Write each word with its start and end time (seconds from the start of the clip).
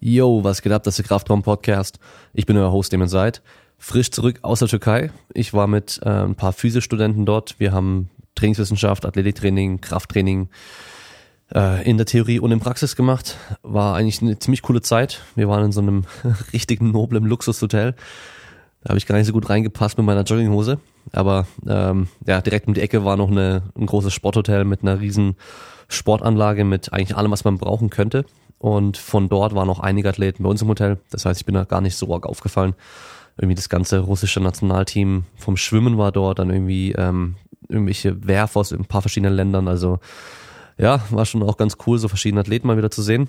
Yo, 0.00 0.44
was 0.44 0.62
geht 0.62 0.70
ab? 0.70 0.84
Das 0.84 0.92
ist 0.92 0.98
der 0.98 1.08
Kraftraum 1.08 1.42
Podcast. 1.42 1.98
Ich 2.32 2.46
bin 2.46 2.56
euer 2.56 2.70
Host, 2.70 2.92
Damon 2.92 3.08
Seid. 3.08 3.42
Frisch 3.78 4.12
zurück 4.12 4.38
aus 4.42 4.60
der 4.60 4.68
Türkei. 4.68 5.10
Ich 5.34 5.54
war 5.54 5.66
mit 5.66 5.98
äh, 6.04 6.08
ein 6.08 6.36
paar 6.36 6.52
Physiostudenten 6.52 7.26
dort. 7.26 7.58
Wir 7.58 7.72
haben 7.72 8.08
Trainingswissenschaft, 8.36 9.04
Athletiktraining, 9.04 9.80
Krafttraining 9.80 10.50
äh, 11.52 11.82
in 11.88 11.96
der 11.96 12.06
Theorie 12.06 12.38
und 12.38 12.52
in 12.52 12.60
Praxis 12.60 12.94
gemacht. 12.94 13.38
War 13.62 13.96
eigentlich 13.96 14.22
eine 14.22 14.38
ziemlich 14.38 14.62
coole 14.62 14.82
Zeit. 14.82 15.20
Wir 15.34 15.48
waren 15.48 15.64
in 15.64 15.72
so 15.72 15.80
einem 15.80 16.04
richtigen 16.52 16.92
noblen 16.92 17.24
Luxushotel. 17.24 17.96
Da 18.82 18.90
habe 18.90 18.98
ich 18.98 19.06
gar 19.06 19.16
nicht 19.16 19.26
so 19.26 19.32
gut 19.32 19.50
reingepasst 19.50 19.98
mit 19.98 20.06
meiner 20.06 20.22
Jogginghose. 20.22 20.78
Aber 21.10 21.48
ähm, 21.66 22.06
ja, 22.24 22.40
direkt 22.40 22.68
um 22.68 22.74
die 22.74 22.82
Ecke 22.82 23.04
war 23.04 23.16
noch 23.16 23.32
eine, 23.32 23.62
ein 23.76 23.86
großes 23.86 24.14
Sporthotel 24.14 24.64
mit 24.64 24.82
einer 24.82 25.00
riesen 25.00 25.34
Sportanlage 25.88 26.64
mit 26.64 26.92
eigentlich 26.92 27.16
allem, 27.16 27.32
was 27.32 27.42
man 27.42 27.58
brauchen 27.58 27.90
könnte. 27.90 28.26
Und 28.58 28.96
von 28.96 29.28
dort 29.28 29.54
waren 29.54 29.68
noch 29.68 29.80
einige 29.80 30.08
Athleten 30.08 30.42
bei 30.42 30.50
uns 30.50 30.62
im 30.62 30.68
Hotel. 30.68 30.98
Das 31.10 31.24
heißt, 31.24 31.40
ich 31.40 31.46
bin 31.46 31.54
da 31.54 31.64
gar 31.64 31.80
nicht 31.80 31.96
so 31.96 32.12
arg 32.12 32.26
aufgefallen. 32.26 32.74
Irgendwie 33.36 33.54
das 33.54 33.68
ganze 33.68 34.00
russische 34.00 34.40
Nationalteam 34.40 35.24
vom 35.36 35.56
Schwimmen 35.56 35.96
war 35.96 36.10
dort, 36.10 36.40
dann 36.40 36.50
irgendwie 36.50 36.92
ähm, 36.92 37.36
irgendwelche 37.68 38.26
Werfer 38.26 38.60
aus 38.60 38.72
ein 38.72 38.84
paar 38.84 39.02
verschiedenen 39.02 39.34
Ländern. 39.34 39.68
Also 39.68 40.00
ja, 40.76 41.00
war 41.10 41.24
schon 41.24 41.42
auch 41.42 41.56
ganz 41.56 41.76
cool, 41.86 41.98
so 41.98 42.08
verschiedene 42.08 42.40
Athleten 42.40 42.66
mal 42.66 42.76
wieder 42.76 42.90
zu 42.90 43.02
sehen. 43.02 43.28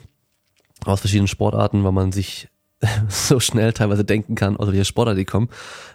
Aus 0.85 1.01
verschiedenen 1.01 1.27
Sportarten, 1.27 1.83
weil 1.83 1.91
man 1.91 2.11
sich 2.11 2.47
so 3.07 3.39
schnell 3.39 3.73
teilweise 3.73 4.05
denken 4.05 4.35
kann, 4.35 4.57
aus 4.57 4.69
welcher 4.69 4.85
Sportart 4.85 5.17
die 5.17 5.25
kommen. 5.25 5.49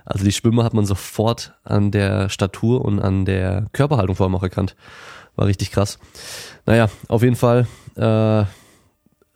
Also 0.05 0.25
die 0.25 0.33
Schwimmer 0.33 0.62
hat 0.62 0.75
man 0.75 0.84
sofort 0.84 1.55
an 1.64 1.91
der 1.91 2.28
Statur 2.28 2.84
und 2.84 3.01
an 3.01 3.25
der 3.25 3.66
Körperhaltung 3.73 4.14
vor 4.14 4.27
allem 4.27 4.34
auch 4.37 4.42
erkannt. 4.42 4.77
War 5.37 5.47
richtig 5.47 5.73
krass. 5.73 5.98
Naja, 6.66 6.89
auf 7.09 7.23
jeden 7.23 7.37
Fall 7.37 7.66
äh, 7.97 8.45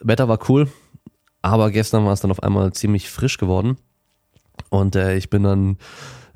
Wetter 0.01 0.29
war 0.29 0.39
cool, 0.49 0.69
aber 1.43 1.71
gestern 1.71 2.05
war 2.05 2.13
es 2.13 2.21
dann 2.21 2.31
auf 2.31 2.43
einmal 2.43 2.73
ziemlich 2.73 3.11
frisch 3.11 3.39
geworden. 3.39 3.77
Und 4.71 4.97
äh, 4.97 5.17
ich 5.17 5.31
bin 5.31 5.45
dann 5.45 5.79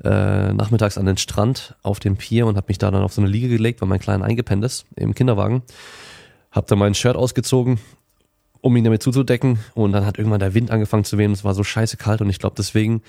äh, 0.03 0.53
nachmittags 0.53 0.97
an 0.97 1.05
den 1.05 1.17
Strand 1.17 1.75
auf 1.81 1.99
dem 1.99 2.17
Pier 2.17 2.45
und 2.47 2.57
habe 2.57 2.67
mich 2.69 2.77
da 2.77 2.91
dann 2.91 3.03
auf 3.03 3.13
so 3.13 3.21
eine 3.21 3.29
Liege 3.29 3.49
gelegt, 3.49 3.81
weil 3.81 3.89
mein 3.89 3.99
Kleiner 3.99 4.25
eingepennt 4.25 4.63
ist 4.63 4.85
im 4.95 5.13
Kinderwagen. 5.13 5.63
Hab 6.51 6.67
dann 6.67 6.79
mein 6.79 6.93
Shirt 6.93 7.15
ausgezogen, 7.15 7.79
um 8.61 8.75
ihn 8.75 8.83
damit 8.83 9.03
zuzudecken. 9.03 9.59
Und 9.73 9.91
dann 9.91 10.05
hat 10.05 10.17
irgendwann 10.17 10.39
der 10.39 10.53
Wind 10.53 10.71
angefangen 10.71 11.03
zu 11.03 11.17
wehen. 11.17 11.31
Es 11.31 11.43
war 11.43 11.53
so 11.53 11.63
scheiße 11.63 11.97
kalt 11.97 12.21
und 12.21 12.29
ich 12.29 12.39
glaube, 12.39 12.55
deswegen 12.57 13.01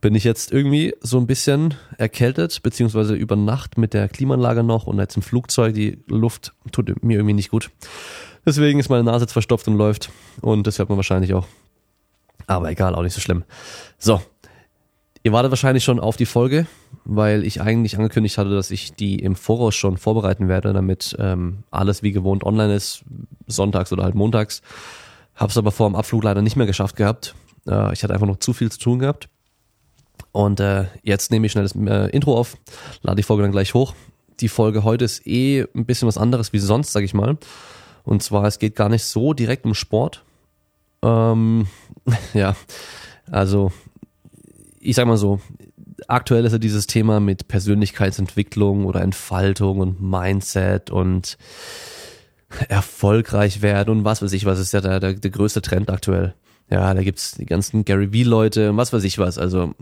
bin 0.00 0.14
ich 0.14 0.24
jetzt 0.24 0.52
irgendwie 0.52 0.94
so 1.00 1.18
ein 1.18 1.26
bisschen 1.26 1.74
erkältet, 1.96 2.62
beziehungsweise 2.62 3.14
über 3.14 3.36
Nacht 3.36 3.78
mit 3.78 3.94
der 3.94 4.08
Klimaanlage 4.08 4.62
noch 4.62 4.86
und 4.86 4.98
jetzt 4.98 5.16
im 5.16 5.22
Flugzeug. 5.22 5.74
Die 5.74 5.98
Luft 6.06 6.54
tut 6.72 7.02
mir 7.02 7.16
irgendwie 7.18 7.34
nicht 7.34 7.50
gut. 7.50 7.70
Deswegen 8.48 8.80
ist 8.80 8.88
meine 8.88 9.04
Nase 9.04 9.24
jetzt 9.24 9.34
verstopft 9.34 9.68
und 9.68 9.76
läuft. 9.76 10.08
Und 10.40 10.66
das 10.66 10.78
hört 10.78 10.88
man 10.88 10.96
wahrscheinlich 10.96 11.34
auch. 11.34 11.46
Aber 12.46 12.70
egal, 12.70 12.94
auch 12.94 13.02
nicht 13.02 13.12
so 13.12 13.20
schlimm. 13.20 13.44
So. 13.98 14.22
Ihr 15.22 15.32
wartet 15.32 15.50
wahrscheinlich 15.50 15.84
schon 15.84 16.00
auf 16.00 16.16
die 16.16 16.24
Folge, 16.24 16.66
weil 17.04 17.44
ich 17.44 17.60
eigentlich 17.60 17.98
angekündigt 17.98 18.38
hatte, 18.38 18.48
dass 18.48 18.70
ich 18.70 18.94
die 18.94 19.18
im 19.18 19.36
Voraus 19.36 19.74
schon 19.74 19.98
vorbereiten 19.98 20.48
werde, 20.48 20.72
damit 20.72 21.14
ähm, 21.18 21.64
alles 21.70 22.02
wie 22.02 22.10
gewohnt 22.10 22.42
online 22.42 22.74
ist, 22.74 23.04
sonntags 23.46 23.92
oder 23.92 24.04
halt 24.04 24.14
montags. 24.14 24.62
Hab's 25.34 25.58
aber 25.58 25.70
vor 25.70 25.86
dem 25.86 25.94
Abflug 25.94 26.24
leider 26.24 26.40
nicht 26.40 26.56
mehr 26.56 26.66
geschafft 26.66 26.96
gehabt. 26.96 27.34
Äh, 27.66 27.92
ich 27.92 28.02
hatte 28.02 28.14
einfach 28.14 28.26
noch 28.26 28.38
zu 28.38 28.54
viel 28.54 28.72
zu 28.72 28.78
tun 28.78 28.98
gehabt. 28.98 29.28
Und 30.32 30.58
äh, 30.60 30.86
jetzt 31.02 31.30
nehme 31.30 31.44
ich 31.44 31.52
schnell 31.52 31.64
das 31.64 31.74
äh, 31.74 32.08
Intro 32.16 32.38
auf, 32.38 32.56
lade 33.02 33.16
die 33.16 33.24
Folge 33.24 33.42
dann 33.42 33.52
gleich 33.52 33.74
hoch. 33.74 33.92
Die 34.40 34.48
Folge 34.48 34.84
heute 34.84 35.04
ist 35.04 35.26
eh 35.26 35.66
ein 35.74 35.84
bisschen 35.84 36.08
was 36.08 36.16
anderes 36.16 36.54
wie 36.54 36.60
sonst, 36.60 36.92
sag 36.92 37.04
ich 37.04 37.12
mal. 37.12 37.36
Und 38.08 38.22
zwar, 38.22 38.44
es 38.46 38.58
geht 38.58 38.74
gar 38.74 38.88
nicht 38.88 39.04
so 39.04 39.34
direkt 39.34 39.66
um 39.66 39.74
Sport. 39.74 40.24
Ähm, 41.02 41.66
ja, 42.32 42.56
also 43.30 43.70
ich 44.80 44.96
sag 44.96 45.06
mal 45.06 45.18
so, 45.18 45.40
aktuell 46.06 46.46
ist 46.46 46.52
ja 46.52 46.58
dieses 46.58 46.86
Thema 46.86 47.20
mit 47.20 47.48
Persönlichkeitsentwicklung 47.48 48.86
oder 48.86 49.02
Entfaltung 49.02 49.80
und 49.80 50.00
Mindset 50.00 50.90
und 50.90 51.36
erfolgreich 52.70 53.60
werden 53.60 53.90
und 53.90 54.04
was 54.04 54.22
weiß 54.22 54.32
ich 54.32 54.46
was, 54.46 54.58
ist 54.58 54.72
ja 54.72 54.80
der, 54.80 55.00
der, 55.00 55.12
der 55.12 55.30
größte 55.30 55.60
Trend 55.60 55.90
aktuell. 55.90 56.34
Ja, 56.70 56.94
da 56.94 57.02
gibt's 57.02 57.32
die 57.32 57.44
ganzen 57.44 57.84
Gary 57.84 58.10
Vee-Leute 58.10 58.70
und 58.70 58.78
was 58.78 58.90
weiß 58.94 59.04
ich 59.04 59.18
was. 59.18 59.36
Also 59.36 59.74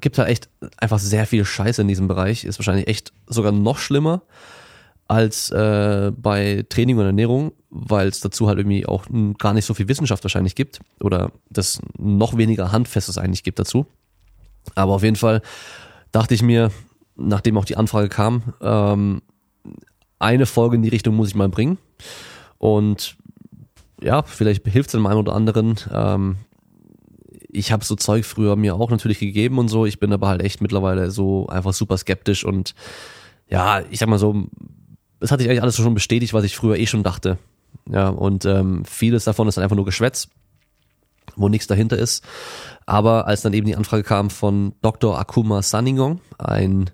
gibt 0.00 0.18
da 0.18 0.26
echt 0.26 0.50
einfach 0.76 0.98
sehr 0.98 1.26
viel 1.26 1.46
Scheiße 1.46 1.80
in 1.80 1.88
diesem 1.88 2.06
Bereich. 2.06 2.44
Ist 2.44 2.58
wahrscheinlich 2.58 2.88
echt 2.88 3.14
sogar 3.26 3.52
noch 3.52 3.78
schlimmer 3.78 4.22
als 5.08 5.50
äh, 5.50 6.12
bei 6.16 6.64
Training 6.68 6.98
und 6.98 7.06
Ernährung, 7.06 7.52
weil 7.70 8.08
es 8.08 8.20
dazu 8.20 8.48
halt 8.48 8.58
irgendwie 8.58 8.86
auch 8.86 9.06
gar 9.38 9.52
nicht 9.52 9.64
so 9.64 9.74
viel 9.74 9.88
Wissenschaft 9.88 10.24
wahrscheinlich 10.24 10.54
gibt 10.54 10.80
oder 11.00 11.32
das 11.48 11.80
noch 11.96 12.36
weniger 12.36 12.72
Handfestes 12.72 13.18
eigentlich 13.18 13.44
gibt 13.44 13.58
dazu. 13.58 13.86
Aber 14.74 14.94
auf 14.94 15.02
jeden 15.02 15.16
Fall 15.16 15.42
dachte 16.10 16.34
ich 16.34 16.42
mir, 16.42 16.72
nachdem 17.16 17.56
auch 17.56 17.64
die 17.64 17.76
Anfrage 17.76 18.08
kam, 18.08 18.54
ähm, 18.60 19.22
eine 20.18 20.46
Folge 20.46 20.76
in 20.76 20.82
die 20.82 20.88
Richtung 20.88 21.14
muss 21.14 21.28
ich 21.28 21.34
mal 21.34 21.48
bringen. 21.48 21.78
Und 22.58 23.16
ja, 24.02 24.22
vielleicht 24.22 24.66
hilft 24.66 24.88
es 24.88 24.92
dem 24.92 25.06
einen 25.06 25.20
oder 25.20 25.34
anderen. 25.34 25.76
Ähm, 25.92 26.36
ich 27.48 27.72
habe 27.72 27.84
so 27.84 27.94
Zeug 27.94 28.24
früher 28.24 28.56
mir 28.56 28.74
auch 28.74 28.90
natürlich 28.90 29.18
gegeben 29.18 29.58
und 29.58 29.68
so. 29.68 29.86
Ich 29.86 30.00
bin 30.00 30.12
aber 30.12 30.28
halt 30.28 30.42
echt 30.42 30.60
mittlerweile 30.60 31.10
so 31.10 31.46
einfach 31.46 31.72
super 31.72 31.96
skeptisch 31.96 32.44
und 32.44 32.74
ja, 33.48 33.82
ich 33.90 34.00
sag 34.00 34.08
mal 34.08 34.18
so, 34.18 34.46
es 35.20 35.30
hat 35.30 35.40
sich 35.40 35.48
eigentlich 35.48 35.62
alles 35.62 35.76
schon 35.76 35.94
bestätigt, 35.94 36.34
was 36.34 36.44
ich 36.44 36.56
früher 36.56 36.76
eh 36.76 36.86
schon 36.86 37.02
dachte. 37.02 37.38
Ja, 37.90 38.08
und 38.08 38.44
ähm, 38.44 38.84
vieles 38.84 39.24
davon 39.24 39.48
ist 39.48 39.58
einfach 39.58 39.76
nur 39.76 39.84
Geschwätz, 39.84 40.28
wo 41.36 41.48
nichts 41.48 41.66
dahinter 41.66 41.96
ist. 41.96 42.24
Aber 42.84 43.26
als 43.26 43.42
dann 43.42 43.52
eben 43.52 43.66
die 43.66 43.76
Anfrage 43.76 44.02
kam 44.02 44.30
von 44.30 44.74
Dr. 44.82 45.18
Akuma 45.18 45.62
Saningong, 45.62 46.20
ein 46.38 46.90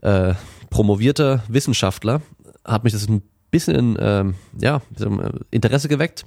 äh, 0.00 0.34
promovierter 0.70 1.42
Wissenschaftler, 1.48 2.20
hat 2.64 2.84
mich 2.84 2.92
das 2.92 3.08
ein 3.08 3.22
bisschen 3.50 3.96
ähm, 4.00 4.34
ja, 4.58 4.82
Interesse 5.50 5.88
geweckt. 5.88 6.24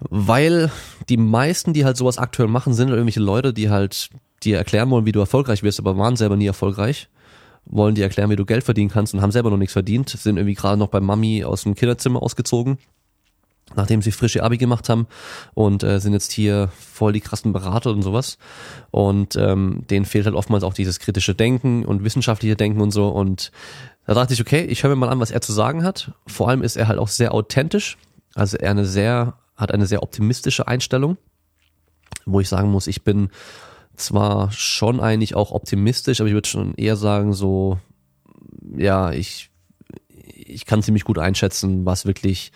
Weil 0.00 0.70
die 1.08 1.16
meisten, 1.16 1.72
die 1.72 1.84
halt 1.84 1.96
sowas 1.96 2.18
aktuell 2.18 2.48
machen, 2.48 2.72
sind 2.72 2.90
irgendwelche 2.90 3.20
Leute, 3.20 3.52
die 3.52 3.70
halt 3.70 4.10
dir 4.44 4.58
erklären 4.58 4.90
wollen, 4.90 5.06
wie 5.06 5.12
du 5.12 5.18
erfolgreich 5.18 5.64
wirst, 5.64 5.80
aber 5.80 5.96
waren 5.96 6.14
selber 6.14 6.36
nie 6.36 6.46
erfolgreich 6.46 7.08
wollen 7.70 7.94
dir 7.94 8.04
erklären, 8.04 8.30
wie 8.30 8.36
du 8.36 8.44
Geld 8.44 8.64
verdienen 8.64 8.90
kannst 8.90 9.14
und 9.14 9.22
haben 9.22 9.30
selber 9.30 9.50
noch 9.50 9.56
nichts 9.56 9.74
verdient, 9.74 10.08
sind 10.08 10.36
irgendwie 10.36 10.54
gerade 10.54 10.78
noch 10.78 10.88
bei 10.88 11.00
Mami 11.00 11.44
aus 11.44 11.62
dem 11.62 11.74
Kinderzimmer 11.74 12.22
ausgezogen, 12.22 12.78
nachdem 13.74 14.02
sie 14.02 14.12
frische 14.12 14.42
Abi 14.42 14.56
gemacht 14.56 14.88
haben 14.88 15.06
und 15.54 15.82
äh, 15.82 16.00
sind 16.00 16.14
jetzt 16.14 16.32
hier 16.32 16.70
voll 16.78 17.12
die 17.12 17.20
krassen 17.20 17.52
Berater 17.52 17.90
und 17.90 18.02
sowas. 18.02 18.38
Und 18.90 19.36
ähm, 19.36 19.84
denen 19.90 20.06
fehlt 20.06 20.24
halt 20.24 20.34
oftmals 20.34 20.64
auch 20.64 20.74
dieses 20.74 20.98
kritische 20.98 21.34
Denken 21.34 21.84
und 21.84 22.04
wissenschaftliche 22.04 22.56
Denken 22.56 22.80
und 22.80 22.90
so. 22.90 23.08
Und 23.08 23.52
da 24.06 24.14
dachte 24.14 24.32
ich, 24.32 24.40
okay, 24.40 24.64
ich 24.64 24.82
höre 24.82 24.90
mir 24.90 24.96
mal 24.96 25.10
an, 25.10 25.20
was 25.20 25.30
er 25.30 25.42
zu 25.42 25.52
sagen 25.52 25.84
hat. 25.84 26.12
Vor 26.26 26.48
allem 26.48 26.62
ist 26.62 26.76
er 26.76 26.88
halt 26.88 26.98
auch 26.98 27.08
sehr 27.08 27.34
authentisch. 27.34 27.98
Also 28.34 28.56
er 28.56 28.70
eine 28.70 28.86
sehr, 28.86 29.34
hat 29.56 29.72
eine 29.72 29.86
sehr 29.86 30.02
optimistische 30.02 30.66
Einstellung, 30.66 31.18
wo 32.24 32.40
ich 32.40 32.48
sagen 32.48 32.70
muss, 32.70 32.86
ich 32.86 33.02
bin 33.02 33.30
zwar 33.98 34.50
schon 34.52 35.00
eigentlich 35.00 35.34
auch 35.34 35.50
optimistisch, 35.50 36.20
aber 36.20 36.28
ich 36.28 36.34
würde 36.34 36.48
schon 36.48 36.74
eher 36.74 36.96
sagen, 36.96 37.32
so, 37.32 37.78
ja, 38.76 39.12
ich, 39.12 39.50
ich 40.08 40.64
kann 40.66 40.82
ziemlich 40.82 41.04
gut 41.04 41.18
einschätzen, 41.18 41.84
was 41.84 42.06
wirklich 42.06 42.52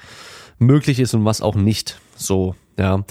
möglich 0.58 1.00
ist 1.00 1.14
und 1.14 1.24
was 1.24 1.40
auch 1.40 1.54
nicht. 1.54 2.00
So, 2.16 2.54
ja. 2.78 3.04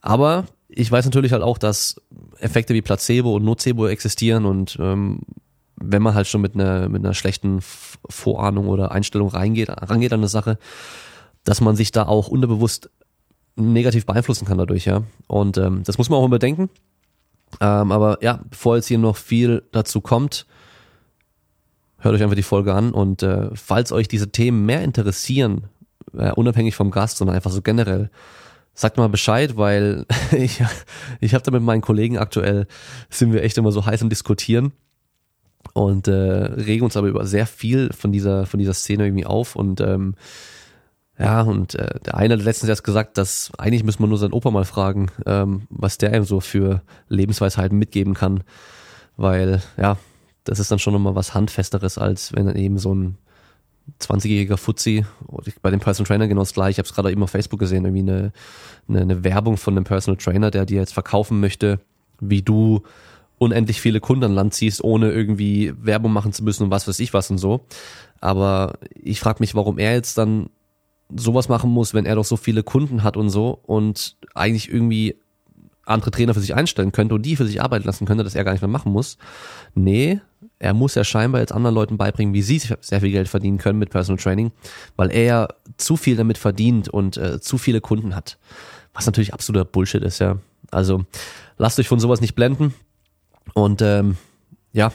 Aber 0.00 0.46
ich 0.68 0.90
weiß 0.90 1.04
natürlich 1.04 1.32
halt 1.32 1.42
auch, 1.42 1.58
dass 1.58 1.96
Effekte 2.38 2.74
wie 2.74 2.82
Placebo 2.82 3.34
und 3.36 3.44
Nocebo 3.44 3.86
existieren 3.86 4.44
und 4.44 4.76
ähm, 4.80 5.20
wenn 5.76 6.02
man 6.02 6.14
halt 6.14 6.26
schon 6.26 6.40
mit 6.40 6.54
einer 6.54 6.88
mit 6.88 7.04
einer 7.04 7.14
schlechten 7.14 7.60
Vorahnung 7.60 8.68
oder 8.68 8.92
Einstellung 8.92 9.28
reingeht, 9.28 9.68
rangeht 9.68 10.12
an 10.12 10.20
eine 10.20 10.28
Sache, 10.28 10.58
dass 11.44 11.60
man 11.60 11.76
sich 11.76 11.92
da 11.92 12.06
auch 12.06 12.28
unterbewusst 12.28 12.90
negativ 13.56 14.06
beeinflussen 14.06 14.46
kann 14.46 14.58
dadurch, 14.58 14.84
ja. 14.84 15.02
Und 15.26 15.58
ähm, 15.58 15.82
das 15.84 15.98
muss 15.98 16.10
man 16.10 16.18
auch 16.18 16.26
überdenken. 16.26 16.68
Ähm, 17.60 17.92
aber 17.92 18.22
ja, 18.22 18.40
bevor 18.50 18.76
jetzt 18.76 18.86
hier 18.86 18.98
noch 18.98 19.16
viel 19.16 19.62
dazu 19.72 20.00
kommt, 20.00 20.46
hört 21.98 22.14
euch 22.14 22.22
einfach 22.22 22.36
die 22.36 22.42
Folge 22.42 22.74
an 22.74 22.92
und 22.92 23.22
äh, 23.22 23.48
falls 23.54 23.92
euch 23.92 24.08
diese 24.08 24.30
Themen 24.30 24.66
mehr 24.66 24.82
interessieren, 24.82 25.68
äh, 26.16 26.32
unabhängig 26.32 26.74
vom 26.74 26.90
Gast, 26.90 27.18
sondern 27.18 27.36
einfach 27.36 27.50
so 27.50 27.62
generell, 27.62 28.10
sagt 28.74 28.98
mal 28.98 29.08
Bescheid, 29.08 29.56
weil 29.56 30.06
ich, 30.32 30.62
ich 31.20 31.34
habe 31.34 31.44
da 31.44 31.50
mit 31.50 31.62
meinen 31.62 31.80
Kollegen 31.80 32.18
aktuell, 32.18 32.66
sind 33.10 33.32
wir 33.32 33.42
echt 33.42 33.58
immer 33.58 33.72
so 33.72 33.86
heiß 33.86 34.02
im 34.02 34.10
Diskutieren 34.10 34.72
und 35.72 36.08
äh, 36.08 36.12
regen 36.12 36.84
uns 36.84 36.96
aber 36.96 37.08
über 37.08 37.26
sehr 37.26 37.46
viel 37.46 37.92
von 37.92 38.12
dieser, 38.12 38.46
von 38.46 38.58
dieser 38.58 38.74
Szene 38.74 39.04
irgendwie 39.04 39.26
auf 39.26 39.56
und 39.56 39.80
ähm, 39.80 40.14
ja, 41.18 41.40
und 41.42 41.74
äh, 41.74 41.98
der 42.00 42.16
eine 42.16 42.34
hat 42.34 42.42
letztens 42.42 42.68
erst 42.68 42.84
gesagt, 42.84 43.16
dass 43.16 43.50
eigentlich 43.56 43.84
müssen 43.84 44.02
wir 44.02 44.06
nur 44.06 44.18
seinen 44.18 44.34
Opa 44.34 44.50
mal 44.50 44.64
fragen, 44.64 45.10
ähm, 45.24 45.66
was 45.70 45.96
der 45.98 46.14
ihm 46.14 46.24
so 46.24 46.40
für 46.40 46.82
Lebensweisheiten 47.08 47.78
mitgeben 47.78 48.14
kann. 48.14 48.44
Weil, 49.16 49.62
ja, 49.78 49.96
das 50.44 50.58
ist 50.58 50.70
dann 50.70 50.78
schon 50.78 50.92
nochmal 50.92 51.14
was 51.14 51.32
Handfesteres, 51.32 51.96
als 51.96 52.34
wenn 52.34 52.46
dann 52.46 52.56
eben 52.56 52.78
so 52.78 52.94
ein 52.94 53.16
20-jähriger 54.00 54.58
Fuzzi, 54.58 55.06
bei 55.62 55.70
dem 55.70 55.80
Personal 55.80 56.06
Trainer 56.06 56.28
genau 56.28 56.42
das 56.42 56.52
gleiche. 56.52 56.72
Ich 56.72 56.78
habe 56.78 56.88
es 56.88 56.94
gerade 56.94 57.10
eben 57.10 57.22
auf 57.22 57.30
Facebook 57.30 57.60
gesehen, 57.60 57.84
irgendwie 57.84 58.10
eine, 58.10 58.32
eine, 58.88 59.00
eine 59.00 59.24
Werbung 59.24 59.56
von 59.56 59.74
einem 59.74 59.84
Personal 59.84 60.18
Trainer, 60.18 60.50
der 60.50 60.66
dir 60.66 60.80
jetzt 60.80 60.92
verkaufen 60.92 61.40
möchte, 61.40 61.80
wie 62.20 62.42
du 62.42 62.82
unendlich 63.38 63.80
viele 63.80 64.00
Kunden 64.00 64.24
an 64.24 64.34
Land 64.34 64.54
ziehst, 64.54 64.82
ohne 64.82 65.12
irgendwie 65.12 65.72
Werbung 65.80 66.12
machen 66.12 66.32
zu 66.32 66.42
müssen 66.42 66.64
und 66.64 66.70
was 66.70 66.88
weiß 66.88 66.98
ich 67.00 67.14
was 67.14 67.30
und 67.30 67.38
so. 67.38 67.64
Aber 68.20 68.78
ich 68.94 69.20
frage 69.20 69.38
mich, 69.40 69.54
warum 69.54 69.78
er 69.78 69.92
jetzt 69.92 70.18
dann 70.18 70.50
sowas 71.14 71.48
machen 71.48 71.70
muss, 71.70 71.94
wenn 71.94 72.06
er 72.06 72.16
doch 72.16 72.24
so 72.24 72.36
viele 72.36 72.62
Kunden 72.62 73.02
hat 73.02 73.16
und 73.16 73.30
so 73.30 73.60
und 73.64 74.16
eigentlich 74.34 74.70
irgendwie 74.70 75.16
andere 75.84 76.10
Trainer 76.10 76.34
für 76.34 76.40
sich 76.40 76.54
einstellen 76.54 76.92
könnte 76.92 77.14
und 77.14 77.22
die 77.22 77.36
für 77.36 77.46
sich 77.46 77.62
arbeiten 77.62 77.86
lassen 77.86 78.06
könnte, 78.06 78.24
dass 78.24 78.34
er 78.34 78.44
gar 78.44 78.52
nicht 78.52 78.60
mehr 78.60 78.68
machen 78.68 78.92
muss. 78.92 79.18
Nee, 79.74 80.20
er 80.58 80.74
muss 80.74 80.94
ja 80.94 81.04
scheinbar 81.04 81.40
jetzt 81.40 81.52
anderen 81.52 81.74
Leuten 81.74 81.96
beibringen, 81.96 82.34
wie 82.34 82.42
sie 82.42 82.58
sehr 82.58 83.00
viel 83.00 83.12
Geld 83.12 83.28
verdienen 83.28 83.58
können 83.58 83.78
mit 83.78 83.90
Personal 83.90 84.20
Training, 84.20 84.52
weil 84.96 85.12
er 85.12 85.22
ja 85.22 85.48
zu 85.76 85.96
viel 85.96 86.16
damit 86.16 86.38
verdient 86.38 86.88
und 86.88 87.16
äh, 87.16 87.40
zu 87.40 87.56
viele 87.56 87.80
Kunden 87.80 88.16
hat. 88.16 88.38
Was 88.94 89.06
natürlich 89.06 89.32
absoluter 89.32 89.64
Bullshit 89.64 90.02
ist, 90.02 90.18
ja. 90.18 90.38
Also 90.70 91.04
lasst 91.58 91.78
euch 91.78 91.88
von 91.88 92.00
sowas 92.00 92.20
nicht 92.20 92.34
blenden. 92.34 92.74
Und 93.54 93.80
ähm, 93.82 94.16
ja, 94.72 94.92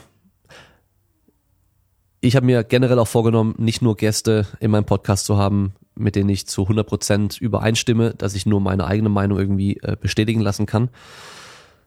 ich 2.22 2.36
habe 2.36 2.46
mir 2.46 2.64
generell 2.64 3.00
auch 3.00 3.08
vorgenommen, 3.08 3.56
nicht 3.58 3.82
nur 3.82 3.98
Gäste 3.98 4.46
in 4.60 4.72
meinem 4.72 4.86
Podcast 4.86 5.26
zu 5.26 5.38
haben, 5.38 5.74
mit 5.96 6.16
denen 6.16 6.30
ich 6.30 6.48
zu 6.48 6.64
100% 6.64 7.42
übereinstimme, 7.42 8.14
dass 8.14 8.36
ich 8.36 8.46
nur 8.46 8.62
meine 8.62 8.86
eigene 8.86 9.10
Meinung 9.10 9.40
irgendwie 9.40 9.78
äh, 9.78 9.98
bestätigen 10.00 10.40
lassen 10.40 10.68
kann, 10.68 10.90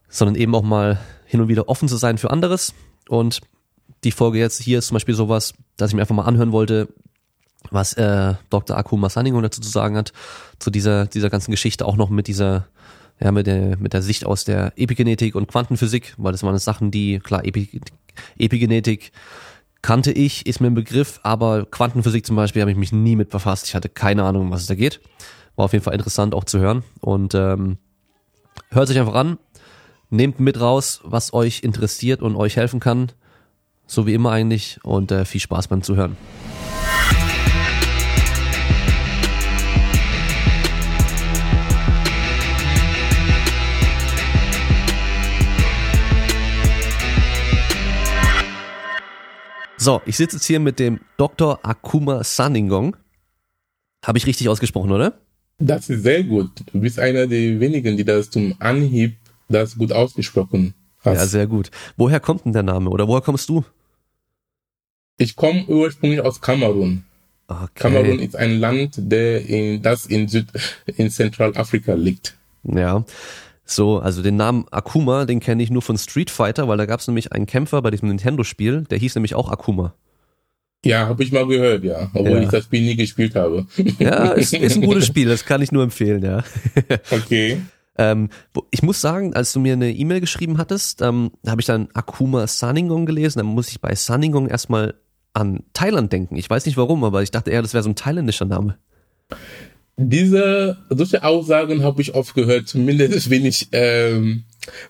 sondern 0.08 0.34
eben 0.34 0.54
auch 0.54 0.62
mal 0.62 0.98
hin 1.24 1.40
und 1.40 1.48
wieder 1.48 1.68
offen 1.68 1.88
zu 1.88 1.96
sein 1.96 2.18
für 2.18 2.30
anderes. 2.30 2.74
Und 3.08 3.40
die 4.02 4.10
Folge 4.10 4.38
jetzt 4.38 4.60
hier 4.60 4.78
ist 4.80 4.88
zum 4.88 4.96
Beispiel 4.96 5.14
sowas, 5.14 5.54
dass 5.76 5.90
ich 5.90 5.94
mir 5.94 6.02
einfach 6.02 6.16
mal 6.16 6.24
anhören 6.24 6.52
wollte, 6.52 6.88
was 7.70 7.94
äh, 7.94 8.34
Dr. 8.50 8.76
Akuma 8.76 9.08
Sanningo 9.08 9.40
dazu 9.40 9.60
zu 9.60 9.70
sagen 9.70 9.96
hat, 9.96 10.12
zu 10.58 10.70
dieser, 10.70 11.06
dieser 11.06 11.30
ganzen 11.30 11.52
Geschichte, 11.52 11.86
auch 11.86 11.96
noch 11.96 12.10
mit 12.10 12.26
dieser, 12.26 12.66
ja, 13.20 13.30
mit 13.30 13.46
der, 13.46 13.78
mit 13.78 13.92
der 13.92 14.02
Sicht 14.02 14.26
aus 14.26 14.44
der 14.44 14.72
Epigenetik 14.76 15.36
und 15.36 15.46
Quantenphysik, 15.46 16.14
weil 16.18 16.32
das 16.32 16.42
waren 16.42 16.58
Sachen, 16.58 16.90
die, 16.90 17.20
klar, 17.20 17.44
Epi, 17.44 17.80
Epigenetik 18.36 19.12
kannte 19.84 20.12
ich, 20.12 20.46
ist 20.46 20.62
mir 20.62 20.68
ein 20.68 20.74
Begriff, 20.74 21.20
aber 21.24 21.66
Quantenphysik 21.66 22.24
zum 22.24 22.36
Beispiel 22.36 22.62
habe 22.62 22.70
ich 22.70 22.76
mich 22.78 22.90
nie 22.90 23.16
mit 23.16 23.28
befasst. 23.28 23.66
Ich 23.66 23.74
hatte 23.74 23.90
keine 23.90 24.24
Ahnung, 24.24 24.50
was 24.50 24.62
es 24.62 24.66
da 24.66 24.74
geht. 24.74 24.98
War 25.56 25.66
auf 25.66 25.74
jeden 25.74 25.84
Fall 25.84 25.92
interessant 25.92 26.34
auch 26.34 26.44
zu 26.44 26.58
hören. 26.58 26.82
Und 27.00 27.34
ähm, 27.34 27.76
hört 28.70 28.88
sich 28.88 28.98
einfach 28.98 29.14
an, 29.14 29.36
nehmt 30.08 30.40
mit 30.40 30.58
raus, 30.58 31.02
was 31.04 31.34
euch 31.34 31.62
interessiert 31.62 32.22
und 32.22 32.34
euch 32.34 32.56
helfen 32.56 32.80
kann. 32.80 33.12
So 33.86 34.06
wie 34.06 34.14
immer 34.14 34.30
eigentlich. 34.30 34.78
Und 34.84 35.12
äh, 35.12 35.26
viel 35.26 35.42
Spaß 35.42 35.68
beim 35.68 35.82
Zuhören. 35.82 36.16
So, 49.84 50.00
ich 50.06 50.16
sitze 50.16 50.36
jetzt 50.36 50.46
hier 50.46 50.60
mit 50.60 50.78
dem 50.78 51.00
Dr. 51.18 51.58
Akuma 51.62 52.24
Saningong. 52.24 52.96
Habe 54.02 54.16
ich 54.16 54.24
richtig 54.24 54.48
ausgesprochen, 54.48 54.90
oder? 54.90 55.20
Das 55.58 55.90
ist 55.90 56.04
sehr 56.04 56.24
gut. 56.24 56.52
Du 56.72 56.80
bist 56.80 56.98
einer 56.98 57.26
der 57.26 57.60
wenigen, 57.60 57.98
die 57.98 58.04
das 58.06 58.30
zum 58.30 58.54
Anhieb 58.60 59.18
das 59.50 59.76
gut 59.76 59.92
ausgesprochen 59.92 60.72
hast. 61.00 61.18
Ja, 61.18 61.26
sehr 61.26 61.46
gut. 61.46 61.70
Woher 61.98 62.18
kommt 62.18 62.46
denn 62.46 62.54
der 62.54 62.62
Name 62.62 62.88
oder 62.88 63.06
woher 63.08 63.20
kommst 63.20 63.50
du? 63.50 63.62
Ich 65.18 65.36
komme 65.36 65.66
ursprünglich 65.66 66.22
aus 66.22 66.40
Kamerun. 66.40 67.04
Okay. 67.48 67.68
Kamerun 67.74 68.20
ist 68.20 68.36
ein 68.36 68.58
Land, 68.58 68.94
der 68.96 69.44
in, 69.44 69.82
das 69.82 70.06
in 70.06 70.28
Süd, 70.28 70.46
in 70.96 71.10
Zentralafrika 71.10 71.92
liegt. 71.92 72.38
Ja. 72.62 73.04
So, 73.64 73.98
also 73.98 74.22
den 74.22 74.36
Namen 74.36 74.66
Akuma, 74.70 75.24
den 75.24 75.40
kenne 75.40 75.62
ich 75.62 75.70
nur 75.70 75.82
von 75.82 75.96
Street 75.96 76.30
Fighter, 76.30 76.68
weil 76.68 76.76
da 76.76 76.86
gab 76.86 77.00
es 77.00 77.06
nämlich 77.06 77.32
einen 77.32 77.46
Kämpfer 77.46 77.80
bei 77.80 77.90
diesem 77.90 78.08
Nintendo-Spiel, 78.08 78.84
der 78.84 78.98
hieß 78.98 79.14
nämlich 79.14 79.34
auch 79.34 79.50
Akuma. 79.50 79.94
Ja, 80.84 81.08
habe 81.08 81.22
ich 81.22 81.32
mal 81.32 81.46
gehört, 81.46 81.82
ja, 81.82 82.10
obwohl 82.12 82.32
ja. 82.32 82.42
ich 82.42 82.48
das 82.50 82.64
Spiel 82.64 82.82
nie 82.82 82.94
gespielt 82.94 83.34
habe. 83.34 83.66
Ja, 83.98 84.32
ist, 84.32 84.52
ist 84.52 84.76
ein 84.76 84.82
gutes 84.86 85.06
Spiel, 85.06 85.28
das 85.28 85.46
kann 85.46 85.62
ich 85.62 85.72
nur 85.72 85.82
empfehlen, 85.82 86.22
ja. 86.22 86.44
Okay. 87.10 87.62
Ähm, 87.96 88.28
ich 88.70 88.82
muss 88.82 89.00
sagen, 89.00 89.34
als 89.34 89.52
du 89.52 89.60
mir 89.60 89.72
eine 89.72 89.92
E-Mail 89.92 90.20
geschrieben 90.20 90.58
hattest, 90.58 91.00
ähm, 91.00 91.30
habe 91.46 91.60
ich 91.60 91.66
dann 91.66 91.88
Akuma 91.94 92.46
Saningong 92.46 93.06
gelesen, 93.06 93.38
dann 93.38 93.46
muss 93.46 93.70
ich 93.70 93.80
bei 93.80 93.94
Saningong 93.94 94.48
erstmal 94.48 94.94
an 95.32 95.60
Thailand 95.72 96.12
denken. 96.12 96.36
Ich 96.36 96.50
weiß 96.50 96.66
nicht 96.66 96.76
warum, 96.76 97.02
aber 97.02 97.22
ich 97.22 97.30
dachte 97.30 97.50
eher, 97.50 97.62
das 97.62 97.72
wäre 97.72 97.82
so 97.82 97.90
ein 97.90 97.96
thailändischer 97.96 98.44
Name. 98.44 98.76
Diese, 99.96 100.76
solche 100.90 101.22
Aussagen 101.22 101.84
habe 101.84 102.02
ich 102.02 102.14
oft 102.14 102.34
gehört, 102.34 102.66
zumindest 102.66 103.30
wenn 103.30 103.46
ich, 103.46 103.68
ähm, 103.70 104.42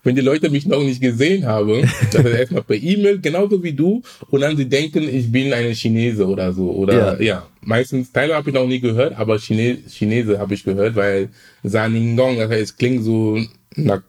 wenn 0.03 0.15
die 0.15 0.23
Leute 0.23 0.49
mich 0.49 0.67
noch 0.67 0.83
nicht 0.83 1.03
gesehen 1.03 1.45
haben, 1.45 1.83
das 2.13 2.25
ist 2.25 2.35
erstmal 2.35 2.63
per 2.63 2.77
E-Mail, 2.77 3.21
genauso 3.21 3.63
wie 3.63 3.75
du, 3.75 4.03
und 4.31 4.41
dann 4.41 4.57
sie 4.57 4.69
denken, 4.69 5.03
ich 5.07 5.31
bin 5.31 5.53
eine 5.53 5.75
Chinese 5.75 6.27
oder 6.27 6.55
so, 6.55 6.71
oder, 6.71 7.21
ja, 7.21 7.23
ja. 7.23 7.49
meistens, 7.61 8.13
Thailand 8.13 8.39
habe 8.39 8.51
ich 8.51 8.55
noch 8.55 8.67
nie 8.67 8.81
gehört, 8.81 9.15
aber 9.19 9.39
Chine, 9.39 9.79
Chinese 9.89 10.39
habe 10.39 10.55
ich 10.55 10.65
gehört, 10.65 10.97
weil 10.97 11.29
Saningong, 11.63 12.39
das 12.39 12.51
heißt, 12.51 12.63
es 12.63 12.77
klingt 12.77 13.05
so 13.05 13.39
nach 13.77 14.03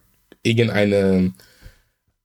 irgendeinem 0.43 1.33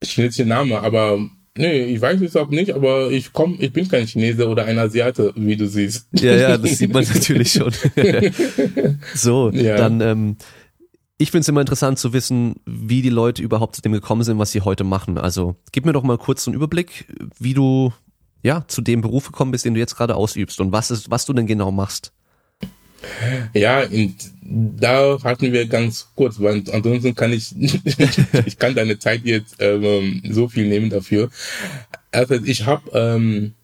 chinesischen 0.03 0.49
Name, 0.49 0.81
aber 0.81 1.19
Nee, 1.61 1.85
ich 1.85 2.01
weiß 2.01 2.23
es 2.23 2.37
auch 2.37 2.49
nicht, 2.49 2.75
aber 2.75 3.11
ich 3.11 3.35
komm, 3.35 3.57
ich 3.59 3.73
bin 3.73 3.87
kein 3.87 4.07
Chinese 4.07 4.49
oder 4.49 4.65
ein 4.65 4.79
Asiate, 4.79 5.33
wie 5.37 5.57
du 5.57 5.67
siehst. 5.67 6.09
Ja, 6.13 6.35
ja, 6.35 6.57
das 6.57 6.79
sieht 6.79 6.93
man 6.93 7.05
natürlich 7.15 7.53
schon. 7.53 7.73
so, 9.15 9.51
ja. 9.51 9.77
dann, 9.77 10.01
ähm, 10.01 10.37
ich 11.19 11.31
finde 11.31 11.43
es 11.43 11.49
immer 11.49 11.61
interessant 11.61 11.99
zu 11.99 12.15
wissen, 12.15 12.55
wie 12.65 13.03
die 13.03 13.11
Leute 13.11 13.43
überhaupt 13.43 13.77
zu 13.77 13.83
dem 13.83 13.93
gekommen 13.93 14.23
sind, 14.23 14.39
was 14.39 14.53
sie 14.53 14.63
heute 14.63 14.85
machen. 14.85 15.19
Also 15.19 15.57
gib 15.71 15.85
mir 15.85 15.93
doch 15.93 16.03
mal 16.03 16.17
kurz 16.17 16.49
einen 16.49 16.55
Überblick, 16.57 17.07
wie 17.39 17.53
du 17.53 17.93
ja 18.43 18.65
zu 18.67 18.81
dem 18.81 19.03
Beruf 19.03 19.27
gekommen 19.27 19.51
bist, 19.51 19.67
den 19.67 19.75
du 19.75 19.81
jetzt 19.81 19.97
gerade 19.97 20.17
ausübst 20.17 20.61
und 20.61 20.73
was 20.73 20.91
ist, 20.91 21.11
was 21.11 21.27
du 21.27 21.35
denn 21.35 21.47
genau 21.47 21.71
machst. 21.71 22.15
Ja, 23.55 23.83
und 23.85 24.15
da 24.43 25.19
hatten 25.23 25.53
wir 25.53 25.67
ganz 25.67 26.09
kurz, 26.15 26.41
weil 26.41 26.63
ansonsten 26.73 27.15
kann 27.15 27.33
ich, 27.33 27.55
ich 28.47 28.59
kann 28.59 28.75
deine 28.75 28.99
Zeit 28.99 29.23
jetzt 29.25 29.57
ähm, 29.61 30.23
so 30.29 30.49
viel 30.49 30.67
nehmen 30.67 30.91
dafür. 30.91 31.31
Also 32.11 32.35
ich 32.35 32.67
habe, 32.67 32.91
ähm, 32.93 33.55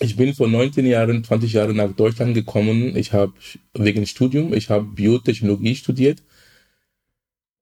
ich 0.00 0.16
bin 0.16 0.34
vor 0.34 0.48
19 0.48 0.86
Jahren, 0.86 1.22
20 1.22 1.52
Jahren 1.52 1.76
nach 1.76 1.92
Deutschland 1.92 2.34
gekommen. 2.34 2.96
Ich 2.96 3.12
habe 3.12 3.32
wegen 3.74 4.06
Studium, 4.06 4.52
ich 4.52 4.70
habe 4.70 4.84
Biotechnologie 4.84 5.76
studiert 5.76 6.22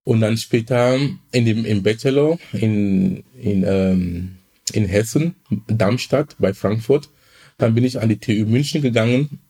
und 0.05 0.21
dann 0.21 0.39
später 0.39 0.99
in 1.33 1.45
dem 1.45 1.67
im 1.67 1.83
Bachelor 1.83 2.39
in 2.53 3.25
in 3.39 3.65
ähm, 3.67 4.37
in 4.73 4.87
Hessen, 4.87 5.35
Darmstadt 5.67 6.37
bei 6.39 6.55
Frankfurt. 6.55 7.11
Dann 7.59 7.75
bin 7.75 7.85
ich 7.85 8.01
an 8.01 8.09
die 8.09 8.19
TU 8.19 8.47
München 8.47 8.81
gegangen 8.81 9.41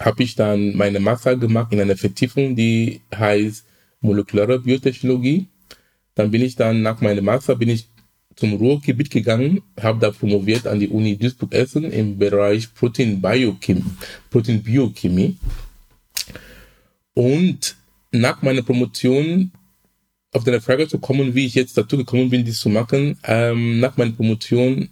habe 0.00 0.22
ich 0.22 0.34
dann 0.34 0.76
meine 0.76 1.00
Master 1.00 1.36
gemacht 1.36 1.72
in 1.72 1.80
einer 1.80 1.96
Vertiefung, 1.96 2.56
die 2.56 3.00
heißt 3.14 3.64
molekulare 4.00 4.60
Biotechnologie. 4.60 5.46
Dann 6.14 6.30
bin 6.30 6.42
ich 6.42 6.56
dann 6.56 6.82
nach 6.82 7.00
meinem 7.00 7.24
Master 7.24 7.56
bin 7.56 7.68
ich 7.68 7.88
zum 8.36 8.54
Ruhrgebiet 8.54 9.10
gegangen, 9.10 9.62
habe 9.80 10.00
da 10.00 10.10
promoviert 10.10 10.66
an 10.66 10.80
die 10.80 10.88
Uni 10.88 11.16
Duisburg-Essen 11.16 11.84
im 11.92 12.18
Bereich 12.18 12.72
Protein 12.74 13.20
Biochemie, 13.20 13.84
Protein 14.30 14.62
Biochemie. 14.62 15.36
Und 17.14 17.76
nach 18.10 18.42
meiner 18.42 18.62
Promotion 18.62 19.52
auf 20.32 20.44
deine 20.44 20.62
Frage 20.62 20.88
zu 20.88 20.98
kommen, 20.98 21.34
wie 21.34 21.46
ich 21.46 21.54
jetzt 21.54 21.76
dazu 21.76 21.96
gekommen 21.96 22.30
bin, 22.30 22.44
dies 22.44 22.60
zu 22.60 22.70
machen, 22.70 23.18
ähm, 23.24 23.80
nach 23.80 23.96
meiner 23.96 24.12
Promotion, 24.12 24.88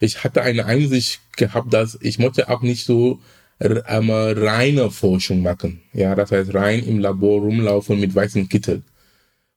ich 0.00 0.24
hatte 0.24 0.42
eine 0.42 0.66
Einsicht 0.66 1.20
gehabt, 1.36 1.72
dass 1.72 1.96
ich 2.00 2.18
möchte 2.18 2.48
auch 2.48 2.62
nicht 2.62 2.84
so 2.84 3.20
einmal 3.60 4.38
reine 4.38 4.90
Forschung 4.90 5.42
machen. 5.42 5.80
Ja, 5.92 6.14
das 6.14 6.32
heißt 6.32 6.54
rein 6.54 6.82
im 6.84 6.98
Labor 6.98 7.42
rumlaufen 7.42 8.00
mit 8.00 8.14
weißem 8.14 8.48
Kittel. 8.48 8.82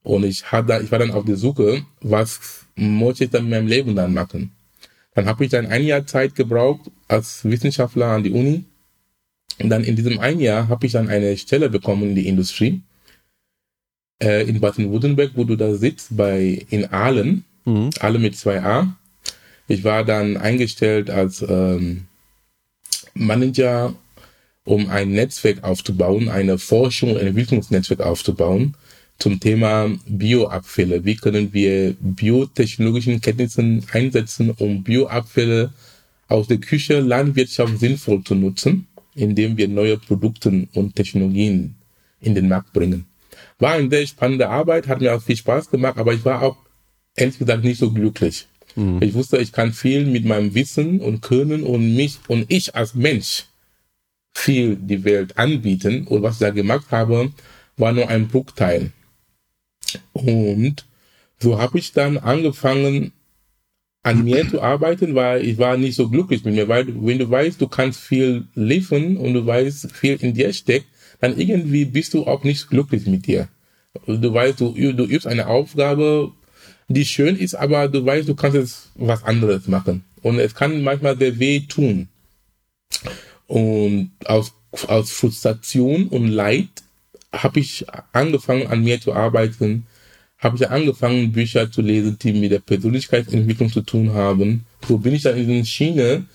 Und 0.04 0.26
ich 0.26 0.52
hatte, 0.52 0.82
ich 0.84 0.92
war 0.92 1.00
dann 1.00 1.12
auf 1.12 1.26
der 1.26 1.38
Suche, 1.38 1.86
was 2.02 2.66
muss 2.76 3.22
ich 3.22 3.30
dann 3.30 3.46
in 3.46 3.50
meinem 3.50 3.68
Leben 3.68 3.96
dann 3.96 4.14
machen? 4.14 4.52
Dann 5.16 5.28
habe 5.28 5.46
ich 5.46 5.52
dann 5.52 5.68
ein 5.68 5.84
Jahr 5.84 6.06
Zeit 6.06 6.36
gebraucht 6.36 6.92
als 7.08 7.46
Wissenschaftler 7.46 8.08
an 8.08 8.24
die 8.24 8.32
Uni. 8.32 8.66
Und 9.60 9.70
dann 9.70 9.84
in 9.84 9.96
diesem 9.96 10.20
ein 10.20 10.40
Jahr 10.40 10.68
habe 10.68 10.86
ich 10.86 10.92
dann 10.92 11.10
eine 11.10 11.38
Stelle 11.38 11.70
bekommen 11.70 12.10
in 12.10 12.16
die 12.16 12.28
Industrie. 12.28 12.82
Äh, 14.22 14.48
in 14.50 14.60
Baden-Württemberg, 14.60 15.32
wo 15.36 15.44
du 15.44 15.56
da 15.56 15.74
sitzt, 15.76 16.18
bei, 16.18 16.66
in 16.70 16.92
Aalen. 16.92 17.46
Mhm. 17.66 17.92
Aalen 18.00 18.22
mit 18.22 18.36
zwei 18.36 18.62
A. 18.62 18.98
Ich 19.68 19.84
war 19.84 20.04
dann 20.04 20.36
eingestellt 20.36 21.10
als, 21.10 21.42
ähm, 21.48 22.08
Manager, 23.14 23.94
um 24.66 24.90
ein 24.90 25.12
Netzwerk 25.12 25.64
aufzubauen, 25.64 26.30
eine 26.30 26.58
Forschung, 26.58 27.18
ein 27.18 27.28
Entwicklungsnetzwerk 27.28 28.02
aufzubauen 28.02 28.76
zum 29.20 29.40
Thema 29.40 29.92
Bioabfälle. 30.08 31.06
Wie 31.06 31.16
können 31.16 31.54
wir 31.54 31.96
biotechnologischen 32.00 33.22
Kenntnissen 33.22 33.86
einsetzen, 33.92 34.52
um 34.52 34.84
Bioabfälle 34.84 35.72
aus 36.28 36.48
der 36.48 36.58
Küche 36.58 37.00
Landwirtschaft 37.00 37.80
sinnvoll 37.80 38.24
zu 38.24 38.36
nutzen, 38.36 38.88
indem 39.16 39.58
wir 39.58 39.68
neue 39.68 39.98
Produkte 39.98 40.68
und 40.74 40.96
Technologien 40.96 41.76
in 42.22 42.36
den 42.36 42.48
Markt 42.48 42.74
bringen. 42.74 43.06
War 43.60 43.74
eine 43.74 43.90
sehr 43.90 44.08
spannende 44.08 44.50
Arbeit, 44.50 44.88
hat 44.88 45.02
mir 45.02 45.16
auch 45.16 45.22
viel 45.22 45.38
Spaß 45.38 45.70
gemacht, 45.70 45.98
aber 45.98 46.14
ich 46.14 46.26
war 46.26 46.42
auch 46.42 46.58
ehrlich 47.16 47.38
gesagt 47.38 47.64
nicht 47.64 47.80
so 47.80 47.92
glücklich. 47.92 48.48
Mhm. 48.76 49.02
Ich 49.02 49.14
wusste, 49.14 49.38
ich 49.38 49.52
kann 49.52 49.74
viel 49.74 50.06
mit 50.06 50.26
meinem 50.26 50.54
Wissen 50.54 51.00
und 51.00 51.22
Können 51.22 51.64
und 51.64 51.96
mich 51.96 52.20
und 52.28 52.46
ich 52.50 52.76
als 52.76 52.96
Mensch 52.96 53.46
viel 54.34 54.76
die 54.76 55.04
Welt 55.04 55.38
anbieten. 55.38 56.08
Und 56.08 56.24
was 56.24 56.36
ich 56.36 56.40
da 56.40 56.50
gemacht 56.50 56.88
habe, 56.92 57.32
war 57.78 57.92
nur 57.92 58.10
ein 58.10 58.28
Bruchteil. 58.28 58.92
Und 60.14 60.86
so 61.40 61.60
habe 61.60 61.78
ich 61.78 61.94
dann 61.94 62.18
angefangen, 62.18 63.12
an 64.04 64.24
mir 64.24 64.48
zu 64.50 64.62
arbeiten, 64.62 65.16
weil 65.16 65.46
ich 65.46 65.58
war 65.58 65.78
nicht 65.78 65.96
so 65.96 66.10
glücklich 66.10 66.44
mit 66.44 66.56
mir, 66.56 66.68
weil 66.68 66.86
wenn 66.88 67.20
du 67.20 67.30
weißt, 67.30 67.62
du 67.62 67.70
kannst 67.70 68.02
viel 68.02 68.48
liefern 68.54 69.16
und 69.16 69.34
du 69.34 69.46
weißt, 69.46 69.92
viel 69.94 70.16
in 70.22 70.34
dir 70.34 70.52
steckt, 70.52 70.88
dann 71.22 71.40
irgendwie 71.40 71.86
bist 71.86 72.14
du 72.14 72.26
auch 72.26 72.44
nicht 72.44 72.70
glücklich 72.70 73.08
mit 73.08 73.28
dir. 73.28 73.48
Du 74.06 74.34
weißt, 74.34 74.60
du, 74.60 74.74
du 74.74 75.06
übst 75.06 75.26
eine 75.26 75.48
Aufgabe, 75.48 76.34
die 76.94 77.06
schön 77.06 77.36
ist, 77.36 77.56
aber 77.56 77.88
du 77.88 78.06
weißt, 78.06 78.28
du 78.28 78.36
kannst 78.36 78.58
jetzt 78.58 78.90
was 78.96 79.24
anderes 79.24 79.68
machen. 79.68 80.04
Und 80.22 80.40
es 80.40 80.56
kann 80.56 80.82
manchmal 80.84 81.18
sehr 81.18 81.38
weh 81.40 81.62
tun. 81.62 82.08
Und 83.48 84.12
aus, 84.26 84.54
aus 84.88 85.12
Frustration 85.12 86.08
und 86.08 86.28
Leid 86.28 86.70
habe 87.32 87.60
ich 87.60 87.86
angefangen, 88.12 88.68
an 88.68 88.84
mir 88.84 89.02
zu 89.02 89.14
arbeiten, 89.14 89.86
habe 90.38 90.58
ich 90.58 90.70
angefangen, 90.70 91.32
Bücher 91.32 91.72
zu 91.72 91.82
lesen, 91.82 92.18
die 92.22 92.34
mit 92.34 92.52
der 92.52 92.60
Persönlichkeitsentwicklung 92.60 93.72
zu 93.72 93.82
tun 93.82 94.14
haben. 94.14 94.66
So 94.88 94.98
bin 94.98 95.14
ich 95.14 95.24
dann 95.24 95.38
in 95.38 95.48
die 95.48 95.66
Schiene 95.66 96.26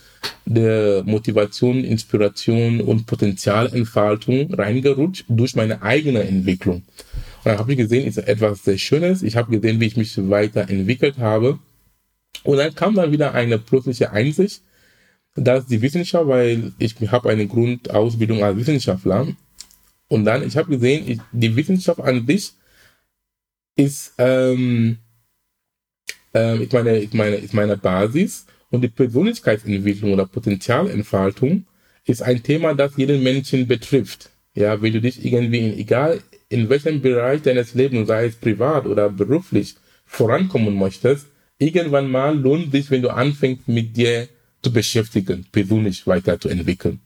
der 0.45 1.03
Motivation, 1.05 1.85
Inspiration 1.85 2.81
und 2.81 3.07
Potenzialentfaltung 3.07 4.53
reingerutscht 4.55 5.25
durch 5.29 5.55
meine 5.55 5.83
eigene 5.83 6.23
Entwicklung. 6.23 6.83
Dann 7.49 7.59
habe 7.59 7.73
ich 7.73 7.79
gesehen, 7.79 8.07
ist 8.07 8.19
etwas 8.19 8.63
sehr 8.65 8.77
Schönes. 8.77 9.23
Ich 9.23 9.35
habe 9.37 9.51
gesehen, 9.51 9.81
wie 9.81 9.87
ich 9.87 9.97
mich 9.97 10.15
weiterentwickelt 10.29 11.17
habe. 11.17 11.59
Und 12.45 12.59
dann 12.59 12.75
kam 12.75 12.95
dann 12.95 13.11
wieder 13.11 13.33
eine 13.33 13.59
plötzliche 13.59 14.13
Einsicht, 14.13 14.63
dass 15.35 15.67
die 15.67 15.81
Wissenschaft, 15.81 16.29
weil 16.29 16.73
ich 16.79 16.95
habe 17.11 17.31
eine 17.31 17.47
Grundausbildung 17.47 18.45
als 18.45 18.59
Wissenschaftler, 18.59 19.29
und 20.09 20.25
dann, 20.25 20.47
ich 20.47 20.57
habe 20.57 20.71
gesehen, 20.71 21.05
ich, 21.09 21.21
die 21.33 21.55
Wissenschaft 21.55 22.01
an 22.01 22.27
sich 22.27 22.53
ist, 23.77 24.13
ähm, 24.19 24.99
ähm, 26.35 26.63
ich 26.63 26.73
meine, 26.73 26.99
ich 26.99 27.13
meine, 27.13 27.37
ist 27.37 27.55
meine 27.55 27.77
Basis 27.77 28.47
und 28.71 28.83
die 28.83 28.89
Persönlichkeitsentwicklung 28.89 30.13
oder 30.13 30.27
Potenzialentfaltung 30.27 31.67
ist 32.05 32.23
ein 32.23 32.43
Thema, 32.43 32.75
das 32.75 32.97
jeden 32.97 33.23
Menschen 33.23 33.67
betrifft. 33.67 34.31
Ja, 34.55 34.81
wenn 34.83 34.93
du 34.93 35.01
dich 35.01 35.25
irgendwie 35.25 35.59
in, 35.59 35.79
egal 35.79 36.21
in 36.49 36.69
welchem 36.69 37.01
Bereich 37.01 37.43
deines 37.43 37.75
Lebens, 37.75 38.09
sei 38.09 38.27
es 38.27 38.37
privat 38.37 38.87
oder 38.87 39.11
beruflich, 39.11 39.77
vorankommen 40.07 40.75
möchtest, 40.77 41.27
irgendwann 41.59 42.11
mal 42.11 42.39
lohnt 42.39 42.73
sich, 42.73 42.91
wenn 42.91 43.03
du 43.03 43.11
anfängst, 43.11 43.69
mit 43.69 43.97
dir 43.97 44.29
zu 44.63 44.73
beschäftigen, 44.73 45.47
persönlich 45.53 46.07
weiterzuentwickeln. 46.07 47.01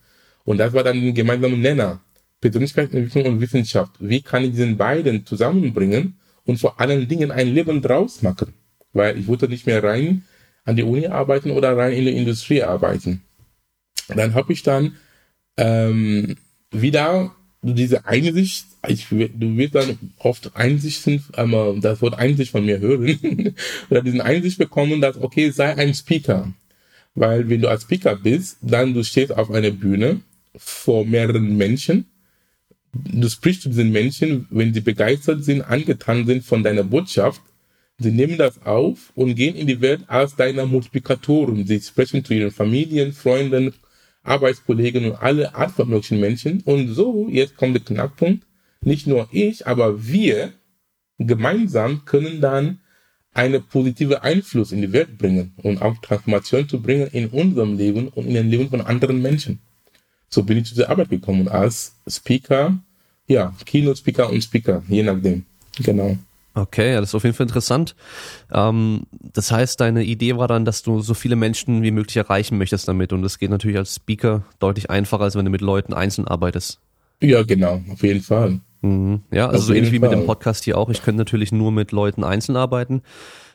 Und 0.45 0.59
das 0.59 0.73
war 0.73 0.85
dann 0.85 0.97
ein 0.97 1.15
gemeinsamer 1.15 1.57
Nenner. 1.57 2.01
Persönlichkeitsentwicklung 2.41 3.27
und 3.27 3.41
Wissenschaft. 3.41 3.93
Wie 4.01 4.21
kann 4.21 4.45
ich 4.45 4.51
diesen 4.51 4.77
beiden 4.77 5.25
zusammenbringen 5.25 6.19
und 6.45 6.59
vor 6.59 6.81
allen 6.81 7.07
Dingen 7.07 7.31
ein 7.31 7.55
Leben 7.55 7.81
draus 7.81 8.23
machen? 8.23 8.53
Weil 8.93 9.19
ich 9.19 9.29
wollte 9.29 9.49
nicht 9.49 9.67
mehr 9.67 9.83
rein 9.83 10.25
an 10.65 10.77
die 10.77 10.83
Uni 10.83 11.07
arbeiten 11.07 11.51
oder 11.53 11.77
rein 11.77 11.93
in 11.93 12.05
die 12.05 12.17
Industrie 12.17 12.63
arbeiten. 12.63 13.23
Dann 14.09 14.35
habe 14.35 14.53
ich 14.53 14.63
dann 14.63 14.97
ähm, 15.57 16.37
wieder 16.71 17.35
diese 17.62 18.07
Einsicht, 18.07 18.66
ich, 18.88 19.09
du 19.09 19.57
wirst 19.57 19.75
dann 19.75 19.99
oft 20.19 20.57
Einsichten, 20.57 21.25
ähm, 21.37 21.81
das 21.81 22.02
Wort 22.02 22.19
Einsicht 22.19 22.50
von 22.50 22.66
mir 22.66 22.81
hören, 22.81 23.54
oder 23.90 24.02
diesen 24.02 24.21
Einsicht 24.21 24.59
bekommen, 24.59 25.00
dass, 25.00 25.16
okay, 25.16 25.50
sei 25.50 25.76
ein 25.76 25.95
Speaker. 25.95 26.52
Weil 27.14 27.49
wenn 27.49 27.61
du 27.61 27.69
als 27.69 27.83
Speaker 27.83 28.16
bist, 28.16 28.59
dann 28.62 28.95
du 28.95 29.04
stehst 29.04 29.33
auf 29.37 29.50
einer 29.50 29.71
Bühne 29.71 30.21
vor 30.57 31.04
mehreren 31.04 31.57
Menschen. 31.57 32.07
Du 32.92 33.28
sprichst 33.28 33.62
zu 33.62 33.69
diesen 33.69 33.92
Menschen, 33.92 34.47
wenn 34.50 34.75
sie 34.75 34.81
begeistert 34.81 35.45
sind, 35.45 35.62
angetan 35.62 36.26
sind 36.26 36.45
von 36.45 36.62
deiner 36.62 36.85
Botschaft, 36.85 37.40
Sie 37.99 38.11
nehmen 38.11 38.37
das 38.37 38.62
auf 38.64 39.12
und 39.14 39.35
gehen 39.37 39.54
in 39.54 39.66
die 39.66 39.81
Welt 39.81 40.02
als 40.09 40.35
deiner 40.35 40.66
Multiplikatoren. 40.66 41.66
Sie 41.66 41.81
sprechen 41.81 42.25
zu 42.25 42.35
ihren 42.35 42.50
Familien, 42.50 43.12
Freunden, 43.12 43.75
Arbeitskollegen 44.23 45.07
und 45.07 45.17
alle 45.17 45.55
Art 45.55 45.73
von 45.73 45.88
möglichen 45.88 46.21
Menschen. 46.21 46.61
Und 46.64 46.88
so, 46.88 47.29
jetzt 47.29 47.57
kommt 47.57 47.75
der 47.75 47.83
Knackpunkt, 47.83 48.45
nicht 48.81 49.07
nur 49.07 49.29
ich, 49.33 49.67
aber 49.67 50.07
wir 50.07 50.52
gemeinsam 51.19 52.05
können 52.05 52.41
dann 52.41 52.81
eine 53.35 53.61
positive 53.61 54.23
Einfluss 54.23 54.73
in 54.73 54.83
die 54.83 54.93
Welt 54.93 55.17
bringen 55.19 55.55
und 55.62 55.81
auch 55.81 55.97
Transformation 55.99 56.69
zu 56.69 56.83
bringen 56.83 57.09
in 57.12 57.29
unserem 57.29 57.76
Leben 57.79 58.09
und 58.09 58.26
in 58.26 58.35
den 58.35 58.50
Leben 58.50 58.69
von 58.69 58.81
anderen 58.83 59.23
Menschen. 59.23 59.61
So 60.29 60.43
bin 60.43 60.59
ich 60.59 60.67
zu 60.67 60.75
der 60.75 60.91
Arbeit 60.91 61.11
gekommen 61.11 61.49
als 61.49 61.97
Speaker, 62.07 62.79
ja, 63.26 63.55
Keynote-Speaker 63.64 64.31
und 64.31 64.43
Speaker, 64.43 64.83
je 64.88 65.02
nachdem. 65.02 65.47
Genau. 65.83 66.19
Okay, 66.55 66.93
ja, 66.93 67.01
das 67.01 67.11
ist 67.11 67.15
auf 67.15 67.25
jeden 67.25 67.35
Fall 67.35 67.47
interessant. 67.47 67.97
Ähm, 68.53 69.05
das 69.11 69.51
heißt, 69.51 69.81
deine 69.81 70.05
Idee 70.05 70.37
war 70.37 70.49
dann, 70.49 70.65
dass 70.65 70.83
du 70.83 71.01
so 71.01 71.15
viele 71.15 71.37
Menschen 71.37 71.83
wie 71.83 71.91
möglich 71.91 72.17
erreichen 72.17 72.59
möchtest 72.59 72.89
damit. 72.89 73.13
Und 73.13 73.23
das 73.23 73.39
geht 73.39 73.51
natürlich 73.51 73.79
als 73.79 73.95
Speaker 73.97 74.45
deutlich 74.59 74.91
einfacher, 74.91 75.25
als 75.25 75.35
wenn 75.35 75.47
du 75.47 75.51
mit 75.51 75.63
Leuten 75.63 75.95
einzeln 75.95 76.29
arbeitest. 76.29 76.79
Ja, 77.21 77.43
genau, 77.43 77.81
auf 77.91 78.03
jeden 78.03 78.21
Fall. 78.21 78.61
Mhm. 78.83 79.23
Ja, 79.31 79.47
also 79.47 79.59
auf 79.59 79.65
so 79.65 79.73
ähnlich 79.73 79.93
wie 79.93 79.99
mit 79.99 80.13
dem 80.13 80.27
Podcast 80.27 80.65
hier 80.65 80.77
auch. 80.77 80.91
Ich 80.91 81.03
könnte 81.03 81.19
natürlich 81.19 81.53
nur 81.53 81.73
mit 81.73 81.93
Leuten 81.93 82.25
einzeln 82.25 82.57
arbeiten. 82.57 83.03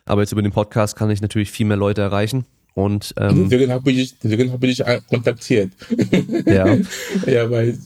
Aber 0.06 0.22
jetzt 0.22 0.32
über 0.32 0.42
den 0.42 0.54
Podcast 0.54 0.96
kann 0.96 1.12
ich 1.12 1.22
natürlich 1.22 1.52
viel 1.52 1.66
mehr 1.66 1.78
Leute 1.78 2.02
erreichen. 2.02 2.46
Und 2.74 3.14
ähm, 3.18 3.44
deswegen 3.50 3.72
habe 3.72 3.92
ich, 3.92 4.18
deswegen 4.20 4.52
habe 4.52 4.66
ich 4.68 4.78
dich 4.78 4.86
kontaktiert. 5.08 5.72
Ja. 6.46 6.78
ja, 7.26 7.52
weil, 7.52 7.78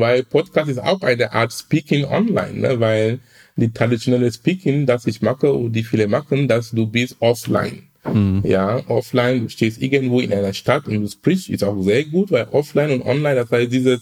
weil 0.00 0.22
Podcast 0.24 0.70
ist 0.70 0.82
auch 0.82 1.02
eine 1.02 1.32
Art 1.32 1.52
Speaking 1.52 2.04
online, 2.04 2.54
ne? 2.54 2.80
weil 2.80 3.20
die 3.60 3.72
traditionelle 3.72 4.32
Speaking, 4.32 4.86
das 4.86 5.06
ich 5.06 5.22
mache 5.22 5.52
und 5.52 5.72
die 5.72 5.84
viele 5.84 6.08
machen, 6.08 6.48
dass 6.48 6.70
du 6.70 6.86
bist 6.86 7.16
offline. 7.20 7.84
Mhm. 8.04 8.42
Ja, 8.44 8.82
offline, 8.88 9.42
du 9.42 9.48
stehst 9.48 9.80
irgendwo 9.80 10.20
in 10.20 10.32
einer 10.32 10.54
Stadt 10.54 10.86
und 10.86 11.00
du 11.00 11.08
sprichst, 11.08 11.50
ist 11.50 11.64
auch 11.64 11.80
sehr 11.82 12.04
gut, 12.04 12.30
weil 12.30 12.48
offline 12.50 12.92
und 12.92 13.02
online, 13.02 13.36
das 13.36 13.50
heißt, 13.50 13.70
dieses 13.70 14.00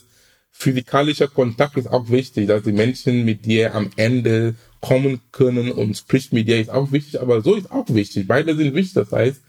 physikalische 0.50 1.28
Kontakt 1.28 1.76
ist 1.76 1.88
auch 1.88 2.08
wichtig, 2.10 2.48
dass 2.48 2.62
die 2.62 2.72
Menschen 2.72 3.24
mit 3.24 3.44
dir 3.44 3.74
am 3.74 3.90
Ende 3.96 4.54
kommen 4.80 5.20
können 5.32 5.72
und 5.72 5.96
spricht 5.96 6.32
mit 6.32 6.48
dir 6.48 6.60
ist 6.60 6.70
auch 6.70 6.92
wichtig, 6.92 7.20
aber 7.20 7.42
so 7.42 7.54
ist 7.54 7.70
auch 7.70 7.86
wichtig. 7.88 8.26
Beide 8.28 8.54
sind 8.54 8.74
wichtig, 8.74 8.94
das 8.94 9.12
heißt, 9.12 9.40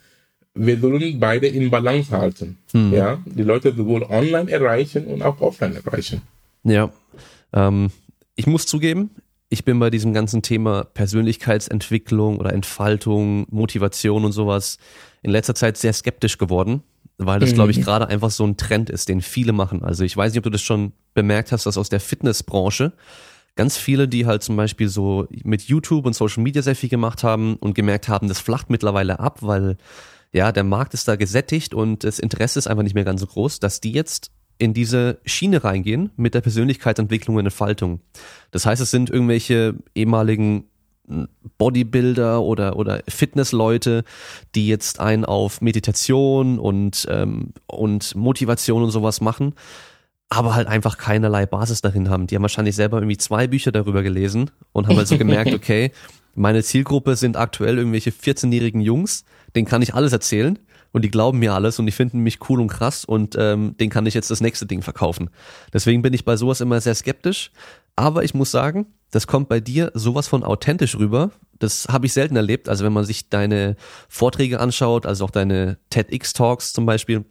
wir 0.55 0.79
sollen 0.79 1.19
beide 1.19 1.47
in 1.47 1.69
Balance 1.69 2.11
halten. 2.11 2.57
Mhm. 2.73 2.93
Ja, 2.93 3.19
die 3.25 3.43
Leute 3.43 3.73
sowohl 3.75 4.03
online 4.03 4.51
erreichen 4.51 5.05
und 5.05 5.21
auch 5.21 5.39
offline 5.41 5.75
erreichen. 5.75 6.21
Ja, 6.63 6.91
ähm, 7.53 7.91
ich 8.35 8.47
muss 8.47 8.65
zugeben, 8.65 9.11
ich 9.49 9.65
bin 9.65 9.79
bei 9.79 9.89
diesem 9.89 10.13
ganzen 10.13 10.41
Thema 10.41 10.83
Persönlichkeitsentwicklung 10.83 12.37
oder 12.37 12.53
Entfaltung, 12.53 13.47
Motivation 13.49 14.23
und 14.23 14.31
sowas 14.31 14.77
in 15.23 15.31
letzter 15.31 15.55
Zeit 15.55 15.75
sehr 15.77 15.91
skeptisch 15.91 16.37
geworden, 16.37 16.83
weil 17.17 17.39
das, 17.39 17.51
mhm. 17.51 17.55
glaube 17.55 17.71
ich, 17.71 17.81
gerade 17.81 18.07
einfach 18.07 18.29
so 18.29 18.45
ein 18.45 18.57
Trend 18.57 18.89
ist, 18.91 19.09
den 19.09 19.21
viele 19.21 19.51
machen. 19.51 19.83
Also 19.83 20.03
ich 20.03 20.15
weiß 20.15 20.31
nicht, 20.31 20.39
ob 20.39 20.43
du 20.43 20.51
das 20.51 20.61
schon 20.61 20.93
bemerkt 21.15 21.51
hast, 21.51 21.65
dass 21.65 21.77
aus 21.77 21.89
der 21.89 21.99
Fitnessbranche 21.99 22.93
ganz 23.55 23.75
viele, 23.75 24.07
die 24.07 24.27
halt 24.27 24.43
zum 24.43 24.55
Beispiel 24.55 24.87
so 24.87 25.27
mit 25.43 25.63
YouTube 25.63 26.05
und 26.05 26.13
Social 26.13 26.43
Media 26.43 26.61
sehr 26.61 26.75
viel 26.75 26.89
gemacht 26.89 27.23
haben 27.23 27.55
und 27.55 27.73
gemerkt 27.73 28.07
haben, 28.07 28.27
das 28.27 28.39
flacht 28.39 28.69
mittlerweile 28.69 29.19
ab, 29.19 29.39
weil 29.41 29.77
ja, 30.31 30.51
der 30.51 30.63
Markt 30.63 30.93
ist 30.93 31.07
da 31.07 31.15
gesättigt 31.15 31.73
und 31.73 32.03
das 32.03 32.19
Interesse 32.19 32.59
ist 32.59 32.67
einfach 32.67 32.83
nicht 32.83 32.93
mehr 32.93 33.03
ganz 33.03 33.19
so 33.21 33.27
groß, 33.27 33.59
dass 33.59 33.81
die 33.81 33.91
jetzt 33.91 34.31
in 34.59 34.73
diese 34.73 35.19
Schiene 35.25 35.63
reingehen 35.63 36.11
mit 36.17 36.35
der 36.35 36.41
Persönlichkeitsentwicklung 36.41 37.37
und 37.37 37.45
Entfaltung. 37.45 38.01
Das 38.51 38.65
heißt, 38.65 38.81
es 38.81 38.91
sind 38.91 39.09
irgendwelche 39.09 39.75
ehemaligen 39.95 40.65
Bodybuilder 41.57 42.41
oder, 42.41 42.75
oder 42.75 43.01
Fitnessleute, 43.07 44.03
die 44.53 44.67
jetzt 44.67 44.99
einen 44.99 45.25
auf 45.25 45.61
Meditation 45.61 46.59
und, 46.59 47.07
ähm, 47.09 47.53
und 47.65 48.15
Motivation 48.15 48.83
und 48.83 48.91
sowas 48.91 49.21
machen, 49.21 49.55
aber 50.27 50.53
halt 50.53 50.67
einfach 50.67 50.97
keinerlei 50.97 51.45
Basis 51.45 51.81
darin 51.81 52.09
haben. 52.09 52.27
Die 52.27 52.35
haben 52.35 52.43
wahrscheinlich 52.43 52.75
selber 52.75 52.97
irgendwie 52.97 53.17
zwei 53.17 53.47
Bücher 53.47 53.71
darüber 53.71 54.03
gelesen 54.03 54.51
und 54.71 54.87
haben 54.87 54.97
halt 54.97 55.07
so 55.07 55.17
gemerkt, 55.17 55.53
okay, 55.55 55.91
meine 56.35 56.63
Zielgruppe 56.63 57.15
sind 57.15 57.37
aktuell 57.37 57.77
irgendwelche 57.77 58.11
14-jährigen 58.11 58.81
Jungs, 58.81 59.25
denen 59.55 59.67
kann 59.67 59.81
ich 59.81 59.95
alles 59.95 60.13
erzählen 60.13 60.59
und 60.91 61.03
die 61.03 61.11
glauben 61.11 61.39
mir 61.39 61.53
alles 61.53 61.79
und 61.79 61.85
die 61.85 61.91
finden 61.91 62.19
mich 62.19 62.39
cool 62.49 62.59
und 62.59 62.67
krass 62.67 63.05
und 63.05 63.35
ähm, 63.37 63.75
den 63.79 63.89
kann 63.89 64.05
ich 64.05 64.13
jetzt 64.13 64.31
das 64.31 64.41
nächste 64.41 64.65
Ding 64.65 64.81
verkaufen. 64.81 65.29
Deswegen 65.73 66.01
bin 66.01 66.13
ich 66.13 66.25
bei 66.25 66.35
sowas 66.35 66.61
immer 66.61 66.81
sehr 66.81 66.95
skeptisch. 66.95 67.51
Aber 67.95 68.23
ich 68.23 68.33
muss 68.33 68.49
sagen, 68.49 68.85
das 69.11 69.27
kommt 69.27 69.49
bei 69.49 69.59
dir 69.59 69.91
sowas 69.93 70.27
von 70.27 70.43
authentisch 70.43 70.97
rüber. 70.97 71.31
Das 71.57 71.87
habe 71.89 72.05
ich 72.05 72.13
selten 72.13 72.37
erlebt. 72.37 72.69
Also 72.69 72.85
wenn 72.85 72.93
man 72.93 73.03
sich 73.03 73.29
deine 73.29 73.75
Vorträge 74.07 74.61
anschaut, 74.61 75.05
also 75.05 75.25
auch 75.25 75.31
deine 75.31 75.77
TEDx-Talks 75.89 76.71
zum 76.71 76.85
Beispiel, 76.85 77.25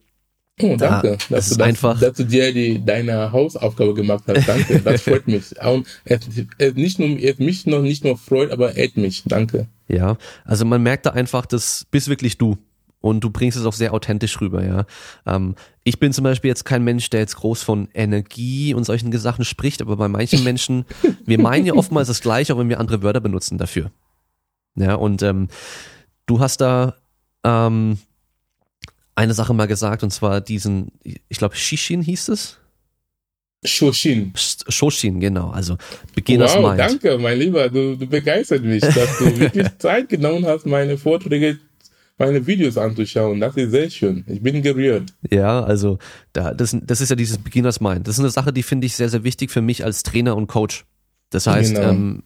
Oh, 0.60 0.76
danke, 0.76 1.16
da, 1.28 1.36
dass, 1.36 1.50
du, 1.50 1.56
das 1.56 1.60
einfach 1.60 2.00
dass 2.00 2.16
du 2.16 2.24
dir 2.24 2.52
die, 2.52 2.84
deine 2.84 3.30
Hausaufgabe 3.30 3.94
gemacht 3.94 4.24
hast. 4.26 4.48
Danke, 4.48 4.80
das 4.80 5.02
freut 5.04 5.28
mich. 5.28 5.54
Und 5.62 5.86
es, 6.04 6.20
es 6.58 6.74
nicht 6.74 6.98
nur, 6.98 7.10
es 7.16 7.38
mich 7.38 7.64
noch 7.66 7.80
nicht 7.80 8.04
nur 8.04 8.18
freut, 8.18 8.50
aber 8.50 8.76
ehrt 8.76 8.96
mich. 8.96 9.22
Danke. 9.24 9.68
Ja, 9.86 10.16
also 10.44 10.64
man 10.64 10.82
merkt 10.82 11.06
da 11.06 11.10
einfach, 11.10 11.46
das 11.46 11.86
bist 11.90 12.08
wirklich 12.08 12.38
du. 12.38 12.58
Und 13.00 13.20
du 13.22 13.30
bringst 13.30 13.56
es 13.56 13.64
auch 13.64 13.72
sehr 13.72 13.94
authentisch 13.94 14.40
rüber, 14.40 14.64
ja. 14.64 14.84
Ähm, 15.24 15.54
ich 15.84 16.00
bin 16.00 16.12
zum 16.12 16.24
Beispiel 16.24 16.48
jetzt 16.48 16.64
kein 16.64 16.82
Mensch, 16.82 17.08
der 17.10 17.20
jetzt 17.20 17.36
groß 17.36 17.62
von 17.62 17.88
Energie 17.94 18.74
und 18.74 18.84
solchen 18.84 19.16
Sachen 19.16 19.44
spricht, 19.44 19.80
aber 19.80 19.96
bei 19.96 20.08
manchen 20.08 20.42
Menschen, 20.44 20.84
wir 21.24 21.40
meinen 21.40 21.64
ja 21.64 21.74
oftmals 21.74 22.08
das 22.08 22.20
Gleiche, 22.20 22.54
auch 22.54 22.58
wenn 22.58 22.68
wir 22.68 22.80
andere 22.80 23.02
Wörter 23.02 23.20
benutzen 23.20 23.56
dafür. 23.56 23.92
Ja, 24.74 24.94
und 24.94 25.22
ähm, 25.22 25.48
du 26.26 26.40
hast 26.40 26.60
da 26.60 26.96
ähm, 27.44 27.98
eine 29.14 29.34
Sache 29.34 29.54
mal 29.54 29.66
gesagt, 29.66 30.02
und 30.02 30.10
zwar 30.10 30.40
diesen, 30.40 30.92
ich 31.02 31.38
glaube, 31.38 31.56
Shishin 31.56 32.02
hieß 32.02 32.28
es. 32.28 32.58
Shoshin. 33.64 34.32
Shoshin, 34.36 35.18
genau. 35.18 35.50
Also 35.50 35.76
Beginners 36.14 36.54
wow, 36.54 36.68
Mind. 36.68 36.78
danke, 36.78 37.18
mein 37.18 37.38
Lieber. 37.38 37.68
Du, 37.68 37.96
du 37.96 38.06
begeistert 38.06 38.62
mich, 38.62 38.80
dass 38.80 39.18
du 39.18 39.36
wirklich 39.36 39.66
Zeit 39.78 40.08
genommen 40.08 40.46
hast, 40.46 40.64
meine 40.66 40.96
Vorträge, 40.96 41.58
meine 42.18 42.46
Videos 42.46 42.76
anzuschauen. 42.76 43.40
Das 43.40 43.56
ist 43.56 43.70
sehr 43.70 43.88
schön. 43.90 44.24
Ich 44.26 44.42
bin 44.42 44.60
gerührt. 44.62 45.12
Ja, 45.30 45.62
also 45.62 45.98
da, 46.32 46.52
das, 46.52 46.76
das 46.82 47.00
ist 47.00 47.10
ja 47.10 47.16
dieses 47.16 47.38
Beginners 47.38 47.80
Mind. 47.80 48.06
Das 48.08 48.16
ist 48.16 48.20
eine 48.20 48.30
Sache, 48.30 48.52
die 48.52 48.62
finde 48.62 48.86
ich 48.86 48.94
sehr, 48.96 49.08
sehr 49.08 49.24
wichtig 49.24 49.50
für 49.50 49.62
mich 49.62 49.84
als 49.84 50.02
Trainer 50.02 50.36
und 50.36 50.46
Coach. 50.48 50.84
Das 51.30 51.46
heißt, 51.46 51.74
Genau. 51.74 51.90
ähm, 51.90 52.22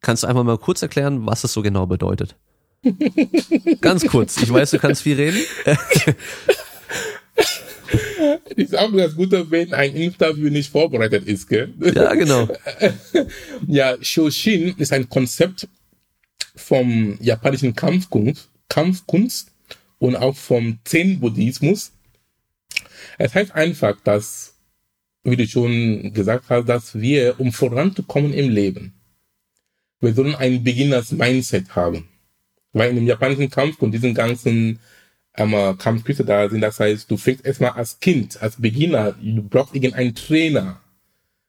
kannst 0.00 0.22
du 0.22 0.26
einfach 0.28 0.44
mal 0.44 0.58
kurz 0.58 0.82
erklären, 0.82 1.26
was 1.26 1.42
das 1.42 1.52
so 1.52 1.62
genau 1.62 1.86
bedeutet? 1.86 2.36
Ganz 3.80 4.06
kurz. 4.06 4.40
Ich 4.42 4.52
weiß, 4.52 4.70
du 4.72 4.78
kannst 4.78 5.02
viel 5.02 5.16
reden. 5.16 5.38
Ist 8.56 8.76
auch 8.76 8.92
ganz 8.92 9.14
gut, 9.14 9.30
wenn 9.50 9.72
ein 9.74 9.94
Interview 9.94 10.48
nicht 10.50 10.70
vorbereitet 10.70 11.26
ist, 11.26 11.48
gell? 11.48 11.72
Ja, 11.94 12.14
genau. 12.14 12.48
Ja, 13.66 13.96
Shoshin 14.00 14.74
ist 14.78 14.92
ein 14.92 15.08
Konzept 15.08 15.68
vom 16.56 17.16
japanischen 17.20 17.74
Kampfkunst, 17.74 18.48
Kampfkunst 18.68 19.52
und 19.98 20.16
auch 20.16 20.36
vom 20.36 20.78
Zen-Buddhismus. 20.84 21.92
Es 23.18 23.34
heißt 23.34 23.52
einfach, 23.52 24.00
dass, 24.02 24.54
wie 25.22 25.36
du 25.36 25.46
schon 25.46 26.12
gesagt 26.12 26.46
hast, 26.48 26.68
dass 26.68 26.98
wir, 26.98 27.38
um 27.38 27.52
voranzukommen 27.52 28.32
im 28.32 28.50
Leben, 28.50 28.94
wir 30.00 30.14
sollen 30.14 30.34
ein 30.34 30.62
Beginners-Mindset 30.62 31.74
haben. 31.74 32.08
Weil 32.72 32.90
in 32.90 32.96
dem 32.96 33.06
japanischen 33.06 33.48
Kampfkunst, 33.48 33.94
diesen 33.94 34.14
ganzen 34.14 34.80
ähm, 35.36 35.78
Kampfkünste 35.78 36.24
da 36.24 36.48
sind, 36.48 36.60
das 36.60 36.80
heißt, 36.80 37.10
du 37.10 37.16
fängst 37.16 37.46
erstmal 37.46 37.70
als 37.70 37.98
Kind, 38.00 38.40
als 38.42 38.60
Beginner, 38.60 39.12
du 39.12 39.42
brauchst 39.42 39.74
irgendeinen 39.74 40.14
Trainer, 40.14 40.80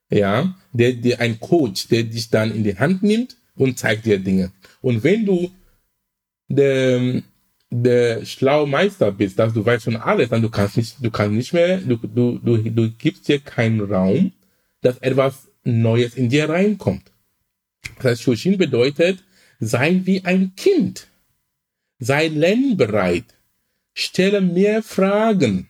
ja, 0.10 0.56
der 0.72 0.94
dir 0.94 1.20
ein 1.20 1.40
Coach, 1.40 1.88
der 1.88 2.04
dich 2.04 2.30
dann 2.30 2.54
in 2.54 2.64
die 2.64 2.78
Hand 2.78 3.04
nimmt 3.04 3.38
und 3.56 3.78
zeigt 3.78 4.06
dir 4.06 4.20
Dinge. 4.20 4.52
Und 4.82 5.04
wenn 5.04 5.26
du 5.26 5.52
der, 6.48 7.22
der 7.70 8.26
schlaue 8.26 8.68
Meister 8.68 9.12
bist, 9.12 9.40
dass 9.40 9.54
du 9.54 9.66
weißt 9.66 9.86
schon 9.86 9.98
alles, 9.98 10.30
dann 10.30 10.42
du 10.42 10.50
kannst 10.50 10.78
nicht, 10.78 10.96
du 11.00 11.12
kannst 11.12 11.34
nicht 11.34 11.54
mehr, 11.54 11.78
du, 11.78 11.98
du, 11.98 12.40
du, 12.40 12.58
du 12.58 12.92
gibst 12.92 13.28
dir 13.28 13.40
keinen 13.40 13.82
Raum, 13.82 14.32
dass 14.82 14.98
etwas 15.00 15.48
Neues 15.64 16.16
in 16.16 16.30
dir 16.30 16.50
reinkommt. 16.50 17.12
Das 17.98 18.06
heißt, 18.06 18.22
Shoshin 18.22 18.58
bedeutet, 18.58 19.24
sei 19.60 20.02
wie 20.04 20.24
ein 20.24 20.54
Kind. 20.56 21.08
Sei 22.00 22.28
lernbereit. 22.28 23.26
Stelle 23.94 24.42
mehr 24.42 24.84
Fragen. 24.84 25.70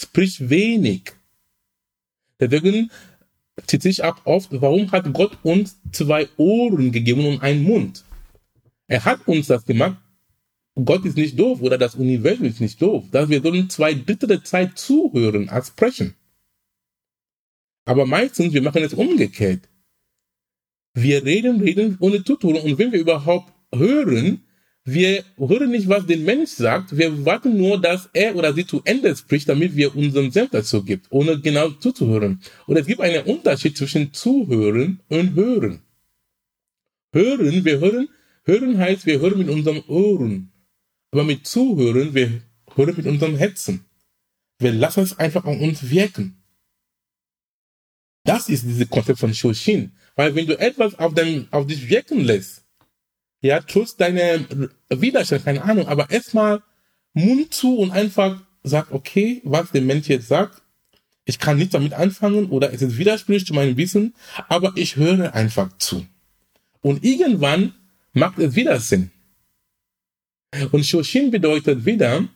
Sprich 0.00 0.48
wenig. 0.48 1.12
Deswegen 2.40 2.90
zieht 3.66 3.82
sich 3.82 4.02
auch 4.02 4.24
oft, 4.24 4.48
warum 4.50 4.90
hat 4.90 5.12
Gott 5.12 5.38
uns 5.42 5.76
zwei 5.92 6.28
Ohren 6.38 6.90
gegeben 6.90 7.26
und 7.26 7.42
einen 7.42 7.62
Mund? 7.62 8.04
Er 8.90 9.04
hat 9.04 9.28
uns 9.28 9.46
das 9.46 9.64
gemacht. 9.64 9.98
Gott 10.74 11.04
ist 11.04 11.16
nicht 11.16 11.38
doof 11.38 11.62
oder 11.62 11.78
das 11.78 11.94
Universum 11.94 12.46
ist 12.46 12.60
nicht 12.60 12.82
doof. 12.82 13.04
Dass 13.12 13.28
wir 13.28 13.40
sollen 13.40 13.70
zwei 13.70 13.94
Drittel 13.94 14.42
Zeit 14.42 14.76
zuhören 14.78 15.48
als 15.48 15.68
sprechen. 15.68 16.14
Aber 17.84 18.04
meistens, 18.04 18.52
wir 18.52 18.62
machen 18.62 18.82
es 18.82 18.92
umgekehrt. 18.92 19.68
Wir 20.92 21.24
reden, 21.24 21.60
reden 21.60 21.98
ohne 22.00 22.24
zuzuhören. 22.24 22.62
Und 22.62 22.78
wenn 22.78 22.90
wir 22.90 22.98
überhaupt 22.98 23.52
hören, 23.72 24.42
wir 24.84 25.24
hören 25.36 25.70
nicht, 25.70 25.88
was 25.88 26.06
der 26.06 26.18
Mensch 26.18 26.50
sagt. 26.50 26.96
Wir 26.98 27.24
warten 27.24 27.56
nur, 27.56 27.80
dass 27.80 28.10
er 28.12 28.34
oder 28.34 28.52
sie 28.52 28.66
zu 28.66 28.82
Ende 28.84 29.14
spricht, 29.14 29.48
damit 29.48 29.76
wir 29.76 29.94
unseren 29.94 30.32
Senf 30.32 30.50
dazu 30.50 30.82
gibt, 30.82 31.06
ohne 31.10 31.38
genau 31.40 31.70
zuzuhören. 31.70 32.42
Und 32.66 32.76
es 32.76 32.86
gibt 32.86 33.00
einen 33.00 33.24
Unterschied 33.24 33.76
zwischen 33.76 34.12
zuhören 34.12 35.00
und 35.08 35.36
hören. 35.36 35.82
Hören, 37.12 37.64
wir 37.64 37.78
hören, 37.78 38.08
hören 38.50 38.78
heißt, 38.78 39.06
wir 39.06 39.20
hören 39.20 39.38
mit 39.38 39.48
unseren 39.48 39.82
Ohren. 39.86 40.52
Aber 41.12 41.24
mit 41.24 41.46
zuhören, 41.46 42.14
wir 42.14 42.42
hören 42.74 42.96
mit 42.96 43.06
unserem 43.06 43.36
Herzen. 43.36 43.84
Wir 44.58 44.72
lassen 44.72 45.02
es 45.02 45.18
einfach 45.18 45.44
an 45.44 45.60
uns 45.60 45.88
wirken. 45.88 46.42
Das 48.24 48.48
ist 48.48 48.64
dieses 48.64 48.88
Konzept 48.90 49.18
von 49.18 49.32
Shoshin. 49.32 49.92
Weil 50.16 50.34
wenn 50.34 50.46
du 50.46 50.58
etwas 50.58 50.98
auf, 50.98 51.14
dem, 51.14 51.48
auf 51.50 51.66
dich 51.66 51.88
wirken 51.88 52.20
lässt, 52.20 52.64
ja, 53.40 53.60
trotz 53.60 53.96
deiner 53.96 54.40
Widerstand, 54.90 55.44
keine 55.44 55.62
Ahnung, 55.62 55.88
aber 55.88 56.10
erstmal 56.10 56.62
Mund 57.14 57.54
zu 57.54 57.78
und 57.78 57.90
einfach 57.90 58.42
sag, 58.62 58.92
okay, 58.92 59.40
was 59.44 59.70
der 59.70 59.80
Mensch 59.80 60.08
jetzt 60.08 60.28
sagt, 60.28 60.62
ich 61.24 61.38
kann 61.38 61.56
nichts 61.56 61.72
damit 61.72 61.94
anfangen 61.94 62.50
oder 62.50 62.72
es 62.72 62.82
ist 62.82 62.98
widerspricht 62.98 63.46
zu 63.46 63.54
meinem 63.54 63.76
Wissen, 63.76 64.14
aber 64.48 64.72
ich 64.74 64.96
höre 64.96 65.34
einfach 65.34 65.70
zu. 65.78 66.06
Und 66.82 67.02
irgendwann 67.04 67.74
macht 68.12 68.38
es 68.38 68.54
wieder 68.54 68.78
Sinn. 68.80 69.10
Und 70.72 70.84
Shoshin 70.84 71.30
bedeutet 71.30 71.84
wieder, 71.84 72.28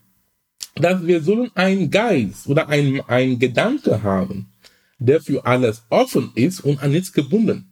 dass 0.77 1.07
wir 1.07 1.23
sollen 1.23 1.51
einen 1.55 1.91
Geist 1.91 2.47
oder 2.47 2.69
ein, 2.69 3.01
ein 3.03 3.39
Gedanke 3.39 4.03
haben, 4.03 4.53
der 4.99 5.21
für 5.21 5.45
alles 5.45 5.83
offen 5.91 6.31
ist 6.35 6.61
und 6.61 6.83
an 6.83 6.93
nichts 6.93 7.13
gebunden. 7.13 7.71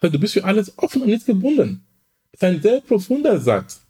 Du 0.00 0.18
bist 0.18 0.34
für 0.34 0.44
alles 0.44 0.76
offen 0.76 1.02
und 1.02 1.08
nichts 1.08 1.24
gebunden. 1.24 1.86
Das 2.32 2.42
ist 2.42 2.44
ein 2.44 2.62
sehr 2.62 2.80
profunder 2.80 3.40
Satz. 3.40 3.80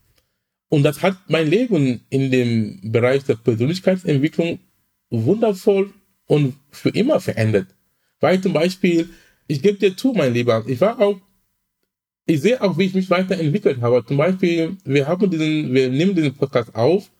Und 0.68 0.82
das 0.82 1.02
hat 1.02 1.16
mein 1.28 1.48
Leben 1.48 2.00
in 2.08 2.30
dem 2.30 2.92
Bereich 2.92 3.24
der 3.24 3.34
Persönlichkeitsentwicklung 3.34 4.60
wundervoll 5.10 5.92
und 6.26 6.54
für 6.70 6.90
immer 6.90 7.20
verändert. 7.20 7.68
Weil 8.20 8.40
zum 8.40 8.52
Beispiel, 8.52 9.10
ich 9.46 9.60
gebe 9.60 9.78
dir 9.78 9.96
zu, 9.96 10.12
mein 10.12 10.32
Lieber, 10.32 10.64
ich 10.66 10.80
war 10.80 11.00
auch, 11.00 11.20
ich 12.26 12.40
sehe 12.40 12.60
auch, 12.62 12.78
wie 12.78 12.84
ich 12.84 12.94
mich 12.94 13.10
weiterentwickelt 13.10 13.80
habe. 13.82 14.04
Zum 14.06 14.16
Beispiel, 14.16 14.76
wir 14.84 15.06
haben 15.06 15.30
diesen, 15.30 15.74
wir 15.74 15.90
nehmen 15.90 16.14
diesen 16.14 16.34
Podcast 16.34 16.74
auf 16.74 17.10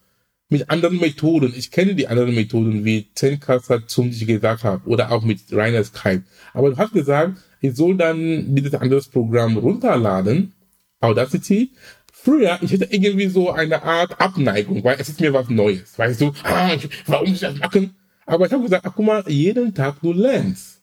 mit 0.48 0.70
anderen 0.70 0.98
Methoden. 0.98 1.52
Ich 1.56 1.70
kenne 1.70 1.94
die 1.94 2.08
anderen 2.08 2.34
Methoden, 2.34 2.84
wie 2.84 3.08
Zencaster 3.14 3.86
zum 3.86 4.08
ich 4.08 4.26
gesagt 4.26 4.64
habe, 4.64 4.86
oder 4.88 5.10
auch 5.10 5.24
mit 5.24 5.40
Rainer 5.52 5.84
Skype. 5.84 6.22
Aber 6.52 6.70
du 6.70 6.76
hast 6.76 6.92
gesagt, 6.92 7.38
ich 7.60 7.74
soll 7.74 7.96
dann 7.96 8.54
dieses 8.54 8.74
andere 8.74 9.00
Programm 9.10 9.56
runterladen, 9.56 10.52
Audacity. 11.00 11.72
Früher, 12.12 12.58
ich 12.62 12.72
hätte 12.72 12.88
irgendwie 12.90 13.28
so 13.28 13.50
eine 13.50 13.82
Art 13.82 14.18
Abneigung, 14.20 14.82
weil 14.84 14.96
es 14.98 15.10
ist 15.10 15.20
mir 15.20 15.32
was 15.34 15.50
Neues. 15.50 15.98
Weißt 15.98 16.20
du, 16.20 16.32
ah, 16.44 16.76
warum 17.06 17.28
muss 17.28 17.36
ich 17.36 17.40
das 17.40 17.58
machen? 17.58 17.96
Aber 18.24 18.46
ich 18.46 18.52
habe 18.52 18.62
gesagt, 18.62 18.86
ach, 18.86 18.92
guck 18.94 19.04
mal, 19.04 19.24
jeden 19.26 19.74
Tag 19.74 20.00
du 20.00 20.12
lernst. 20.12 20.82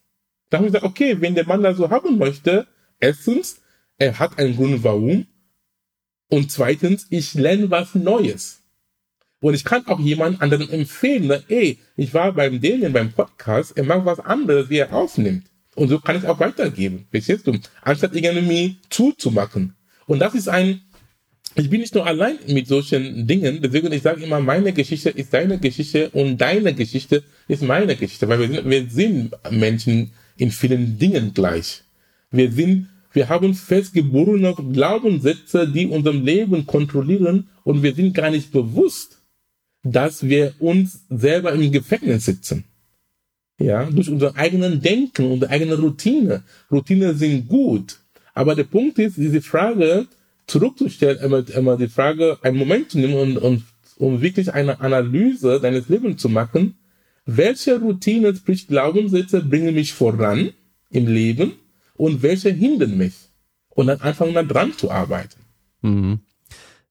Da 0.50 0.58
habe 0.58 0.68
ich 0.68 0.74
gesagt, 0.74 0.86
okay, 0.86 1.18
wenn 1.20 1.34
der 1.34 1.48
Mann 1.48 1.64
das 1.64 1.78
so 1.78 1.90
haben 1.90 2.18
möchte, 2.20 2.68
erstens, 3.00 3.61
er 4.02 4.18
hat 4.18 4.40
einen 4.40 4.56
Grund, 4.56 4.84
warum. 4.84 5.28
Und 6.30 6.52
zweitens, 6.52 7.06
ich 7.10 7.36
lerne 7.36 7.70
was 7.70 7.94
Neues. 7.94 8.62
Und 9.42 9.54
ich 9.54 9.64
kann 9.64 9.86
auch 9.88 10.00
jemand 10.00 10.42
anderen 10.42 10.70
empfehlen, 10.70 11.28
ne, 11.28 11.44
ey, 11.50 11.80
ich 11.96 12.14
war 12.14 12.32
beim 12.34 12.62
Daniel 12.62 12.90
beim 12.90 13.12
Podcast, 13.12 13.78
er 13.78 13.84
macht 13.84 14.06
was 14.06 14.20
anderes, 14.20 14.70
wie 14.70 14.78
er 14.78 14.94
aufnimmt. 14.94 15.46
Und 15.76 15.90
so 15.90 16.00
kann 16.00 16.18
ich 16.18 16.26
auch 16.26 16.40
weitergeben. 16.40 17.08
Verstehst 17.12 17.48
du? 17.48 17.58
Anstatt 17.82 18.16
irgendwie 18.16 18.78
zuzumachen. 18.90 19.76
Und 20.06 20.20
das 20.20 20.36
ist 20.36 20.48
ein, 20.48 20.82
ich 21.56 21.70
bin 21.70 21.82
nicht 21.82 21.96
nur 21.96 22.06
allein 22.06 22.40
mit 22.48 22.68
solchen 22.68 23.28
Dingen, 23.28 23.62
deswegen 23.62 23.92
ich 23.92 24.02
sage 24.02 24.24
immer, 24.24 24.40
meine 24.40 24.74
Geschichte 24.74 25.10
ist 25.10 25.34
deine 25.34 25.60
Geschichte 25.60 26.10
und 26.12 26.38
deine 26.40 26.74
Geschichte 26.74 27.24
ist 27.48 27.62
meine 27.62 27.96
Geschichte, 27.96 28.28
weil 28.28 28.40
wir 28.40 28.48
sind, 28.48 28.70
wir 28.70 28.90
sind 28.90 29.36
Menschen 29.52 30.12
in 30.38 30.52
vielen 30.52 30.98
Dingen 30.98 31.34
gleich. 31.34 31.84
Wir 32.32 32.52
sind, 32.52 32.88
wir 33.14 33.30
haben 33.30 33.54
festgeborene 33.54 34.56
Glaubenssätze, 34.72 35.68
die 35.68 35.88
unserem 35.88 36.26
Leben 36.26 36.66
kontrollieren 36.66 37.50
und 37.64 37.84
wir 37.84 37.94
sind 37.94 38.14
gar 38.14 38.30
nicht 38.30 38.52
bewusst, 38.52 39.22
dass 39.84 40.28
wir 40.28 40.54
uns 40.60 41.06
selber 41.10 41.52
im 41.54 41.72
Gefängnis 41.72 42.26
sitzen. 42.26 42.64
Ja, 43.60 43.86
durch 43.86 44.10
unser 44.10 44.36
eigenen 44.36 44.82
Denken, 44.82 45.32
unsere 45.32 45.52
eigene 45.52 45.76
Routine. 45.76 46.44
Routine 46.72 47.14
sind 47.14 47.48
gut. 47.48 48.00
Aber 48.34 48.56
der 48.56 48.64
Punkt 48.64 48.98
ist, 48.98 49.18
diese 49.18 49.42
Frage 49.42 50.08
zurückzustellen, 50.48 51.20
immer, 51.20 51.48
immer 51.56 51.78
die 51.78 51.88
Frage, 51.88 52.38
einen 52.42 52.58
Moment 52.58 52.92
zu 52.92 52.98
nehmen 52.98 53.16
und, 53.16 53.38
und 53.38 53.64
um 53.98 54.22
wirklich 54.22 54.54
eine 54.54 54.80
Analyse 54.80 55.60
deines 55.60 55.90
Lebens 55.90 56.22
zu 56.22 56.30
machen. 56.30 56.76
Welche 57.26 57.80
Routine, 57.80 58.36
sprich 58.36 58.68
Glaubenssätze, 58.68 59.42
bringen 59.42 59.76
mich 59.76 59.94
voran 59.94 60.52
im 60.90 61.08
Leben 61.08 61.54
und 61.96 62.22
welche 62.22 62.50
hindern 62.50 62.98
mich? 62.98 63.14
Und 63.70 63.88
dann 63.88 64.02
anfangen 64.02 64.34
dann 64.34 64.48
dran 64.48 64.74
zu 64.78 64.92
arbeiten. 64.92 65.40
Mhm. 65.82 66.20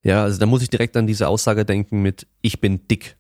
Ja, 0.02 0.22
also 0.24 0.38
da 0.38 0.46
muss 0.46 0.62
ich 0.62 0.70
direkt 0.70 0.96
an 0.96 1.06
diese 1.06 1.28
Aussage 1.28 1.64
denken 1.64 2.00
mit 2.00 2.26
ich 2.40 2.60
bin 2.60 2.88
dick. 2.88 3.16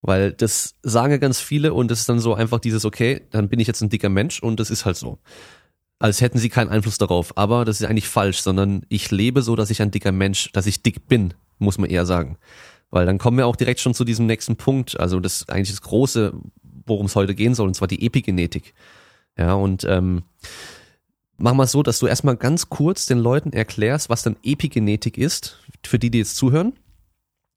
Weil 0.00 0.32
das 0.32 0.74
sagen 0.82 1.10
ja 1.10 1.18
ganz 1.18 1.40
viele 1.40 1.74
und 1.74 1.90
es 1.90 2.00
ist 2.00 2.08
dann 2.08 2.20
so 2.20 2.34
einfach 2.34 2.60
dieses, 2.60 2.84
okay, 2.84 3.22
dann 3.30 3.48
bin 3.48 3.58
ich 3.58 3.66
jetzt 3.66 3.82
ein 3.82 3.88
dicker 3.88 4.08
Mensch 4.08 4.40
und 4.40 4.60
das 4.60 4.70
ist 4.70 4.84
halt 4.84 4.96
so. 4.96 5.18
Als 5.98 6.20
hätten 6.20 6.38
sie 6.38 6.50
keinen 6.50 6.68
Einfluss 6.68 6.98
darauf. 6.98 7.36
Aber 7.36 7.64
das 7.64 7.80
ist 7.80 7.88
eigentlich 7.88 8.08
falsch, 8.08 8.38
sondern 8.38 8.82
ich 8.88 9.10
lebe 9.10 9.42
so, 9.42 9.56
dass 9.56 9.70
ich 9.70 9.82
ein 9.82 9.90
dicker 9.90 10.12
Mensch, 10.12 10.52
dass 10.52 10.66
ich 10.66 10.82
dick 10.82 11.08
bin, 11.08 11.34
muss 11.58 11.78
man 11.78 11.90
eher 11.90 12.06
sagen. 12.06 12.38
Weil 12.90 13.06
dann 13.06 13.18
kommen 13.18 13.38
wir 13.38 13.46
auch 13.46 13.56
direkt 13.56 13.80
schon 13.80 13.94
zu 13.94 14.04
diesem 14.04 14.26
nächsten 14.26 14.56
Punkt. 14.56 15.00
Also 15.00 15.18
das 15.18 15.40
ist 15.40 15.50
eigentlich 15.50 15.70
das 15.70 15.82
Große, 15.82 16.34
worum 16.86 17.06
es 17.06 17.16
heute 17.16 17.34
gehen 17.34 17.54
soll, 17.54 17.66
und 17.66 17.74
zwar 17.74 17.88
die 17.88 18.06
Epigenetik. 18.06 18.74
Ja, 19.38 19.54
und 19.54 19.84
ähm, 19.84 20.22
machen 21.38 21.58
wir 21.58 21.64
es 21.64 21.72
so, 21.72 21.82
dass 21.82 21.98
du 21.98 22.06
erstmal 22.06 22.36
ganz 22.36 22.68
kurz 22.68 23.06
den 23.06 23.18
Leuten 23.18 23.52
erklärst, 23.52 24.08
was 24.08 24.22
denn 24.22 24.36
Epigenetik 24.42 25.18
ist, 25.18 25.62
für 25.84 25.98
die, 25.98 26.10
die 26.10 26.18
jetzt 26.18 26.36
zuhören, 26.36 26.72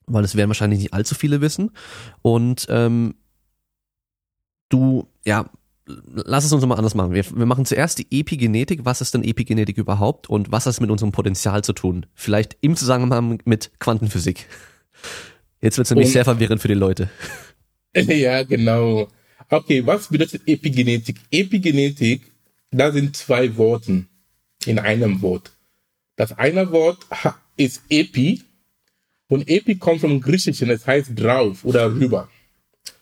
weil 0.06 0.24
es 0.24 0.36
werden 0.36 0.50
wahrscheinlich 0.50 0.80
nicht 0.80 0.94
allzu 0.94 1.16
viele 1.16 1.42
wissen. 1.42 1.72
Und 2.22 2.68
ähm, 2.70 3.16
du, 4.70 5.08
ja, 5.26 5.50
lass 5.86 6.46
es 6.46 6.52
uns 6.52 6.66
mal 6.66 6.76
anders 6.76 6.96
machen. 6.96 7.14
Wir, 7.14 7.26
wir 7.32 7.46
machen 7.46 7.66
zuerst 7.66 7.98
die 8.00 8.08
Epigenetik. 8.12 8.82
Was 8.84 9.02
ist 9.02 9.14
denn 9.14 9.24
Epigenetik 9.24 9.78
überhaupt 9.78 10.30
und 10.30 10.52
was 10.52 10.66
hat 10.66 10.74
es 10.74 10.82
mit 10.82 10.92
unserem 10.92 11.12
Potenzial 11.12 11.64
zu 11.64 11.74
tun? 11.74 12.06
Vielleicht 12.14 12.58
im 12.62 12.76
Zusammenhang 12.76 13.40
mit 13.46 13.72
Quantenphysik. 13.80 14.48
Jetzt 15.62 15.78
wird 15.78 15.86
es 15.86 15.92
nämlich 15.92 16.08
und, 16.08 16.14
sehr 16.14 16.26
verwirrend 16.26 16.62
für 16.62 16.68
die 16.68 16.74
Leute. 16.74 17.10
Ja, 17.96 18.44
genau. 18.44 19.08
Okay, 19.50 19.86
was 19.86 20.08
bedeutet 20.08 20.44
Epigenetik? 20.48 21.18
Epigenetik 21.32 22.22
da 22.72 22.92
sind 22.92 23.16
zwei 23.16 23.58
Worte 23.58 24.06
in 24.66 24.80
einem 24.80 25.22
Wort. 25.22 25.52
Das 26.16 26.38
eine 26.38 26.72
Wort 26.72 27.06
ist 27.58 27.82
Epi 27.90 28.44
und 29.28 29.50
Epi 29.50 29.76
kommt 29.76 30.02
vom 30.02 30.22
Griechischen, 30.22 30.68
das 30.68 30.86
heißt 30.86 31.12
drauf 31.16 31.66
oder 31.66 31.92
rüber. 31.92 32.30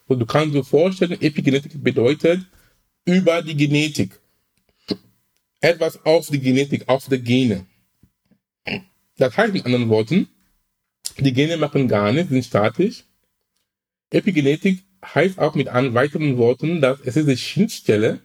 Und 0.08 0.20
du 0.20 0.26
kannst 0.26 0.56
dir 0.56 0.64
vorstellen, 0.64 1.20
Epigenetik 1.22 1.84
bedeutet 1.84 2.46
über 3.04 3.42
die 3.42 3.58
Genetik. 3.58 4.20
Etwas 5.60 6.06
auf 6.06 6.30
die 6.30 6.40
Genetik, 6.40 6.88
auf 6.88 7.10
die 7.10 7.20
Gene. 7.20 7.66
Das 9.18 9.36
heißt 9.36 9.56
in 9.56 9.66
anderen 9.66 9.90
Worten, 9.90 10.30
die 11.18 11.34
Gene 11.34 11.58
machen 11.58 11.88
gar 11.88 12.14
nichts, 12.14 12.30
sind 12.30 12.46
statisch. 12.46 13.04
Epigenetik 14.12 14.84
heißt 15.04 15.40
auch 15.40 15.56
mit 15.56 15.68
weiteren 15.68 16.38
Worten, 16.38 16.82
dass 16.82 17.00
es 17.02 17.18
ist 17.18 17.28
die 17.28 17.38
Schnittstelle 17.38 18.20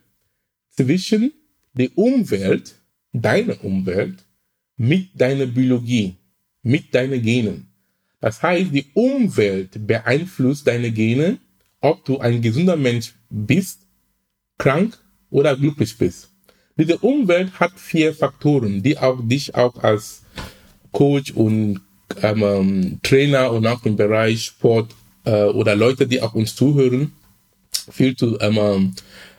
zwischen 0.70 1.32
der 1.74 1.96
Umwelt, 1.96 2.74
deiner 3.12 3.62
Umwelt, 3.64 4.24
mit 4.76 5.20
deiner 5.20 5.46
Biologie, 5.46 6.16
mit 6.62 6.94
deinen 6.94 7.22
Genen. 7.22 7.68
Das 8.20 8.42
heißt, 8.42 8.72
die 8.72 8.86
Umwelt 8.94 9.86
beeinflusst 9.86 10.66
deine 10.66 10.90
Gene, 10.90 11.38
ob 11.80 12.04
du 12.04 12.18
ein 12.18 12.40
gesunder 12.40 12.76
Mensch 12.76 13.14
bist, 13.28 13.80
krank 14.58 14.98
oder 15.30 15.56
glücklich 15.56 15.96
bist. 15.98 16.30
Diese 16.76 16.98
Umwelt 16.98 17.58
hat 17.60 17.78
vier 17.78 18.14
Faktoren, 18.14 18.82
die 18.82 18.96
auch 18.96 19.20
dich 19.22 19.54
auch 19.54 19.76
als 19.82 20.22
Coach 20.92 21.32
und 21.32 21.80
ähm, 22.22 23.00
Trainer 23.02 23.52
und 23.52 23.66
auch 23.66 23.84
im 23.84 23.96
Bereich 23.96 24.44
Sport 24.44 24.94
äh, 25.24 25.44
oder 25.44 25.76
Leute, 25.76 26.06
die 26.06 26.20
auch 26.20 26.34
uns 26.34 26.54
zuhören, 26.54 27.12
viel 27.90 28.16
zu 28.16 28.38
ähm, 28.40 28.94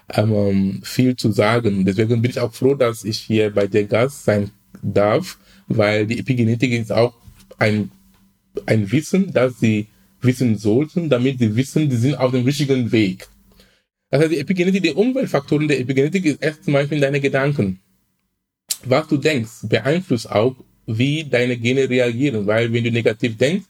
ähm, 0.10 0.82
viel 0.84 1.16
zu 1.16 1.32
sagen. 1.32 1.86
Deswegen 1.86 2.22
bin 2.22 2.32
ich 2.32 2.40
auch 2.40 2.54
froh, 2.54 2.76
dass 2.76 3.04
ich 3.04 3.20
hier 3.20 3.52
bei 3.52 3.68
der 3.68 3.86
Gast 3.86 4.26
sein 4.26 4.52
darf, 4.82 5.38
weil 5.68 6.06
die 6.06 6.20
Epigenetik 6.20 6.72
ist 6.74 6.92
auch 6.92 7.14
ein, 7.58 7.92
ein 8.66 8.92
Wissen, 8.92 9.32
das 9.34 9.60
sie 9.60 9.88
wissen 10.22 10.58
sollten, 10.58 11.10
damit 11.10 11.40
sie 11.40 11.56
wissen, 11.56 11.90
sie 11.90 11.98
sind 11.98 12.16
auf 12.16 12.32
dem 12.32 12.46
richtigen 12.46 12.92
Weg. 12.92 13.28
Das 14.10 14.22
heißt, 14.22 14.32
die 14.32 14.40
Epigenetik, 14.40 14.84
die 14.84 14.94
Umweltfaktoren 14.94 15.68
der 15.68 15.80
Epigenetik 15.80 16.26
ist 16.26 16.44
erst 16.44 16.64
zum 16.66 16.74
Beispiel 16.74 17.00
deine 17.00 17.20
Gedanken. 17.20 17.80
Was 18.86 19.08
du 19.08 19.18
denkst, 19.18 19.64
beeinflusst 19.64 20.30
auch, 20.30 20.56
wie 20.86 21.24
deine 21.24 21.58
Gene 21.58 21.90
reagieren, 21.90 22.46
weil 22.46 22.72
wenn 22.72 22.84
du 22.84 22.92
negativ 22.92 23.38
denkst, 23.38 23.66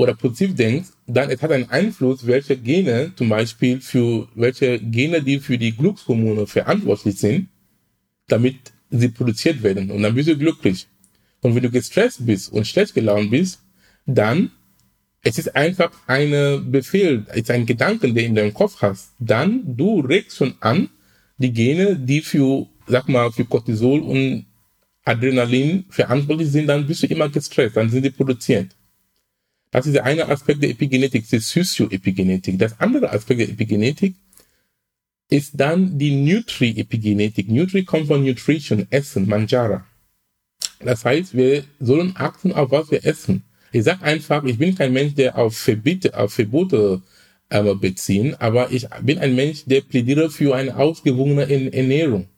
oder 0.00 0.14
positiv 0.14 0.54
denkst, 0.54 0.88
dann 1.06 1.28
es 1.28 1.42
hat 1.42 1.52
einen 1.52 1.68
Einfluss, 1.68 2.26
welche 2.26 2.56
Gene 2.56 3.12
zum 3.16 3.28
Beispiel 3.28 3.82
für 3.82 4.28
welche 4.34 4.78
Gene, 4.78 5.22
die 5.22 5.38
für 5.40 5.58
die 5.58 5.76
Glückshormone 5.76 6.46
verantwortlich 6.46 7.18
sind, 7.18 7.48
damit 8.26 8.56
sie 8.88 9.08
produziert 9.08 9.62
werden. 9.62 9.90
Und 9.90 10.02
dann 10.02 10.14
bist 10.14 10.30
du 10.30 10.38
glücklich. 10.38 10.86
Und 11.42 11.54
wenn 11.54 11.62
du 11.62 11.70
gestresst 11.70 12.24
bist 12.24 12.50
und 12.50 12.66
schlecht 12.66 12.94
gelaunt 12.94 13.30
bist, 13.30 13.60
dann 14.06 14.50
es 15.22 15.36
ist 15.36 15.54
einfach 15.54 15.90
ein 16.06 16.30
Befehl, 16.70 17.26
es 17.28 17.42
ist 17.42 17.50
ein 17.50 17.66
Gedanken, 17.66 18.14
der 18.14 18.24
in 18.24 18.34
deinem 18.34 18.54
Kopf 18.54 18.80
hast. 18.80 19.12
Dann 19.18 19.76
du 19.76 20.00
regst 20.00 20.38
schon 20.38 20.54
an, 20.60 20.88
die 21.36 21.52
Gene, 21.52 21.96
die 21.96 22.22
für, 22.22 22.66
sag 22.86 23.06
mal, 23.06 23.30
für 23.30 23.44
Cortisol 23.44 24.00
und 24.00 24.46
Adrenalin 25.04 25.84
verantwortlich 25.90 26.50
sind, 26.50 26.68
dann 26.68 26.86
bist 26.86 27.02
du 27.02 27.06
immer 27.06 27.28
gestresst, 27.28 27.76
dann 27.76 27.90
sind 27.90 28.04
die 28.06 28.10
produziert. 28.10 28.74
Das 29.70 29.86
ist 29.86 29.94
der 29.94 30.04
eine 30.04 30.28
Aspekt 30.28 30.62
der 30.62 30.70
Epigenetik, 30.70 31.28
die 31.28 31.38
Sozioepigenetik. 31.38 32.58
Das 32.58 32.80
andere 32.80 33.12
Aspekt 33.12 33.40
der 33.40 33.48
Epigenetik 33.48 34.16
ist 35.30 35.52
dann 35.54 35.96
die 35.96 36.10
Nutri-Epigenetik. 36.16 37.48
Nutri 37.48 37.84
kommt 37.84 38.08
von 38.08 38.24
Nutrition, 38.24 38.86
Essen, 38.90 39.28
Manjara. 39.28 39.86
Das 40.80 41.04
heißt, 41.04 41.34
wir 41.34 41.64
sollen 41.78 42.14
achten, 42.16 42.52
auf 42.52 42.70
was 42.72 42.90
wir 42.90 43.04
essen. 43.04 43.44
Ich 43.70 43.84
sag 43.84 44.02
einfach, 44.02 44.42
ich 44.44 44.58
bin 44.58 44.74
kein 44.74 44.92
Mensch, 44.92 45.14
der 45.14 45.38
auf 45.38 45.56
Verbiete, 45.56 46.18
auf 46.18 46.34
Verbote 46.34 47.02
äh, 47.50 47.74
beziehen, 47.74 48.34
aber 48.40 48.72
ich 48.72 48.88
bin 49.02 49.18
ein 49.18 49.36
Mensch, 49.36 49.64
der 49.66 49.82
plädiere 49.82 50.30
für 50.30 50.56
eine 50.56 50.76
ausgewogene 50.76 51.48
Ernährung. 51.72 52.28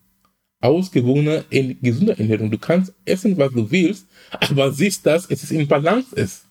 Ausgewogene, 0.60 1.44
gesunde 1.80 2.18
Ernährung. 2.18 2.50
Du 2.50 2.58
kannst 2.58 2.92
essen, 3.04 3.38
was 3.38 3.52
du 3.52 3.70
willst, 3.70 4.06
aber 4.30 4.72
siehst, 4.72 5.06
dass 5.06 5.28
es 5.30 5.50
in 5.50 5.66
Balance 5.66 6.14
ist. 6.14 6.44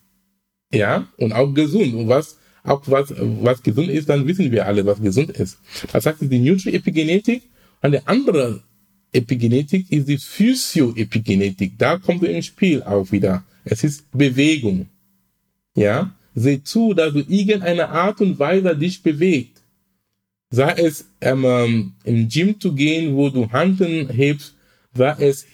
Ja, 0.74 1.08
und 1.18 1.34
auch 1.34 1.54
gesund. 1.54 1.94
Und 1.94 2.08
was, 2.08 2.38
auch 2.64 2.82
was, 2.86 3.14
was 3.18 3.62
gesund 3.62 3.90
ist, 3.90 4.10
dann 4.10 4.28
wissen 4.28 4.52
wir 4.52 4.66
alle, 4.66 4.86
was 4.86 5.02
gesund 5.02 5.32
ist. 5.32 5.60
Das 5.92 6.06
heißt, 6.06 6.18
die 6.22 6.40
Nutri-Epigenetik 6.40 7.44
und 7.82 7.92
der 7.92 8.08
andere 8.08 8.64
Epigenetik 9.12 9.92
ist 9.92 10.08
die 10.08 10.18
Physio-Epigenetik. 10.18 11.78
Da 11.78 11.98
kommt 11.98 12.24
ins 12.24 12.46
Spiel 12.46 12.82
auch 12.84 13.12
wieder. 13.12 13.44
Es 13.66 13.84
ist 13.84 14.10
Bewegung. 14.12 14.88
Ja, 15.76 16.16
seh 16.34 16.64
zu, 16.64 16.94
dass 16.94 17.14
du 17.14 17.20
irgendeine 17.20 17.90
Art 17.90 18.22
und 18.22 18.40
Weise 18.40 18.76
dich 18.76 19.04
bewegt. 19.04 19.62
Sei 20.50 20.74
es 20.74 21.06
ähm, 21.22 21.94
im 22.04 22.28
Gym 22.28 22.60
zu 22.60 22.74
gehen, 22.74 23.16
wo 23.16 23.30
du 23.30 23.50
Handeln 23.52 24.10
hebst, 24.10 24.56
sei 24.94 25.16
es 25.20 25.46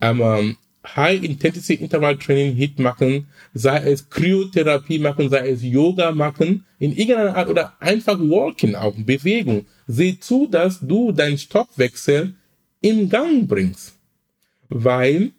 ähm, 0.00 0.56
High-Intensity-Interval-Training 0.84 2.54
Hit 2.56 2.78
machen, 2.78 3.28
sei 3.52 3.78
es 3.90 4.08
Kryotherapie 4.08 4.98
machen, 4.98 5.28
sei 5.28 5.48
es 5.48 5.62
Yoga 5.62 6.12
machen, 6.12 6.64
in 6.78 6.92
irgendeiner 6.92 7.36
Art 7.36 7.48
oder 7.48 7.74
einfach 7.80 8.18
Walking 8.18 8.74
auch, 8.74 8.94
Bewegung. 8.96 9.66
Sieh 9.86 10.18
zu, 10.18 10.46
dass 10.46 10.80
du 10.80 11.12
deinen 11.12 11.38
Stoffwechsel 11.38 12.34
in 12.80 13.08
Gang 13.08 13.48
bringst. 13.48 13.94
Weil 14.68 15.32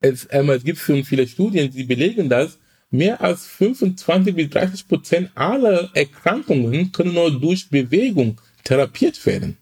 es, 0.00 0.28
ähm, 0.30 0.50
es 0.50 0.64
gibt 0.64 0.78
schon 0.78 1.04
viele 1.04 1.26
Studien, 1.26 1.70
die 1.70 1.84
belegen, 1.84 2.28
dass 2.28 2.58
mehr 2.90 3.20
als 3.20 3.46
25 3.46 4.34
bis 4.34 4.50
30 4.50 4.88
Prozent 4.88 5.30
aller 5.34 5.90
Erkrankungen 5.94 6.92
können 6.92 7.14
nur 7.14 7.38
durch 7.38 7.68
Bewegung 7.68 8.40
therapiert 8.62 9.24
werden. 9.26 9.56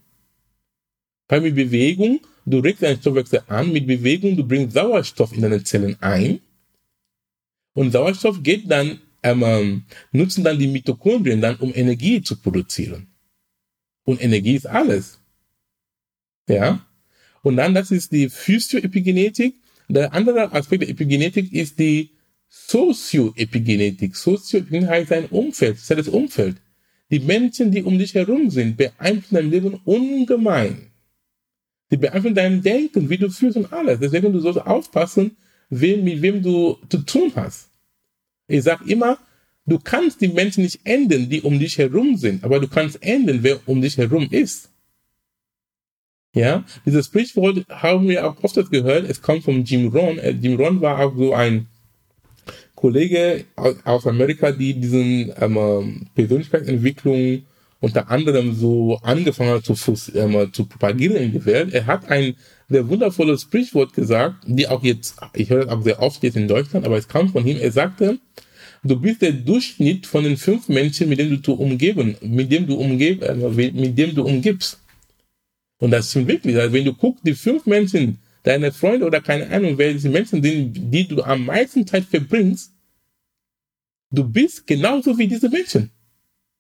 Weil 1.29 1.40
mit 1.40 1.55
Bewegung 1.55 2.20
Du 2.46 2.59
regst 2.59 2.83
deinen 2.83 3.00
Stoffwechsel 3.00 3.42
an 3.46 3.72
mit 3.72 3.87
Bewegung, 3.87 4.37
du 4.37 4.46
bringst 4.46 4.74
Sauerstoff 4.74 5.33
in 5.33 5.42
deine 5.42 5.64
Zellen 5.64 5.96
ein. 6.00 6.40
Und 7.74 7.90
Sauerstoff 7.90 8.42
geht 8.42 8.70
dann, 8.70 9.00
ähm, 9.22 9.42
ähm, 9.42 9.84
nutzen 10.12 10.44
dann 10.44 10.58
die 10.58 10.68
Mitochondrien 10.68 11.40
dann, 11.40 11.56
um 11.56 11.74
Energie 11.74 12.22
zu 12.22 12.40
produzieren. 12.40 13.08
Und 14.04 14.22
Energie 14.22 14.54
ist 14.54 14.66
alles. 14.66 15.18
Ja? 16.48 16.87
Und 17.42 17.56
dann, 17.56 17.74
das 17.74 17.90
ist 17.90 18.12
die 18.12 18.28
Physioepigenetik. 18.28 19.56
Der 19.88 20.12
andere 20.14 20.52
Aspekt 20.52 20.82
der 20.82 20.88
Epigenetik 20.88 21.52
ist 21.52 21.78
die 21.78 22.10
Sozioepigenetik. 22.48 24.16
Sozioepigenetik 24.16 24.90
heißt 24.90 25.12
ein 25.12 25.26
Umfeld, 25.26 25.74
das 25.74 25.90
ist 25.90 25.90
das 25.90 26.08
Umfeld. 26.08 26.56
Die 27.10 27.20
Menschen, 27.20 27.70
die 27.70 27.82
um 27.82 27.98
dich 27.98 28.14
herum 28.14 28.50
sind, 28.50 28.76
beeinflussen 28.76 29.34
dein 29.34 29.50
Leben 29.50 29.74
ungemein. 29.84 30.90
Die 31.90 31.96
beeinflussen 31.96 32.34
dein 32.34 32.62
Denken, 32.62 33.10
wie 33.10 33.18
du 33.18 33.28
fühlst 33.28 33.56
und 33.56 33.72
alles. 33.72 34.00
Deswegen 34.00 34.32
du 34.32 34.40
sollst 34.40 34.60
aufpassen, 34.60 35.37
wem, 35.70 36.05
mit 36.05 36.22
wem 36.22 36.42
du 36.42 36.79
zu 36.88 36.98
tun 36.98 37.33
hast. 37.35 37.68
Ich 38.46 38.62
sag 38.62 38.87
immer, 38.87 39.18
du 39.66 39.79
kannst 39.79 40.20
die 40.20 40.29
Menschen 40.29 40.64
nicht 40.64 40.81
ändern, 40.85 41.29
die 41.29 41.42
um 41.42 41.59
dich 41.59 41.79
herum 41.79 42.16
sind, 42.16 42.44
aber 42.44 42.61
du 42.61 42.68
kannst 42.68 43.03
ändern, 43.03 43.38
wer 43.42 43.59
um 43.66 43.81
dich 43.81 43.96
herum 43.96 44.29
ist. 44.31 44.70
Ja, 46.35 46.64
dieses 46.85 47.07
Sprichwort 47.07 47.64
haben 47.68 48.09
wir 48.09 48.27
auch 48.27 48.42
oft 48.42 48.70
gehört. 48.70 49.09
Es 49.09 49.22
kommt 49.22 49.44
von 49.44 49.62
Jim 49.64 49.88
Rohn. 49.88 50.18
Äh, 50.18 50.31
Jim 50.31 50.57
Rohn 50.57 50.81
war 50.81 50.98
auch 50.98 51.16
so 51.16 51.33
ein 51.33 51.68
Kollege 52.74 53.44
aus 53.85 54.07
Amerika, 54.07 54.50
die 54.50 54.74
diesen 54.74 55.33
ähm, 55.40 56.07
Persönlichkeitsentwicklung 56.14 57.44
unter 57.81 58.11
anderem 58.11 58.55
so 58.55 58.98
angefangen 59.03 59.50
hat 59.50 59.64
zu, 59.64 59.74
ähm, 60.14 60.53
zu 60.53 60.66
propagieren 60.66 61.16
in 61.16 61.33
der 61.33 61.44
Welt. 61.46 61.72
Er 61.72 61.87
hat 61.87 62.11
ein 62.11 62.35
sehr 62.68 62.88
wundervolles 62.88 63.42
Sprichwort 63.42 63.92
gesagt, 63.92 64.37
die 64.46 64.68
auch 64.68 64.83
jetzt, 64.83 65.16
ich 65.35 65.50
höre 65.50 65.66
das 65.66 65.74
auch 65.74 65.83
sehr 65.83 66.00
oft 66.03 66.22
jetzt 66.22 66.37
in 66.37 66.48
Deutschland, 66.48 66.87
aber 66.87 66.96
es 66.96 67.09
kam 67.09 67.29
von 67.29 67.46
ihm. 67.46 67.59
Er 67.59 67.72
sagte, 67.72 68.18
du 68.83 69.00
bist 69.00 69.22
der 69.22 69.33
Durchschnitt 69.33 70.07
von 70.07 70.24
den 70.24 70.37
fünf 70.37 70.68
Menschen, 70.68 71.09
mit 71.09 71.18
denen 71.18 71.42
du 71.42 71.53
umgeben, 71.53 72.16
mit 72.22 72.50
dem 72.50 72.66
du 72.66 72.77
umgib, 72.77 73.22
äh, 73.22 73.35
mit 73.35 73.98
dem 73.98 74.14
du 74.14 74.24
umgibst. 74.24 74.81
Und 75.79 75.90
das 75.90 76.11
stimmt 76.11 76.29
wirklich. 76.29 76.57
Also 76.57 76.72
wenn 76.72 76.85
du 76.85 76.94
guckst, 76.94 77.27
die 77.27 77.35
fünf 77.35 77.66
Menschen, 77.66 78.18
deine 78.42 78.72
Freunde 78.72 79.07
oder 79.07 79.20
keine 79.20 79.50
Ahnung, 79.50 79.77
welche 79.79 80.09
Menschen 80.09 80.42
sind, 80.42 80.72
die 80.92 81.07
du 81.07 81.22
am 81.22 81.46
meisten 81.46 81.87
Zeit 81.87 82.05
verbringst, 82.05 82.72
du 84.11 84.24
bist 84.24 84.66
genauso 84.66 85.18
wie 85.18 85.29
diese 85.29 85.48
Menschen. 85.48 85.90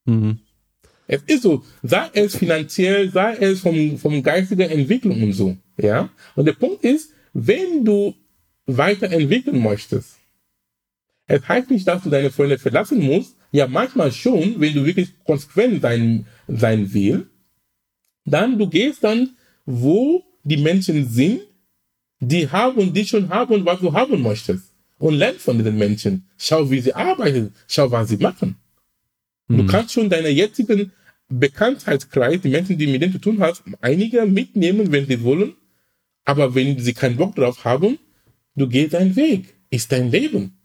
Mhm. 0.04 0.40
Es 1.06 1.22
ist 1.26 1.42
so, 1.42 1.62
sei 1.82 2.08
es 2.14 2.36
finanziell, 2.36 3.10
sei 3.10 3.36
es 3.36 3.60
vom, 3.60 3.98
vom 3.98 4.22
geistiger 4.22 4.70
Entwicklung 4.70 5.22
und 5.22 5.32
so, 5.32 5.56
ja. 5.76 6.08
Und 6.34 6.46
der 6.46 6.54
Punkt 6.54 6.84
ist, 6.84 7.12
wenn 7.32 7.84
du 7.84 8.14
weiterentwickeln 8.66 9.62
möchtest, 9.62 10.18
es 11.26 11.48
heißt 11.48 11.70
nicht, 11.70 11.86
dass 11.86 12.02
du 12.02 12.10
deine 12.10 12.30
Freunde 12.30 12.58
verlassen 12.58 13.00
musst, 13.02 13.36
ja, 13.50 13.66
manchmal 13.66 14.12
schon, 14.12 14.60
wenn 14.60 14.74
du 14.74 14.84
wirklich 14.84 15.14
konsequent 15.24 15.82
sein, 15.82 16.26
sein 16.48 16.92
willst, 16.92 17.28
dann 18.24 18.58
du 18.58 18.68
gehst 18.68 19.04
dann, 19.04 19.36
wo 19.64 20.24
die 20.42 20.56
Menschen 20.56 21.08
sind, 21.08 21.42
die 22.20 22.48
haben, 22.48 22.92
die 22.92 23.06
schon 23.06 23.28
haben, 23.28 23.64
was 23.64 23.80
du 23.80 23.92
haben 23.92 24.22
möchtest. 24.22 24.72
Und 24.98 25.14
lern 25.14 25.36
von 25.36 25.58
diesen 25.58 25.76
Menschen. 25.76 26.28
Schau, 26.38 26.70
wie 26.70 26.80
sie 26.80 26.94
arbeiten. 26.94 27.52
Schau, 27.66 27.90
was 27.90 28.08
sie 28.08 28.16
machen. 28.16 28.56
Mhm. 29.54 29.58
Du 29.58 29.66
kannst 29.66 29.92
schon 29.92 30.10
deine 30.10 30.28
jetzigen 30.28 30.92
Bekanntheitskreis, 31.28 32.40
die 32.42 32.50
Menschen, 32.50 32.78
die 32.78 32.86
mit 32.86 33.02
denen 33.02 33.12
zu 33.12 33.18
tun 33.18 33.40
hast, 33.40 33.62
einige 33.80 34.26
mitnehmen, 34.26 34.92
wenn 34.92 35.06
sie 35.06 35.22
wollen. 35.22 35.54
Aber 36.24 36.54
wenn 36.54 36.78
sie 36.78 36.94
keinen 36.94 37.16
Bock 37.16 37.34
drauf 37.34 37.64
haben, 37.64 37.98
du 38.54 38.68
gehst 38.68 38.94
deinen 38.94 39.16
Weg. 39.16 39.54
Ist 39.70 39.90
dein 39.92 40.10
Leben. 40.10 40.56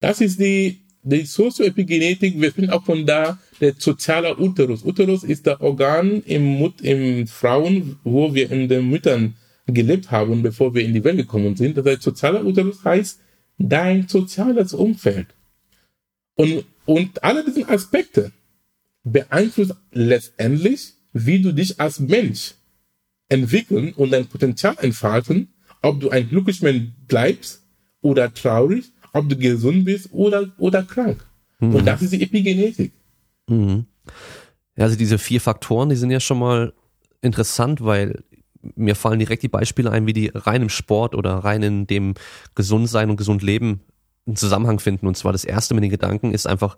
Das 0.00 0.20
ist 0.20 0.38
die 0.38 0.86
die 1.06 1.24
Sozioepigenetik, 1.24 2.40
wir 2.40 2.52
finden 2.52 2.70
auch 2.70 2.84
von 2.84 3.06
da 3.06 3.38
der 3.60 3.74
soziale 3.78 4.36
Uterus. 4.38 4.84
Uterus 4.84 5.22
ist 5.22 5.46
der 5.46 5.60
Organ 5.60 6.22
im, 6.26 6.44
Mut, 6.44 6.80
im 6.80 7.26
Frauen, 7.28 7.96
wo 8.02 8.34
wir 8.34 8.50
in 8.50 8.68
den 8.68 8.90
Müttern 8.90 9.34
gelebt 9.66 10.10
haben, 10.10 10.42
bevor 10.42 10.74
wir 10.74 10.84
in 10.84 10.94
die 10.94 11.04
Welt 11.04 11.16
gekommen 11.16 11.56
sind. 11.56 11.76
Das 11.76 11.86
heißt, 11.86 12.02
sozialer 12.02 12.44
Uterus 12.44 12.84
heißt 12.84 13.20
dein 13.56 14.08
soziales 14.08 14.74
Umfeld. 14.74 15.28
Und, 16.36 16.64
und 16.84 17.24
alle 17.24 17.44
diese 17.44 17.68
Aspekte 17.68 18.32
beeinflussen 19.02 19.76
letztendlich, 19.92 20.94
wie 21.12 21.40
du 21.40 21.52
dich 21.52 21.80
als 21.80 21.98
Mensch 21.98 22.54
entwickeln 23.28 23.92
und 23.94 24.12
dein 24.12 24.26
Potenzial 24.26 24.76
entfalten, 24.80 25.48
ob 25.82 26.00
du 26.00 26.10
ein 26.10 26.28
glücklicher 26.28 26.64
Mensch 26.64 26.90
bleibst 27.06 27.62
oder 28.00 28.32
traurig 28.32 28.92
ob 29.16 29.28
du 29.28 29.36
gesund 29.36 29.84
bist 29.84 30.12
oder, 30.12 30.52
oder 30.58 30.82
krank. 30.82 31.24
Mhm. 31.58 31.74
Und 31.74 31.86
das 31.86 32.02
ist 32.02 32.12
die 32.12 32.22
Epigenetik. 32.22 32.92
Mhm. 33.48 33.86
Also 34.76 34.96
diese 34.96 35.18
vier 35.18 35.40
Faktoren, 35.40 35.88
die 35.88 35.96
sind 35.96 36.10
ja 36.10 36.20
schon 36.20 36.38
mal 36.38 36.74
interessant, 37.22 37.82
weil 37.82 38.22
mir 38.74 38.94
fallen 38.94 39.18
direkt 39.18 39.42
die 39.42 39.48
Beispiele 39.48 39.90
ein, 39.90 40.06
wie 40.06 40.12
die 40.12 40.30
rein 40.34 40.62
im 40.62 40.68
Sport 40.68 41.14
oder 41.14 41.36
rein 41.36 41.62
in 41.62 41.86
dem 41.86 42.14
Gesundsein 42.54 43.10
und 43.10 43.16
gesund 43.16 43.42
Leben 43.42 43.80
einen 44.26 44.36
Zusammenhang 44.36 44.80
finden. 44.80 45.06
Und 45.06 45.16
zwar 45.16 45.32
das 45.32 45.44
erste 45.44 45.74
mit 45.74 45.84
den 45.84 45.90
Gedanken 45.90 46.32
ist 46.32 46.46
einfach, 46.46 46.76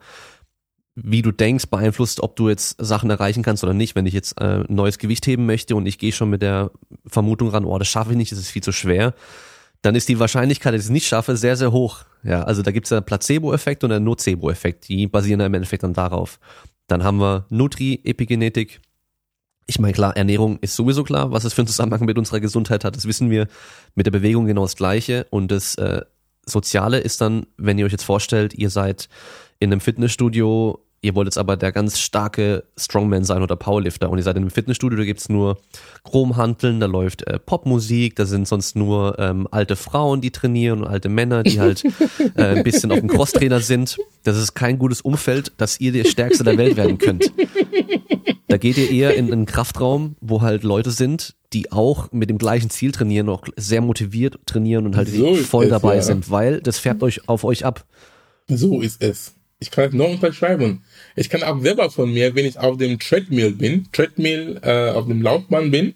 wie 0.95 1.23
du 1.23 1.31
denkst, 1.31 1.67
beeinflusst, 1.67 2.21
ob 2.21 2.37
du 2.37 2.49
jetzt 2.49 2.77
Sachen 2.79 3.11
erreichen 3.11 3.43
kannst 3.43 3.63
oder 3.63 3.75
nicht. 3.75 3.95
Wenn 3.95 4.07
ich 4.07 4.15
jetzt 4.15 4.41
äh, 4.41 4.65
neues 4.69 4.99
Gewicht 4.99 5.27
heben 5.27 5.47
möchte 5.47 5.77
und 5.77 5.87
ich 5.87 5.99
gehe 5.99 6.13
schon 6.13 6.31
mit 6.31 6.43
der 6.43 6.71
Vermutung 7.07 7.51
ran, 7.51 7.65
oh, 7.65 7.79
das 7.79 7.89
schaffe 7.89 8.13
ich 8.13 8.17
nicht, 8.17 8.33
das 8.33 8.39
ist 8.39 8.51
viel 8.51 8.63
zu 8.63 8.73
schwer, 8.73 9.15
dann 9.83 9.95
ist 9.95 10.09
die 10.09 10.19
Wahrscheinlichkeit, 10.19 10.75
dass 10.75 10.81
ich 10.81 10.87
es 10.87 10.91
nicht 10.91 11.07
schaffe, 11.07 11.37
sehr, 11.37 11.57
sehr 11.57 11.71
hoch. 11.71 12.05
Ja, 12.25 12.43
also 12.43 12.63
da 12.63 12.73
gibt 12.73 12.87
es 12.87 12.93
einen 12.93 13.05
Placebo-Effekt 13.05 13.85
und 13.85 13.93
einen 13.93 14.05
Nocebo-Effekt. 14.05 14.89
Die 14.89 15.07
basieren 15.07 15.41
im 15.41 15.55
Endeffekt 15.55 15.85
dann 15.85 15.95
darauf. 15.95 16.41
Dann 16.89 17.05
haben 17.05 17.19
wir 17.19 17.47
Nutri-Epigenetik. 17.51 18.81
Ich 19.67 19.79
meine, 19.79 19.93
klar, 19.93 20.17
Ernährung 20.17 20.59
ist 20.61 20.75
sowieso 20.75 21.05
klar, 21.05 21.31
was 21.31 21.45
es 21.45 21.53
für 21.53 21.61
einen 21.61 21.69
Zusammenhang 21.69 22.07
mit 22.07 22.19
unserer 22.19 22.41
Gesundheit 22.41 22.85
hat. 22.85 22.97
Das 22.97 23.07
wissen 23.07 23.31
wir. 23.31 23.47
Mit 23.95 24.07
der 24.07 24.11
Bewegung 24.11 24.47
genau 24.47 24.63
das 24.63 24.75
Gleiche. 24.75 25.27
Und 25.31 25.53
das 25.53 25.77
äh, 25.77 26.03
Soziale 26.49 26.99
ist 26.99 27.21
dann, 27.21 27.47
wenn 27.57 27.79
ihr 27.79 27.87
euch 27.87 27.93
jetzt 27.93 28.05
vorstellt, 28.05 28.55
ihr 28.55 28.71
seid 28.71 29.09
in 29.59 29.73
einem 29.73 29.81
Fitnessstudio 29.81 30.85
ihr 31.01 31.15
wollt 31.15 31.27
jetzt 31.27 31.39
aber 31.39 31.57
der 31.57 31.73
ganz 31.73 31.99
starke 31.99 32.65
Strongman 32.77 33.25
sein 33.25 33.43
oder 33.43 33.57
Powerlifter 33.57 34.11
und 34.11 34.19
ihr 34.19 34.25
seid 34.25 34.37
in 34.37 34.43
einem 34.43 34.51
Fitnessstudio, 34.51 34.99
da 34.99 35.05
gibt's 35.05 35.29
nur 35.29 35.59
Chromhanteln, 36.05 36.81
da 36.81 36.87
läuft 36.87 37.27
äh, 37.27 37.39
Popmusik, 37.39 38.17
da 38.17 38.27
sind 38.27 38.49
sonst 38.49 38.77
nur 38.77 39.19
ähm, 39.19 39.47
alte 39.51 39.77
Frauen, 39.77 40.21
die 40.21 40.31
trainieren 40.31 40.81
und 40.81 40.87
alte 40.87 41.09
Männer, 41.09 41.43
die 41.43 41.61
halt 41.61 41.85
äh, 42.35 42.57
ein 42.57 42.65
bisschen 42.65 42.91
auf 42.91 42.99
dem 42.99 43.09
Crosstrainer 43.09 43.61
sind. 43.61 43.99
Das 44.25 44.37
ist 44.37 44.55
kein 44.55 44.79
gutes 44.79 45.01
Umfeld, 45.01 45.53
dass 45.57 45.81
ihr 45.81 45.93
der 45.93 46.05
Stärkste 46.05 46.45
der 46.45 46.59
Welt 46.59 46.77
werden 46.77 46.99
könnt. 46.99 47.33
Da 48.49 48.57
geht 48.57 48.79
ihr 48.79 48.91
eher 48.91 49.15
in 49.15 49.31
einen 49.31 49.45
Kraftraum, 49.45 50.17
wo 50.21 50.41
halt 50.41 50.65
Leute 50.65 50.91
sind, 50.91 51.37
die 51.53 51.71
auch 51.71 52.11
mit 52.13 52.31
dem 52.31 52.39
gleichen 52.39 52.71
Ziel 52.71 52.93
trainieren, 52.93 53.29
auch 53.29 53.45
sehr 53.57 53.83
motiviert 53.83 54.39
trainieren 54.47 54.87
und 54.87 54.97
halt 54.97 55.09
so 55.09 55.35
voll 55.35 55.65
es, 55.65 55.71
dabei 55.71 55.97
ja. 55.97 56.03
sind, 56.03 56.31
weil 56.31 56.61
das 56.63 56.79
färbt 56.79 57.03
euch 57.03 57.29
auf 57.29 57.45
euch 57.45 57.65
ab. 57.67 57.85
So 58.49 58.81
ist 58.81 59.03
es. 59.03 59.35
Ich 59.61 59.71
kann 59.71 59.85
es 59.85 59.93
nur 59.93 60.09
unterschreiben. 60.09 60.83
Ich 61.19 61.31
kann 61.31 61.43
auch 61.43 61.61
selber 61.61 61.91
von 61.91 62.13
mir, 62.13 62.37
wenn 62.37 62.47
ich 62.47 62.59
auf 62.59 62.79
dem 62.79 63.01
Treadmill 63.01 63.51
bin, 63.51 63.89
Treadmill 63.93 64.61
äh, 64.63 64.91
auf 64.91 65.07
dem 65.07 65.21
Laufbahn 65.21 65.73
bin, 65.73 65.95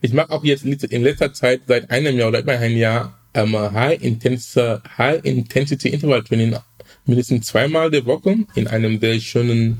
ich 0.00 0.14
mache 0.14 0.30
auch 0.30 0.44
jetzt 0.44 0.64
in 0.64 1.02
letzter 1.02 1.34
Zeit 1.34 1.60
seit 1.68 1.90
einem 1.90 2.16
Jahr 2.16 2.28
oder 2.28 2.40
über 2.40 2.52
ein 2.52 2.74
Jahr 2.74 3.20
ähm, 3.34 3.54
High, 3.54 4.00
Intensity, 4.02 4.80
High 4.96 5.22
Intensity 5.24 5.90
Interval 5.90 6.22
Training 6.22 6.56
mindestens 7.04 7.48
zweimal 7.48 7.90
der 7.90 8.06
Woche 8.06 8.38
in 8.54 8.66
einem 8.66 8.98
sehr 8.98 9.20
schönen 9.20 9.78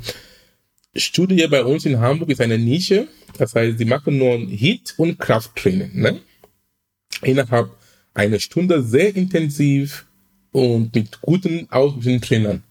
Studio 0.95 1.35
hier 1.35 1.49
bei 1.49 1.65
uns 1.65 1.87
in 1.87 1.99
Hamburg 1.99 2.29
ist 2.29 2.43
eine 2.43 2.59
Nische. 2.59 3.09
Das 3.39 3.55
heißt, 3.55 3.79
sie 3.79 3.87
machen 3.87 4.19
nur 4.19 4.39
Heat 4.39 4.93
und 4.99 5.19
Krafttraining. 5.19 5.91
Ne? 5.95 6.21
Innerhalb 7.23 7.71
einer 8.13 8.39
Stunde 8.41 8.83
sehr 8.83 9.17
intensiv 9.17 10.05
und 10.51 10.95
mit 10.95 11.23
guten 11.23 11.67
ausgebildeten 11.71 12.21
Trainern. 12.21 12.63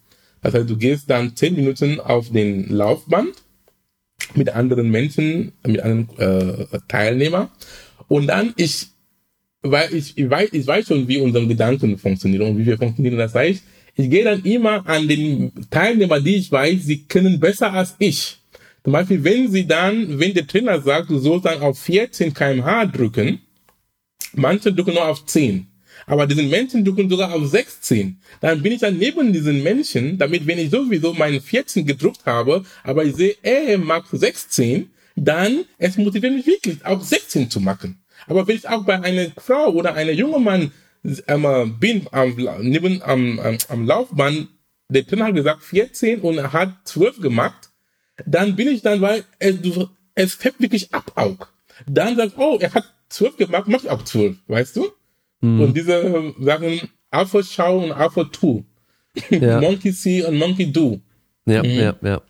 Das 0.41 0.53
heißt, 0.53 0.69
du 0.69 0.77
gehst 0.77 1.09
dann 1.09 1.35
zehn 1.35 1.55
Minuten 1.55 1.99
auf 1.99 2.31
den 2.31 2.69
Laufband 2.69 3.33
mit 4.35 4.49
anderen 4.49 4.89
Menschen, 4.89 5.53
mit 5.65 5.81
anderen 5.81 6.17
äh, 6.17 6.79
Teilnehmern 6.87 7.49
und 8.07 8.27
dann 8.27 8.53
ich, 8.57 8.87
weil 9.61 9.93
ich, 9.93 10.17
ich 10.17 10.29
weiß, 10.29 10.49
ich 10.53 10.65
weiß 10.65 10.87
schon, 10.87 11.07
wie 11.07 11.17
unsere 11.17 11.47
Gedanken 11.47 11.97
funktionieren 11.97 12.49
und 12.49 12.57
wie 12.57 12.65
wir 12.65 12.77
funktionieren. 12.77 13.17
Das 13.17 13.35
heißt, 13.35 13.63
ich 13.95 14.09
gehe 14.09 14.23
dann 14.23 14.43
immer 14.43 14.87
an 14.87 15.07
den 15.07 15.51
Teilnehmer, 15.69 16.19
die 16.19 16.35
ich 16.35 16.51
weiß, 16.51 16.83
sie 16.83 17.03
können 17.03 17.39
besser 17.39 17.71
als 17.73 17.95
ich. 17.99 18.37
Zum 18.83 18.93
Beispiel, 18.93 19.23
wenn 19.23 19.51
sie 19.51 19.67
dann, 19.67 20.19
wenn 20.19 20.33
der 20.33 20.47
Trainer 20.47 20.81
sagt, 20.81 21.09
du 21.09 21.19
sollst 21.19 21.45
dann 21.45 21.61
auf 21.61 21.79
14 21.79 22.33
kmh 22.33 22.85
drücken, 22.87 23.39
manche 24.33 24.73
drücken 24.73 24.95
nur 24.95 25.07
auf 25.07 25.25
10. 25.25 25.67
Aber 26.11 26.27
diesen 26.27 26.49
Menschen 26.49 26.83
drücken 26.83 27.09
sogar 27.09 27.33
auf 27.33 27.47
16. 27.47 28.19
Dann 28.41 28.61
bin 28.61 28.73
ich 28.73 28.81
dann 28.81 28.97
neben 28.97 29.31
diesen 29.31 29.63
Menschen, 29.63 30.17
damit 30.17 30.45
wenn 30.45 30.59
ich 30.59 30.69
sowieso 30.69 31.13
meinen 31.13 31.39
14 31.39 31.85
gedruckt 31.85 32.25
habe, 32.25 32.65
aber 32.83 33.05
ich 33.05 33.15
sehe, 33.15 33.37
er 33.41 33.77
macht 33.77 34.09
16, 34.11 34.91
dann 35.15 35.63
es 35.77 35.95
motiviert 35.95 36.33
mich 36.33 36.45
wirklich, 36.45 36.85
auch 36.85 37.01
16 37.01 37.49
zu 37.49 37.61
machen. 37.61 38.03
Aber 38.27 38.45
wenn 38.45 38.57
ich 38.57 38.67
auch 38.67 38.83
bei 38.83 39.01
einer 39.01 39.27
Frau 39.37 39.69
oder 39.69 39.93
einer 39.93 40.11
jungen 40.11 40.43
Mann 40.43 40.71
ähm, 41.29 41.79
bin 41.79 42.05
am, 42.11 42.35
neben 42.59 43.01
am, 43.03 43.39
am, 43.39 43.57
am 43.69 43.85
Laufband, 43.87 44.49
der 44.89 45.07
Trainer 45.07 45.27
hat 45.27 45.35
gesagt 45.35 45.63
14 45.63 46.19
und 46.19 46.39
er 46.39 46.51
hat 46.51 46.73
12 46.83 47.21
gemacht, 47.21 47.69
dann 48.25 48.57
bin 48.57 48.67
ich 48.67 48.81
dann, 48.81 48.99
weil 48.99 49.23
es, 49.39 49.55
es 50.15 50.33
fällt 50.33 50.59
wirklich 50.59 50.93
ab 50.93 51.13
auch. 51.15 51.47
Dann 51.87 52.17
sagt, 52.17 52.33
oh, 52.35 52.57
er 52.59 52.73
hat 52.73 52.83
12 53.07 53.37
gemacht, 53.37 53.69
mach 53.69 53.81
ich 53.81 53.89
auch 53.89 54.03
12, 54.03 54.35
weißt 54.47 54.75
du? 54.75 54.91
Mhm. 55.41 55.61
Und 55.61 55.77
diese 55.77 56.33
sagen 56.39 56.81
Alpha 57.09 57.43
Schau 57.43 57.83
und 57.83 57.91
Alpha 57.91 58.23
Tu. 58.25 58.63
Ja. 59.29 59.59
Monkey 59.59 59.91
See 59.91 60.23
und 60.23 60.37
Monkey 60.37 60.71
Do. 60.71 61.01
Ja, 61.45 61.61
mhm. 61.61 61.69
ja, 61.69 61.95
ja. 62.01 62.21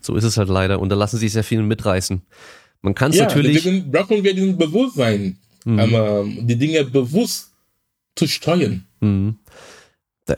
So 0.00 0.16
ist 0.16 0.24
es 0.24 0.38
halt 0.38 0.48
leider. 0.48 0.80
Und 0.80 0.88
da 0.88 0.96
lassen 0.96 1.18
sich 1.18 1.32
sehr 1.32 1.44
viele 1.44 1.62
mitreißen. 1.62 2.22
Man 2.80 2.94
kann 2.94 3.10
es 3.10 3.18
ja, 3.18 3.26
natürlich. 3.26 3.62
Deswegen 3.62 3.90
brauchen 3.90 4.24
wir 4.24 4.34
diesen 4.34 4.56
Bewusstsein, 4.56 5.38
mhm. 5.64 5.78
aber 5.78 6.24
die 6.26 6.56
Dinge 6.56 6.84
bewusst 6.84 7.52
zu 8.16 8.26
steuern. 8.26 8.86
Mhm. 9.00 9.36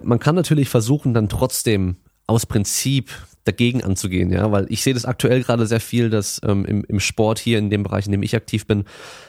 Man 0.03 0.19
kann 0.19 0.35
natürlich 0.35 0.69
versuchen, 0.69 1.15
dann 1.15 1.29
trotzdem 1.29 1.97
aus 2.27 2.47
Prinzip 2.47 3.11
dagegen 3.45 3.85
anzugehen, 3.85 4.33
ja, 4.33 4.51
weil 4.51 4.67
ich 4.71 4.83
sehe 4.83 4.95
das 4.95 5.05
aktuell 5.05 5.43
gerade 5.43 5.67
sehr 5.67 5.81
viel, 5.81 6.09
dass 6.09 6.41
ähm, 6.45 6.65
im, 6.65 6.85
im 6.85 6.99
Sport 6.99 7.39
hier 7.39 7.59
in 7.59 7.69
dem 7.69 7.83
Bereich, 7.83 8.07
in 8.07 8.13
dem 8.13 8.23
ich 8.23 8.35
aktiv 8.35 8.67
bin, 8.67 8.85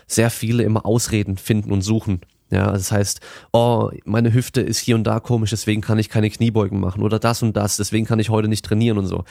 sehr 0.07 0.29
viele 0.29 0.63
immer 0.63 0.85
Ausreden 0.85 1.37
finden 1.37 1.71
und 1.71 1.81
suchen. 1.81 2.21
Ja, 2.51 2.71
das 2.71 2.91
heißt, 2.91 3.21
oh, 3.53 3.89
meine 4.05 4.33
Hüfte 4.33 4.61
ist 4.61 4.77
hier 4.77 4.95
und 4.95 5.03
da 5.03 5.19
komisch, 5.19 5.49
deswegen 5.49 5.81
kann 5.81 5.97
ich 5.97 6.09
keine 6.09 6.29
Kniebeugen 6.29 6.79
machen 6.79 7.01
oder 7.01 7.17
das 7.17 7.41
und 7.41 7.57
das, 7.57 7.77
deswegen 7.77 8.05
kann 8.05 8.19
ich 8.19 8.29
heute 8.29 8.47
nicht 8.47 8.63
trainieren 8.63 8.97
und 8.97 9.07
so. 9.07 9.23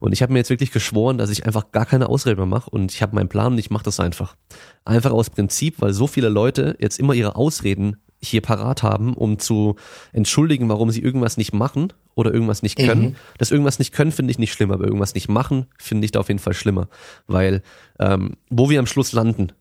Und 0.00 0.12
ich 0.12 0.22
habe 0.22 0.32
mir 0.32 0.38
jetzt 0.38 0.50
wirklich 0.50 0.70
geschworen, 0.70 1.18
dass 1.18 1.30
ich 1.30 1.44
einfach 1.46 1.72
gar 1.72 1.86
keine 1.86 2.08
Ausrede 2.08 2.36
mehr 2.36 2.46
mache 2.46 2.70
und 2.70 2.92
ich 2.92 3.02
habe 3.02 3.16
meinen 3.16 3.28
Plan 3.28 3.54
und 3.54 3.58
ich 3.58 3.70
mache 3.70 3.84
das 3.84 3.98
einfach. 4.00 4.36
Einfach 4.84 5.10
aus 5.10 5.30
Prinzip, 5.30 5.80
weil 5.80 5.92
so 5.92 6.06
viele 6.06 6.28
Leute 6.28 6.76
jetzt 6.78 7.00
immer 7.00 7.14
ihre 7.14 7.36
Ausreden 7.36 7.96
hier 8.20 8.40
parat 8.40 8.82
haben, 8.82 9.14
um 9.14 9.38
zu 9.38 9.76
entschuldigen, 10.12 10.68
warum 10.68 10.90
sie 10.90 11.02
irgendwas 11.02 11.36
nicht 11.36 11.52
machen 11.52 11.92
oder 12.14 12.32
irgendwas 12.32 12.62
nicht 12.62 12.78
können. 12.78 13.02
Mhm. 13.02 13.16
Das 13.38 13.50
irgendwas 13.50 13.78
nicht 13.78 13.92
können, 13.92 14.12
finde 14.12 14.32
ich 14.32 14.38
nicht 14.38 14.52
schlimm, 14.52 14.72
aber 14.72 14.84
irgendwas 14.84 15.14
nicht 15.14 15.28
machen, 15.28 15.66
finde 15.78 16.04
ich 16.04 16.10
da 16.12 16.20
auf 16.20 16.28
jeden 16.28 16.40
Fall 16.40 16.54
schlimmer. 16.54 16.88
Weil 17.26 17.62
ähm, 18.00 18.36
wo 18.50 18.70
wir 18.70 18.80
am 18.80 18.86
Schluss 18.86 19.12
landen, 19.12 19.52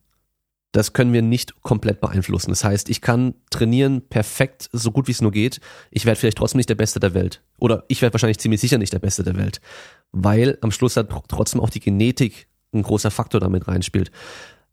das 0.71 0.93
können 0.93 1.13
wir 1.13 1.21
nicht 1.21 1.61
komplett 1.61 2.01
beeinflussen. 2.01 2.49
Das 2.49 2.63
heißt, 2.63 2.89
ich 2.89 3.01
kann 3.01 3.35
trainieren 3.49 4.01
perfekt, 4.01 4.69
so 4.71 4.91
gut 4.91 5.07
wie 5.07 5.11
es 5.11 5.21
nur 5.21 5.31
geht. 5.31 5.59
Ich 5.91 6.05
werde 6.05 6.19
vielleicht 6.19 6.37
trotzdem 6.37 6.57
nicht 6.57 6.69
der 6.69 6.75
Beste 6.75 6.99
der 6.99 7.13
Welt. 7.13 7.41
Oder 7.57 7.85
ich 7.87 8.01
werde 8.01 8.13
wahrscheinlich 8.13 8.39
ziemlich 8.39 8.61
sicher 8.61 8.77
nicht 8.77 8.93
der 8.93 8.99
Beste 8.99 9.23
der 9.23 9.35
Welt. 9.37 9.61
Weil 10.11 10.57
am 10.61 10.71
Schluss 10.71 10.97
hat 10.97 11.09
trotzdem 11.29 11.61
auch 11.61 11.69
die 11.69 11.79
Genetik 11.79 12.47
ein 12.73 12.83
großer 12.83 13.11
Faktor 13.11 13.39
damit 13.39 13.67
reinspielt. 13.67 14.11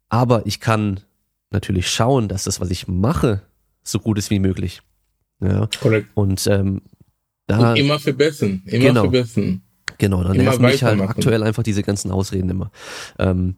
Aber 0.09 0.45
ich 0.45 0.59
kann 0.59 0.99
natürlich 1.51 1.89
schauen, 1.89 2.27
dass 2.27 2.43
das, 2.43 2.59
was 2.59 2.69
ich 2.69 2.87
mache, 2.87 3.41
so 3.83 3.99
gut 3.99 4.17
ist 4.17 4.29
wie 4.29 4.39
möglich. 4.39 4.81
Ja. 5.41 5.69
Korrekt. 5.81 6.09
Und 6.13 6.45
ähm, 6.47 6.81
da 7.47 7.71
Und 7.71 7.77
immer 7.77 7.99
verbessern, 7.99 8.63
immer 8.65 8.85
genau, 8.85 9.01
verbessern. 9.03 9.61
Genau, 9.97 10.23
dann 10.23 10.37
nerven 10.37 10.65
mich 10.65 10.83
halt 10.83 10.99
aktuell 11.01 11.43
einfach 11.43 11.63
diese 11.63 11.83
ganzen 11.83 12.11
Ausreden 12.11 12.49
immer. 12.49 12.71
Ähm, 13.17 13.57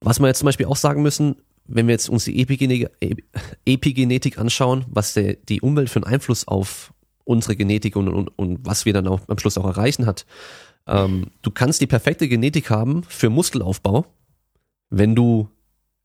was 0.00 0.20
wir 0.20 0.26
jetzt 0.26 0.38
zum 0.38 0.46
Beispiel 0.46 0.66
auch 0.66 0.76
sagen 0.76 1.02
müssen, 1.02 1.36
wenn 1.66 1.86
wir 1.86 1.92
jetzt 1.92 2.08
uns 2.08 2.24
die 2.24 2.40
Epigenetik, 2.40 2.90
Epigenetik 3.64 4.38
anschauen, 4.38 4.84
was 4.88 5.14
der, 5.14 5.34
die 5.34 5.60
Umwelt 5.60 5.90
für 5.90 5.96
einen 5.96 6.12
Einfluss 6.14 6.46
auf 6.46 6.92
unsere 7.24 7.56
Genetik 7.56 7.96
und, 7.96 8.08
und, 8.08 8.28
und 8.36 8.64
was 8.64 8.84
wir 8.84 8.92
dann 8.92 9.08
auch 9.08 9.20
am 9.28 9.38
Schluss 9.38 9.58
auch 9.58 9.66
erreichen 9.66 10.06
hat. 10.06 10.26
Ähm, 10.86 11.26
du 11.42 11.50
kannst 11.50 11.80
die 11.80 11.88
perfekte 11.88 12.28
Genetik 12.28 12.70
haben 12.70 13.02
für 13.08 13.30
Muskelaufbau, 13.30 14.06
wenn 14.90 15.16
du 15.16 15.48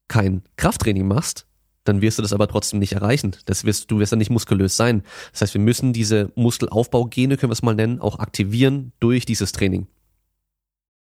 kein 0.07 0.41
Krafttraining 0.57 1.07
machst, 1.07 1.45
dann 1.83 2.01
wirst 2.01 2.17
du 2.17 2.21
das 2.21 2.33
aber 2.33 2.47
trotzdem 2.47 2.79
nicht 2.79 2.93
erreichen. 2.93 3.35
Das 3.45 3.63
wirst, 3.63 3.89
du 3.89 3.99
wirst 3.99 4.11
dann 4.11 4.19
nicht 4.19 4.29
muskulös 4.29 4.77
sein. 4.77 5.03
Das 5.31 5.41
heißt, 5.41 5.53
wir 5.53 5.61
müssen 5.61 5.93
diese 5.93 6.31
Muskelaufbaugene, 6.35 7.37
können 7.37 7.49
wir 7.49 7.53
es 7.53 7.63
mal 7.63 7.75
nennen, 7.75 7.99
auch 7.99 8.19
aktivieren 8.19 8.91
durch 8.99 9.25
dieses 9.25 9.51
Training. 9.51 9.87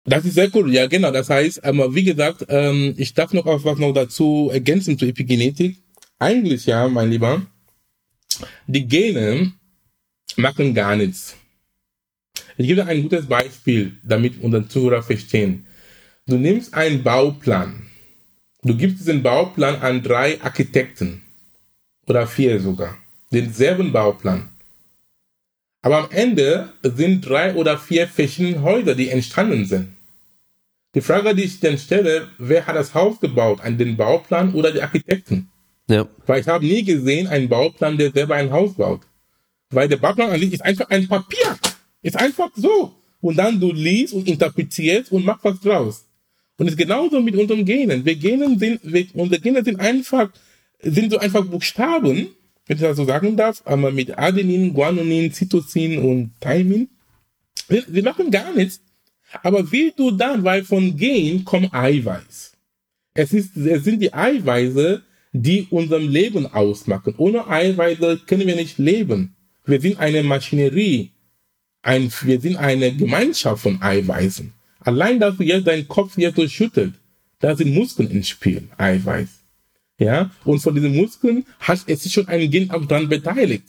Das 0.06 0.24
ist 0.24 0.36
sehr 0.36 0.54
cool, 0.56 0.74
ja 0.74 0.88
genau. 0.88 1.12
Das 1.12 1.30
heißt, 1.30 1.62
ähm, 1.64 1.84
wie 1.96 2.04
gesagt, 2.04 2.46
ähm, 2.50 2.94
ich 2.98 3.14
darf 3.14 3.34
noch 3.34 3.46
was 3.46 3.80
noch 3.80 3.94
dazu 3.94 4.50
ergänzen 4.52 4.98
zur 4.98 5.08
Epigenetik. 5.08 5.78
Eigentlich 6.20 6.66
ja, 6.66 6.88
mein 6.88 7.10
Lieber, 7.10 7.42
die 8.68 8.88
Gene 8.88 9.52
machen 10.38 10.74
gar 10.74 10.96
nichts. 10.96 11.36
Ich 12.58 12.68
gebe 12.68 12.86
ein 12.86 13.02
gutes 13.02 13.26
Beispiel, 13.26 13.98
damit 14.04 14.42
unsere 14.42 14.68
Zuhörer 14.68 15.04
verstehen. 15.04 15.66
Du 16.26 16.38
nimmst 16.38 16.74
einen 16.74 17.04
Bauplan 17.04 17.86
Du 18.66 18.76
gibst 18.76 19.00
diesen 19.00 19.22
Bauplan 19.22 19.76
an 19.76 20.02
drei 20.02 20.42
Architekten 20.42 21.22
oder 22.08 22.26
vier 22.26 22.60
sogar, 22.60 22.98
denselben 23.32 23.92
Bauplan. 23.92 24.50
Aber 25.84 26.00
am 26.00 26.10
Ende 26.10 26.74
sind 26.82 27.22
drei 27.30 27.54
oder 27.54 27.78
vier 27.78 28.08
verschiedene 28.08 28.64
Häuser, 28.64 28.96
die 28.96 29.10
entstanden 29.10 29.66
sind. 29.66 29.95
Die 30.96 31.02
Frage, 31.02 31.36
die 31.36 31.44
ich 31.44 31.60
dann 31.60 31.78
stelle, 31.78 32.30
wer 32.38 32.66
hat 32.66 32.76
das 32.78 32.94
Haus 32.94 33.20
gebaut? 33.20 33.60
An 33.62 33.78
den 33.78 33.98
Bauplan 33.98 34.54
oder 34.54 34.72
die 34.72 34.82
Architekten? 34.82 35.50
Ja. 35.90 36.08
Weil 36.26 36.40
ich 36.40 36.48
habe 36.48 36.66
nie 36.66 36.84
gesehen 36.84 37.28
einen 37.28 37.50
Bauplan, 37.50 37.98
der 37.98 38.12
selber 38.12 38.36
ein 38.36 38.50
Haus 38.50 38.76
baut. 38.76 39.02
Weil 39.72 39.90
der 39.90 39.98
Bauplan 39.98 40.32
an 40.32 40.40
sich 40.40 40.54
ist 40.54 40.64
einfach 40.64 40.90
ein 40.90 41.08
Papier. 41.08 41.58
Ist 42.02 42.18
einfach 42.18 42.50
so. 42.56 42.96
Und 43.20 43.38
dann 43.38 43.60
du 43.60 43.74
liest 43.74 44.14
und 44.14 44.28
interpretierst 44.28 45.12
und 45.12 45.26
machst 45.26 45.44
was 45.44 45.60
draus. 45.60 46.06
Und 46.58 46.68
es 46.68 46.74
ist 46.74 46.78
genauso 46.78 47.20
mit 47.20 47.36
unseren 47.36 47.66
Genen. 47.66 48.06
Wir 48.06 48.16
Genen 48.16 48.58
sind, 48.58 48.80
wir, 48.84 49.06
unsere 49.16 49.42
Gene 49.42 49.64
sind 49.66 49.80
einfach, 49.80 50.30
sind 50.82 51.12
so 51.12 51.18
einfach 51.18 51.44
Buchstaben, 51.44 52.30
wenn 52.68 52.78
ich 52.78 52.82
das 52.82 52.96
so 52.96 53.04
sagen 53.04 53.36
darf, 53.36 53.62
aber 53.66 53.92
mit 53.92 54.18
Adenin, 54.18 54.74
Guanonin, 54.74 55.34
Cytosin 55.34 56.00
und 56.00 56.32
Thymine. 56.40 56.88
Wir, 57.68 57.84
wir 57.88 58.04
machen 58.04 58.32
gar 58.32 58.54
nichts. 58.54 58.80
Aber 59.44 59.72
wie 59.72 59.94
du 59.96 60.12
dann, 60.12 60.44
weil 60.44 60.64
von 60.64 60.96
Gen 60.96 61.44
kommt 61.46 61.74
Eiweiß. 61.74 62.54
Es 63.14 63.34
ist, 63.34 63.56
es 63.58 63.84
sind 63.84 64.02
die 64.02 64.14
Eiweiße, 64.14 65.02
die 65.32 65.68
unserem 65.70 66.08
Leben 66.08 66.46
ausmachen. 66.48 67.16
Ohne 67.18 67.48
Eiweiße 67.48 68.22
können 68.26 68.48
wir 68.48 68.56
nicht 68.56 68.78
leben. 68.78 69.36
Wir 69.66 69.82
sind 69.82 70.00
eine 70.00 70.24
Maschinerie. 70.24 71.12
Ein, 71.82 72.12
wir 72.22 72.40
sind 72.40 72.58
eine 72.58 72.94
Gemeinschaft 72.96 73.64
von 73.64 73.82
Eiweißen. 73.82 74.54
Allein, 74.80 75.20
dass 75.20 75.38
du 75.38 75.44
jetzt 75.44 75.68
deinen 75.68 75.88
Kopf 75.88 76.18
jetzt 76.18 76.36
so 76.36 76.48
schüttelt, 76.48 76.94
da 77.40 77.56
sind 77.56 77.74
Muskeln 77.74 78.10
ins 78.10 78.30
Spiel, 78.30 78.68
Eiweiß. 78.78 79.30
Ja, 79.98 80.32
und 80.44 80.60
von 80.60 80.76
diesen 80.76 80.96
Muskeln 80.96 81.46
hat 81.60 81.80
es 81.88 82.06
ist 82.06 82.12
schon 82.12 82.28
ein 82.28 82.50
Gen 82.52 82.70
auch 82.72 82.86
dran 82.86 83.08
beteiligt. 83.08 83.66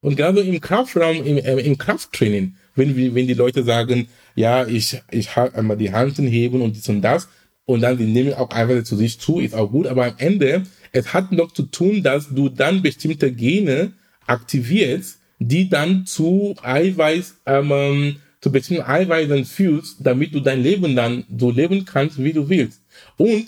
Und 0.00 0.16
gerade 0.16 0.40
im 0.42 0.60
Kraftraum, 0.60 1.24
im, 1.24 1.38
äh, 1.38 1.60
im 1.60 1.78
Krafttraining, 1.78 2.56
wenn, 2.74 3.14
wenn 3.14 3.26
die 3.26 3.34
Leute 3.34 3.64
sagen, 3.64 4.08
ja, 4.34 4.66
ich, 4.66 5.00
ich 5.10 5.36
habe 5.36 5.54
einmal 5.54 5.76
die 5.76 5.92
Handen 5.92 6.26
heben 6.26 6.60
und 6.60 6.76
dies 6.76 6.88
und 6.88 7.02
das, 7.02 7.28
und 7.66 7.80
dann 7.80 7.96
die 7.96 8.04
nehmen 8.04 8.34
auch 8.34 8.50
Eiweiß 8.50 8.84
zu 8.84 8.96
sich 8.96 9.18
zu, 9.18 9.40
ist 9.40 9.54
auch 9.54 9.70
gut, 9.70 9.86
aber 9.86 10.06
am 10.06 10.14
Ende, 10.18 10.64
es 10.92 11.12
hat 11.14 11.32
noch 11.32 11.52
zu 11.52 11.62
tun, 11.64 12.02
dass 12.02 12.28
du 12.28 12.48
dann 12.48 12.82
bestimmte 12.82 13.32
Gene 13.32 13.92
aktivierst, 14.26 15.18
die 15.38 15.68
dann 15.68 16.06
zu 16.06 16.54
Eiweiß 16.62 17.36
ähm, 17.46 18.16
zu 18.40 18.52
bestimmten 18.52 18.82
Eiweißen 18.82 19.46
fühlst, 19.46 19.96
damit 20.00 20.34
du 20.34 20.40
dein 20.40 20.62
Leben 20.62 20.94
dann 20.94 21.24
so 21.36 21.50
leben 21.50 21.84
kannst, 21.86 22.22
wie 22.22 22.32
du 22.32 22.48
willst. 22.48 22.82
Und 23.16 23.46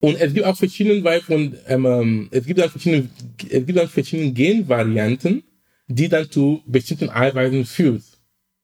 und 0.00 0.20
es 0.20 0.34
gibt 0.34 0.46
auch 0.46 0.56
verschiedene 0.56 1.02
weil 1.04 1.20
von 1.20 1.54
ähm, 1.66 2.28
es 2.30 2.46
gibt 2.46 2.60
dann 2.60 2.70
verschiedene 2.70 3.08
es 3.50 3.66
gibt 3.66 3.78
dann 3.78 3.88
verschiedene 3.88 4.32
Genvarianten, 4.32 5.42
die 5.88 6.08
dann 6.08 6.30
zu 6.30 6.62
bestimmten 6.66 7.10
Eiweißen 7.10 7.64
fühlst. 7.64 8.20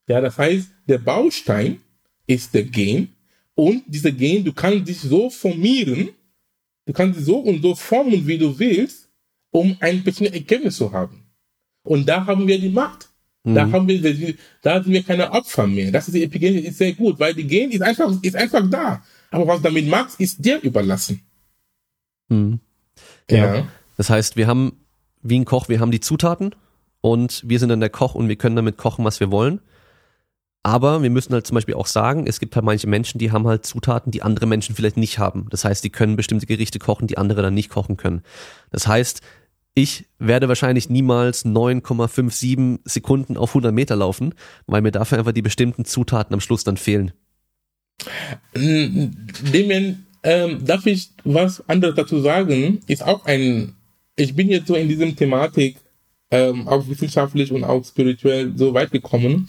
Ja, 0.08 0.20
das 0.20 0.38
heißt, 0.38 0.68
der 0.88 0.98
Baustein 0.98 1.80
ist 2.26 2.54
der 2.54 2.64
Gen 2.64 3.08
und 3.54 3.84
dieser 3.86 4.12
Gen, 4.12 4.44
du 4.44 4.52
kannst 4.52 4.88
dich 4.88 5.00
so 5.00 5.30
formieren, 5.30 6.10
du 6.86 6.92
kannst 6.92 7.18
dich 7.18 7.26
so 7.26 7.38
und 7.38 7.62
so 7.62 7.74
formen, 7.74 8.26
wie 8.26 8.38
du 8.38 8.58
willst, 8.58 9.08
um 9.50 9.76
ein 9.80 10.02
bestimmtes 10.02 10.34
Ergebnis 10.34 10.76
zu 10.76 10.92
haben. 10.92 11.24
Und 11.84 12.08
da 12.08 12.26
haben 12.26 12.46
wir 12.46 12.58
die 12.58 12.68
Macht. 12.68 13.08
Da 13.44 13.66
mhm. 13.66 13.72
haben 13.72 13.88
wir, 13.88 14.34
da 14.62 14.82
sind 14.82 14.92
wir 14.92 15.02
keine 15.02 15.32
Opfer 15.32 15.66
mehr. 15.66 15.90
Das 15.90 16.06
ist 16.06 16.14
die 16.14 16.22
Epigenetik 16.22 16.70
ist 16.70 16.78
sehr 16.78 16.92
gut, 16.92 17.18
weil 17.18 17.34
die 17.34 17.46
Gen 17.46 17.72
ist 17.72 17.82
einfach, 17.82 18.12
ist 18.22 18.36
einfach 18.36 18.62
da. 18.70 19.02
Aber 19.30 19.46
was 19.48 19.56
du 19.56 19.64
damit 19.64 19.88
machst, 19.88 20.20
ist 20.20 20.44
dir 20.44 20.60
überlassen. 20.60 21.22
Mhm. 22.28 22.60
Ja. 23.28 23.56
ja. 23.56 23.68
Das 23.96 24.10
heißt, 24.10 24.36
wir 24.36 24.46
haben, 24.46 24.72
wie 25.22 25.40
ein 25.40 25.44
Koch, 25.44 25.68
wir 25.68 25.80
haben 25.80 25.90
die 25.90 26.00
Zutaten 26.00 26.54
und 27.02 27.42
wir 27.46 27.58
sind 27.58 27.68
dann 27.68 27.80
der 27.80 27.90
Koch 27.90 28.14
und 28.14 28.28
wir 28.28 28.36
können 28.36 28.56
damit 28.56 28.78
kochen, 28.78 29.04
was 29.04 29.20
wir 29.20 29.30
wollen. 29.30 29.60
Aber 30.62 31.02
wir 31.02 31.10
müssen 31.10 31.32
halt 31.32 31.46
zum 31.46 31.56
Beispiel 31.56 31.74
auch 31.74 31.88
sagen, 31.88 32.26
es 32.28 32.38
gibt 32.38 32.54
halt 32.54 32.64
manche 32.64 32.86
Menschen, 32.86 33.18
die 33.18 33.32
haben 33.32 33.48
halt 33.48 33.66
Zutaten, 33.66 34.12
die 34.12 34.22
andere 34.22 34.46
Menschen 34.46 34.76
vielleicht 34.76 34.96
nicht 34.96 35.18
haben. 35.18 35.48
Das 35.50 35.64
heißt, 35.64 35.82
die 35.82 35.90
können 35.90 36.14
bestimmte 36.14 36.46
Gerichte 36.46 36.78
kochen, 36.78 37.08
die 37.08 37.18
andere 37.18 37.42
dann 37.42 37.54
nicht 37.54 37.68
kochen 37.68 37.96
können. 37.96 38.22
Das 38.70 38.86
heißt, 38.86 39.22
ich 39.74 40.06
werde 40.20 40.48
wahrscheinlich 40.48 40.88
niemals 40.88 41.44
9,57 41.44 42.80
Sekunden 42.84 43.36
auf 43.36 43.50
100 43.50 43.74
Meter 43.74 43.96
laufen, 43.96 44.34
weil 44.66 44.82
mir 44.82 44.92
dafür 44.92 45.18
einfach 45.18 45.32
die 45.32 45.42
bestimmten 45.42 45.84
Zutaten 45.84 46.32
am 46.32 46.40
Schluss 46.40 46.62
dann 46.62 46.76
fehlen. 46.76 47.12
Demian, 48.54 50.06
ähm, 50.22 50.64
darf 50.64 50.86
ich 50.86 51.10
was 51.24 51.68
anderes 51.68 51.96
dazu 51.96 52.20
sagen? 52.20 52.80
Ist 52.86 53.04
auch 53.04 53.24
ein, 53.24 53.74
ich 54.14 54.36
bin 54.36 54.48
jetzt 54.48 54.68
so 54.68 54.76
in 54.76 54.88
diesem 54.88 55.16
Thematik, 55.16 55.76
ähm, 56.32 56.66
auch 56.66 56.88
wissenschaftlich 56.88 57.52
und 57.52 57.62
auch 57.62 57.84
spirituell 57.84 58.52
so 58.56 58.74
weit 58.74 58.90
gekommen. 58.90 59.46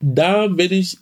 Da 0.00 0.56
werde 0.56 0.74
ich 0.74 0.98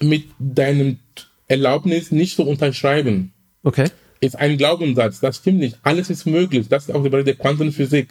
mit 0.00 0.24
deinem 0.38 0.98
Erlaubnis 1.46 2.10
nicht 2.10 2.34
so 2.34 2.42
unterschreiben. 2.44 3.32
Okay. 3.62 3.88
ist 4.20 4.36
ein 4.36 4.56
Glaubenssatz. 4.56 5.20
Das 5.20 5.36
stimmt 5.36 5.58
nicht. 5.60 5.78
Alles 5.82 6.10
ist 6.10 6.26
möglich. 6.26 6.68
Das 6.68 6.88
ist 6.88 6.94
auch 6.94 7.02
der 7.02 7.10
Bereich 7.10 7.26
der 7.26 7.36
Quantenphysik. 7.36 8.08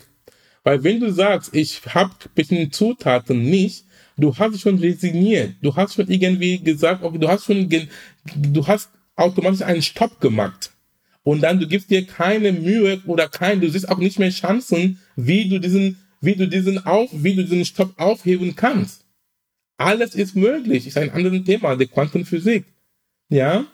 Weil 0.63 0.83
wenn 0.83 0.99
du 0.99 1.11
sagst, 1.11 1.53
ich 1.55 1.81
habe 1.87 2.13
bestimmte 2.35 2.69
Zutaten 2.69 3.41
nicht, 3.41 3.85
du 4.15 4.37
hast 4.37 4.61
schon 4.61 4.77
resigniert. 4.77 5.55
Du 5.61 5.75
hast 5.75 5.95
schon 5.95 6.07
irgendwie 6.09 6.59
gesagt, 6.59 7.03
okay, 7.03 7.17
du 7.17 7.27
hast 7.27 7.45
schon, 7.45 7.67
du 8.35 8.67
hast 8.67 8.91
automatisch 9.15 9.63
einen 9.63 9.81
Stopp 9.81 10.21
gemacht. 10.21 10.71
Und 11.23 11.41
dann 11.41 11.59
du 11.59 11.67
gibst 11.67 11.89
dir 11.89 12.05
keine 12.05 12.51
Mühe 12.51 13.01
oder 13.07 13.27
kein, 13.27 13.61
du 13.61 13.69
siehst 13.69 13.89
auch 13.89 13.97
nicht 13.97 14.19
mehr 14.19 14.29
Chancen, 14.29 14.99
wie 15.15 15.49
du 15.49 15.59
diesen, 15.59 15.97
wie 16.21 16.35
du 16.35 16.47
diesen 16.47 16.85
auf, 16.85 17.09
wie 17.11 17.35
du 17.35 17.43
diesen 17.43 17.65
Stopp 17.65 17.93
aufheben 17.97 18.55
kannst. 18.55 19.05
Alles 19.77 20.15
ist 20.15 20.35
möglich. 20.35 20.87
Ist 20.87 20.97
ein 20.97 21.11
anderes 21.11 21.43
Thema, 21.43 21.75
der 21.75 21.87
Quantenphysik. 21.87 22.65
Ja? 23.29 23.65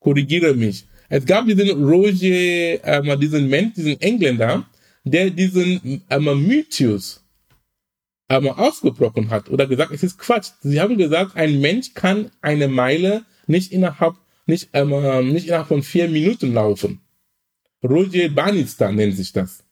Korrigiere 0.00 0.54
mich. 0.54 0.86
Es 1.08 1.26
gab 1.26 1.46
diesen 1.46 1.84
Roger, 1.84 2.84
ähm, 2.84 3.20
diesen 3.20 3.48
Mensch, 3.48 3.74
diesen 3.74 4.00
Engländer, 4.00 4.66
der 5.04 5.30
diesen 5.30 6.02
ähm, 6.08 6.46
Mythos 6.46 7.22
ähm, 8.30 8.48
ausgebrochen 8.48 9.28
hat 9.28 9.50
oder 9.50 9.66
gesagt, 9.66 9.92
es 9.92 10.02
ist 10.02 10.18
Quatsch. 10.18 10.52
Sie 10.62 10.80
haben 10.80 10.96
gesagt, 10.96 11.36
ein 11.36 11.60
Mensch 11.60 11.92
kann 11.92 12.30
eine 12.40 12.68
Meile 12.68 13.26
nicht 13.46 13.72
innerhalb, 13.72 14.14
nicht, 14.46 14.70
ähm, 14.72 15.32
nicht 15.32 15.48
innerhalb 15.48 15.68
von 15.68 15.82
vier 15.82 16.08
Minuten 16.08 16.54
laufen. 16.54 17.02
Roger 17.82 18.30
Bannister 18.30 18.90
nennt 18.90 19.16
sich 19.16 19.32
das. 19.32 19.64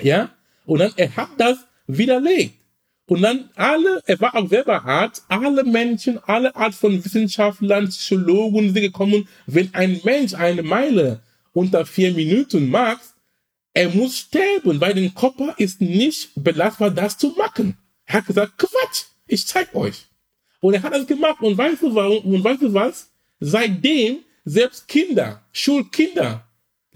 Ja? 0.00 0.30
Und 0.64 0.78
dann, 0.78 0.92
er 0.96 1.16
hat 1.16 1.30
das 1.38 1.58
widerlegt. 1.86 2.54
Und 3.08 3.22
dann 3.22 3.50
alle, 3.54 4.02
er 4.06 4.20
war 4.20 4.34
auch 4.34 4.48
selber 4.48 4.84
Arzt, 4.84 5.24
alle 5.28 5.62
Menschen, 5.62 6.18
alle 6.24 6.54
Art 6.56 6.74
von 6.74 7.04
Wissenschaftlern, 7.04 7.88
Psychologen 7.88 8.72
sind 8.72 8.82
gekommen, 8.82 9.28
wenn 9.46 9.72
ein 9.74 10.00
Mensch 10.02 10.34
eine 10.34 10.62
Meile 10.64 11.20
unter 11.52 11.86
vier 11.86 12.12
Minuten 12.12 12.68
macht, 12.68 13.14
er 13.72 13.90
muss 13.90 14.18
sterben, 14.18 14.80
weil 14.80 14.94
der 14.94 15.10
Körper 15.10 15.54
ist 15.58 15.80
nicht 15.80 16.30
belastbar, 16.34 16.90
das 16.90 17.18
zu 17.18 17.34
machen. 17.36 17.76
Er 18.06 18.14
hat 18.14 18.26
gesagt, 18.26 18.58
Quatsch, 18.58 19.04
ich 19.26 19.46
zeig 19.46 19.74
euch. 19.74 20.06
Und 20.60 20.74
er 20.74 20.82
hat 20.82 20.94
das 20.94 21.06
gemacht 21.06 21.40
und 21.42 21.56
weißt 21.56 21.82
du 21.82 21.94
warum, 21.94 22.24
und 22.24 22.42
weißt 22.42 22.62
du 22.62 22.72
was? 22.74 23.12
Seitdem 23.38 24.20
selbst 24.44 24.88
Kinder, 24.88 25.42
Schulkinder, 25.52 26.45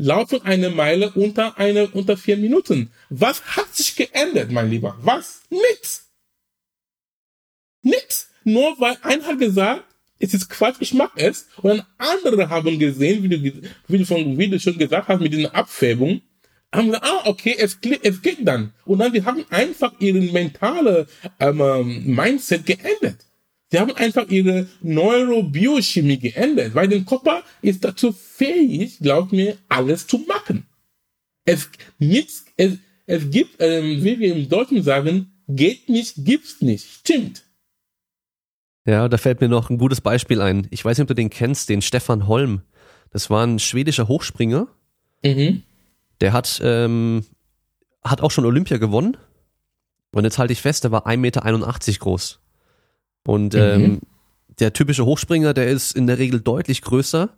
laufen 0.00 0.42
eine 0.42 0.70
Meile 0.70 1.10
unter 1.10 1.58
eine, 1.58 1.88
unter 1.88 2.16
vier 2.16 2.36
Minuten. 2.36 2.90
Was 3.10 3.42
hat 3.56 3.74
sich 3.74 3.96
geändert, 3.96 4.50
mein 4.50 4.70
Lieber? 4.70 4.96
Was? 5.02 5.42
Nix. 5.50 6.10
Nix. 7.82 8.30
Nur 8.44 8.80
weil 8.80 8.96
einer 9.02 9.24
hat 9.26 9.38
gesagt, 9.38 9.84
es 10.18 10.34
ist 10.34 10.48
Quatsch, 10.48 10.76
ich 10.80 10.94
mag 10.94 11.12
es. 11.16 11.48
Und 11.62 11.84
andere 11.98 12.48
haben 12.48 12.78
gesehen, 12.78 13.22
wie 13.22 13.28
du, 13.28 13.62
wie 13.88 13.98
du, 13.98 14.04
schon, 14.06 14.38
wie 14.38 14.48
du 14.48 14.58
schon 14.58 14.78
gesagt 14.78 15.08
hast, 15.08 15.20
mit 15.20 15.32
dieser 15.32 15.54
Abfärbung, 15.54 16.22
haben 16.72 16.86
gesagt, 16.86 17.04
ah, 17.04 17.22
okay, 17.26 17.56
es, 17.58 17.78
es 18.02 18.22
geht 18.22 18.46
dann. 18.46 18.72
Und 18.84 18.98
dann, 19.00 19.12
die 19.12 19.24
haben 19.24 19.44
einfach 19.50 19.92
ihren 20.00 20.32
mentale 20.32 21.06
ähm, 21.38 22.14
Mindset 22.14 22.64
geändert. 22.64 23.26
Sie 23.70 23.78
haben 23.78 23.94
einfach 23.94 24.28
ihre 24.28 24.66
Neurobiochemie 24.82 26.18
geändert, 26.18 26.74
weil 26.74 26.88
der 26.88 27.02
Körper 27.02 27.44
ist 27.62 27.84
dazu 27.84 28.12
fähig, 28.12 28.98
glaubt 28.98 29.32
mir, 29.32 29.56
alles 29.68 30.08
zu 30.08 30.18
machen. 30.18 30.66
Es, 31.44 31.70
nichts, 31.98 32.46
es, 32.56 32.78
es 33.06 33.30
gibt, 33.30 33.56
ähm, 33.60 34.02
wie 34.02 34.18
wir 34.18 34.34
im 34.34 34.48
Deutschen 34.48 34.82
sagen, 34.82 35.32
geht 35.46 35.88
nicht, 35.88 36.14
gibt's 36.18 36.60
nicht. 36.60 36.84
Stimmt. 36.84 37.44
Ja, 38.86 39.08
da 39.08 39.18
fällt 39.18 39.40
mir 39.40 39.48
noch 39.48 39.70
ein 39.70 39.78
gutes 39.78 40.00
Beispiel 40.00 40.40
ein. 40.40 40.66
Ich 40.70 40.84
weiß 40.84 40.98
nicht, 40.98 41.02
ob 41.02 41.08
du 41.08 41.14
den 41.14 41.30
kennst, 41.30 41.68
den 41.68 41.82
Stefan 41.82 42.26
Holm. 42.26 42.62
Das 43.10 43.30
war 43.30 43.46
ein 43.46 43.60
schwedischer 43.60 44.08
Hochspringer. 44.08 44.66
Mhm. 45.22 45.62
Der 46.20 46.32
hat, 46.32 46.60
ähm, 46.64 47.24
hat 48.02 48.20
auch 48.20 48.30
schon 48.32 48.46
Olympia 48.46 48.78
gewonnen. 48.78 49.16
Und 50.12 50.24
jetzt 50.24 50.38
halte 50.38 50.52
ich 50.52 50.60
fest, 50.60 50.82
der 50.82 50.90
war 50.90 51.06
1,81 51.06 51.18
Meter 51.18 51.98
groß. 52.00 52.39
Und 53.26 53.54
mhm. 53.54 53.60
ähm, 53.60 54.00
der 54.58 54.72
typische 54.72 55.04
Hochspringer, 55.04 55.54
der 55.54 55.68
ist 55.68 55.92
in 55.96 56.06
der 56.06 56.18
Regel 56.18 56.40
deutlich 56.40 56.82
größer. 56.82 57.30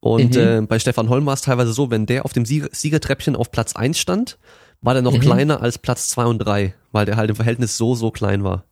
Und 0.00 0.34
mhm. 0.34 0.40
äh, 0.40 0.60
bei 0.62 0.78
Stefan 0.78 1.08
Holm 1.08 1.26
war 1.26 1.34
es 1.34 1.42
teilweise 1.42 1.72
so, 1.72 1.90
wenn 1.90 2.06
der 2.06 2.24
auf 2.24 2.32
dem 2.32 2.44
Sieger 2.44 2.68
Siegertreppchen 2.72 3.36
auf 3.36 3.50
Platz 3.50 3.74
eins 3.74 3.98
stand, 3.98 4.38
war 4.80 4.92
der 4.92 5.02
noch 5.02 5.14
mhm. 5.14 5.20
kleiner 5.20 5.62
als 5.62 5.78
Platz 5.78 6.08
zwei 6.08 6.26
und 6.26 6.38
drei, 6.38 6.74
weil 6.92 7.06
der 7.06 7.16
halt 7.16 7.30
im 7.30 7.36
Verhältnis 7.36 7.76
so, 7.76 7.94
so 7.94 8.10
klein 8.10 8.44
war. 8.44 8.64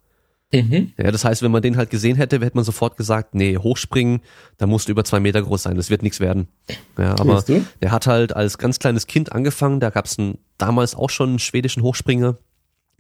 Mhm. 0.53 0.93
Ja, 0.99 1.11
das 1.11 1.25
heißt, 1.25 1.43
wenn 1.43 1.51
man 1.51 1.63
den 1.63 1.79
halt 1.79 1.89
gesehen 1.89 2.17
hätte, 2.17 2.39
hätte 2.39 2.57
man 2.57 2.65
sofort 2.65 2.99
gesagt, 2.99 3.35
nee, 3.35 3.57
hochspringen, 3.57 4.21
da 4.59 4.67
musst 4.67 4.89
du 4.89 4.93
über 4.93 5.05
zwei 5.05 5.19
Meter 5.19 5.41
groß 5.41 5.63
sein, 5.63 5.77
das 5.77 5.89
wird 5.89 6.03
nichts 6.03 6.21
werden. 6.21 6.49
Ja, 6.99 7.19
aber 7.19 7.43
der 7.81 7.91
hat 7.91 8.07
halt 8.07 8.37
als 8.37 8.59
ganz 8.59 8.79
kleines 8.79 9.07
Kind 9.07 9.33
angefangen, 9.33 9.81
da 9.81 9.89
gab 9.89 10.05
es 10.05 10.19
damals 10.59 10.95
auch 10.95 11.09
schon 11.09 11.31
einen 11.31 11.39
schwedischen 11.39 11.83
Hochspringer, 11.83 12.37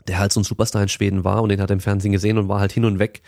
der 0.08 0.18
halt 0.18 0.32
so 0.32 0.40
ein 0.40 0.44
Superstar 0.44 0.82
in 0.82 0.88
Schweden 0.88 1.24
war 1.24 1.42
und 1.42 1.48
den 1.48 1.60
hat 1.60 1.70
er 1.70 1.74
im 1.74 1.80
Fernsehen 1.80 2.12
gesehen 2.12 2.38
und 2.38 2.48
war 2.48 2.60
halt 2.60 2.72
hin 2.72 2.84
und 2.84 2.98
weg 2.98 3.22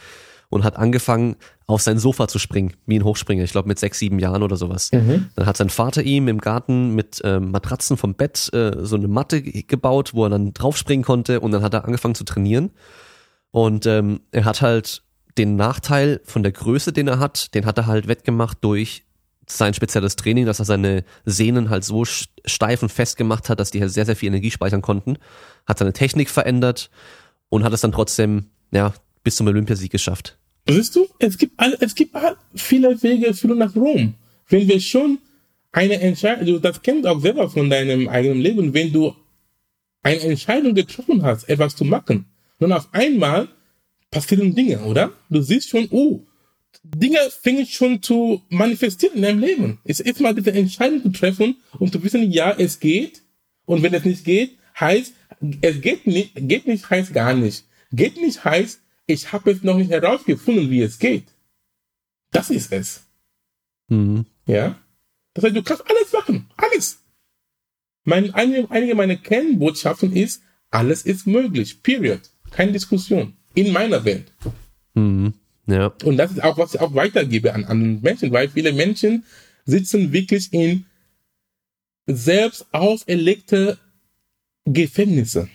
und 0.51 0.62
hat 0.62 0.77
angefangen, 0.77 1.37
auf 1.66 1.83
sein 1.83 1.99
Sofa 1.99 2.29
zu 2.29 2.39
springen, 2.39 2.75
wie 2.87 2.99
ein 2.99 3.05
Hochspringer, 3.05 3.43
ich 3.43 3.53
glaube 3.53 3.68
mit 3.68 3.79
sechs, 3.79 3.99
sieben 3.99 4.18
Jahren 4.18 4.43
oder 4.43 4.57
sowas. 4.57 4.93
Mhm. 4.93 5.31
Dann 5.35 5.47
hat 5.47 5.57
sein 5.57 5.70
Vater 5.70 6.03
ihm 6.03 6.29
im 6.29 6.39
Garten 6.39 6.95
mit 6.95 7.20
äh, 7.25 7.41
Matratzen 7.41 7.97
vom 7.97 8.14
Bett 8.14 8.53
äh, 8.53 8.72
so 8.85 8.97
eine 8.97 9.09
Matte 9.09 9.43
gebaut, 9.43 10.14
wo 10.14 10.25
er 10.25 10.31
dann 10.31 10.53
draufspringen 10.53 11.05
konnte 11.05 11.41
und 11.41 11.53
dann 11.53 11.62
hat 11.62 11.75
er 11.75 11.85
angefangen 11.85 12.14
zu 12.14 12.25
trainieren. 12.25 12.70
Und 13.51 13.87
ähm, 13.87 14.20
er 14.31 14.45
hat 14.45 14.62
halt 14.62 15.03
den 15.39 15.57
Nachteil 15.57 16.20
von 16.25 16.43
der 16.43 16.53
Größe, 16.53 16.93
den 16.93 17.09
er 17.09 17.18
hat, 17.18 17.55
den 17.55 17.66
hat 17.66 17.79
er 17.79 17.87
halt 17.87 18.07
wettgemacht 18.07 18.59
durch 18.61 19.04
sein 19.47 19.75
spezielles 19.75 20.17
Training, 20.17 20.47
dass 20.47 20.59
er 20.59 20.65
seine 20.65 21.05
Sehnen 21.25 21.71
halt 21.71 21.85
so 21.85 22.05
steif 22.05 22.83
und 22.83 22.91
fest 22.91 23.17
gemacht 23.17 23.49
hat, 23.49 23.61
dass 23.61 23.71
die 23.71 23.81
halt 23.81 23.93
sehr, 23.93 24.07
sehr 24.07 24.17
viel 24.17 24.29
Energie 24.29 24.51
speichern 24.51 24.83
konnten, 24.83 25.19
hat 25.67 25.79
seine 25.79 25.93
Technik 25.93 26.31
verändert 26.31 26.91
und 27.49 27.65
hat 27.65 27.73
es 27.73 27.81
dann 27.81 27.93
trotzdem, 27.93 28.47
ja, 28.71 28.95
bis 29.23 29.37
zum 29.37 29.47
Olympiasieg 29.47 29.91
geschafft. 29.91 30.39
Siehst 30.69 30.97
du, 30.97 31.07
es 31.19 31.37
gibt, 31.37 31.61
es 31.81 31.95
gibt 31.95 32.17
viele 32.55 33.03
Wege 33.03 33.35
führen 33.35 33.59
nach 33.59 33.75
Rom. 33.77 34.15
Wenn 34.49 34.69
wir 34.69 34.81
schon 34.81 35.19
eine 35.73 36.01
Entscheidung, 36.01 36.47
du 36.47 36.59
das 36.59 36.81
kennst 36.83 37.07
auch 37.07 37.21
selber 37.21 37.51
von 37.51 37.69
deinem 37.69 38.09
eigenen 38.09 38.41
Leben, 38.41 38.73
wenn 38.73 38.93
du 38.93 39.15
eine 40.03 40.21
Entscheidung 40.21 40.75
getroffen 40.75 41.23
hast, 41.23 41.49
etwas 41.49 41.77
zu 41.77 41.85
machen, 41.85 42.27
und 42.59 42.73
auf 42.73 42.89
einmal 42.93 43.49
passieren 44.11 44.55
Dinge, 44.55 44.81
oder? 44.81 45.13
Du 45.29 45.43
siehst 45.43 45.69
schon, 45.69 45.89
oh, 45.91 46.21
Dinge 46.83 47.18
fängt 47.43 47.68
schon 47.68 48.03
zu 48.03 48.43
manifestieren 48.49 49.16
in 49.16 49.22
deinem 49.22 49.41
Leben. 49.41 49.79
Es 49.85 50.01
ist 50.01 50.20
mal 50.20 50.35
diese 50.35 50.53
Entscheidung 50.53 51.03
zu 51.03 51.11
treffen 51.11 51.57
und 51.79 51.93
zu 51.93 52.03
wissen, 52.03 52.31
ja, 52.31 52.55
es 52.57 52.81
geht. 52.81 53.22
Und 53.66 53.83
wenn 53.83 53.95
es 53.95 54.05
nicht 54.05 54.25
geht, 54.25 54.59
heißt, 54.79 55.14
es 55.61 55.81
geht 55.81 56.07
nicht, 56.07 56.33
geht 56.35 56.66
nicht 56.66 56.89
heißt 56.91 57.14
gar 57.14 57.35
nicht. 57.35 57.64
Geht 57.93 58.16
nicht 58.16 58.45
heißt, 58.45 58.81
ich 59.07 59.33
habe 59.33 59.51
es 59.51 59.62
noch 59.62 59.77
nicht 59.77 59.91
herausgefunden, 59.91 60.70
wie 60.70 60.83
es 60.83 60.99
geht. 60.99 61.25
Das 62.31 62.51
ist 62.51 62.72
es. 62.72 63.05
Mhm. 63.89 64.27
Ja. 64.47 64.79
Das 65.35 65.45
heißt, 65.45 65.57
du 65.57 65.62
kannst 65.62 65.85
alles 65.89 66.12
machen. 66.12 66.51
Alles. 66.57 66.99
Mein, 68.05 68.35
einige, 68.35 68.70
einige 68.70 68.95
meiner 68.95 69.16
Kernbotschaften 69.16 70.14
ist, 70.14 70.43
alles 70.70 71.03
ist 71.03 71.27
möglich. 71.27 71.83
Period. 71.83 72.20
Keine 72.51 72.72
Diskussion. 72.72 73.37
In 73.55 73.72
meiner 73.72 74.05
Welt. 74.05 74.33
Mhm. 74.95 75.35
Ja. 75.67 75.95
Und 76.05 76.17
das 76.17 76.33
ist 76.33 76.43
auch, 76.43 76.59
was 76.59 76.75
ich 76.75 76.81
auch 76.81 76.95
weitergebe 76.95 77.55
an 77.55 77.65
anderen 77.65 78.01
Menschen, 78.03 78.33
weil 78.33 78.49
viele 78.49 78.73
Menschen 78.73 79.25
sitzen 79.65 80.12
wirklich 80.12 80.53
in 80.53 80.85
selbst 82.07 82.67
auferlegte 82.73 83.79
Gefängnisse. 84.67 85.49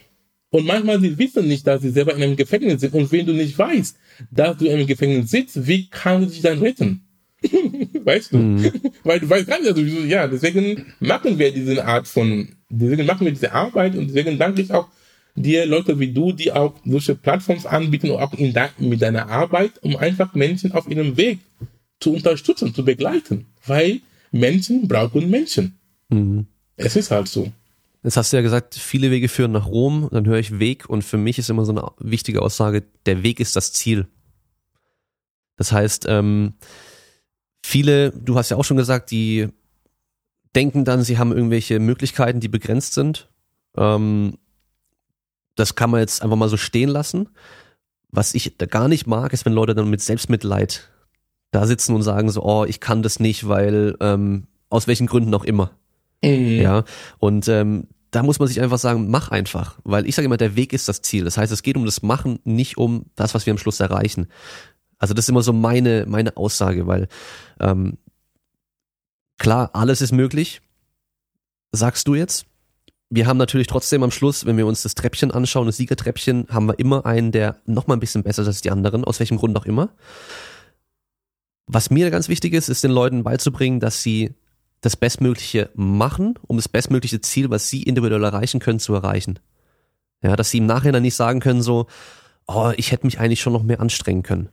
Und 0.52 0.66
manchmal 0.66 1.00
sie 1.00 1.18
wissen 1.18 1.48
nicht, 1.48 1.68
dass 1.68 1.82
sie 1.82 1.92
selber 1.92 2.16
in 2.16 2.24
einem 2.24 2.36
Gefängnis 2.36 2.82
sind. 2.82 2.94
Und 2.96 3.12
wenn 3.12 3.26
du 3.26 3.34
nicht 3.34 3.58
weißt, 3.58 3.96
dass 4.32 4.58
du 4.58 4.66
in 4.66 4.74
einem 4.74 4.88
Gefängnis 4.88 5.30
sitzt, 5.30 5.68
wie 5.68 5.88
kannst 5.90 6.30
du 6.30 6.34
dich 6.34 6.42
dann 6.42 6.60
retten? 6.60 7.02
weißt 8.04 8.34
du? 8.34 8.38
Mhm. 8.38 8.72
Weil 9.04 9.20
du 9.20 9.30
weißt 9.30 9.48
gar 9.48 9.60
nicht, 9.60 9.68
also, 9.68 9.82
ja, 9.82 10.28
deswegen 10.28 10.94
machen 11.00 11.38
wir 11.38 11.52
diese 11.52 11.86
Art 11.86 12.08
von, 12.08 12.50
deswegen 12.70 13.06
machen 13.06 13.26
wir 13.26 13.32
diese 13.32 13.52
Arbeit 13.52 13.96
und 13.96 14.08
deswegen 14.08 14.40
danke 14.40 14.62
ich 14.62 14.72
auch 14.72 14.88
dir 15.36 15.66
Leute 15.66 16.00
wie 16.00 16.12
du, 16.12 16.32
die 16.32 16.52
auch 16.52 16.76
solche 16.86 17.16
Plattforms 17.16 17.66
anbieten, 17.66 18.12
auch 18.12 18.34
in 18.34 18.54
de 18.54 18.68
mit 18.80 19.02
deiner 19.02 19.30
Arbeit, 19.30 19.72
um 19.82 19.96
einfach 19.96 20.34
Menschen 20.34 20.72
auf 20.72 20.90
ihrem 20.90 21.18
Weg 21.18 21.40
zu 22.00 22.14
unterstützen, 22.14 22.74
zu 22.74 22.84
begleiten. 22.84 23.46
Weil 23.66 24.02
Menschen 24.32 24.88
brauchen 24.88 25.30
Menschen. 25.30 25.80
Mhm. 26.10 26.48
Es 26.76 26.96
ist 26.96 27.12
halt 27.12 27.28
so. 27.28 27.52
Jetzt 28.04 28.16
hast 28.16 28.32
du 28.32 28.38
ja 28.38 28.42
gesagt, 28.42 28.76
viele 28.76 29.12
Wege 29.12 29.28
führen 29.28 29.52
nach 29.52 29.68
Rom, 29.68 30.08
dann 30.12 30.26
höre 30.26 30.40
ich 30.40 30.60
Weg 30.60 30.90
und 30.90 31.04
für 31.04 31.18
mich 31.18 31.38
ist 31.38 31.50
immer 31.50 31.66
so 31.66 31.74
eine 31.74 31.86
wichtige 32.00 32.42
Aussage, 32.42 32.84
der 33.06 33.24
Weg 33.24 33.42
ist 33.42 33.58
das 33.58 33.74
Ziel. 33.74 34.08
Das 35.58 35.74
heißt, 35.74 36.06
ähm, 36.08 36.54
viele, 37.62 38.12
du 38.12 38.38
hast 38.38 38.50
ja 38.50 38.58
auch 38.58 38.64
schon 38.64 38.78
gesagt, 38.78 39.12
die 39.12 39.50
denken 40.56 40.86
dann, 40.86 41.04
sie 41.04 41.18
haben 41.18 41.34
irgendwelche 41.34 41.80
Möglichkeiten, 41.80 42.40
die 42.40 42.48
begrenzt 42.48 42.94
sind. 42.94 43.30
Ähm, 43.76 44.38
das 45.60 45.76
kann 45.76 45.90
man 45.90 46.00
jetzt 46.00 46.22
einfach 46.22 46.38
mal 46.38 46.50
so 46.50 46.58
stehen 46.58 46.90
lassen. 46.90 47.30
Was 48.12 48.34
ich 48.34 48.58
da 48.58 48.66
gar 48.66 48.88
nicht 48.88 49.06
mag, 49.06 49.34
ist, 49.34 49.46
wenn 49.46 49.54
Leute 49.54 49.76
dann 49.76 49.90
mit 49.90 50.02
Selbstmitleid 50.02 50.90
da 51.52 51.68
sitzen 51.68 51.96
und 51.96 52.02
sagen 52.02 52.30
so, 52.30 52.44
oh, 52.44 52.66
ich 52.66 52.80
kann 52.80 53.04
das 53.04 53.20
nicht, 53.20 53.48
weil 53.48 53.96
ähm, 54.00 54.48
aus 54.70 54.88
welchen 54.88 55.08
Gründen 55.08 55.34
auch 55.34 55.44
immer. 55.44 55.72
Mhm. 56.24 56.62
Ja, 56.62 56.84
und 57.20 57.48
ähm, 57.48 57.88
da 58.12 58.24
muss 58.24 58.40
man 58.40 58.48
sich 58.48 58.62
einfach 58.62 58.80
sagen, 58.80 59.10
mach 59.10 59.30
einfach, 59.30 59.78
weil 59.84 60.08
ich 60.08 60.16
sage 60.16 60.26
immer, 60.26 60.38
der 60.38 60.56
Weg 60.56 60.74
ist 60.74 60.90
das 60.90 61.02
Ziel. 61.02 61.24
Das 61.24 61.38
heißt, 61.38 61.52
es 61.52 61.62
geht 61.62 61.78
um 61.78 61.86
das 61.86 62.02
Machen, 62.02 62.40
nicht 62.44 62.78
um 62.78 63.06
das, 63.16 63.36
was 63.36 63.46
wir 63.46 63.52
am 63.52 63.60
Schluss 63.60 63.80
erreichen. 63.80 64.28
Also 64.98 65.14
das 65.14 65.26
ist 65.26 65.30
immer 65.30 65.44
so 65.44 65.54
meine 65.54 66.06
meine 66.08 66.36
Aussage, 66.36 66.88
weil 66.88 67.08
ähm, 67.60 67.98
klar, 69.38 69.70
alles 69.74 70.02
ist 70.02 70.12
möglich, 70.12 70.62
sagst 71.72 72.08
du 72.08 72.16
jetzt. 72.16 72.46
Wir 73.12 73.26
haben 73.26 73.38
natürlich 73.38 73.68
trotzdem 73.68 74.04
am 74.04 74.12
Schluss, 74.12 74.46
wenn 74.46 74.58
wir 74.58 74.68
uns 74.68 74.84
das 74.84 74.94
Treppchen 74.94 75.32
anschauen, 75.32 75.66
das 75.66 75.78
Siegertreppchen, 75.78 76.48
haben 76.50 76.68
wir 76.68 76.78
immer 76.78 77.06
einen, 77.06 77.32
der 77.32 77.58
noch 77.66 77.88
mal 77.88 77.96
ein 77.96 78.00
bisschen 78.00 78.22
besser 78.22 78.44
ist 78.44 78.48
als 78.48 78.62
die 78.62 78.70
anderen, 78.70 79.04
aus 79.04 79.20
welchem 79.20 79.38
Grund 79.38 79.58
auch 79.58 79.66
immer. 79.66 79.90
Was 81.66 81.90
mir 81.90 82.12
ganz 82.12 82.30
wichtig 82.30 82.54
ist, 82.54 82.70
ist 82.70 82.84
den 82.84 82.92
Leuten 82.92 83.24
beizubringen, 83.24 83.80
dass 83.80 84.04
sie 84.04 84.36
das 84.82 84.96
Bestmögliche 84.96 85.70
machen, 85.74 86.36
um 86.48 86.58
das 86.58 86.70
bestmögliche 86.70 87.20
Ziel, 87.22 87.50
was 87.50 87.70
sie 87.70 87.84
individuell 87.84 88.24
erreichen 88.24 88.60
können, 88.60 88.80
zu 88.80 88.94
erreichen. 88.94 89.40
Ja, 90.22 90.36
dass 90.36 90.52
sie 90.52 90.60
im 90.60 90.66
Nachhinein 90.66 91.02
nicht 91.02 91.16
sagen 91.16 91.40
können 91.40 91.62
so, 91.62 91.88
oh, 92.48 92.72
ich 92.78 92.92
hätte 92.92 93.06
mich 93.06 93.20
eigentlich 93.20 93.42
schon 93.42 93.54
noch 93.54 93.64
mehr 93.64 93.80
anstrengen 93.80 94.24
können. 94.24 94.50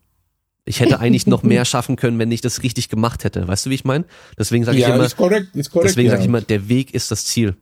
Ich 0.64 0.80
hätte 0.80 0.98
eigentlich 0.98 1.26
noch 1.26 1.42
mehr 1.42 1.64
schaffen 1.66 1.96
können, 1.96 2.18
wenn 2.18 2.32
ich 2.32 2.40
das 2.40 2.62
richtig 2.62 2.88
gemacht 2.88 3.24
hätte. 3.24 3.46
Weißt 3.46 3.66
du, 3.66 3.70
wie 3.70 3.74
ich 3.74 3.84
meine? 3.84 4.04
Deswegen 4.38 4.64
sage 4.64 4.78
ja, 4.78 4.88
ich 4.88 4.94
immer, 4.94 5.04
ist 5.04 5.16
korrekt, 5.16 5.54
ist 5.54 5.70
korrekt, 5.70 5.90
deswegen 5.90 6.06
ja. 6.06 6.12
sage 6.12 6.22
ich 6.22 6.28
immer, 6.28 6.40
der 6.40 6.68
Weg 6.68 6.94
ist 6.94 7.10
das 7.10 7.24
Ziel. 7.24 7.56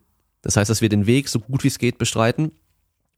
Das 0.44 0.56
heißt, 0.56 0.70
dass 0.70 0.82
wir 0.82 0.90
den 0.90 1.06
Weg 1.06 1.28
so 1.28 1.40
gut 1.40 1.64
wie 1.64 1.68
es 1.68 1.78
geht 1.78 1.98
bestreiten 1.98 2.52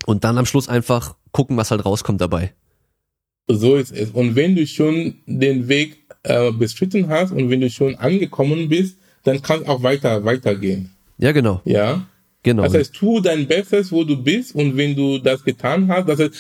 und 0.07 0.25
dann 0.25 0.39
am 0.39 0.47
Schluss 0.47 0.69
einfach 0.69 1.17
gucken, 1.33 1.57
was 1.57 1.71
halt 1.73 1.85
rauskommt 1.85 2.21
dabei. 2.21 2.55
So 3.49 3.77
ist 3.77 3.93
es. 3.93 4.11
Und 4.11 4.37
wenn 4.37 4.55
du 4.55 4.67
schon 4.67 5.17
den 5.27 5.69
Weg 5.69 5.99
äh, 6.23 6.53
bestritten 6.53 7.09
hast 7.09 7.33
und 7.33 7.51
wenn 7.51 7.61
du 7.61 7.69
schon 7.69 7.97
angekommen 7.97 8.69
bist, 8.69 8.97
dann 9.25 9.43
kann 9.43 9.67
auch 9.67 9.83
weiter, 9.83 10.25
weitergehen. 10.25 10.91
Ja, 11.19 11.33
genau. 11.33 11.61
Ja. 11.65 12.07
Genau. 12.45 12.63
Das 12.63 12.75
heißt, 12.75 12.95
tu 12.95 13.21
dein 13.21 13.49
Bestes, 13.49 13.91
wo 13.91 14.05
du 14.05 14.23
bist, 14.23 14.55
und 14.55 14.77
wenn 14.77 14.95
du 14.95 15.19
das 15.19 15.43
getan 15.43 15.89
hast, 15.89 16.09
das 16.09 16.21
heißt, 16.21 16.33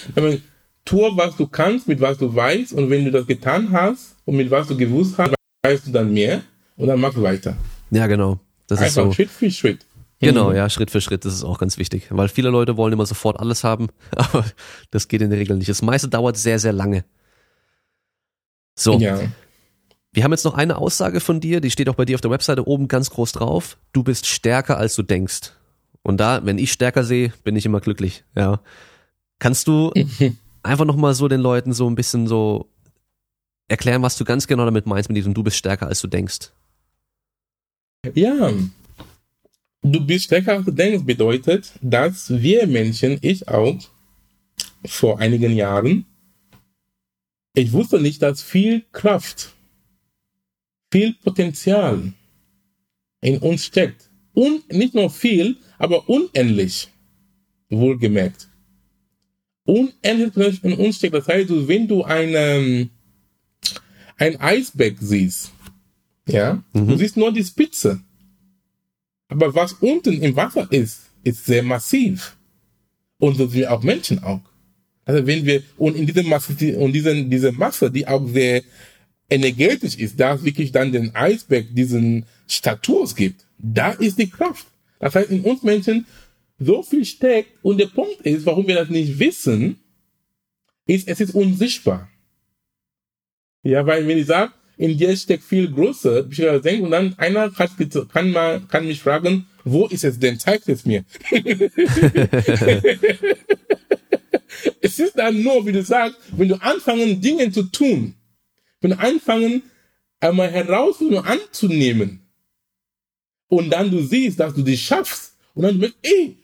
tu, 0.84 1.00
was 1.16 1.36
du 1.36 1.48
kannst, 1.48 1.88
mit 1.88 2.00
was 2.00 2.16
du 2.18 2.32
weißt, 2.32 2.72
und 2.74 2.90
wenn 2.90 3.04
du 3.04 3.10
das 3.10 3.26
getan 3.26 3.72
hast 3.72 4.14
und 4.24 4.36
mit 4.36 4.48
was 4.48 4.68
du 4.68 4.76
gewusst 4.76 5.18
hast, 5.18 5.34
weißt 5.64 5.88
du 5.88 5.90
dann 5.90 6.12
mehr, 6.14 6.42
und 6.76 6.86
dann 6.86 7.00
mach 7.00 7.20
weiter. 7.20 7.56
Ja, 7.90 8.06
genau. 8.06 8.38
Das 8.68 8.78
Einfach 8.78 8.88
ist 8.88 8.94
so. 8.94 9.12
Schritt 9.12 9.30
für 9.30 9.50
Schritt. 9.50 9.80
Genau, 10.20 10.50
mhm. 10.50 10.56
ja, 10.56 10.70
Schritt 10.70 10.90
für 10.90 11.00
Schritt, 11.00 11.24
das 11.24 11.34
ist 11.34 11.44
auch 11.44 11.58
ganz 11.58 11.78
wichtig. 11.78 12.06
Weil 12.10 12.28
viele 12.28 12.48
Leute 12.48 12.76
wollen 12.76 12.92
immer 12.92 13.06
sofort 13.06 13.38
alles 13.38 13.64
haben, 13.64 13.88
aber 14.16 14.44
das 14.90 15.08
geht 15.08 15.22
in 15.22 15.30
der 15.30 15.38
Regel 15.38 15.56
nicht. 15.56 15.68
Das 15.68 15.82
meiste 15.82 16.08
dauert 16.08 16.36
sehr, 16.36 16.58
sehr 16.58 16.72
lange. 16.72 17.04
So. 18.78 18.98
Ja. 18.98 19.20
Wir 20.12 20.24
haben 20.24 20.32
jetzt 20.32 20.44
noch 20.44 20.54
eine 20.54 20.78
Aussage 20.78 21.20
von 21.20 21.40
dir, 21.40 21.60
die 21.60 21.70
steht 21.70 21.90
auch 21.90 21.94
bei 21.94 22.06
dir 22.06 22.14
auf 22.14 22.22
der 22.22 22.30
Webseite 22.30 22.66
oben 22.66 22.88
ganz 22.88 23.10
groß 23.10 23.32
drauf. 23.32 23.76
Du 23.92 24.02
bist 24.02 24.26
stärker, 24.26 24.78
als 24.78 24.94
du 24.94 25.02
denkst. 25.02 25.52
Und 26.02 26.18
da, 26.18 26.44
wenn 26.46 26.58
ich 26.58 26.72
stärker 26.72 27.04
sehe, 27.04 27.32
bin 27.44 27.56
ich 27.56 27.66
immer 27.66 27.80
glücklich. 27.80 28.24
Ja. 28.34 28.60
Kannst 29.38 29.68
du 29.68 29.92
einfach 30.62 30.86
nochmal 30.86 31.12
so 31.14 31.28
den 31.28 31.40
Leuten 31.40 31.74
so 31.74 31.88
ein 31.90 31.96
bisschen 31.96 32.26
so 32.26 32.70
erklären, 33.68 34.02
was 34.02 34.16
du 34.16 34.24
ganz 34.24 34.46
genau 34.46 34.64
damit 34.64 34.86
meinst 34.86 35.10
mit 35.10 35.16
diesem 35.16 35.34
Du 35.34 35.42
bist 35.42 35.58
stärker, 35.58 35.86
als 35.86 36.00
du 36.00 36.06
denkst? 36.06 36.52
Ja. 38.14 38.52
Du 39.88 40.04
bist 40.04 40.24
stärker, 40.24 40.54
als 40.54 40.64
du 40.64 40.72
denkst 40.72 41.04
bedeutet, 41.04 41.72
dass 41.80 42.30
wir 42.42 42.66
Menschen, 42.66 43.18
ich 43.20 43.46
auch, 43.46 43.78
vor 44.84 45.20
einigen 45.20 45.54
Jahren, 45.54 46.06
ich 47.54 47.72
wusste 47.72 48.00
nicht, 48.00 48.20
dass 48.20 48.42
viel 48.42 48.82
Kraft 48.90 49.52
viel 50.90 51.14
Potenzial 51.22 52.12
in 53.20 53.38
uns 53.38 53.64
steckt. 53.64 54.10
Und 54.34 54.72
nicht 54.72 54.94
nur 54.94 55.08
viel, 55.08 55.56
aber 55.78 56.08
unendlich. 56.08 56.88
Wohlgemerkt. 57.70 58.48
Unendlich 59.64 60.64
in 60.64 60.74
uns 60.74 60.96
steckt. 60.96 61.14
Das 61.14 61.28
heißt, 61.28 61.48
wenn 61.68 61.86
du 61.86 62.02
eine, 62.02 62.88
ein 64.16 64.40
Eisberg 64.40 64.96
siehst, 64.98 65.52
ja, 66.28 66.62
mhm. 66.72 66.88
du 66.88 66.96
siehst 66.96 67.16
nur 67.16 67.32
die 67.32 67.44
Spitze. 67.44 68.00
Aber 69.28 69.54
was 69.54 69.72
unten 69.74 70.22
im 70.22 70.36
Wasser 70.36 70.66
ist, 70.70 71.10
ist 71.24 71.44
sehr 71.44 71.62
massiv. 71.62 72.36
Und 73.18 73.36
so 73.36 73.46
sind 73.46 73.54
wir 73.54 73.72
auch 73.72 73.82
Menschen 73.82 74.22
auch. 74.22 74.40
Also 75.04 75.26
wenn 75.26 75.44
wir, 75.46 75.62
und 75.76 75.96
in 75.96 76.06
dieser 76.06 76.24
Masse, 76.24 76.52
und 76.78 76.92
diesen, 76.92 77.30
diese 77.30 77.52
Masse, 77.52 77.90
die 77.90 78.06
auch 78.06 78.26
sehr 78.28 78.62
energetisch 79.30 79.96
ist, 79.96 80.18
da 80.18 80.34
es 80.34 80.44
wirklich 80.44 80.72
dann 80.72 80.92
den 80.92 81.14
Eisberg 81.14 81.66
diesen 81.72 82.26
Status 82.48 83.14
gibt, 83.14 83.44
da 83.58 83.92
ist 83.92 84.18
die 84.18 84.30
Kraft. 84.30 84.66
Das 84.98 85.14
heißt, 85.14 85.30
in 85.30 85.42
uns 85.42 85.62
Menschen 85.62 86.06
so 86.58 86.82
viel 86.82 87.04
steckt 87.04 87.52
und 87.62 87.78
der 87.78 87.86
Punkt 87.86 88.20
ist, 88.22 88.46
warum 88.46 88.66
wir 88.66 88.76
das 88.76 88.88
nicht 88.88 89.18
wissen, 89.18 89.78
ist, 90.86 91.08
es 91.08 91.20
ist 91.20 91.34
unsichtbar. 91.34 92.08
Ja, 93.62 93.84
weil 93.86 94.06
wenn 94.06 94.18
ich 94.18 94.26
sage, 94.26 94.52
in 94.76 94.98
dir 94.98 95.16
steckt 95.16 95.44
viel 95.44 95.70
größer, 95.70 96.26
ich 96.30 96.36
denke, 96.36 96.82
und 96.82 96.90
dann 96.90 97.18
einer 97.18 97.52
hat, 97.54 97.70
kann 98.12 98.30
mal, 98.30 98.60
kann 98.68 98.86
mich 98.86 99.00
fragen, 99.00 99.46
wo 99.64 99.86
ist 99.86 100.04
es 100.04 100.18
denn? 100.18 100.38
Zeigt 100.38 100.68
es 100.68 100.84
mir. 100.84 101.04
es 104.80 104.98
ist 104.98 105.18
dann 105.18 105.42
nur, 105.42 105.66
wie 105.66 105.72
du 105.72 105.82
sagst, 105.82 106.18
wenn 106.36 106.48
du 106.48 106.56
anfangen, 106.56 107.20
Dinge 107.20 107.50
zu 107.50 107.64
tun, 107.64 108.14
und 108.86 108.92
anfangen, 108.92 109.62
einmal 110.20 110.50
Herausforderungen 110.50 111.26
anzunehmen. 111.26 112.20
Und 113.48 113.70
dann 113.70 113.90
du 113.90 114.02
siehst, 114.02 114.40
dass 114.40 114.54
du 114.54 114.62
die 114.62 114.76
schaffst. 114.76 115.34
Und 115.54 115.62
dann 115.62 115.80
du 115.80 115.92
ey, 116.02 116.36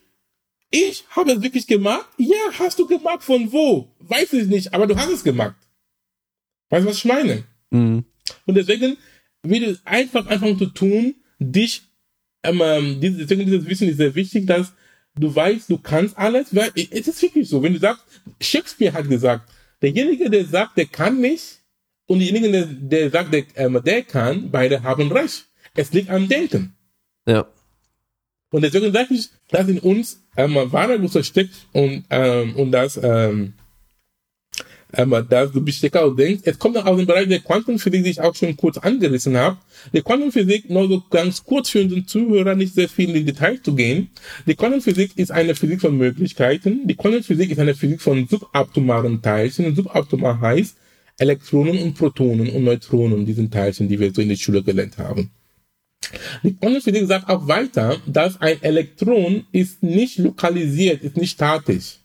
ich 0.70 1.04
habe 1.10 1.32
es 1.32 1.42
wirklich 1.42 1.66
gemacht? 1.66 2.08
Ja, 2.18 2.36
hast 2.58 2.78
du 2.78 2.86
gemacht. 2.86 3.22
Von 3.22 3.52
wo? 3.52 3.88
Weiß 4.00 4.32
ich 4.32 4.46
nicht, 4.46 4.72
aber 4.74 4.86
du 4.86 4.96
hast 4.96 5.10
es 5.10 5.24
gemacht. 5.24 5.56
Weißt 6.70 6.84
du, 6.84 6.90
was 6.90 6.96
ich 6.96 7.04
meine? 7.04 7.44
Mhm. 7.70 8.04
Und 8.46 8.54
deswegen 8.54 8.96
will 9.42 9.64
es 9.64 9.84
einfach 9.84 10.26
anfangen 10.26 10.58
zu 10.58 10.66
tun, 10.66 11.14
dich, 11.38 11.82
ähm, 12.42 12.98
deswegen 13.00 13.46
dieses 13.46 13.66
Wissen 13.66 13.88
ist 13.88 13.96
sehr 13.96 14.14
wichtig, 14.14 14.46
dass 14.46 14.72
du 15.16 15.34
weißt, 15.34 15.70
du 15.70 15.78
kannst 15.78 16.16
alles, 16.16 16.54
weil 16.54 16.70
es 16.74 17.08
ist 17.08 17.22
wirklich 17.22 17.48
so. 17.48 17.62
Wenn 17.62 17.74
du 17.74 17.78
sagst, 17.78 18.04
Shakespeare 18.40 18.92
hat 18.92 19.08
gesagt, 19.08 19.50
derjenige, 19.80 20.30
der 20.30 20.44
sagt, 20.44 20.76
der 20.78 20.86
kann 20.86 21.20
nicht, 21.20 21.58
und 22.06 22.18
diejenigen, 22.18 22.52
der, 22.52 22.66
der 22.66 23.10
sagt, 23.10 23.32
der, 23.32 23.44
ähm, 23.54 23.80
der 23.84 24.02
kann, 24.02 24.50
beide 24.50 24.82
haben 24.82 25.10
recht. 25.12 25.46
Es 25.74 25.92
liegt 25.92 26.10
am 26.10 26.28
Denken. 26.28 26.74
Ja. 27.26 27.46
Und 28.50 28.62
deswegen 28.62 28.92
sage 28.92 29.14
ich, 29.14 29.30
dass 29.48 29.68
in 29.68 29.78
uns 29.78 30.22
ähm, 30.36 30.54
wahre 30.54 30.98
Gusto 31.00 31.22
steckt 31.22 31.54
und, 31.72 32.04
ähm, 32.10 32.54
und 32.56 32.70
dass, 32.72 33.00
ähm, 33.02 33.54
dass 34.92 35.52
du 35.52 35.66
stärker 35.68 36.14
denkst. 36.14 36.42
Es 36.44 36.58
kommt 36.58 36.76
auch 36.76 36.84
aus 36.84 36.98
dem 36.98 37.06
Bereich 37.06 37.28
der 37.28 37.40
Quantenphysik, 37.40 38.04
die 38.04 38.10
ich 38.10 38.20
auch 38.20 38.34
schon 38.34 38.56
kurz 38.56 38.76
angerissen 38.78 39.36
habe. 39.36 39.56
Die 39.92 40.02
Quantenphysik, 40.02 40.68
nur 40.68 40.86
so 40.88 41.02
ganz 41.10 41.42
kurz 41.42 41.70
für 41.70 41.80
unseren 41.80 42.06
Zuhörer, 42.06 42.54
nicht 42.54 42.74
sehr 42.74 42.88
viel 42.88 43.08
in 43.08 43.14
die 43.14 43.24
Details 43.24 43.62
zu 43.62 43.74
gehen. 43.74 44.10
Die 44.46 44.54
Quantenphysik 44.54 45.16
ist 45.16 45.30
eine 45.30 45.54
Physik 45.54 45.80
von 45.80 45.96
Möglichkeiten. 45.96 46.86
Die 46.86 46.94
Quantenphysik 46.94 47.50
ist 47.50 47.58
eine 47.58 47.74
Physik 47.74 48.02
von 48.02 48.28
subatomaren 48.28 49.22
Teilchen. 49.22 49.74
Subatomar 49.74 50.40
heißt, 50.40 50.76
Elektronen 51.18 51.78
und 51.78 51.94
Protonen 51.94 52.50
und 52.50 52.64
Neutronen, 52.64 53.24
diesen 53.24 53.50
Teilchen, 53.50 53.88
die 53.88 53.98
wir 53.98 54.12
so 54.12 54.20
in 54.20 54.28
der 54.28 54.36
Schule 54.36 54.62
gelernt 54.62 54.98
haben. 54.98 55.30
Die 56.42 56.54
Quantenphysik 56.54 57.06
sagt 57.06 57.30
auch 57.30 57.48
weiter, 57.48 57.96
dass 58.06 58.40
ein 58.40 58.62
Elektron 58.62 59.46
ist 59.52 59.82
nicht 59.82 60.18
lokalisiert, 60.18 61.02
ist 61.02 61.16
nicht 61.16 61.32
statisch. 61.32 62.01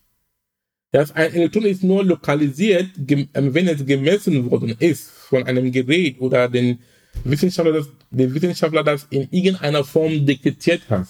Das 0.91 1.11
ein 1.11 1.33
Elektron 1.33 1.65
ist 1.65 1.83
nur 1.83 2.03
lokalisiert, 2.03 2.89
ähm, 3.09 3.53
wenn 3.53 3.67
es 3.67 3.85
gemessen 3.85 4.49
worden 4.49 4.75
ist 4.79 5.09
von 5.09 5.43
einem 5.43 5.71
Gerät 5.71 6.19
oder 6.19 6.47
den 6.47 6.79
Wissenschaftler, 7.23 7.73
das, 7.73 7.89
den 8.09 8.33
Wissenschaftler 8.33 8.83
das 8.83 9.07
in 9.09 9.27
irgendeiner 9.31 9.83
Form 9.83 10.25
detektiert 10.25 10.89
hat. 10.89 11.07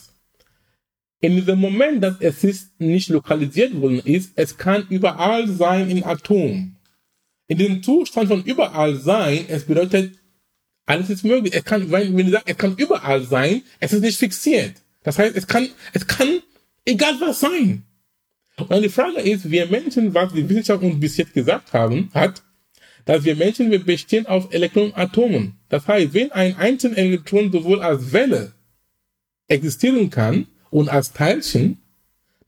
In 1.20 1.36
diesem 1.36 1.60
Moment, 1.60 2.04
dass 2.04 2.16
es 2.20 2.44
ist 2.44 2.80
nicht 2.80 3.10
lokalisiert 3.10 3.80
worden 3.80 4.02
ist, 4.04 4.32
es 4.36 4.58
kann 4.58 4.86
überall 4.90 5.48
sein 5.48 5.90
im 5.90 6.04
Atom 6.04 6.78
in 7.48 7.58
dem 7.58 7.84
Zustand 7.84 8.28
von 8.28 8.44
überall 8.44 8.96
sein, 8.96 9.46
es 9.48 9.66
bedeutet, 9.66 10.18
alles 10.86 11.10
ist 11.10 11.24
möglich. 11.24 11.54
Es 11.56 11.64
kann, 11.64 11.90
wenn, 11.92 12.16
du 12.16 12.32
sagst, 12.32 12.50
es 12.50 12.58
kann 12.58 12.76
überall 12.76 13.24
sein, 13.24 13.64
es 13.80 13.94
ist 13.94 14.02
nicht 14.02 14.18
fixiert. 14.18 14.76
Das 15.04 15.18
heißt, 15.18 15.36
es 15.36 15.48
kann, 15.48 15.70
es 15.94 16.06
kann 16.08 16.42
egal 16.86 17.16
was 17.20 17.40
sein. 17.40 17.84
Und 18.58 18.84
die 18.84 18.90
Frage 18.90 19.22
ist, 19.22 19.50
wir 19.50 19.68
Menschen, 19.68 20.14
was 20.14 20.34
die 20.34 20.48
Wissenschaft 20.50 20.84
uns 20.84 21.00
bis 21.00 21.18
jetzt 21.18 21.34
gesagt 21.34 21.74
haben, 21.74 22.10
hat, 22.14 22.42
dass 23.06 23.24
wir 23.24 23.36
Menschen, 23.36 23.72
wir 23.72 23.84
bestehen 23.84 24.26
aus 24.26 24.48
Elektronatomen. 24.52 25.54
Das 25.70 25.88
heißt, 25.88 26.14
wenn 26.14 26.32
ein 26.32 26.58
einzelnes 26.58 26.98
Elektron 26.98 27.52
sowohl 27.52 27.82
als 27.82 28.12
Welle 28.12 28.54
existieren 29.48 30.10
kann 30.10 30.48
und 30.72 30.90
als 30.90 31.14
Teilchen, 31.14 31.78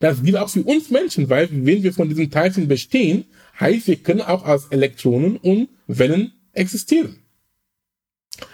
das 0.00 0.22
gilt 0.22 0.36
auch 0.36 0.50
für 0.50 0.62
uns 0.62 0.90
Menschen, 0.90 1.30
weil 1.30 1.48
wenn 1.50 1.82
wir 1.82 1.92
von 1.92 2.08
diesen 2.08 2.30
Teilchen 2.30 2.68
bestehen, 2.68 3.24
heißt, 3.58 3.86
wir 3.86 3.96
können 3.96 4.22
auch 4.22 4.44
als 4.44 4.66
Elektronen 4.66 5.36
und 5.36 5.68
Wellen 5.86 6.32
existieren. 6.52 7.20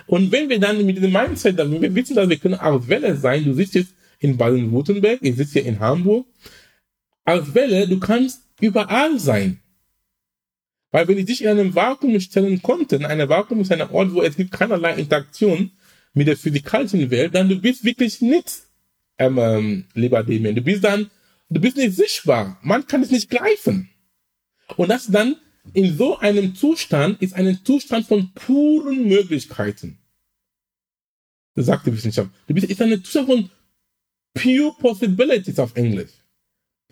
Und 0.07 0.31
wenn 0.33 0.49
wir 0.49 0.59
dann 0.59 0.85
mit 0.85 0.97
diesem 0.97 1.13
Mindset, 1.13 1.57
wenn 1.59 1.81
wir 1.81 1.95
wissen, 1.95 2.17
dass 2.17 2.29
wir 2.29 2.37
können 2.37 2.55
als 2.55 2.89
Welle 2.89 3.17
sein, 3.17 3.45
du 3.45 3.55
sitzt 3.55 3.75
jetzt 3.75 3.95
in 4.19 4.37
Baden-Württemberg, 4.37 5.19
ich 5.23 5.37
sitze 5.37 5.61
hier 5.61 5.67
in 5.67 5.81
Hamburg, 5.81 6.27
als 7.27 7.55
Welle, 7.55 7.87
du 7.87 7.99
kannst 8.01 8.43
überall 8.61 9.18
sein. 9.18 9.61
Weil 10.93 11.09
wenn 11.09 11.18
ich 11.18 11.27
dich 11.27 11.43
in 11.43 11.49
einem 11.49 11.74
Vakuum 11.74 12.18
stellen 12.20 12.62
konnte, 12.62 13.07
ein 13.07 13.29
Vakuum 13.29 13.61
ist 13.61 13.72
ein 13.72 13.83
Ort, 13.83 14.14
wo 14.14 14.22
es 14.22 14.37
gibt 14.37 14.53
keinerlei 14.53 14.95
Interaktion 14.95 15.72
mit 16.14 16.29
der 16.29 16.37
physikalischen 16.37 17.11
Welt, 17.11 17.35
dann 17.35 17.49
du 17.49 17.61
bist 17.61 17.85
wirklich 17.85 18.22
nichts, 18.22 18.70
ähm, 19.18 19.39
ähm, 19.39 19.85
lieber 19.95 20.22
Damien. 20.22 20.55
Du 20.55 20.62
bist 20.62 20.85
dann, 20.85 21.11
du 21.51 21.61
bist 21.61 21.77
nicht 21.77 21.97
sichtbar. 21.97 22.59
Man 22.62 22.87
kann 22.87 23.03
es 23.03 23.11
nicht 23.11 23.29
greifen. 23.29 23.91
Und 24.77 24.89
das 24.89 25.07
dann 25.09 25.37
in 25.74 25.97
so 25.97 26.18
einem 26.18 26.55
Zustand 26.55 27.20
ist 27.20 27.35
ein 27.35 27.61
Zustand 27.64 28.07
von 28.07 28.33
puren 28.33 29.09
Möglichkeiten. 29.09 29.99
Das 31.55 31.66
sagt 31.66 31.87
die 31.87 31.93
Wissenschaft. 31.93 32.31
Du 32.47 32.55
bist, 32.55 32.68
ist 32.68 32.81
ein 32.81 33.03
Zustand 33.03 33.27
von 33.27 33.51
pure 34.33 34.74
possibilities 34.79 35.59
auf 35.59 35.74
Englisch. 35.74 36.12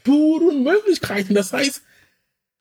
Puren 0.05 0.63
Möglichkeiten. 0.63 1.35
Das 1.35 1.53
heißt, 1.53 1.83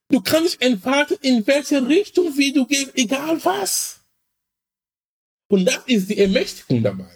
du 0.10 0.22
kannst 0.22 0.62
entfalten 0.62 1.18
in 1.22 1.46
welche 1.46 1.88
Richtung, 1.88 2.36
wie 2.38 2.54
du 2.54 2.66
gehst, 2.66 2.92
egal 2.96 3.44
was. 3.46 4.00
Und 5.50 5.66
das 5.66 5.82
ist 5.86 6.10
die 6.10 6.18
Ermächtigung 6.18 6.82
dabei. 6.82 7.12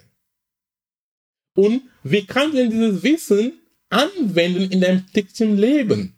Und 1.56 1.82
wie 2.04 2.26
kannst 2.26 2.56
du 2.56 2.70
dieses 2.70 3.02
Wissen 3.02 3.54
anwenden 3.90 4.70
in 4.70 4.82
deinem 4.82 5.12
täglichen 5.12 5.58
Leben? 5.58 6.16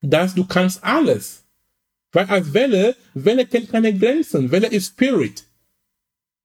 Dass 0.00 0.34
du 0.34 0.44
kannst 0.44 0.82
alles. 0.82 1.44
Weil 2.10 2.26
als 2.26 2.52
Welle, 2.52 2.96
Welle 3.14 3.46
kennt 3.46 3.70
keine 3.70 3.96
Grenzen. 3.96 4.50
Welle 4.50 4.66
ist 4.66 4.88
Spirit. 4.88 5.44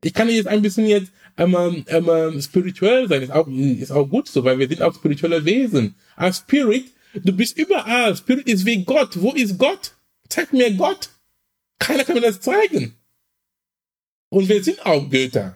Ich 0.03 0.13
kann 0.13 0.29
jetzt 0.29 0.47
ein 0.47 0.61
bisschen 0.61 0.85
jetzt 0.85 1.11
ähm, 1.37 1.83
ähm, 1.87 2.41
spirituell 2.41 3.07
sein. 3.07 3.23
Ist 3.23 3.31
auch, 3.31 3.47
ist 3.47 3.91
auch 3.91 4.05
gut 4.05 4.27
so, 4.27 4.43
weil 4.43 4.59
wir 4.59 4.67
sind 4.67 4.81
auch 4.81 4.93
spirituelle 4.93 5.43
Wesen. 5.43 5.95
Als 6.17 6.39
Spirit, 6.39 6.91
du 7.13 7.31
bist 7.31 7.57
überall. 7.57 8.17
Spirit 8.17 8.47
ist 8.47 8.65
wie 8.65 8.83
Gott. 8.83 9.21
Wo 9.21 9.31
ist 9.31 9.57
Gott? 9.57 9.93
Zeig 10.27 10.51
mir 10.51 10.73
Gott. 10.73 11.09
Keiner 11.79 12.03
kann 12.03 12.15
mir 12.15 12.21
das 12.21 12.41
zeigen. 12.41 12.95
Und 14.29 14.49
wir 14.49 14.61
sind 14.63 14.85
auch 14.85 15.09
Götter. 15.09 15.55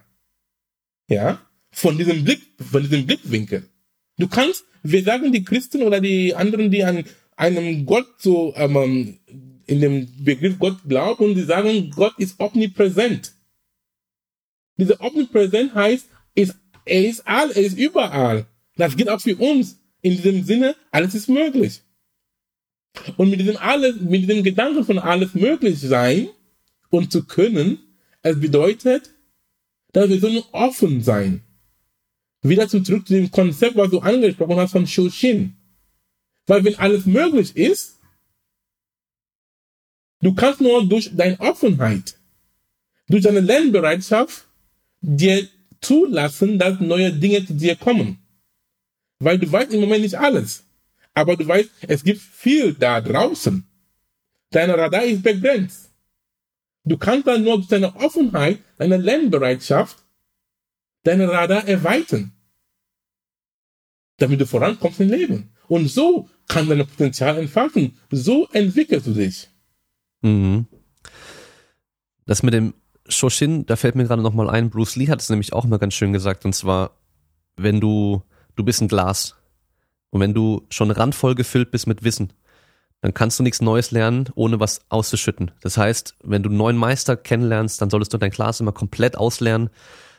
Ja? 1.09 1.41
Von 1.71 1.97
diesem 1.97 2.23
Blick, 2.23 2.41
von 2.59 2.83
diesem 2.83 3.05
Blickwinkel. 3.05 3.67
Du 4.17 4.27
kannst, 4.27 4.63
wir 4.83 5.03
sagen 5.03 5.31
die 5.31 5.43
Christen 5.43 5.81
oder 5.81 5.99
die 5.99 6.35
anderen, 6.35 6.69
die 6.69 6.83
an 6.83 7.05
einem 7.35 7.85
Gott 7.87 8.07
so 8.19 8.53
ähm, 8.55 9.17
in 9.65 9.81
dem 9.81 10.23
Begriff 10.23 10.59
Gott 10.59 10.77
glauben 10.87 11.25
und 11.25 11.35
sie 11.35 11.43
sagen, 11.43 11.89
Gott 11.89 12.13
ist 12.19 12.39
omnipräsent. 12.39 13.33
Diese 14.77 15.01
omnipräsent 15.01 15.73
heißt, 15.73 16.07
ist, 16.35 16.55
er 16.85 17.05
ist 17.05 17.27
all, 17.27 17.51
er 17.51 17.63
ist 17.63 17.77
überall. 17.77 18.45
Das 18.75 18.95
geht 18.95 19.09
auch 19.09 19.21
für 19.21 19.35
uns. 19.37 19.80
In 20.01 20.17
diesem 20.17 20.43
Sinne, 20.43 20.75
alles 20.91 21.15
ist 21.15 21.29
möglich. 21.29 21.81
Und 23.17 23.29
mit 23.29 23.39
diesem 23.39 23.57
alles, 23.57 23.99
mit 24.01 24.23
diesem 24.23 24.43
Gedanken 24.43 24.83
von 24.83 24.99
alles 24.99 25.33
möglich 25.33 25.79
sein 25.79 26.29
und 26.89 27.11
zu 27.11 27.23
können, 27.23 27.79
es 28.21 28.39
bedeutet, 28.39 29.09
dass 29.93 30.09
wir 30.09 30.19
sollen 30.19 30.43
offen 30.51 31.01
sein. 31.01 31.41
Wieder 32.41 32.67
zurück 32.67 33.07
zu 33.07 33.13
dem 33.13 33.31
Konzept, 33.31 33.75
was 33.75 33.91
du 33.91 33.99
angesprochen 33.99 34.57
hast 34.57 34.71
von 34.71 34.87
Shoshin. 34.87 35.55
Weil 36.47 36.63
wenn 36.63 36.75
alles 36.75 37.05
möglich 37.05 37.55
ist, 37.55 37.99
du 40.21 40.33
kannst 40.33 40.59
nur 40.59 40.85
durch 40.85 41.15
deine 41.15 41.39
Offenheit, 41.39 42.17
durch 43.07 43.23
deine 43.23 43.41
Lernbereitschaft 43.41 44.47
dir 45.01 45.47
zulassen, 45.81 46.57
dass 46.57 46.79
neue 46.79 47.13
Dinge 47.13 47.45
zu 47.45 47.53
dir 47.53 47.75
kommen. 47.75 48.20
Weil 49.21 49.37
du 49.37 49.51
weißt 49.51 49.71
im 49.73 49.81
Moment 49.81 50.01
nicht 50.01 50.17
alles. 50.17 50.63
Aber 51.13 51.35
du 51.35 51.47
weißt, 51.47 51.69
es 51.87 52.03
gibt 52.03 52.21
viel 52.21 52.73
da 52.73 52.99
draußen. 53.01 53.67
Dein 54.49 54.71
Radar 54.71 55.03
ist 55.03 55.23
begrenzt. 55.23 55.91
Du 56.83 56.97
kannst 56.97 57.27
dann 57.27 57.43
nur 57.43 57.57
durch 57.57 57.67
deine 57.67 57.95
Offenheit, 57.95 58.59
deine 58.77 58.97
Lernbereitschaft, 58.97 59.97
deine 61.03 61.29
Radar 61.29 61.67
erweitern. 61.67 62.31
Damit 64.17 64.41
du 64.41 64.45
vorankommst 64.45 64.99
im 64.99 65.09
Leben. 65.09 65.51
Und 65.67 65.87
so 65.87 66.27
kann 66.47 66.67
dein 66.67 66.85
Potenzial 66.85 67.37
entfalten. 67.37 67.97
So 68.09 68.47
entwickelst 68.51 69.07
du 69.07 69.13
dich. 69.13 69.49
Mhm. 70.21 70.65
Das 72.25 72.41
mit 72.41 72.53
dem 72.53 72.73
Shoshin, 73.07 73.65
da 73.67 73.75
fällt 73.75 73.95
mir 73.95 74.05
gerade 74.05 74.21
nochmal 74.21 74.49
ein, 74.49 74.69
Bruce 74.69 74.95
Lee 74.95 75.09
hat 75.09 75.21
es 75.21 75.29
nämlich 75.29 75.53
auch 75.53 75.65
mal 75.65 75.77
ganz 75.77 75.93
schön 75.93 76.13
gesagt, 76.13 76.45
und 76.45 76.53
zwar, 76.53 76.97
wenn 77.57 77.79
du, 77.79 78.23
du 78.55 78.63
bist 78.63 78.81
ein 78.81 78.87
Glas. 78.87 79.35
Und 80.09 80.21
wenn 80.21 80.33
du 80.33 80.65
schon 80.69 80.91
randvoll 80.91 81.35
gefüllt 81.35 81.71
bist 81.71 81.87
mit 81.87 82.03
Wissen, 82.03 82.33
dann 83.01 83.13
kannst 83.13 83.39
du 83.39 83.43
nichts 83.43 83.61
Neues 83.61 83.91
lernen, 83.91 84.29
ohne 84.35 84.59
was 84.59 84.81
auszuschütten. 84.89 85.51
Das 85.61 85.77
heißt, 85.77 86.15
wenn 86.23 86.43
du 86.43 86.49
einen 86.49 86.57
neuen 86.57 86.77
Meister 86.77 87.17
kennenlernst, 87.17 87.81
dann 87.81 87.89
solltest 87.89 88.13
du 88.13 88.17
dein 88.17 88.29
Glas 88.29 88.59
immer 88.59 88.71
komplett 88.71 89.17
auslernen 89.17 89.69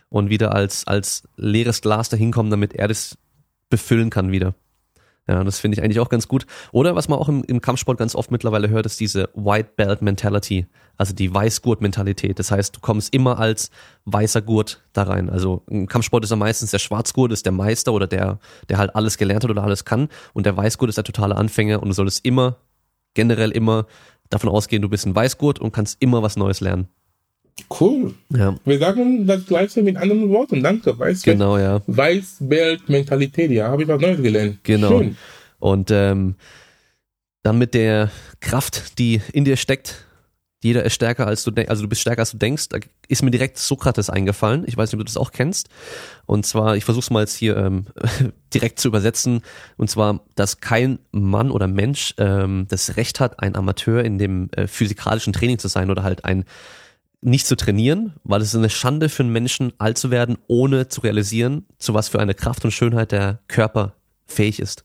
und 0.09 0.31
wieder 0.31 0.55
als, 0.55 0.87
als 0.87 1.29
leeres 1.37 1.81
Glas 1.81 2.09
dahin 2.09 2.33
kommen, 2.33 2.51
damit 2.51 2.75
er 2.75 2.89
das 2.89 3.17
befüllen 3.71 4.11
kann 4.11 4.33
wieder. 4.33 4.55
Ja, 5.29 5.45
das 5.45 5.61
finde 5.61 5.77
ich 5.77 5.85
eigentlich 5.85 6.01
auch 6.01 6.09
ganz 6.09 6.27
gut. 6.27 6.47
Oder 6.73 6.97
was 6.97 7.09
man 7.09 7.19
auch 7.19 7.29
im, 7.29 7.45
im 7.45 7.61
Kampfsport 7.61 7.97
ganz 7.97 8.17
oft 8.17 8.33
mittlerweile 8.33 8.69
hört, 8.71 8.87
ist 8.87 8.99
diese 8.99 9.29
White 9.35 9.71
Belt 9.77 10.03
Mentality, 10.03 10.67
also 10.97 11.15
die 11.15 11.33
Weißgurt-Mentalität. 11.33 12.41
Das 12.41 12.51
heißt, 12.51 12.75
du 12.77 12.81
kommst 12.81 13.15
immer 13.15 13.39
als 13.39 13.71
weißer 14.05 14.43
Gurt 14.43 14.83
da 14.93 15.05
rein. 15.05 15.31
Also 15.31 15.63
im 15.69 15.87
Kampfsport 15.87 16.25
ist 16.25 16.33
er 16.33 16.37
meistens 16.37 16.73
der 16.73 16.81
Schwarzgurt, 16.81 17.31
ist 17.31 17.47
der 17.47 17.53
Meister 17.53 17.93
oder 17.93 18.09
der, 18.09 18.41
der 18.69 18.79
halt 18.79 18.97
alles 18.97 19.17
gelernt 19.17 19.45
hat 19.45 19.51
oder 19.51 19.63
alles 19.63 19.85
kann. 19.85 20.09
Und 20.33 20.45
der 20.45 20.57
Weißgurt 20.57 20.89
ist 20.89 20.97
der 20.97 21.05
totale 21.05 21.37
Anfänger 21.37 21.81
und 21.81 21.89
du 21.89 21.95
solltest 21.95 22.25
immer 22.25 22.57
generell 23.15 23.53
immer 23.53 23.87
davon 24.29 24.51
ausgehen, 24.51 24.83
du 24.83 24.89
bist 24.89 25.07
ein 25.07 25.15
Weißgurt 25.15 25.61
und 25.61 25.73
kannst 25.73 26.01
immer 26.03 26.23
was 26.23 26.37
Neues 26.37 26.61
lernen. 26.61 26.89
Cool. 27.81 28.15
Ja. 28.31 28.55
Wir 28.65 28.79
sagen 28.79 29.27
das 29.27 29.47
gleiche 29.47 29.83
mit 29.83 29.97
anderen 29.97 30.29
Worten. 30.31 30.63
Danke. 30.63 30.99
Weißbelt, 30.99 31.37
Genau, 31.39 31.59
ja. 31.59 31.81
Weißbelt-Mentalität. 31.87 33.51
Ja, 33.51 33.69
habe 33.69 33.83
ich 33.83 33.89
was 33.89 34.01
Neues 34.01 34.23
gelernt. 34.23 34.59
Genau. 34.63 34.99
Schön. 35.01 35.17
Und 35.59 35.91
ähm, 35.91 36.35
dann 37.43 37.59
mit 37.59 37.75
der 37.75 38.11
Kraft, 38.41 38.99
die 38.99 39.21
in 39.33 39.45
dir 39.45 39.57
steckt, 39.57 40.05
jeder 40.63 40.85
ist 40.85 40.95
stärker 40.95 41.27
als 41.27 41.43
du 41.43 41.51
denkst, 41.51 41.71
also 41.71 41.83
du 41.83 41.89
bist 41.89 42.03
stärker 42.03 42.21
als 42.21 42.31
du 42.31 42.39
denkst, 42.39 42.69
da 42.69 42.79
ist 43.09 43.23
mir 43.23 43.33
direkt 43.33 43.59
Sokrates 43.59 44.09
eingefallen. 44.09 44.63
Ich 44.67 44.77
weiß 44.77 44.91
nicht, 44.91 44.95
ob 44.95 45.01
du 45.01 45.05
das 45.05 45.17
auch 45.17 45.33
kennst. 45.33 45.69
Und 46.25 46.47
zwar, 46.47 46.77
ich 46.77 46.85
versuche 46.85 47.03
es 47.03 47.11
mal 47.11 47.21
jetzt 47.21 47.35
hier 47.35 47.57
ähm, 47.57 47.87
direkt 48.55 48.79
zu 48.79 48.89
übersetzen. 48.89 49.43
Und 49.77 49.91
zwar, 49.91 50.21
dass 50.37 50.61
kein 50.61 51.01
Mann 51.11 51.51
oder 51.51 51.67
Mensch 51.67 52.15
ähm, 52.19 52.67
das 52.69 52.97
Recht 52.97 53.19
hat, 53.19 53.41
ein 53.41 53.57
Amateur 53.57 54.05
in 54.05 54.19
dem 54.19 54.51
äh, 54.53 54.69
physikalischen 54.69 55.33
Training 55.33 55.59
zu 55.59 55.67
sein 55.67 55.91
oder 55.91 56.05
halt 56.05 56.25
ein 56.25 56.45
nicht 57.23 57.47
zu 57.47 57.57
trainieren, 57.57 58.15
weil 58.25 58.43
es 58.43 58.49
ist 58.49 58.57
eine 58.57 58.71
Schande 58.71 59.09
für 59.09 59.23
einen 59.23 59.33
Menschen, 59.33 59.73
alt 59.79 59.97
zu 59.97 60.11
werden, 60.11 60.37
ohne 60.49 60.89
zu 60.89 61.01
realisieren, 61.01 61.65
zu 61.79 61.95
was 61.95 62.09
für 62.09 62.19
eine 62.19 62.35
Kraft 62.35 62.65
und 62.65 62.73
Schönheit 62.73 63.13
der 63.13 63.39
Körper 63.49 63.95
fähig 64.27 64.59
ist. 64.59 64.85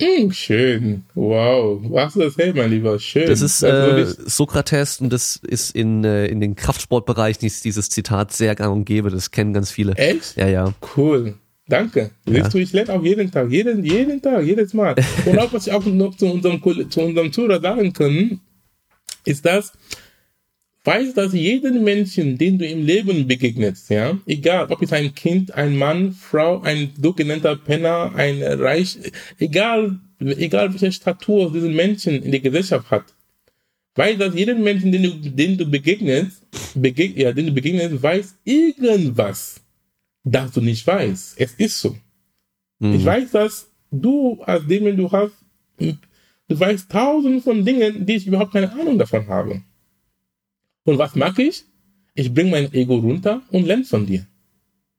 Mm, 0.00 0.30
schön. 0.30 1.04
Wow. 1.14 1.80
Was 1.84 2.16
ist 2.16 2.24
das 2.24 2.36
hey, 2.36 2.52
mein 2.52 2.70
Lieber? 2.70 2.98
Schön. 2.98 3.28
Das 3.28 3.40
ist 3.40 3.62
äh, 3.62 4.06
Sokrates 4.06 5.00
und 5.00 5.12
das 5.12 5.36
ist 5.36 5.76
in, 5.76 6.02
äh, 6.02 6.26
in 6.26 6.40
den 6.40 6.56
Kraftsportbereichen 6.56 7.46
ist 7.46 7.64
dieses 7.64 7.90
Zitat 7.90 8.32
sehr 8.32 8.56
gang 8.56 8.74
und 8.74 8.84
gäbe. 8.86 9.10
Das 9.10 9.30
kennen 9.30 9.52
ganz 9.52 9.70
viele. 9.70 9.92
Echt? 9.92 10.36
Ja, 10.36 10.48
ja. 10.48 10.74
Cool. 10.96 11.34
Danke. 11.68 12.10
Ja. 12.26 12.42
Siehst 12.42 12.54
du, 12.54 12.58
ich 12.58 12.72
lerne 12.72 12.92
auch 12.92 13.02
jeden 13.02 13.30
Tag, 13.30 13.50
jeden, 13.50 13.84
jeden 13.84 14.20
Tag, 14.20 14.42
jedes 14.42 14.74
Mal. 14.74 14.96
Und 15.26 15.38
auch, 15.38 15.52
was 15.52 15.66
ich 15.66 15.72
auch 15.72 15.84
noch 15.84 16.16
zu 16.16 16.26
unserem, 16.26 16.60
zu 16.90 17.00
unserem 17.00 17.32
Zuhörer 17.32 17.60
sagen 17.60 17.92
können, 17.92 18.40
ist 19.24 19.46
das, 19.46 19.72
weiß, 20.84 21.14
dass 21.14 21.32
jeden 21.32 21.82
Menschen, 21.82 22.36
den 22.36 22.58
du 22.58 22.66
im 22.66 22.84
Leben 22.84 23.26
begegnest, 23.26 23.90
ja, 23.90 24.18
egal, 24.26 24.70
ob 24.70 24.82
es 24.82 24.92
ein 24.92 25.14
Kind, 25.14 25.54
ein 25.54 25.76
Mann, 25.76 26.12
Frau, 26.12 26.60
ein 26.60 26.90
sogenannter 27.00 27.56
Penner, 27.56 28.12
ein 28.14 28.42
Reich, 28.42 28.98
egal, 29.38 29.98
egal 30.20 30.72
welche 30.72 30.92
Statur 30.92 31.52
diesen 31.52 31.74
Menschen 31.74 32.22
in 32.22 32.30
der 32.30 32.40
Gesellschaft 32.40 32.90
hat, 32.90 33.04
weiß, 33.94 34.18
dass 34.18 34.34
jeden 34.34 34.62
Menschen, 34.62 34.92
den 34.92 35.02
du, 35.02 35.30
den 35.30 35.56
du 35.56 35.64
begegnest, 35.64 36.42
begeg 36.74 37.16
ja, 37.16 37.32
den 37.32 37.46
du 37.46 37.52
begegnest, 37.52 38.02
weiß 38.02 38.36
irgendwas, 38.44 39.60
das 40.22 40.52
du 40.52 40.60
nicht 40.60 40.86
weißt. 40.86 41.40
Es 41.40 41.54
ist 41.54 41.80
so. 41.80 41.96
Mhm. 42.78 42.94
Ich 42.94 43.04
weiß, 43.04 43.30
dass 43.30 43.70
du 43.90 44.42
als 44.42 44.66
Demon, 44.66 44.96
du 44.96 45.10
hast, 45.10 45.34
du 45.78 46.60
weißt 46.60 46.90
tausend 46.90 47.42
von 47.42 47.64
Dingen, 47.64 48.04
die 48.04 48.16
ich 48.16 48.26
überhaupt 48.26 48.52
keine 48.52 48.70
Ahnung 48.72 48.98
davon 48.98 49.26
habe. 49.28 49.62
Und 50.84 50.98
was 50.98 51.14
mache 51.14 51.42
ich? 51.42 51.64
Ich 52.14 52.32
bringe 52.32 52.50
mein 52.50 52.72
Ego 52.72 52.96
runter 52.96 53.42
und 53.50 53.66
lerne 53.66 53.84
von 53.84 54.06
dir. 54.06 54.26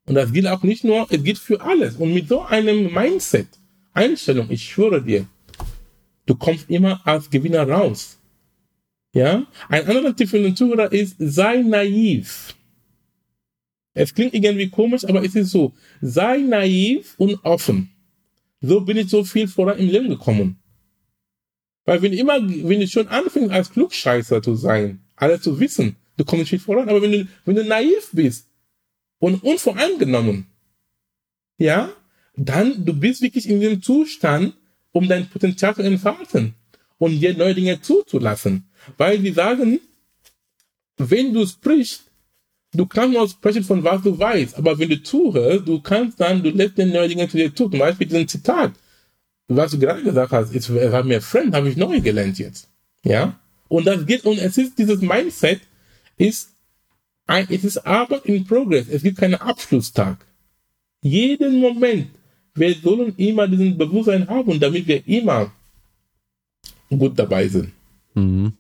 Und 0.08 0.16
das 0.16 0.32
gilt 0.32 0.48
auch 0.48 0.64
nicht 0.64 0.84
nur, 0.84 1.08
es 1.10 1.24
gilt 1.24 1.38
für 1.38 1.62
alles. 1.62 1.96
Und 1.96 2.14
mit 2.14 2.28
so 2.28 2.42
einem 2.42 2.94
Mindset, 2.94 3.48
Einstellung, 3.94 4.48
ich 4.50 4.64
schwöre 4.64 5.02
dir, 5.02 5.26
du 6.26 6.36
kommst 6.36 6.70
immer 6.70 7.02
als 7.08 7.30
Gewinner 7.30 7.68
raus. 7.68 8.20
Ja? 9.14 9.48
Ein 9.70 9.88
anderer 9.88 10.16
Tipp 10.16 10.30
für 10.30 10.42
den 10.42 10.56
Zuhörer 10.56 10.92
ist, 10.92 11.16
sei 11.20 11.62
naiv. 11.62 12.56
Es 13.94 14.14
klingt 14.14 14.34
irgendwie 14.34 14.70
komisch, 14.70 15.06
aber 15.06 15.24
es 15.24 15.36
ist 15.36 15.52
so. 15.52 15.74
Sei 16.02 16.40
naiv 16.40 17.16
und 17.18 17.44
offen. 17.46 17.90
So 18.60 18.82
bin 18.82 18.98
ich 18.98 19.10
so 19.10 19.24
viel 19.24 19.48
voran 19.48 19.80
im 19.80 19.90
Leben 19.90 20.10
gekommen. 20.10 20.60
Weil 21.86 22.02
wenn 22.02 22.14
immer, 22.14 22.42
wenn 22.42 22.80
du 22.80 22.88
schon 22.88 23.08
anfängst 23.08 23.52
als 23.52 23.72
Klugscheißer 23.72 24.42
zu 24.42 24.56
sein, 24.56 25.05
alles 25.16 25.42
zu 25.42 25.60
wissen, 25.60 25.96
du 26.18 26.26
kommst 26.26 26.52
nicht 26.52 26.64
voran. 26.64 26.90
Aber 26.90 27.02
wenn 27.02 27.12
du, 27.12 27.28
wenn 27.46 27.56
du 27.56 27.64
naiv 27.64 28.10
bist 28.12 28.48
und 29.20 29.44
unvoreingenommen, 29.44 30.48
ja, 31.58 31.90
dann 32.36 32.86
du 32.86 32.94
bist 32.94 33.22
wirklich 33.22 33.48
in 33.50 33.60
dem 33.62 33.82
Zustand, 33.82 34.56
um 34.92 35.08
dein 35.08 35.30
Potenzial 35.30 35.76
zu 35.76 35.82
entfalten 35.82 36.54
und 36.98 37.20
dir 37.20 37.36
neue 37.36 37.56
Dinge 37.56 37.82
zuzulassen. 37.82 38.66
Weil 38.98 39.20
die 39.20 39.32
sagen, 39.32 39.80
wenn 40.98 41.34
du 41.34 41.46
sprichst, 41.46 42.04
du 42.74 42.86
kannst 42.86 43.14
nur 43.14 43.28
sprechen 43.28 43.64
von 43.64 43.84
was 43.84 44.02
du 44.02 44.18
weißt, 44.18 44.56
aber 44.58 44.78
wenn 44.80 44.90
du 44.90 45.02
zuhörst, 45.02 45.68
du 45.68 45.82
kannst 45.82 46.20
dann, 46.20 46.44
du 46.44 46.50
lässt 46.50 46.78
den 46.78 46.92
neue 46.92 47.08
Dinge 47.08 47.28
zu 47.28 47.38
dir 47.38 47.54
zu. 47.54 47.70
Zum 47.70 47.80
Beispiel 47.80 48.08
diesen 48.08 48.28
Zitat, 48.28 48.74
was 49.48 49.72
du 49.72 49.80
gerade 49.80 50.04
gesagt 50.04 50.32
hast, 50.32 50.54
es 50.54 50.74
war 50.74 51.04
mir 51.04 51.22
fremd, 51.22 51.54
habe 51.56 51.70
ich 51.70 51.78
neu 51.78 52.02
gelernt 52.02 52.40
jetzt. 52.40 52.70
Ja? 53.04 53.40
Und 53.68 53.86
das 53.88 54.06
geht, 54.06 54.26
und 54.26 54.38
es 54.38 54.58
ist 54.58 54.78
dieses 54.78 55.02
Mindset, 55.02 55.62
ist 56.18 56.50
ein, 57.28 57.48
es 57.50 57.64
ist 57.64 57.78
Arbeit 57.86 58.26
in 58.26 58.46
Progress. 58.46 58.88
Es 58.90 59.02
gibt 59.02 59.18
keinen 59.18 59.36
Abschlusstag. 59.36 60.26
Jeden 61.02 61.60
Moment. 61.60 62.08
Wir 62.54 62.74
sollen 62.76 63.14
immer 63.18 63.48
diesen 63.48 63.78
Bewusstsein 63.78 64.28
haben, 64.28 64.60
damit 64.60 64.88
wir 64.88 65.06
immer 65.08 65.52
gut 66.90 67.18
dabei 67.18 67.48
sind. 67.48 67.72
Mhm. 68.14 68.54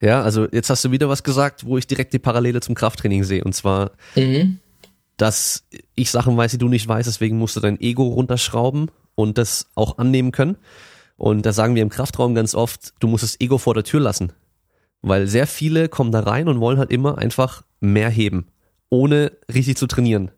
Ja, 0.00 0.22
also 0.22 0.48
jetzt 0.50 0.70
hast 0.70 0.84
du 0.84 0.90
wieder 0.90 1.08
was 1.08 1.22
gesagt, 1.22 1.66
wo 1.66 1.76
ich 1.76 1.86
direkt 1.86 2.14
die 2.14 2.18
Parallele 2.18 2.60
zum 2.60 2.74
Krafttraining 2.74 3.24
sehe. 3.24 3.44
Und 3.44 3.54
zwar, 3.54 3.92
mhm. 4.16 4.58
dass 5.16 5.66
ich 5.94 6.10
Sachen 6.10 6.36
weiß, 6.36 6.52
die 6.52 6.58
du 6.58 6.68
nicht 6.68 6.88
weißt, 6.88 7.08
deswegen 7.08 7.38
musst 7.38 7.56
du 7.56 7.60
dein 7.60 7.80
Ego 7.80 8.04
runterschrauben 8.08 8.90
und 9.14 9.36
das 9.36 9.68
auch 9.74 9.98
annehmen 9.98 10.32
können. 10.32 10.56
Und 11.20 11.44
da 11.44 11.52
sagen 11.52 11.74
wir 11.74 11.82
im 11.82 11.90
Kraftraum 11.90 12.34
ganz 12.34 12.54
oft, 12.54 12.94
du 12.98 13.06
musst 13.06 13.22
das 13.22 13.38
Ego 13.42 13.58
vor 13.58 13.74
der 13.74 13.84
Tür 13.84 14.00
lassen. 14.00 14.32
Weil 15.02 15.26
sehr 15.26 15.46
viele 15.46 15.90
kommen 15.90 16.12
da 16.12 16.20
rein 16.20 16.48
und 16.48 16.60
wollen 16.60 16.78
halt 16.78 16.90
immer 16.90 17.18
einfach 17.18 17.62
mehr 17.78 18.08
heben, 18.08 18.46
ohne 18.88 19.30
richtig 19.52 19.76
zu 19.76 19.86
trainieren. 19.86 20.30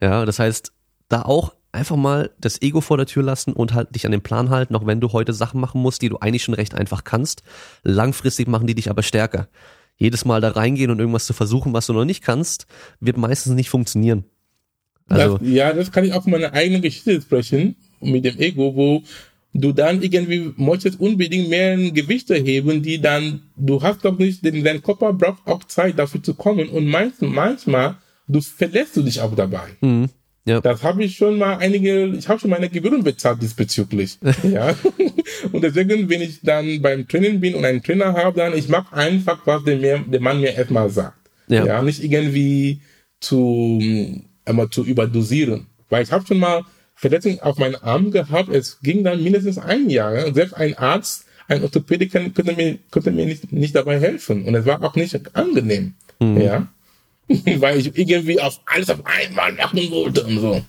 Ja, 0.00 0.24
das 0.24 0.38
heißt, 0.38 0.72
da 1.08 1.22
auch 1.22 1.52
einfach 1.72 1.96
mal 1.96 2.30
das 2.38 2.62
Ego 2.62 2.80
vor 2.80 2.96
der 2.96 3.06
Tür 3.06 3.24
lassen 3.24 3.54
und 3.54 3.74
halt 3.74 3.92
dich 3.92 4.06
an 4.06 4.12
den 4.12 4.22
Plan 4.22 4.50
halten, 4.50 4.76
auch 4.76 4.86
wenn 4.86 5.00
du 5.00 5.10
heute 5.10 5.32
Sachen 5.32 5.60
machen 5.60 5.82
musst, 5.82 6.00
die 6.00 6.08
du 6.08 6.18
eigentlich 6.18 6.44
schon 6.44 6.54
recht 6.54 6.76
einfach 6.76 7.02
kannst. 7.02 7.42
Langfristig 7.82 8.46
machen 8.46 8.68
die 8.68 8.76
dich 8.76 8.88
aber 8.88 9.02
stärker. 9.02 9.48
Jedes 9.96 10.24
Mal 10.24 10.40
da 10.40 10.50
reingehen 10.50 10.92
und 10.92 11.00
irgendwas 11.00 11.26
zu 11.26 11.32
versuchen, 11.32 11.72
was 11.72 11.86
du 11.86 11.92
noch 11.92 12.04
nicht 12.04 12.22
kannst, 12.22 12.68
wird 13.00 13.16
meistens 13.16 13.54
nicht 13.54 13.68
funktionieren. 13.68 14.24
Also, 15.08 15.38
das, 15.38 15.48
ja, 15.48 15.72
das 15.72 15.90
kann 15.90 16.04
ich 16.04 16.12
auch 16.12 16.22
von 16.22 16.30
meiner 16.30 16.52
eigenen 16.52 16.82
Geschichte 16.82 17.20
sprechen, 17.20 17.74
mit 18.00 18.24
dem 18.24 18.38
Ego, 18.38 18.76
wo 18.76 19.02
du 19.52 19.72
dann 19.72 20.02
irgendwie 20.02 20.52
möchtest 20.56 21.00
unbedingt 21.00 21.48
mehr 21.48 21.76
Gewichte 21.90 22.34
heben, 22.36 22.82
die 22.82 23.00
dann, 23.00 23.42
du 23.56 23.82
hast 23.82 24.04
doch 24.04 24.18
nicht, 24.18 24.44
denn 24.44 24.62
dein 24.62 24.82
Körper 24.82 25.12
braucht 25.12 25.46
auch 25.46 25.64
Zeit 25.64 25.98
dafür 25.98 26.22
zu 26.22 26.34
kommen 26.34 26.68
und 26.68 26.86
manchmal, 26.86 27.30
manchmal 27.30 27.96
du 28.28 28.40
verlässt 28.40 28.96
du 28.96 29.02
dich 29.02 29.20
auch 29.20 29.34
dabei. 29.34 29.68
Mhm. 29.80 30.08
Ja. 30.46 30.60
Das 30.60 30.82
habe 30.82 31.04
ich 31.04 31.16
schon 31.16 31.38
mal 31.38 31.58
einige, 31.58 32.06
ich 32.06 32.28
habe 32.28 32.40
schon 32.40 32.50
meine 32.50 32.68
Gebühren 32.68 33.04
bezahlt 33.04 33.42
diesbezüglich. 33.42 34.18
ja. 34.42 34.74
Und 35.52 35.62
deswegen, 35.62 36.08
wenn 36.08 36.22
ich 36.22 36.40
dann 36.42 36.80
beim 36.80 37.06
Training 37.06 37.40
bin 37.40 37.54
und 37.54 37.64
einen 37.64 37.82
Trainer 37.82 38.14
habe, 38.14 38.38
dann 38.38 38.56
ich 38.56 38.68
mache 38.68 38.96
einfach, 38.96 39.46
was 39.46 39.64
der, 39.64 39.76
mir, 39.76 39.98
der 39.98 40.20
Mann 40.20 40.40
mir 40.40 40.54
erstmal 40.54 40.88
sagt. 40.88 41.18
Ja. 41.48 41.66
ja. 41.66 41.82
Nicht 41.82 42.02
irgendwie 42.02 42.80
zu, 43.20 43.80
immer 44.46 44.70
zu 44.70 44.84
überdosieren. 44.84 45.66
Weil 45.90 46.04
ich 46.04 46.12
habe 46.12 46.26
schon 46.26 46.38
mal 46.38 46.62
Verletzungen 47.00 47.40
auf 47.40 47.56
meinen 47.56 47.76
Arm 47.76 48.10
gehabt. 48.10 48.50
Es 48.50 48.78
ging 48.82 49.04
dann 49.04 49.22
mindestens 49.22 49.56
ein 49.56 49.88
Jahr. 49.88 50.26
Und 50.26 50.34
selbst 50.34 50.52
ein 50.52 50.76
Arzt, 50.76 51.24
ein 51.48 51.62
Orthopädiker 51.62 52.20
könnte 52.28 52.52
mir, 52.52 52.78
könnte 52.90 53.10
mir 53.10 53.24
nicht, 53.24 53.50
nicht 53.52 53.74
dabei 53.74 53.98
helfen. 53.98 54.44
Und 54.44 54.54
es 54.54 54.66
war 54.66 54.84
auch 54.84 54.94
nicht 54.96 55.18
angenehm. 55.34 55.94
Mhm. 56.18 56.40
Ja. 56.40 56.68
weil 57.58 57.78
ich 57.78 57.96
irgendwie 57.96 58.40
auf 58.40 58.60
alles 58.66 58.90
auf 58.90 59.00
einmal 59.06 59.52
machen 59.52 59.90
wollte 59.90 60.24
und 60.24 60.40
so. 60.40 60.60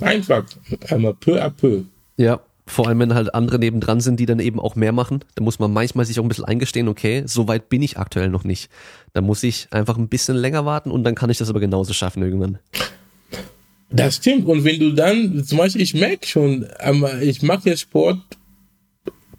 Einfach, 0.00 0.44
einmal 0.88 1.14
peu 1.14 1.42
à 1.42 1.50
peu. 1.50 1.82
Ja, 2.16 2.40
vor 2.66 2.86
allem 2.86 3.00
wenn 3.00 3.14
halt 3.14 3.34
andere 3.34 3.58
nebendran 3.58 4.00
sind, 4.00 4.20
die 4.20 4.26
dann 4.26 4.40
eben 4.40 4.60
auch 4.60 4.74
mehr 4.74 4.92
machen. 4.92 5.20
Da 5.34 5.42
muss 5.42 5.58
man 5.58 5.72
manchmal 5.72 6.06
sich 6.06 6.18
auch 6.18 6.24
ein 6.24 6.28
bisschen 6.28 6.46
eingestehen, 6.46 6.88
okay, 6.88 7.24
so 7.26 7.46
weit 7.46 7.68
bin 7.68 7.82
ich 7.82 7.98
aktuell 7.98 8.30
noch 8.30 8.44
nicht. 8.44 8.70
Da 9.12 9.20
muss 9.20 9.42
ich 9.42 9.68
einfach 9.70 9.98
ein 9.98 10.08
bisschen 10.08 10.36
länger 10.36 10.64
warten 10.64 10.90
und 10.90 11.04
dann 11.04 11.14
kann 11.14 11.28
ich 11.28 11.38
das 11.38 11.50
aber 11.50 11.60
genauso 11.60 11.92
schaffen 11.92 12.22
irgendwann. 12.22 12.58
Das 13.90 14.16
stimmt. 14.16 14.46
Und 14.46 14.64
wenn 14.64 14.80
du 14.80 14.92
dann, 14.92 15.44
zum 15.44 15.58
Beispiel, 15.58 15.82
ich 15.82 15.94
merke 15.94 16.26
schon, 16.26 16.66
ich 17.22 17.42
mache 17.42 17.70
jetzt 17.70 17.80
Sport 17.80 18.20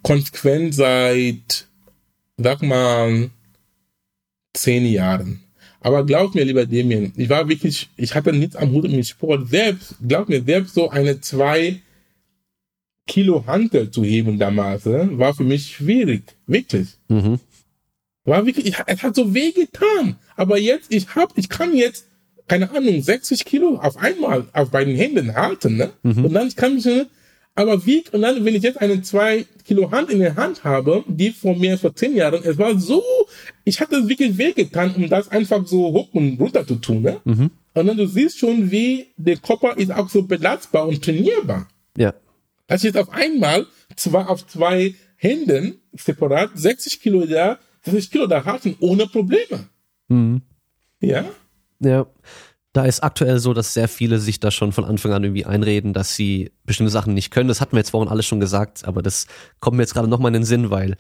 konsequent 0.02 0.74
seit, 0.74 1.68
sag 2.38 2.62
mal, 2.62 3.30
zehn 4.54 4.86
Jahren. 4.86 5.42
Aber 5.82 6.06
glaub 6.06 6.36
mir, 6.36 6.44
lieber 6.44 6.66
Damien, 6.66 7.14
ich 7.16 7.30
war 7.30 7.48
wirklich, 7.48 7.90
ich 7.96 8.14
hatte 8.16 8.34
nichts 8.34 8.56
am 8.56 8.72
Hut 8.72 8.90
mit 8.90 9.08
Sport. 9.08 9.50
Selbst, 9.50 9.96
glaub 10.06 10.28
mir, 10.28 10.44
selbst 10.44 10.74
so 10.74 10.90
eine 10.90 11.22
zwei 11.22 11.82
Kilo 13.08 13.46
Hantel 13.48 13.90
zu 13.90 14.04
heben 14.04 14.38
damals, 14.38 14.86
ne, 14.86 15.10
war 15.14 15.34
für 15.34 15.44
mich 15.44 15.76
schwierig. 15.76 16.24
Wirklich. 16.48 16.90
Mhm. 17.08 17.40
War 18.26 18.46
wirklich, 18.46 18.68
ich, 18.68 18.76
es 18.86 19.04
hat 19.04 19.16
so 19.16 19.34
weh 19.34 19.52
getan. 19.52 20.18
Aber 20.36 20.60
jetzt, 20.60 20.94
ich 20.94 21.16
hab, 21.16 21.38
ich 21.38 21.50
kann 21.50 21.76
jetzt, 21.76 22.06
keine 22.50 22.70
Ahnung, 22.72 23.02
60 23.02 23.46
Kilo 23.46 23.76
auf 23.76 23.96
einmal 23.98 24.46
auf 24.54 24.72
beiden 24.72 24.96
Händen 24.96 25.36
halten, 25.36 25.78
ne? 25.78 25.92
Mhm. 26.04 26.26
Und 26.26 26.34
dann 26.34 26.54
kann 26.56 26.78
ich, 26.78 26.86
ne, 26.86 27.08
aber 27.56 27.86
wie, 27.86 28.04
und 28.12 28.22
dann, 28.22 28.44
wenn 28.44 28.56
ich 28.56 28.64
jetzt 28.64 28.82
eine 28.82 29.02
zwei 29.02 29.46
Kilo 29.66 29.92
Hand 29.92 30.10
in 30.10 30.20
der 30.20 30.36
Hand 30.36 30.64
habe, 30.64 31.04
die 31.08 31.32
von 31.32 31.60
mir 31.60 31.78
vor 31.78 31.96
zehn 31.96 32.16
Jahren, 32.16 32.42
es 32.44 32.58
war 32.58 32.78
so, 32.80 33.04
ich 33.64 33.80
hatte 33.80 34.08
wirklich 34.10 34.38
wehgetan, 34.38 34.96
um 34.96 35.10
das 35.10 35.30
einfach 35.30 35.66
so 35.68 35.94
hoch 35.94 36.10
und 36.14 36.40
runter 36.40 36.66
zu 36.66 36.76
tun, 36.76 37.04
ne? 37.04 37.22
Mhm. 37.24 37.52
Und 37.74 37.88
dann 37.88 37.98
du 37.98 38.08
siehst 38.08 38.40
schon, 38.40 38.72
wie 38.72 39.08
der 39.16 39.38
Körper 39.38 39.78
ist 39.78 39.92
auch 39.92 40.10
so 40.10 40.24
belastbar 40.24 40.88
und 40.88 41.04
trainierbar. 41.04 41.68
Ja. 41.96 42.14
Dass 42.68 42.82
ich 42.82 42.86
jetzt 42.86 42.98
auf 42.98 43.12
einmal 43.12 43.68
zwar 43.96 44.30
auf 44.30 44.48
zwei 44.48 44.96
Händen 45.16 45.80
separat 45.94 46.52
60 46.56 47.02
Kilo 47.02 47.26
da, 47.26 47.60
60 47.84 48.12
Kilo 48.12 48.28
da 48.28 48.44
hatten, 48.44 48.76
ohne 48.80 49.06
Probleme. 49.06 49.68
Mhm. 50.08 50.42
Ja? 51.00 51.26
Ja 51.80 52.08
da 52.74 52.86
ist 52.86 53.02
aktuell 53.02 53.40
so, 53.40 53.54
dass 53.54 53.74
sehr 53.74 53.88
viele 53.88 54.20
sich 54.20 54.40
da 54.40 54.52
schon 54.52 54.72
von 54.72 54.86
Anfang 54.86 55.12
an 55.14 55.24
irgendwie 55.24 55.46
einreden, 55.46 55.94
dass 55.94 56.16
sie 56.16 56.52
bestimmte 56.66 56.92
Sachen 56.92 57.14
nicht 57.14 57.32
können. 57.32 57.48
Das 57.48 57.62
hatten 57.62 57.74
wir 57.74 57.80
jetzt 57.80 57.92
vorhin 57.92 58.12
alles 58.12 58.28
schon 58.28 58.40
gesagt, 58.40 58.86
aber 58.86 59.02
das 59.02 59.26
kommt 59.60 59.78
mir 59.78 59.84
jetzt 59.84 59.94
gerade 59.94 60.08
nochmal 60.08 60.30
in 60.30 60.42
den 60.42 60.46
Sinn, 60.46 60.70
weil 60.70 60.96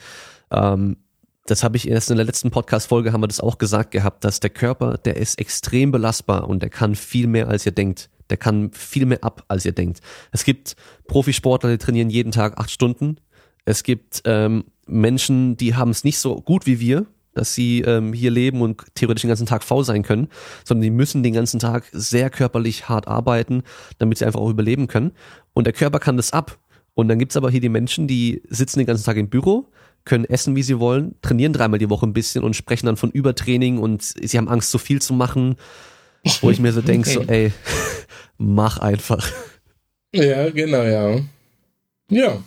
ähm, 0.51 0.97
das 1.45 1.63
habe 1.63 1.77
ich 1.77 1.87
erst 1.87 2.09
in 2.09 2.17
der 2.17 2.25
letzten 2.25 2.51
Podcast-Folge 2.51 3.13
haben 3.13 3.21
wir 3.21 3.27
das 3.27 3.39
auch 3.39 3.57
gesagt 3.57 3.91
gehabt, 3.91 4.23
dass 4.23 4.39
der 4.39 4.49
Körper, 4.49 4.97
der 4.97 5.17
ist 5.17 5.39
extrem 5.39 5.91
belastbar 5.91 6.47
und 6.47 6.61
der 6.61 6.69
kann 6.69 6.95
viel 6.95 7.27
mehr, 7.27 7.47
als 7.47 7.65
ihr 7.65 7.71
denkt. 7.71 8.09
Der 8.29 8.37
kann 8.37 8.71
viel 8.73 9.05
mehr 9.05 9.23
ab, 9.23 9.43
als 9.47 9.65
ihr 9.65 9.71
denkt. 9.71 10.01
Es 10.31 10.43
gibt 10.43 10.75
Profisportler, 11.07 11.71
die 11.71 11.77
trainieren 11.77 12.09
jeden 12.09 12.31
Tag 12.31 12.59
acht 12.59 12.69
Stunden. 12.69 13.17
Es 13.65 13.83
gibt 13.83 14.21
ähm, 14.25 14.65
Menschen, 14.85 15.57
die 15.57 15.75
haben 15.75 15.91
es 15.91 16.03
nicht 16.03 16.19
so 16.19 16.41
gut 16.41 16.65
wie 16.65 16.79
wir, 16.79 17.05
dass 17.33 17.53
sie 17.53 17.81
ähm, 17.81 18.13
hier 18.13 18.31
leben 18.31 18.61
und 18.61 18.83
theoretisch 18.95 19.21
den 19.21 19.29
ganzen 19.29 19.45
Tag 19.45 19.63
faul 19.63 19.83
sein 19.83 20.03
können, 20.03 20.27
sondern 20.63 20.83
die 20.83 20.89
müssen 20.89 21.23
den 21.23 21.33
ganzen 21.33 21.59
Tag 21.59 21.85
sehr 21.91 22.29
körperlich 22.29 22.89
hart 22.89 23.07
arbeiten, 23.07 23.63
damit 23.97 24.17
sie 24.17 24.25
einfach 24.25 24.39
auch 24.39 24.49
überleben 24.49 24.87
können. 24.87 25.11
Und 25.53 25.65
der 25.65 25.73
Körper 25.73 25.99
kann 25.99 26.17
das 26.17 26.33
ab. 26.33 26.57
Und 26.93 27.07
dann 27.07 27.19
gibt's 27.19 27.37
aber 27.37 27.49
hier 27.49 27.61
die 27.61 27.69
Menschen, 27.69 28.07
die 28.07 28.41
sitzen 28.49 28.79
den 28.79 28.87
ganzen 28.87 29.05
Tag 29.05 29.17
im 29.17 29.29
Büro, 29.29 29.69
können 30.05 30.25
essen, 30.25 30.55
wie 30.55 30.63
sie 30.63 30.79
wollen, 30.79 31.15
trainieren 31.21 31.53
dreimal 31.53 31.79
die 31.79 31.89
Woche 31.89 32.05
ein 32.05 32.13
bisschen 32.13 32.43
und 32.43 32.55
sprechen 32.55 32.87
dann 32.87 32.97
von 32.97 33.11
Übertraining 33.11 33.77
und 33.77 34.01
sie 34.01 34.37
haben 34.37 34.49
Angst, 34.49 34.71
zu 34.71 34.77
so 34.77 34.83
viel 34.83 35.01
zu 35.01 35.13
machen. 35.13 35.55
Wo 36.41 36.49
ich 36.49 36.59
mir 36.59 36.73
so 36.73 36.81
denke, 36.81 37.09
so, 37.09 37.21
ey, 37.21 37.53
mach 38.37 38.79
einfach. 38.79 39.31
Ja, 40.13 40.49
genau, 40.49 40.83
ja. 40.83 41.19
Ja, 42.09 42.43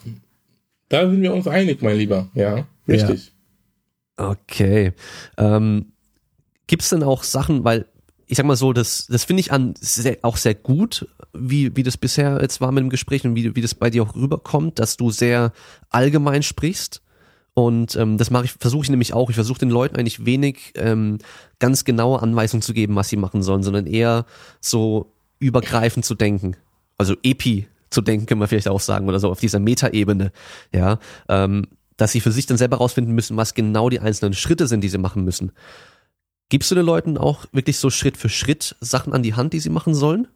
da 0.89 1.09
sind 1.09 1.22
wir 1.22 1.33
uns 1.33 1.47
einig, 1.47 1.80
mein 1.80 1.97
Lieber. 1.97 2.28
Ja, 2.35 2.66
richtig. 2.89 3.33
Okay. 4.31 4.93
Ähm, 5.37 5.93
Gibt 6.66 6.83
es 6.83 6.91
denn 6.91 7.03
auch 7.03 7.23
Sachen, 7.23 7.64
weil 7.64 7.87
ich 8.27 8.37
sag 8.39 8.47
mal 8.47 8.57
so, 8.57 8.73
das, 8.73 9.07
das 9.09 9.25
finde 9.25 9.41
ich 9.41 9.53
an 9.53 9.75
sehr, 9.79 10.16
auch 10.23 10.39
sehr 10.39 10.55
gut, 10.55 11.07
wie, 11.35 11.77
wie 11.77 11.83
das 11.83 11.99
bisher 11.99 12.39
jetzt 12.41 12.61
war 12.62 12.73
mit 12.73 12.83
dem 12.83 12.89
Gespräch 12.89 13.25
und 13.25 13.35
wie, 13.35 13.55
wie 13.55 13.61
das 13.61 13.75
bei 13.75 13.91
dir 13.91 14.03
auch 14.03 14.14
rüberkommt, 14.14 14.79
dass 14.79 14.97
du 14.97 15.11
sehr 15.11 15.53
allgemein 15.91 16.43
sprichst. 16.43 17.03
Und 17.55 17.97
ähm, 17.97 18.16
das 18.16 18.31
mache 18.31 18.47
ich, 18.47 18.53
versuche 18.53 18.85
ich 18.85 18.91
nämlich 18.91 19.12
auch. 19.12 19.29
Ich 19.29 19.35
versuche 19.35 19.59
den 19.59 19.68
Leuten 19.68 19.97
eigentlich 19.97 20.25
wenig 20.25 20.73
ähm, 20.77 21.18
ganz 21.59 21.85
genaue 21.85 22.23
Anweisungen 22.23 22.62
zu 22.62 22.73
geben, 22.73 22.97
was 22.97 23.11
sie 23.11 23.18
machen 23.18 23.43
sollen, 23.43 23.62
sondern 23.62 23.87
eher 23.87 24.25
so 24.61 25.12
übergreifend 25.39 26.07
zu 26.07 26.14
denken. 26.14 26.57
Also 26.97 27.14
Epi 27.23 27.68
zu 27.91 28.01
denken, 28.01 28.25
kann 28.25 28.39
man 28.39 28.49
vielleicht 28.49 28.68
auch 28.68 28.81
sagen, 28.81 29.09
oder 29.09 29.20
so 29.20 29.31
auf 29.31 29.41
dieser 29.41 29.59
Metaebene. 29.59 30.33
Ja, 30.73 30.99
ähm, 31.29 31.66
dass 31.97 32.12
sie 32.12 32.20
für 32.20 32.32
sich 32.32 32.47
dann 32.47 32.59
selber 32.59 32.78
rausfinden 32.78 33.14
müssen, 33.14 33.36
was 33.36 33.55
genau 33.55 33.88
die 33.88 34.01
einzelnen 34.01 34.34
Schritte 34.34 34.66
sind, 34.66 34.82
die 34.82 34.88
sie 34.88 34.99
machen 34.99 35.24
müssen. 35.24 35.53
Gibst 36.49 36.70
du 36.70 36.74
den 36.74 36.84
Leuten 36.84 37.16
auch 37.16 37.47
wirklich 37.53 37.78
so 37.78 37.90
Schritt 37.90 38.16
für 38.16 38.28
Schritt 38.28 38.76
Sachen 38.80 39.12
an 39.12 39.22
die 39.22 39.34
Hand, 39.34 39.53
die 39.53 39.61
sie 39.61 39.70
machen 39.70 39.95
sollen, 39.95 40.28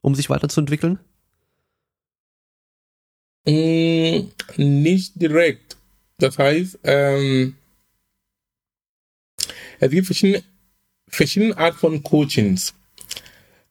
um 0.00 0.14
sich 0.14 0.30
weiterzuentwickeln? 0.30 0.98
Mm, 3.46 4.28
nicht 4.56 5.20
direkt. 5.20 5.76
Das 6.18 6.38
heißt, 6.38 6.78
ähm, 6.84 7.56
es 9.78 9.90
gibt 9.90 10.06
verschiedene, 10.06 10.42
verschiedene 11.08 11.56
Art 11.56 11.74
von 11.74 12.02
Coachings. 12.02 12.74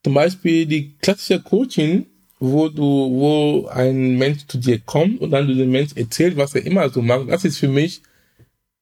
Zum 0.03 0.13
Beispiel 0.13 0.65
die 0.65 0.95
klassische 0.97 1.41
Coaching, 1.41 2.07
wo 2.39 2.69
du, 2.69 2.83
wo 2.83 3.67
ein 3.67 4.17
Mensch 4.17 4.47
zu 4.47 4.57
dir 4.57 4.79
kommt 4.79 5.19
und 5.21 5.31
dann 5.31 5.47
du 5.47 5.55
dem 5.55 5.71
Mensch 5.71 5.91
erzählt, 5.95 6.37
was 6.37 6.55
er 6.55 6.65
immer 6.65 6.89
so 6.89 7.01
macht. 7.01 7.29
Das 7.29 7.43
ist 7.45 7.57
für 7.57 7.67
mich 7.67 8.01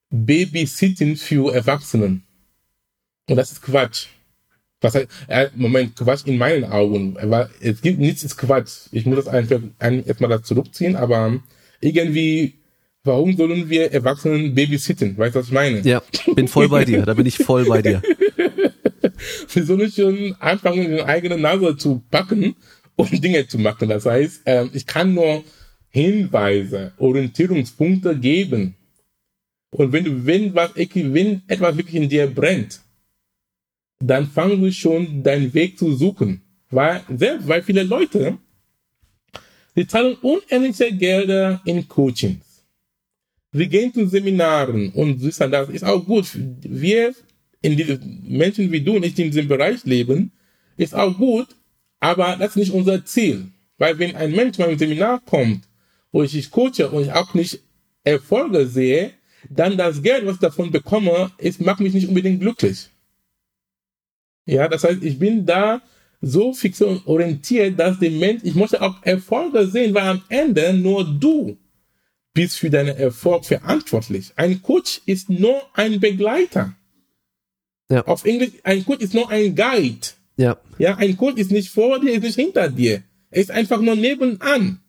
Babysitting 0.09 1.15
für 1.15 1.53
Erwachsenen. 1.53 2.23
Und 3.29 3.35
das 3.35 3.51
ist 3.51 3.61
Quatsch. 3.61 4.07
Was 4.79 4.93
heißt, 4.93 5.07
äh, 5.27 5.49
Moment, 5.55 5.95
Quatsch 5.95 6.27
in 6.27 6.37
meinen 6.37 6.65
Augen. 6.65 7.17
Aber 7.19 7.49
es 7.59 7.81
gibt 7.81 7.99
nichts 7.99 8.23
ist 8.23 8.37
Quatsch. 8.37 8.87
Ich 8.91 9.05
muss 9.05 9.17
das 9.17 9.27
einfach 9.27 9.59
erstmal 9.79 10.29
das 10.29 10.43
zurückziehen, 10.43 10.95
aber 10.95 11.39
irgendwie, 11.81 12.59
warum 13.03 13.35
sollen 13.35 13.69
wir 13.69 13.91
Erwachsenen 13.91 14.53
babysitten? 14.53 15.17
Weißt 15.17 15.35
du, 15.35 15.39
was 15.39 15.47
ich 15.47 15.53
meine? 15.53 15.81
Ja, 15.81 16.03
bin 16.35 16.47
voll 16.47 16.69
bei 16.69 16.85
dir. 16.85 17.03
Da 17.03 17.15
bin 17.15 17.25
ich 17.25 17.37
voll 17.37 17.65
bei 17.65 17.81
dir. 17.81 18.03
wir 19.53 19.65
sollen 19.65 19.91
schon 19.91 20.35
anfangen, 20.39 20.91
in 20.91 21.01
eigene 21.01 21.37
Nase 21.37 21.75
zu 21.75 22.03
packen, 22.11 22.55
um 22.97 23.09
Dinge 23.21 23.47
zu 23.47 23.57
machen. 23.57 23.87
Das 23.87 24.05
heißt, 24.05 24.45
äh, 24.45 24.65
ich 24.73 24.85
kann 24.85 25.13
nur 25.13 25.45
Hinweise, 25.89 26.91
Orientierungspunkte 26.97 28.17
geben. 28.17 28.75
Und 29.69 29.93
wenn 29.93 30.03
du, 30.03 30.25
wenn 30.25 30.53
was, 30.53 30.71
wenn 30.75 31.41
etwas 31.47 31.77
wirklich 31.77 31.95
in 31.95 32.09
dir 32.09 32.27
brennt, 32.27 32.81
dann 33.99 34.27
fang 34.27 34.59
du 34.61 34.71
schon 34.71 35.23
deinen 35.23 35.53
Weg 35.53 35.79
zu 35.79 35.95
suchen. 35.95 36.41
Weil, 36.69 37.01
selbst, 37.15 37.47
weil 37.47 37.63
viele 37.63 37.83
Leute, 37.83 38.37
die 39.75 39.87
zahlen 39.87 40.15
unendliche 40.21 40.91
Gelder 40.93 41.61
in 41.65 41.87
Coachings. 41.87 42.65
Sie 43.53 43.67
gehen 43.67 43.93
zu 43.93 44.07
Seminaren 44.07 44.91
und 44.91 45.21
wissen, 45.21 45.51
das 45.51 45.69
ist 45.69 45.83
auch 45.83 46.03
gut. 46.05 46.27
Wir, 46.35 47.13
in 47.61 47.77
die, 47.77 47.97
Menschen 48.23 48.71
wie 48.71 48.81
du 48.81 48.99
nicht 48.99 49.17
in 49.17 49.31
diesem 49.31 49.47
Bereich 49.47 49.83
leben, 49.85 50.31
ist 50.75 50.93
auch 50.93 51.17
gut, 51.17 51.47
aber 51.99 52.35
das 52.37 52.51
ist 52.51 52.55
nicht 52.57 52.71
unser 52.71 53.05
Ziel. 53.05 53.51
Weil 53.77 53.99
wenn 53.99 54.15
ein 54.15 54.31
Mensch 54.31 54.57
mal 54.57 54.69
im 54.69 54.79
Seminar 54.79 55.21
kommt, 55.21 55.67
wo 56.11 56.23
ich 56.23 56.31
dich 56.31 56.51
coache 56.51 56.89
und 56.89 57.03
ich 57.03 57.13
auch 57.13 57.33
nicht 57.33 57.59
Erfolge 58.03 58.67
sehe, 58.67 59.11
dann 59.49 59.77
das 59.77 60.01
Geld, 60.01 60.25
was 60.25 60.35
ich 60.35 60.41
davon 60.41 60.71
bekomme, 60.71 61.31
ist, 61.37 61.61
macht 61.61 61.79
mich 61.79 61.93
nicht 61.93 62.07
unbedingt 62.07 62.41
glücklich. 62.41 62.89
Ja, 64.45 64.67
das 64.67 64.83
heißt, 64.83 65.03
ich 65.03 65.19
bin 65.19 65.45
da 65.45 65.81
so 66.21 66.53
fix 66.53 66.81
und 66.81 67.05
orientiert, 67.05 67.77
dass 67.77 67.99
der 67.99 68.11
Mensch, 68.11 68.41
ich 68.43 68.55
möchte 68.55 68.81
auch 68.81 68.95
Erfolge 69.03 69.67
sehen, 69.67 69.93
weil 69.93 70.07
am 70.07 70.23
Ende 70.29 70.73
nur 70.73 71.03
du 71.03 71.57
bist 72.33 72.57
für 72.57 72.69
deinen 72.69 72.95
Erfolg 72.95 73.45
verantwortlich. 73.45 74.31
Ein 74.35 74.61
Coach 74.61 75.01
ist 75.05 75.29
nur 75.29 75.61
ein 75.73 75.99
Begleiter. 75.99 76.73
Ja. 77.89 78.05
Auf 78.05 78.25
Englisch, 78.25 78.51
ein 78.63 78.85
Coach 78.85 79.01
ist 79.01 79.13
nur 79.13 79.29
ein 79.29 79.55
Guide. 79.55 80.07
Ja. 80.37 80.57
Ja, 80.77 80.95
ein 80.97 81.17
Coach 81.17 81.37
ist 81.37 81.51
nicht 81.51 81.69
vor 81.69 81.99
dir, 81.99 82.13
ist 82.13 82.23
nicht 82.23 82.35
hinter 82.35 82.69
dir. 82.69 83.03
Er 83.29 83.41
ist 83.41 83.51
einfach 83.51 83.81
nur 83.81 83.95
nebenan. 83.95 84.79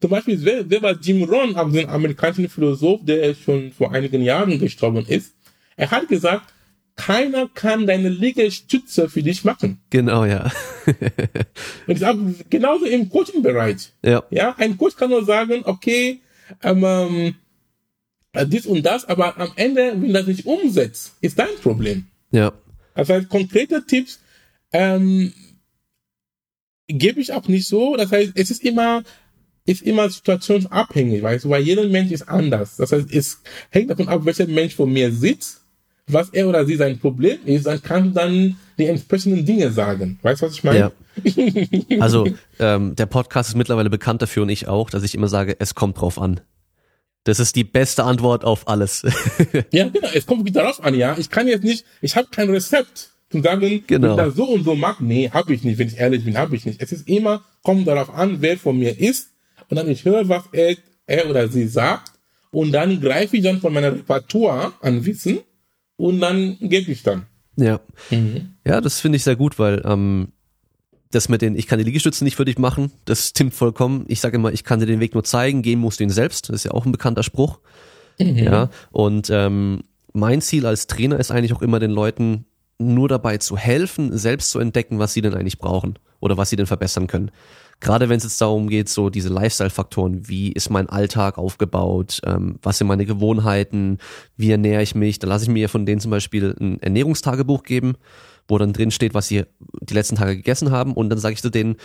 Zum 0.00 0.10
Beispiel, 0.10 0.38
wer, 0.42 0.68
wer 0.68 0.82
war 0.82 0.98
Jim 1.00 1.22
Rohn, 1.22 1.54
also 1.54 1.78
ein 1.78 1.88
amerikanischer 1.88 2.50
Philosoph, 2.50 3.00
der 3.04 3.34
schon 3.34 3.72
vor 3.72 3.92
einigen 3.92 4.22
Jahren 4.22 4.58
gestorben 4.58 5.06
ist. 5.06 5.34
Er 5.76 5.90
hat 5.90 6.08
gesagt, 6.08 6.52
keiner 6.96 7.48
kann 7.48 7.86
deine 7.86 8.08
Liegestütze 8.08 9.08
für 9.08 9.22
dich 9.22 9.44
machen. 9.44 9.80
Genau, 9.90 10.24
ja. 10.24 10.50
und 10.86 11.94
ich 11.94 11.98
sage, 11.98 12.18
genauso 12.48 12.86
im 12.86 13.08
Coaching-Bereich. 13.08 13.92
Ja. 14.02 14.22
Ja, 14.30 14.54
ein 14.58 14.76
Coach 14.78 14.96
kann 14.96 15.10
nur 15.10 15.24
sagen, 15.24 15.62
okay, 15.64 16.20
ähm, 16.62 16.84
ähm, 16.84 17.34
dies 18.46 18.66
und 18.66 18.82
das, 18.84 19.04
aber 19.04 19.38
am 19.38 19.52
Ende, 19.56 19.94
wenn 19.96 20.12
das 20.12 20.26
nicht 20.26 20.46
umsetzt, 20.46 21.14
ist 21.20 21.38
dein 21.38 21.54
Problem. 21.62 22.06
Ja. 22.30 22.52
Das 22.94 23.08
heißt, 23.10 23.28
konkrete 23.28 23.84
Tipps 23.86 24.20
ähm, 24.76 25.32
gebe 26.88 27.20
ich 27.20 27.32
auch 27.32 27.48
nicht 27.48 27.66
so. 27.66 27.96
Das 27.96 28.12
heißt, 28.12 28.32
es 28.34 28.50
ist 28.50 28.64
immer 28.64 29.02
ist 29.68 29.82
immer 29.82 30.08
situationsabhängig, 30.08 31.22
weißt 31.22 31.44
du, 31.44 31.48
weil 31.48 31.62
jeder 31.62 31.88
Mensch 31.88 32.12
ist 32.12 32.28
anders. 32.28 32.76
Das 32.76 32.92
heißt, 32.92 33.12
es 33.12 33.42
hängt 33.70 33.90
davon 33.90 34.06
ab, 34.08 34.24
welcher 34.24 34.46
Mensch 34.46 34.76
vor 34.76 34.86
mir 34.86 35.10
sitzt 35.10 35.66
was 36.08 36.30
er 36.30 36.48
oder 36.48 36.64
sie 36.64 36.76
sein 36.76 36.98
Problem 36.98 37.38
ist, 37.44 37.66
dann 37.66 37.82
kann 37.82 38.14
dann 38.14 38.56
die 38.78 38.86
entsprechenden 38.86 39.44
Dinge 39.44 39.70
sagen. 39.72 40.18
Weißt 40.22 40.42
du, 40.42 40.46
was 40.46 40.52
ich 40.52 40.64
meine? 40.64 40.78
Ja. 40.78 40.92
Also 42.00 42.28
ähm, 42.58 42.94
der 42.94 43.06
Podcast 43.06 43.48
ist 43.48 43.56
mittlerweile 43.56 43.90
bekannt 43.90 44.20
dafür 44.22 44.42
und 44.42 44.50
ich 44.50 44.68
auch, 44.68 44.90
dass 44.90 45.02
ich 45.02 45.14
immer 45.14 45.28
sage, 45.28 45.56
es 45.58 45.74
kommt 45.74 46.00
drauf 46.00 46.20
an. 46.20 46.40
Das 47.24 47.40
ist 47.40 47.56
die 47.56 47.64
beste 47.64 48.04
Antwort 48.04 48.44
auf 48.44 48.68
alles. 48.68 49.02
ja, 49.72 49.88
genau. 49.88 50.08
Es 50.14 50.26
kommt 50.26 50.54
darauf 50.54 50.84
an, 50.84 50.94
ja. 50.94 51.16
Ich 51.18 51.30
kann 51.30 51.48
jetzt 51.48 51.64
nicht, 51.64 51.84
ich 52.02 52.16
habe 52.16 52.28
kein 52.30 52.50
Rezept 52.50 53.10
zum 53.30 53.42
sagen, 53.42 53.82
genau. 53.86 54.12
ich 54.12 54.16
das 54.16 54.34
so 54.36 54.44
und 54.44 54.64
so 54.64 54.74
mag. 54.74 55.00
Nee, 55.00 55.30
habe 55.30 55.52
ich 55.52 55.64
nicht. 55.64 55.78
Wenn 55.78 55.88
ich 55.88 55.98
ehrlich 55.98 56.24
bin, 56.24 56.38
habe 56.38 56.54
ich 56.54 56.64
nicht. 56.64 56.80
Es 56.80 56.92
ist 56.92 57.08
immer, 57.08 57.44
kommt 57.62 57.86
darauf 57.88 58.10
an, 58.10 58.40
wer 58.40 58.56
von 58.56 58.78
mir 58.78 58.98
ist. 58.98 59.30
Und 59.68 59.76
dann 59.76 59.88
ich 59.88 60.04
höre, 60.04 60.28
was 60.28 60.44
er, 60.52 60.76
er 61.06 61.28
oder 61.28 61.48
sie 61.48 61.66
sagt. 61.66 62.12
Und 62.50 62.72
dann 62.72 63.00
greife 63.00 63.36
ich 63.36 63.42
dann 63.42 63.60
von 63.60 63.72
meiner 63.72 63.92
Repertoire 63.92 64.72
an 64.80 65.04
Wissen 65.04 65.40
und 65.96 66.20
dann 66.20 66.56
gebe 66.60 66.92
ich 66.92 67.02
dann. 67.02 67.26
Ja. 67.56 67.80
Mhm. 68.10 68.54
Ja, 68.64 68.80
das 68.80 69.00
finde 69.00 69.16
ich 69.16 69.24
sehr 69.24 69.36
gut, 69.36 69.58
weil 69.58 69.82
ähm, 69.84 70.28
das 71.10 71.28
mit 71.28 71.42
den, 71.42 71.56
ich 71.56 71.66
kann 71.66 71.78
die 71.78 71.84
Liegestützen 71.84 72.24
nicht 72.24 72.36
für 72.36 72.44
dich 72.44 72.58
machen, 72.58 72.92
das 73.04 73.28
stimmt 73.28 73.54
vollkommen. 73.54 74.04
Ich 74.08 74.20
sage 74.20 74.36
immer, 74.36 74.52
ich 74.52 74.64
kann 74.64 74.80
dir 74.80 74.86
den 74.86 75.00
Weg 75.00 75.14
nur 75.14 75.24
zeigen, 75.24 75.62
gehen 75.62 75.80
musst 75.80 76.00
du 76.00 76.04
ihn 76.04 76.10
selbst. 76.10 76.48
Das 76.48 76.56
ist 76.56 76.64
ja 76.64 76.70
auch 76.70 76.86
ein 76.86 76.92
bekannter 76.92 77.22
Spruch. 77.22 77.58
Mhm. 78.18 78.36
Ja. 78.36 78.70
Und 78.92 79.28
ähm, 79.30 79.82
mein 80.12 80.40
Ziel 80.40 80.66
als 80.66 80.86
Trainer 80.86 81.18
ist 81.18 81.30
eigentlich 81.30 81.52
auch 81.52 81.62
immer 81.62 81.80
den 81.80 81.90
Leuten 81.90 82.46
nur 82.78 83.08
dabei 83.08 83.38
zu 83.38 83.56
helfen, 83.56 84.16
selbst 84.16 84.50
zu 84.50 84.58
entdecken, 84.58 84.98
was 84.98 85.12
sie 85.12 85.22
denn 85.22 85.34
eigentlich 85.34 85.58
brauchen 85.58 85.98
oder 86.20 86.36
was 86.36 86.50
sie 86.50 86.56
denn 86.56 86.66
verbessern 86.66 87.06
können 87.06 87.30
gerade 87.80 88.08
wenn 88.08 88.16
es 88.16 88.24
jetzt 88.24 88.40
darum 88.40 88.68
geht, 88.68 88.88
so 88.88 89.10
diese 89.10 89.28
Lifestyle-Faktoren, 89.28 90.28
wie 90.28 90.52
ist 90.52 90.70
mein 90.70 90.88
Alltag 90.88 91.38
aufgebaut, 91.38 92.20
ähm, 92.24 92.58
was 92.62 92.78
sind 92.78 92.86
meine 92.86 93.06
Gewohnheiten, 93.06 93.98
wie 94.36 94.50
ernähre 94.50 94.82
ich 94.82 94.94
mich, 94.94 95.18
dann 95.18 95.30
lasse 95.30 95.44
ich 95.44 95.50
mir 95.50 95.68
von 95.68 95.86
denen 95.86 96.00
zum 96.00 96.10
Beispiel 96.10 96.54
ein 96.58 96.80
Ernährungstagebuch 96.80 97.62
geben, 97.62 97.94
wo 98.48 98.58
dann 98.58 98.72
drin 98.72 98.90
steht, 98.90 99.14
was 99.14 99.28
sie 99.28 99.44
die 99.80 99.94
letzten 99.94 100.16
Tage 100.16 100.36
gegessen 100.36 100.70
haben 100.70 100.94
und 100.94 101.10
dann 101.10 101.18
sage 101.18 101.34
ich 101.34 101.42
zu 101.42 101.50
denen, 101.50 101.76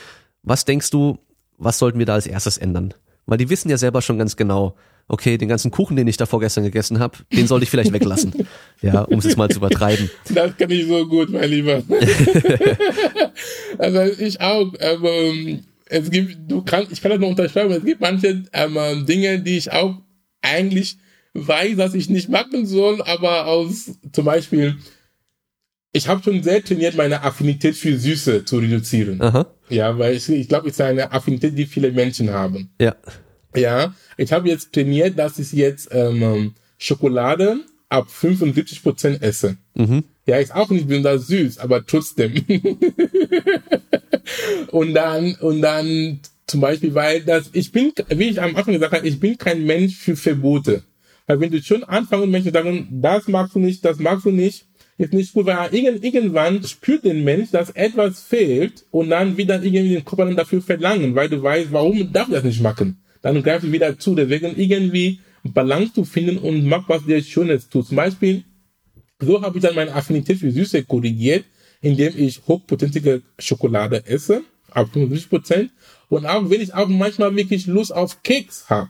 was 0.43 0.65
denkst 0.65 0.89
du, 0.91 1.19
was 1.57 1.77
sollten 1.77 1.99
wir 1.99 2.05
da 2.05 2.13
als 2.13 2.27
erstes 2.27 2.57
ändern? 2.57 2.93
Weil 3.25 3.37
die 3.37 3.49
wissen 3.49 3.69
ja 3.69 3.77
selber 3.77 4.01
schon 4.01 4.17
ganz 4.17 4.35
genau, 4.35 4.75
okay, 5.07 5.37
den 5.37 5.49
ganzen 5.49 5.71
Kuchen, 5.71 5.95
den 5.95 6.07
ich 6.07 6.17
da 6.17 6.25
vorgestern 6.25 6.63
gegessen 6.63 6.99
habe, 6.99 7.17
den 7.33 7.47
sollte 7.47 7.63
ich 7.63 7.69
vielleicht 7.69 7.93
weglassen. 7.93 8.33
Ja, 8.83 9.01
um 9.01 9.19
es 9.19 9.25
jetzt 9.25 9.37
mal 9.37 9.47
zu 9.47 9.59
übertreiben. 9.59 10.09
Das 10.33 10.57
kann 10.57 10.71
ich 10.71 10.87
so 10.87 11.05
gut, 11.05 11.29
mein 11.29 11.47
Lieber. 11.47 11.83
also 13.77 14.01
ich 14.19 14.41
auch, 14.41 14.73
aber 14.79 15.11
ähm, 15.11 15.59
es 15.85 16.09
gibt, 16.09 16.51
du 16.51 16.63
kannst, 16.63 16.91
ich 16.91 16.99
kann 16.99 17.11
das 17.11 17.19
nur 17.19 17.29
unterschreiben, 17.29 17.71
es 17.73 17.85
gibt 17.85 18.01
manche 18.01 18.43
ähm, 18.53 19.05
Dinge, 19.05 19.39
die 19.39 19.57
ich 19.57 19.71
auch 19.71 20.01
eigentlich 20.41 20.97
weiß, 21.33 21.77
dass 21.77 21.93
ich 21.93 22.09
nicht 22.09 22.29
machen 22.29 22.65
soll, 22.65 23.01
aber 23.03 23.45
aus 23.45 23.91
zum 24.11 24.25
Beispiel, 24.25 24.77
ich 25.93 26.07
habe 26.07 26.23
schon 26.23 26.41
sehr 26.43 26.63
trainiert, 26.63 26.95
meine 26.95 27.21
Affinität 27.23 27.75
für 27.75 27.97
Süße 27.97 28.45
zu 28.45 28.57
reduzieren. 28.57 29.21
Aha. 29.21 29.45
Ja, 29.69 29.97
weil 29.97 30.15
ich, 30.15 30.27
ich 30.29 30.47
glaube, 30.47 30.69
es 30.69 30.75
ist 30.75 30.81
eine 30.81 31.11
Affinität, 31.11 31.57
die 31.57 31.65
viele 31.65 31.91
Menschen 31.91 32.31
haben. 32.31 32.71
Ja. 32.79 32.95
Ja, 33.55 33.93
ich 34.17 34.31
habe 34.31 34.49
jetzt 34.49 34.73
trainiert, 34.73 35.17
dass 35.19 35.39
ich 35.39 35.51
jetzt 35.51 35.89
ähm, 35.91 36.53
Schokolade 36.77 37.59
ab 37.89 38.09
75 38.09 38.83
Prozent 38.83 39.21
esse. 39.21 39.57
Mhm. 39.75 40.03
Ja, 40.25 40.37
ist 40.37 40.55
auch 40.55 40.69
nicht 40.69 40.87
besonders 40.87 41.27
süß, 41.27 41.57
aber 41.57 41.85
trotzdem. 41.85 42.33
und 44.71 44.93
dann, 44.93 45.35
und 45.35 45.61
dann 45.61 46.19
zum 46.47 46.61
Beispiel, 46.61 46.93
weil 46.93 47.21
das, 47.21 47.49
ich 47.53 47.71
bin, 47.71 47.91
wie 48.09 48.29
ich 48.29 48.41
am 48.41 48.55
Anfang 48.55 48.73
gesagt 48.73 48.93
habe, 48.93 49.07
ich 49.07 49.19
bin 49.19 49.37
kein 49.37 49.65
Mensch 49.65 49.95
für 49.95 50.15
Verbote. 50.15 50.83
Weil 51.27 51.39
wenn 51.39 51.51
du 51.51 51.61
schon 51.61 51.83
anfangen 51.83 52.31
möchtest, 52.31 52.55
sagen, 52.55 52.87
das 52.91 53.27
magst 53.27 53.55
du 53.55 53.59
nicht, 53.59 53.83
das 53.83 53.99
magst 53.99 54.25
du 54.25 54.31
nicht, 54.31 54.65
ist 54.97 55.13
nicht 55.13 55.33
gut, 55.33 55.45
weil 55.45 55.73
irgendwann 55.73 56.63
spürt 56.63 57.05
der 57.05 57.13
Mensch, 57.13 57.51
dass 57.51 57.71
etwas 57.71 58.21
fehlt 58.21 58.85
und 58.91 59.09
dann 59.09 59.37
wieder 59.37 59.55
irgendwie 59.55 59.95
den 59.95 60.05
Körper 60.05 60.25
dann 60.25 60.35
dafür 60.35 60.61
verlangen, 60.61 61.15
weil 61.15 61.29
du 61.29 61.41
weißt, 61.41 61.71
warum 61.71 62.11
darf 62.11 62.29
das 62.29 62.43
nicht 62.43 62.61
machen. 62.61 63.01
Dann 63.21 63.41
greifst 63.43 63.67
du 63.67 63.71
wieder 63.71 63.97
zu. 63.97 64.15
Deswegen 64.15 64.55
irgendwie 64.57 65.19
Balance 65.43 65.93
zu 65.93 66.05
finden 66.05 66.37
und 66.37 66.65
mach 66.65 66.87
was 66.89 67.05
dir 67.05 67.21
Schönes 67.21 67.69
tut. 67.69 67.87
Zum 67.87 67.97
Beispiel, 67.97 68.43
so 69.19 69.41
habe 69.41 69.57
ich 69.57 69.63
dann 69.63 69.75
meine 69.75 69.93
Affinität 69.93 70.37
für 70.39 70.51
Süße 70.51 70.83
korrigiert, 70.83 71.45
indem 71.81 72.13
ich 72.17 72.41
hochpotentige 72.47 73.21
Schokolade 73.39 74.05
esse, 74.05 74.43
ab 74.69 74.89
50 74.93 75.29
Prozent. 75.29 75.71
Und 76.09 76.25
auch 76.25 76.49
wenn 76.49 76.61
ich 76.61 76.73
auch 76.73 76.87
manchmal 76.87 77.35
wirklich 77.35 77.67
Lust 77.67 77.93
auf 77.93 78.21
Keks 78.23 78.69
habe. 78.69 78.89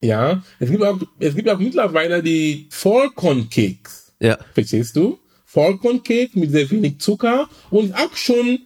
Ja, 0.00 0.42
es 0.58 0.70
gibt 0.70 0.82
auch, 0.82 1.00
es 1.18 1.34
gibt 1.34 1.48
auch 1.48 1.58
mittlerweile 1.58 2.22
die 2.22 2.68
Vollkornkeks. 2.70 4.12
Ja. 4.20 4.38
Verstehst 4.52 4.96
du? 4.96 5.18
Vollkornkeks 5.44 6.34
mit 6.34 6.50
sehr 6.50 6.70
wenig 6.70 6.98
Zucker 7.00 7.48
und 7.70 7.94
auch 7.94 8.14
schon, 8.14 8.60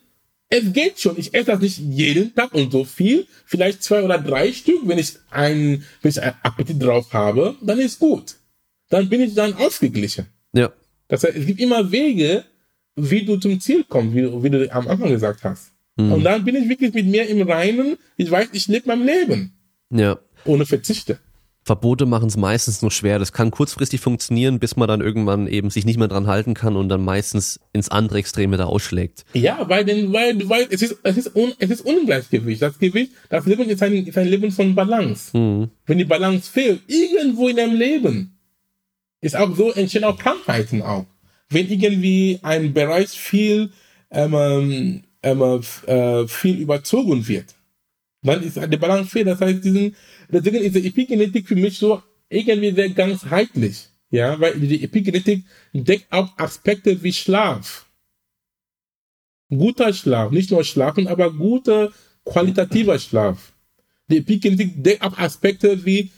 es 0.50 0.72
geht 0.72 0.98
schon. 1.00 1.16
Ich 1.16 1.32
esse 1.32 1.46
das 1.46 1.60
nicht 1.60 1.78
jeden 1.78 2.34
Tag 2.34 2.52
und 2.54 2.72
so 2.72 2.84
viel. 2.84 3.26
Vielleicht 3.46 3.82
zwei 3.82 4.02
oder 4.02 4.18
drei 4.18 4.52
Stück, 4.52 4.80
wenn 4.84 4.98
ich 4.98 5.14
ein, 5.30 5.84
wenn 6.02 6.10
ich 6.10 6.20
einen 6.20 6.34
Appetit 6.42 6.82
drauf 6.82 7.12
habe, 7.12 7.54
dann 7.62 7.78
ist 7.78 8.00
gut. 8.00 8.34
Dann 8.88 9.08
bin 9.08 9.20
ich 9.20 9.34
dann 9.34 9.54
ausgeglichen. 9.54 10.26
Ja. 10.52 10.72
Das 11.06 11.22
heißt, 11.22 11.36
es 11.36 11.46
gibt 11.46 11.60
immer 11.60 11.90
Wege, 11.90 12.44
wie 12.96 13.24
du 13.24 13.36
zum 13.36 13.60
Ziel 13.60 13.84
kommst, 13.84 14.14
wie, 14.14 14.42
wie 14.42 14.50
du 14.50 14.72
am 14.72 14.88
Anfang 14.88 15.10
gesagt 15.10 15.44
hast. 15.44 15.72
Mhm. 15.96 16.12
Und 16.12 16.24
dann 16.24 16.44
bin 16.44 16.56
ich 16.56 16.68
wirklich 16.68 16.92
mit 16.92 17.06
mir 17.06 17.28
im 17.28 17.48
Reinen. 17.48 17.96
Ich 18.16 18.28
weiß, 18.28 18.48
ich 18.52 18.66
lebe 18.66 18.88
mein 18.88 19.04
Leben. 19.04 19.52
Ja. 19.90 20.18
Ohne 20.44 20.66
Verzichte. 20.66 21.20
Verbote 21.62 22.06
machen 22.06 22.28
es 22.28 22.36
meistens 22.36 22.80
nur 22.80 22.90
schwer. 22.90 23.18
Das 23.18 23.32
kann 23.32 23.50
kurzfristig 23.50 24.00
funktionieren, 24.00 24.58
bis 24.58 24.76
man 24.76 24.88
dann 24.88 25.00
irgendwann 25.00 25.46
eben 25.46 25.70
sich 25.70 25.84
nicht 25.84 25.98
mehr 25.98 26.08
dran 26.08 26.26
halten 26.26 26.54
kann 26.54 26.74
und 26.74 26.88
dann 26.88 27.04
meistens 27.04 27.60
ins 27.72 27.90
andere 27.90 28.18
Extreme 28.18 28.56
da 28.56 28.64
ausschlägt. 28.64 29.24
Ja, 29.34 29.68
weil, 29.68 29.84
denn, 29.84 30.12
weil, 30.12 30.48
weil 30.48 30.66
es 30.70 30.80
ist, 30.82 30.96
es 31.02 31.16
ist, 31.18 31.36
un, 31.36 31.52
es 31.58 31.70
ist 31.70 31.82
Ungleichgewicht. 31.82 32.62
Das 32.62 32.78
Gewicht, 32.78 33.12
das 33.28 33.44
Leben 33.44 33.68
ist 33.68 33.82
ein, 33.82 34.06
ist 34.06 34.16
ein 34.16 34.28
Leben 34.28 34.50
von 34.50 34.74
Balance. 34.74 35.36
Mhm. 35.36 35.70
Wenn 35.84 35.98
die 35.98 36.04
Balance 36.04 36.50
fehlt, 36.50 36.80
irgendwo 36.86 37.48
in 37.48 37.56
deinem 37.56 37.76
Leben, 37.76 38.38
ist 39.20 39.36
auch 39.36 39.54
so, 39.54 39.70
entstehen 39.72 40.04
auch 40.04 40.18
Krankheiten 40.18 40.80
auch. 40.82 41.04
Wenn 41.50 41.68
irgendwie 41.68 42.38
ein 42.42 42.72
Bereich 42.72 43.10
viel, 43.10 43.70
ähm, 44.10 45.02
ähm, 45.22 45.62
äh, 45.86 46.26
viel 46.26 46.58
überzogen 46.58 47.28
wird, 47.28 47.54
dann 48.22 48.42
ist 48.42 48.56
die 48.56 48.76
Balance 48.76 49.10
fehlt. 49.10 49.26
Das 49.26 49.40
heißt, 49.40 49.64
diesen, 49.64 49.94
deswegen 50.32 50.58
ist 50.64 50.76
die 50.76 50.86
Epigenetik 50.86 51.46
für 51.48 51.56
mich 51.56 51.78
so 51.78 52.02
irgendwie 52.28 52.72
sehr 52.72 52.90
ganzheitlich. 52.90 53.88
Ja, 54.10 54.40
weil 54.40 54.58
die 54.58 54.82
Epigenetik 54.82 55.44
deckt 55.72 56.06
auch 56.10 56.36
Aspekte 56.36 57.02
wie 57.02 57.12
Schlaf. 57.12 57.86
Guter 59.48 59.92
Schlaf, 59.92 60.30
nicht 60.32 60.50
nur 60.50 60.64
Schlafen, 60.64 61.06
aber 61.08 61.32
guter, 61.32 61.92
qualitativer 62.24 62.98
Schlaf. 62.98 63.52
Die 64.08 64.18
Epigenetik 64.18 64.82
deckt 64.82 65.02
auch 65.02 65.16
Aspekte 65.18 65.84
wie 65.84 66.10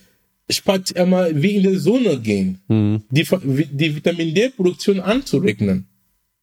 Spaz 0.51 0.93
wie 0.95 1.57
in 1.57 1.63
die 1.63 1.77
Sonne 1.77 2.19
gehen, 2.21 2.61
Mhm. 2.69 3.03
die, 3.11 3.25
die 3.73 3.97
Vitamin 3.97 4.35
D-Produktion 4.35 5.01
anzurechnen. 5.01 5.87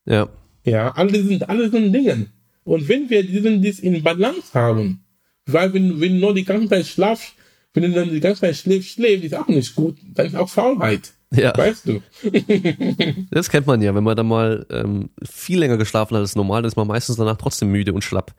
Ja. 0.06 0.30
Ja, 0.66 0.92
alle 0.92 1.24
sind, 1.24 1.48
alle 1.50 1.70
sind 1.70 1.94
Dinge. 1.94 2.28
Und 2.64 2.88
wenn 2.88 3.10
wir 3.10 3.24
diesen, 3.24 3.62
dies 3.62 3.80
in 3.80 4.02
Balance 4.04 4.54
haben, 4.54 5.02
weil 5.46 5.74
wenn, 5.74 6.00
wenn 6.00 6.20
nur 6.20 6.34
die 6.34 6.44
ganze 6.44 6.70
Zeit 6.70 6.86
schlaf, 6.88 7.34
wenn 7.74 7.84
du 7.84 7.92
dann 7.92 8.10
die 8.10 8.20
ganze 8.20 8.42
Zeit 8.42 8.56
schläfst, 8.56 8.92
schläft, 8.92 9.24
ist 9.24 9.36
auch 9.36 9.48
nicht 9.48 9.76
gut. 9.76 9.98
Dann 10.14 10.28
ist 10.28 10.36
auch 10.36 10.50
Faulheit. 10.50 11.14
Ja. 11.32 11.56
Weißt 11.56 11.88
du? 11.88 12.02
Das 13.32 13.50
kennt 13.50 13.68
man 13.68 13.82
ja, 13.82 13.94
wenn 13.94 14.04
man 14.04 14.18
dann 14.18 14.28
mal 14.28 14.66
ähm, 14.72 15.10
viel 15.24 15.60
länger 15.60 15.78
geschlafen 15.78 16.16
hat 16.16 16.22
als 16.22 16.36
normal, 16.36 16.62
dann 16.62 16.70
ist 16.70 16.76
man 16.76 16.88
meistens 16.88 17.18
danach 17.18 17.38
trotzdem 17.38 17.72
müde 17.72 17.94
und 17.94 18.04
schlapp. 18.04 18.34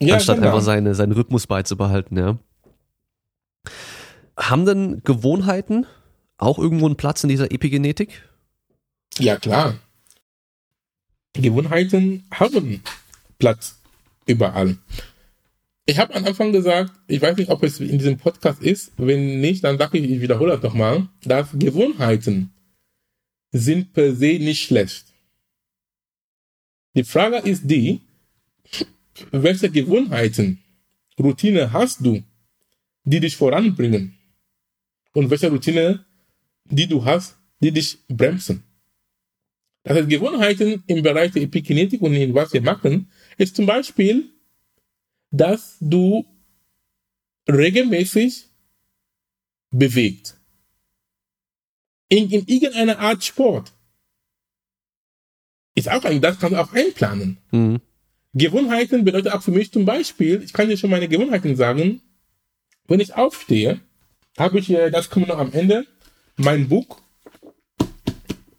Ja, 0.00 0.14
anstatt 0.14 0.36
genau. 0.36 0.48
einfach 0.48 0.62
seine, 0.62 0.94
seinen 0.94 1.12
Rhythmus 1.12 1.46
beizubehalten, 1.46 2.16
ja. 2.16 2.38
Haben 4.36 4.66
denn 4.66 5.02
Gewohnheiten 5.04 5.86
auch 6.36 6.58
irgendwo 6.58 6.86
einen 6.86 6.96
Platz 6.96 7.24
in 7.24 7.28
dieser 7.28 7.50
Epigenetik? 7.50 8.22
Ja, 9.18 9.36
klar. 9.36 9.74
Gewohnheiten 11.34 12.24
haben 12.30 12.82
Platz 13.38 13.80
überall. 14.26 14.76
Ich 15.88 15.98
habe 15.98 16.14
am 16.14 16.26
Anfang 16.26 16.52
gesagt, 16.52 16.92
ich 17.06 17.22
weiß 17.22 17.38
nicht, 17.38 17.48
ob 17.48 17.62
es 17.62 17.80
in 17.80 17.96
diesem 17.96 18.18
Podcast 18.18 18.62
ist. 18.62 18.92
Wenn 18.98 19.40
nicht, 19.40 19.64
dann 19.64 19.78
sage 19.78 19.96
ich, 19.96 20.10
ich 20.10 20.20
wiederhole 20.20 20.52
das 20.52 20.62
nochmal, 20.62 21.08
dass 21.22 21.48
Gewohnheiten 21.54 22.52
sind 23.52 23.94
per 23.94 24.14
se 24.14 24.38
nicht 24.38 24.64
schlecht. 24.64 25.06
Die 26.94 27.04
Frage 27.04 27.38
ist 27.38 27.62
die, 27.64 28.02
welche 29.30 29.70
Gewohnheiten, 29.70 30.62
Routine 31.18 31.72
hast 31.72 32.04
du, 32.04 32.22
die 33.04 33.20
dich 33.20 33.34
voranbringen? 33.34 34.14
Und 35.14 35.30
welche 35.30 35.48
Routine, 35.48 36.04
die 36.66 36.86
du 36.86 37.02
hast, 37.02 37.38
die 37.60 37.72
dich 37.72 37.96
bremsen? 38.08 38.62
Das 39.84 39.96
heißt, 39.96 40.08
Gewohnheiten 40.10 40.84
im 40.86 41.02
Bereich 41.02 41.32
der 41.32 41.44
Epigenetik 41.44 42.02
und 42.02 42.12
in 42.12 42.34
was 42.34 42.52
wir 42.52 42.60
machen, 42.60 43.10
ist 43.38 43.56
zum 43.56 43.64
Beispiel, 43.64 44.34
dass 45.38 45.76
du 45.80 46.26
regelmäßig 47.48 48.48
bewegt. 49.70 50.36
In, 52.08 52.30
in 52.30 52.46
irgendeiner 52.46 52.98
Art 52.98 53.24
Sport. 53.24 53.72
Ist 55.74 55.90
auch 55.90 56.04
ein, 56.04 56.20
das 56.20 56.38
kannst 56.38 56.56
du 56.56 56.60
auch 56.60 56.72
einplanen. 56.72 57.38
Mhm. 57.50 57.80
Gewohnheiten 58.34 59.04
bedeutet 59.04 59.32
auch 59.32 59.42
für 59.42 59.50
mich 59.50 59.72
zum 59.72 59.84
Beispiel, 59.84 60.42
ich 60.42 60.52
kann 60.52 60.68
dir 60.68 60.76
schon 60.76 60.90
meine 60.90 61.08
Gewohnheiten 61.08 61.56
sagen, 61.56 62.02
wenn 62.86 63.00
ich 63.00 63.14
aufstehe, 63.14 63.80
habe 64.38 64.58
ich, 64.58 64.70
äh, 64.70 64.90
das 64.90 65.10
kommt 65.10 65.28
noch 65.28 65.38
am 65.38 65.52
Ende, 65.52 65.86
mein 66.36 66.68
Buch. 66.68 67.00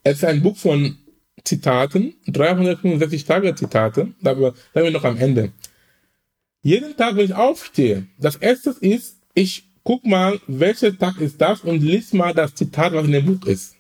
Es 0.04 0.18
ist 0.18 0.26
ein 0.26 0.42
Buch 0.42 0.58
von 0.58 0.98
Zitaten, 1.44 2.16
365 2.28 3.26
Tage 3.26 3.56
Zitate, 3.56 4.14
da 4.22 4.34
da 4.34 4.54
sind 4.74 4.84
wir 4.84 4.92
noch 4.92 5.04
am 5.04 5.18
Ende. 5.18 5.52
Jeden 6.70 6.96
Tag, 6.96 7.16
wenn 7.16 7.26
ich 7.26 7.34
aufstehe, 7.34 8.06
das 8.20 8.36
erste 8.36 8.70
ist, 8.80 9.18
ich 9.34 9.64
guck 9.84 10.06
mal, 10.06 10.40
welcher 10.46 10.96
Tag 10.96 11.20
ist 11.20 11.42
das 11.42 11.62
und 11.62 11.82
lies 11.82 12.14
mal 12.14 12.32
das 12.32 12.54
Zitat, 12.54 12.94
was 12.94 13.08
in 13.08 13.14
dem 13.14 13.26
Buch 13.26 13.48
ist. 13.48 13.76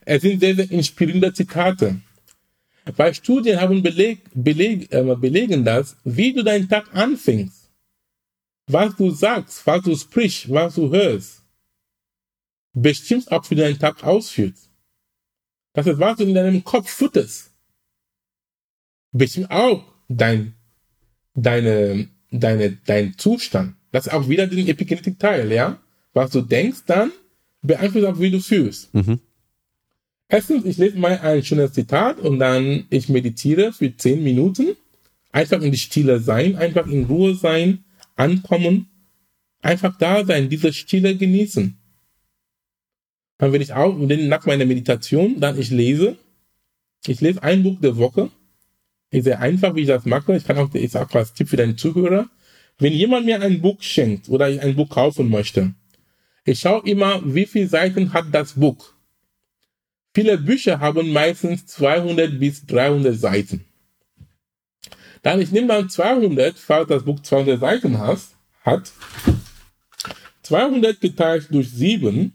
Es 0.00 0.20
sind 0.20 0.40
sehr, 0.40 0.54
sehr 0.56 0.70
inspirierende 0.70 1.32
Zitate. 1.32 1.98
Weil 2.96 3.14
Studien 3.14 3.58
haben 3.58 3.82
beleg, 3.82 4.18
beleg, 4.34 4.92
äh, 4.92 5.16
belegen 5.16 5.64
das, 5.64 5.96
wie 6.04 6.34
du 6.34 6.44
deinen 6.44 6.68
Tag 6.68 6.94
anfängst, 6.94 7.70
was 8.66 8.94
du 8.96 9.10
sagst, 9.10 9.66
was 9.66 9.82
du 9.82 9.96
sprichst, 9.96 10.50
was 10.50 10.74
du 10.74 10.90
hörst, 10.90 11.42
bestimmt 12.74 13.32
auch, 13.32 13.50
wie 13.50 13.54
du 13.54 13.62
deinen 13.62 13.78
Tag 13.78 14.04
ausführst. 14.04 14.70
Das 15.72 15.86
ist, 15.86 15.98
was 15.98 16.18
du 16.18 16.24
in 16.24 16.34
deinem 16.34 16.62
Kopf 16.62 16.90
futterst, 16.90 17.54
bestimmt 19.12 19.50
auch 19.50 19.82
dein, 20.08 20.59
deine, 21.34 22.08
deine, 22.30 22.78
dein 22.86 23.16
Zustand. 23.16 23.74
Das 23.92 24.06
ist 24.06 24.12
auch 24.12 24.28
wieder 24.28 24.46
den 24.46 24.68
Epigenetik-Teil, 24.68 25.50
ja? 25.52 25.80
Was 26.12 26.30
du 26.30 26.40
denkst, 26.40 26.80
dann 26.86 27.12
beeinflusst 27.62 28.06
auch, 28.06 28.20
wie 28.20 28.30
du 28.30 28.40
fühlst. 28.40 28.92
Mhm. 28.94 29.20
Erstens, 30.28 30.64
ich 30.64 30.78
lese 30.78 30.98
mal 30.98 31.18
ein 31.18 31.42
schönes 31.42 31.72
Zitat 31.72 32.20
und 32.20 32.38
dann 32.38 32.86
ich 32.90 33.08
meditiere 33.08 33.72
für 33.72 33.96
zehn 33.96 34.22
Minuten. 34.22 34.76
Einfach 35.32 35.60
in 35.60 35.72
die 35.72 35.78
Stille 35.78 36.20
sein, 36.20 36.56
einfach 36.56 36.86
in 36.86 37.04
Ruhe 37.04 37.34
sein, 37.34 37.84
ankommen, 38.16 38.88
einfach 39.62 39.96
da 39.98 40.24
sein, 40.24 40.48
diese 40.48 40.72
Stille 40.72 41.16
genießen. 41.16 41.76
Dann 43.38 43.52
will 43.52 43.62
ich 43.62 43.72
auch, 43.72 43.96
und 43.96 44.08
dann 44.08 44.28
nach 44.28 44.44
meiner 44.46 44.66
Meditation, 44.66 45.40
dann 45.40 45.58
ich 45.58 45.70
lese. 45.70 46.16
Ich 47.06 47.20
lese 47.20 47.42
ein 47.42 47.62
Buch 47.62 47.80
der 47.80 47.96
Woche. 47.96 48.30
Ist 49.10 49.24
sehr 49.24 49.40
einfach, 49.40 49.74
wie 49.74 49.82
ich 49.82 49.88
das 49.88 50.04
mache. 50.04 50.36
Ich 50.36 50.44
kann 50.44 50.58
auch, 50.58 50.72
ich 50.72 50.92
sage 50.92 51.18
als 51.18 51.32
Tipp 51.34 51.48
für 51.48 51.56
deinen 51.56 51.76
Zuhörer. 51.76 52.28
Wenn 52.78 52.92
jemand 52.92 53.26
mir 53.26 53.40
ein 53.42 53.60
Buch 53.60 53.82
schenkt 53.82 54.28
oder 54.28 54.48
ich 54.48 54.60
ein 54.62 54.76
Buch 54.76 54.88
kaufen 54.88 55.28
möchte, 55.28 55.74
ich 56.44 56.60
schaue 56.60 56.88
immer, 56.88 57.20
wie 57.24 57.46
viele 57.46 57.68
Seiten 57.68 58.12
hat 58.12 58.26
das 58.32 58.54
Buch. 58.54 58.94
Viele 60.14 60.38
Bücher 60.38 60.80
haben 60.80 61.12
meistens 61.12 61.66
200 61.66 62.38
bis 62.40 62.66
300 62.66 63.14
Seiten. 63.14 63.64
Dann 65.22 65.40
ich 65.40 65.52
nehme 65.52 65.68
dann 65.68 65.90
200, 65.90 66.58
falls 66.58 66.88
das 66.88 67.04
Buch 67.04 67.20
200 67.20 67.60
Seiten 67.60 67.98
has, 67.98 68.34
hat, 68.64 68.92
200 70.42 71.00
geteilt 71.00 71.48
durch 71.50 71.70
7, 71.70 72.32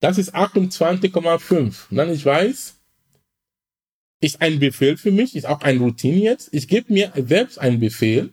das 0.00 0.18
ist 0.18 0.34
28,5. 0.34 1.90
Und 1.90 1.96
dann 1.96 2.10
ich 2.10 2.24
weiß, 2.24 2.76
ist 4.22 4.40
ein 4.40 4.60
Befehl 4.60 4.96
für 4.96 5.10
mich, 5.10 5.34
ist 5.34 5.46
auch 5.46 5.62
ein 5.62 5.78
Routine 5.78 6.22
jetzt. 6.22 6.48
Ich 6.52 6.68
gebe 6.68 6.92
mir 6.92 7.12
selbst 7.26 7.58
einen 7.58 7.80
Befehl 7.80 8.30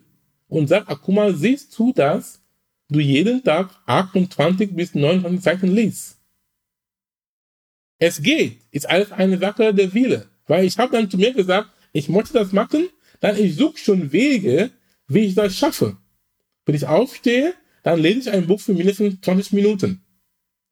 und 0.47 0.67
sage, 0.67 0.85
ah, 0.87 0.95
guck 0.95 1.15
mal, 1.15 1.35
siehst 1.35 1.77
du, 1.77 1.91
dass 1.91 2.41
du 2.89 2.99
jeden 2.99 3.43
Tag 3.43 3.71
28 3.87 4.75
bis 4.75 4.93
29 4.93 5.43
Seiten 5.43 5.67
liest. 5.75 6.17
Es 7.97 8.21
geht. 8.21 8.59
Ist 8.71 8.87
alles 8.87 9.11
eine 9.11 9.39
Sache 9.39 9.73
der 9.73 9.93
Wille. 9.93 10.27
Weil 10.45 10.65
ich 10.65 10.77
habe 10.77 10.95
dann 10.95 11.09
zu 11.09 11.17
mir 11.17 11.33
gesagt, 11.33 11.69
ich 11.91 12.07
möchte 12.07 12.33
das 12.33 12.51
machen, 12.51 12.87
dann 13.19 13.35
ich 13.35 13.55
suche 13.55 13.79
schon 13.79 14.11
Wege, 14.11 14.69
wie 15.07 15.25
ich 15.25 15.33
das 15.33 15.55
schaffe. 15.55 15.97
Wenn 16.65 16.75
ich 16.75 16.85
aufstehe, 16.85 17.55
dann 17.81 17.99
lese 17.99 18.19
ich 18.19 18.29
ein 18.29 18.45
Buch 18.45 18.59
für 18.59 18.73
mindestens 18.73 19.19
20 19.21 19.53
Minuten. 19.53 20.03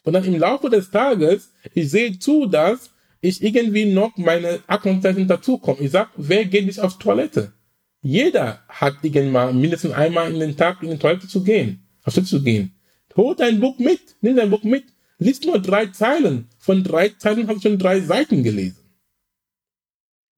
Und 0.04 0.14
dann 0.14 0.24
im 0.26 0.38
Laufe 0.38 0.70
des 0.70 0.92
Tages, 0.92 1.52
ich 1.74 1.90
sehe 1.90 2.20
zu, 2.20 2.46
dass 2.46 2.92
ich 3.22 3.44
irgendwie 3.44 3.86
noch 3.86 4.16
meine 4.18 4.60
Aktenzeichen 4.68 5.28
dazukomme. 5.28 5.80
Ich 5.82 5.92
sag, 5.92 6.10
wer 6.16 6.46
geht 6.46 6.66
nicht 6.66 6.80
auf 6.80 6.98
Toilette? 6.98 7.54
Jeder 8.02 8.62
hat 8.70 8.96
irgendwann 9.02 9.60
mindestens 9.60 9.94
einmal 9.94 10.32
in 10.32 10.40
den 10.40 10.56
Tag 10.56 10.84
in 10.84 10.92
die 10.92 10.98
Toilette 10.98 11.28
zu 11.28 11.44
gehen, 11.44 11.88
auf 12.04 12.14
Toilette 12.14 12.30
zu 12.30 12.44
gehen. 12.44 12.74
Hol 13.16 13.36
dein 13.36 13.60
Buch 13.60 13.80
mit, 13.80 14.00
nimm 14.22 14.36
dein 14.36 14.52
Buch 14.52 14.64
mit, 14.64 14.84
liest 15.18 15.46
nur 15.46 15.60
drei 15.60 15.88
Zeilen. 15.88 16.48
Von 16.60 16.84
drei 16.84 17.10
Zeilen 17.10 17.48
habe 17.48 17.58
ich 17.58 17.64
schon 17.64 17.80
drei 17.80 18.00
Seiten 18.00 18.44
gelesen. 18.44 18.78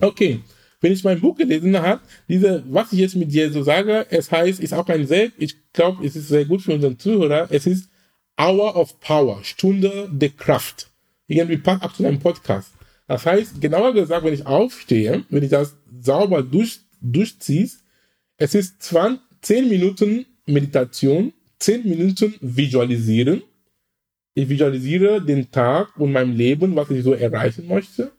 Okay, 0.02 0.40
wenn 0.80 0.94
ich 0.94 1.04
mein 1.04 1.20
Buch 1.20 1.36
gelesen 1.36 1.78
habe, 1.78 2.02
diese, 2.30 2.64
was 2.70 2.94
ich 2.94 3.00
jetzt 3.00 3.18
mit 3.18 3.34
dir 3.34 3.52
so 3.52 3.64
sage, 3.64 4.08
es 4.10 4.32
heißt, 4.32 4.62
ist 4.62 4.74
auch 4.74 4.88
ein 4.88 5.06
sehr, 5.06 5.32
ich 5.38 5.58
glaube, 5.74 6.06
es 6.06 6.16
ist 6.16 6.30
sehr 6.30 6.46
gut 6.46 6.62
für 6.62 6.74
unseren 6.74 6.98
Zuhörer, 6.98 7.48
es 7.52 7.68
ist 7.68 7.90
Hour 8.40 8.78
of 8.78 9.00
Power, 9.02 9.44
Stunde 9.44 10.10
der 10.10 10.30
Kraft. 10.30 10.90
Irgendwie 11.30 11.58
passt 11.58 11.84
ab 11.84 11.96
zu 11.96 12.06
einem 12.06 12.20
Podcast. 12.20 12.72
Das 13.08 13.26
heißt, 13.26 13.62
genauer 13.62 13.94
gesagt, 13.94 14.26
wenn 14.26 14.34
ich 14.34 14.46
aufstehe, 14.46 15.24
wenn 15.30 15.44
ich 15.44 15.50
das 15.50 15.76
sauber 16.02 16.44
durch, 16.44 16.82
durchziehe, 17.02 17.70
es 18.38 18.56
ist 18.56 18.82
20, 18.84 19.22
10 19.42 19.70
Minuten 19.70 20.26
Meditation, 20.46 21.34
10 21.60 21.88
Minuten 21.88 22.36
Visualisieren. 22.42 23.44
Ich 24.34 24.50
visualisiere 24.50 25.22
den 25.24 25.52
Tag 25.52 25.98
und 25.98 26.12
mein 26.12 26.36
Leben, 26.36 26.76
was 26.76 26.90
ich 26.90 27.04
so 27.04 27.14
erreichen 27.14 27.68
möchte. 27.68 28.12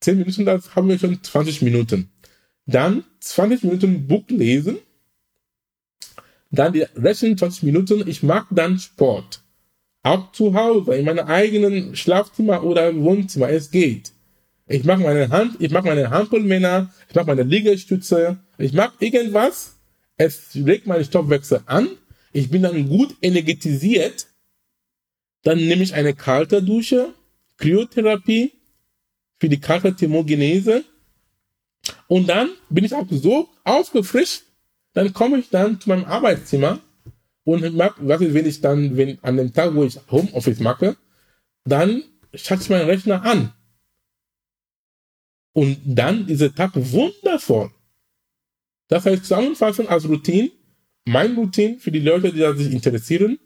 10 0.00 0.18
Minuten, 0.18 0.44
das 0.44 0.74
haben 0.74 0.88
wir 0.88 0.98
schon 0.98 1.22
20 1.22 1.62
Minuten. 1.62 2.10
Dann 2.66 3.04
20 3.20 3.64
Minuten 3.64 4.06
Buch 4.06 4.24
lesen. 4.28 4.78
Dann 6.50 6.72
die 6.72 6.86
restlichen 6.96 7.38
20 7.38 7.62
Minuten, 7.62 8.06
ich 8.06 8.22
mag 8.22 8.46
dann 8.50 8.78
Sport. 8.78 9.42
Auch 10.02 10.32
zu 10.32 10.54
Hause, 10.54 10.96
in 10.96 11.04
meinem 11.04 11.26
eigenen 11.26 11.94
Schlafzimmer 11.94 12.64
oder 12.64 12.94
Wohnzimmer, 12.96 13.48
es 13.50 13.70
geht. 13.70 14.12
Ich 14.66 14.84
mache 14.84 15.02
meine 15.02 15.28
Hand, 15.28 15.56
ich 15.60 15.70
mache 15.70 15.86
meine 15.86 16.10
Hampelmänner, 16.10 16.92
ich 17.08 17.14
mache 17.14 17.26
meine 17.26 17.42
Liegestütze, 17.42 18.38
ich 18.58 18.72
mache 18.72 18.94
irgendwas, 19.00 19.76
es 20.16 20.50
regt 20.54 20.86
meine 20.86 21.04
Stoffwechsel 21.04 21.60
an, 21.66 21.88
ich 22.32 22.50
bin 22.50 22.62
dann 22.62 22.88
gut 22.88 23.14
energetisiert, 23.22 24.26
dann 25.42 25.58
nehme 25.58 25.82
ich 25.82 25.94
eine 25.94 26.14
kalte 26.14 26.62
Dusche, 26.62 27.12
Kryotherapie 27.58 28.52
für 29.38 29.48
die 29.48 29.60
kalte 29.60 29.94
Thermogenese. 29.94 30.84
Und 32.06 32.28
dann 32.28 32.50
bin 32.70 32.84
ich 32.84 32.94
auch 32.94 33.06
so 33.10 33.48
aufgefrischt, 33.64 34.42
dann 34.94 35.12
komme 35.12 35.38
ich 35.38 35.50
dann 35.50 35.80
zu 35.80 35.88
meinem 35.88 36.04
Arbeitszimmer 36.04 36.78
und 37.44 37.62
was 37.62 38.20
ist, 38.20 38.34
wenn 38.34 38.46
ich 38.46 38.60
dann, 38.60 38.96
wenn 38.96 39.18
an 39.22 39.36
dem 39.36 39.52
Tag, 39.52 39.74
wo 39.74 39.84
ich 39.84 39.98
Homeoffice 40.10 40.60
mache, 40.60 40.96
dann 41.64 42.04
schalte 42.34 42.62
ich 42.62 42.70
meinen 42.70 42.86
Rechner 42.86 43.24
an. 43.24 43.52
Und 45.52 45.78
dann 45.84 46.26
dieser 46.26 46.54
Tag 46.54 46.72
wundervoll. 46.74 47.70
Das 48.88 49.06
heißt, 49.06 49.24
zusammenfassend 49.24 49.88
als 49.88 50.08
Routine, 50.08 50.50
mein 51.04 51.34
Routine 51.34 51.78
für 51.78 51.90
die 51.90 52.00
Leute, 52.00 52.32
die 52.32 52.62
sich 52.62 52.72
interessieren, 52.72 53.38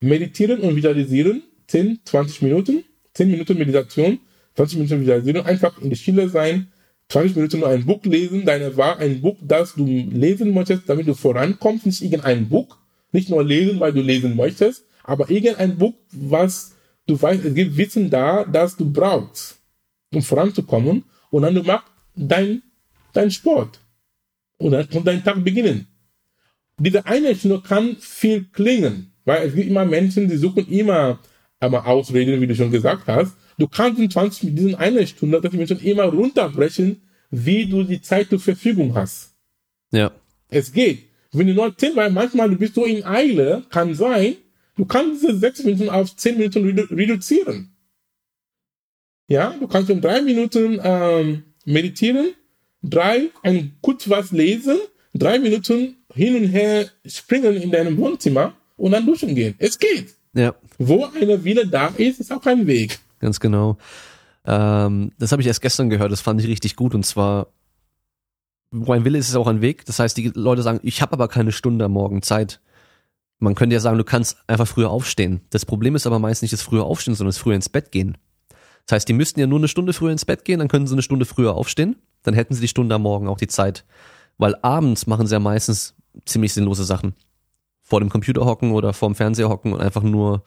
meditieren 0.00 0.60
und 0.60 0.76
visualisieren, 0.76 1.42
10, 1.66 2.00
20 2.04 2.42
Minuten, 2.42 2.84
10 3.14 3.30
Minuten 3.30 3.58
Meditation, 3.58 4.20
20 4.56 4.78
Minuten 4.78 5.00
Visualisierung, 5.00 5.46
einfach 5.46 5.80
in 5.80 5.90
die 5.90 5.96
Stille 5.96 6.28
sein, 6.28 6.72
20 7.08 7.36
Minuten 7.36 7.60
nur 7.60 7.68
ein 7.68 7.84
Buch 7.84 8.02
lesen, 8.04 8.44
deine 8.44 8.76
Wahl, 8.76 8.98
ein 8.98 9.20
Buch, 9.20 9.36
das 9.42 9.74
du 9.74 9.84
lesen 9.84 10.54
möchtest, 10.54 10.88
damit 10.88 11.08
du 11.08 11.14
vorankommst, 11.14 11.86
nicht 11.86 12.02
irgendein 12.02 12.48
Buch, 12.48 12.78
nicht 13.12 13.28
nur 13.28 13.44
lesen, 13.44 13.78
weil 13.80 13.92
du 13.92 14.00
lesen 14.00 14.36
möchtest, 14.36 14.84
aber 15.04 15.30
irgendein 15.30 15.76
Buch, 15.76 15.94
was 16.10 16.74
du 17.06 17.20
weißt, 17.20 17.44
es 17.44 17.54
gibt 17.54 17.76
Wissen 17.76 18.10
da, 18.10 18.44
das 18.44 18.76
du 18.76 18.90
brauchst, 18.90 19.58
um 20.12 20.22
voranzukommen. 20.22 21.04
Und 21.30 21.42
dann 21.42 21.54
du 21.54 21.62
machst 21.62 21.86
dein, 22.14 22.62
dein 23.12 23.30
Sport. 23.30 23.80
Und 24.58 24.72
dann 24.72 24.88
kommt 24.88 25.06
dein 25.06 25.24
Tag 25.24 25.42
beginnen. 25.42 25.86
Diese 26.78 27.04
eine 27.06 27.34
Stunde 27.34 27.60
kann 27.60 27.96
viel 27.96 28.44
klingen, 28.52 29.12
weil 29.24 29.46
es 29.46 29.54
gibt 29.54 29.68
immer 29.68 29.84
Menschen, 29.84 30.28
die 30.28 30.36
suchen 30.36 30.68
immer 30.68 31.20
einmal 31.60 31.82
Ausreden, 31.82 32.40
wie 32.40 32.46
du 32.46 32.54
schon 32.54 32.70
gesagt 32.70 33.06
hast. 33.06 33.36
Du 33.58 33.68
kannst 33.68 34.00
in 34.00 34.10
20 34.10 34.44
mit 34.44 34.58
diesen 34.58 34.74
eine 34.74 35.06
Stunde, 35.06 35.40
dass 35.40 35.50
die 35.50 35.56
Menschen 35.56 35.78
immer 35.80 36.04
runterbrechen, 36.04 37.02
wie 37.30 37.66
du 37.66 37.82
die 37.82 38.00
Zeit 38.00 38.28
zur 38.30 38.40
Verfügung 38.40 38.94
hast. 38.94 39.34
Ja. 39.90 40.12
Es 40.48 40.72
geht. 40.72 41.11
Wenn 41.32 41.46
du 41.46 41.54
nur 41.54 41.76
10, 41.76 41.96
weil 41.96 42.10
manchmal 42.10 42.50
du 42.50 42.56
bist 42.56 42.74
so 42.74 42.84
in 42.84 43.04
Eile, 43.04 43.64
kann 43.70 43.94
sein, 43.94 44.36
du 44.76 44.84
kannst 44.84 45.22
diese 45.22 45.36
6 45.38 45.64
Minuten 45.64 45.88
auf 45.88 46.14
10 46.14 46.36
Minuten 46.36 46.64
redu 46.64 46.82
reduzieren. 46.94 47.72
Ja, 49.28 49.54
du 49.58 49.66
kannst 49.66 49.88
in 49.88 50.00
3 50.00 50.22
Minuten 50.22 50.78
ähm, 50.82 51.44
meditieren, 51.64 52.34
drei, 52.82 53.30
ein 53.42 53.72
kurz 53.80 54.08
was 54.10 54.32
lesen, 54.32 54.76
3 55.14 55.38
Minuten 55.38 55.96
hin 56.14 56.36
und 56.36 56.48
her 56.48 56.86
springen 57.06 57.56
in 57.56 57.70
deinem 57.70 57.96
Wohnzimmer 57.96 58.54
und 58.76 58.92
dann 58.92 59.06
duschen 59.06 59.34
gehen. 59.34 59.54
Es 59.58 59.78
geht. 59.78 60.14
Ja. 60.34 60.54
Wo 60.78 61.06
eine 61.06 61.42
Wille 61.44 61.66
da 61.66 61.88
ist, 61.88 62.20
ist 62.20 62.32
auch 62.32 62.44
ein 62.44 62.66
Weg. 62.66 62.98
Ganz 63.20 63.40
genau. 63.40 63.78
Ähm, 64.44 65.12
das 65.18 65.32
habe 65.32 65.40
ich 65.40 65.48
erst 65.48 65.62
gestern 65.62 65.88
gehört, 65.88 66.12
das 66.12 66.20
fand 66.20 66.40
ich 66.40 66.48
richtig 66.48 66.76
gut 66.76 66.94
und 66.94 67.06
zwar 67.06 67.48
wo 68.72 68.92
ein 68.92 69.04
Wille 69.04 69.18
ist, 69.18 69.28
ist 69.28 69.36
auch 69.36 69.46
ein 69.46 69.60
Weg. 69.60 69.84
Das 69.84 69.98
heißt, 69.98 70.16
die 70.16 70.32
Leute 70.34 70.62
sagen, 70.62 70.80
ich 70.82 71.02
habe 71.02 71.12
aber 71.12 71.28
keine 71.28 71.52
Stunde 71.52 71.84
am 71.84 71.92
Morgen 71.92 72.22
Zeit. 72.22 72.60
Man 73.38 73.54
könnte 73.54 73.74
ja 73.74 73.80
sagen, 73.80 73.98
du 73.98 74.04
kannst 74.04 74.38
einfach 74.46 74.66
früher 74.66 74.90
aufstehen. 74.90 75.42
Das 75.50 75.66
Problem 75.66 75.94
ist 75.94 76.06
aber 76.06 76.18
meist 76.18 76.42
nicht 76.42 76.52
das 76.52 76.62
frühe 76.62 76.82
Aufstehen, 76.82 77.14
sondern 77.14 77.30
das 77.30 77.38
früher 77.38 77.54
ins 77.54 77.68
Bett 77.68 77.92
gehen. 77.92 78.16
Das 78.86 78.96
heißt, 78.96 79.08
die 79.08 79.12
müssten 79.12 79.40
ja 79.40 79.46
nur 79.46 79.58
eine 79.58 79.68
Stunde 79.68 79.92
früher 79.92 80.10
ins 80.10 80.24
Bett 80.24 80.44
gehen, 80.44 80.58
dann 80.58 80.68
können 80.68 80.86
sie 80.86 80.94
eine 80.94 81.02
Stunde 81.02 81.24
früher 81.24 81.54
aufstehen. 81.54 81.96
Dann 82.22 82.34
hätten 82.34 82.54
sie 82.54 82.60
die 82.60 82.68
Stunde 82.68 82.94
am 82.94 83.02
Morgen 83.02 83.28
auch 83.28 83.36
die 83.36 83.46
Zeit. 83.46 83.84
Weil 84.38 84.56
abends 84.62 85.06
machen 85.06 85.26
sie 85.26 85.34
ja 85.34 85.38
meistens 85.38 85.94
ziemlich 86.24 86.54
sinnlose 86.54 86.84
Sachen. 86.84 87.14
Vor 87.82 88.00
dem 88.00 88.08
Computer 88.08 88.44
hocken 88.44 88.72
oder 88.72 88.92
vor 88.92 89.08
dem 89.08 89.14
Fernseher 89.14 89.48
hocken 89.48 89.72
und 89.72 89.80
einfach 89.80 90.02
nur 90.02 90.44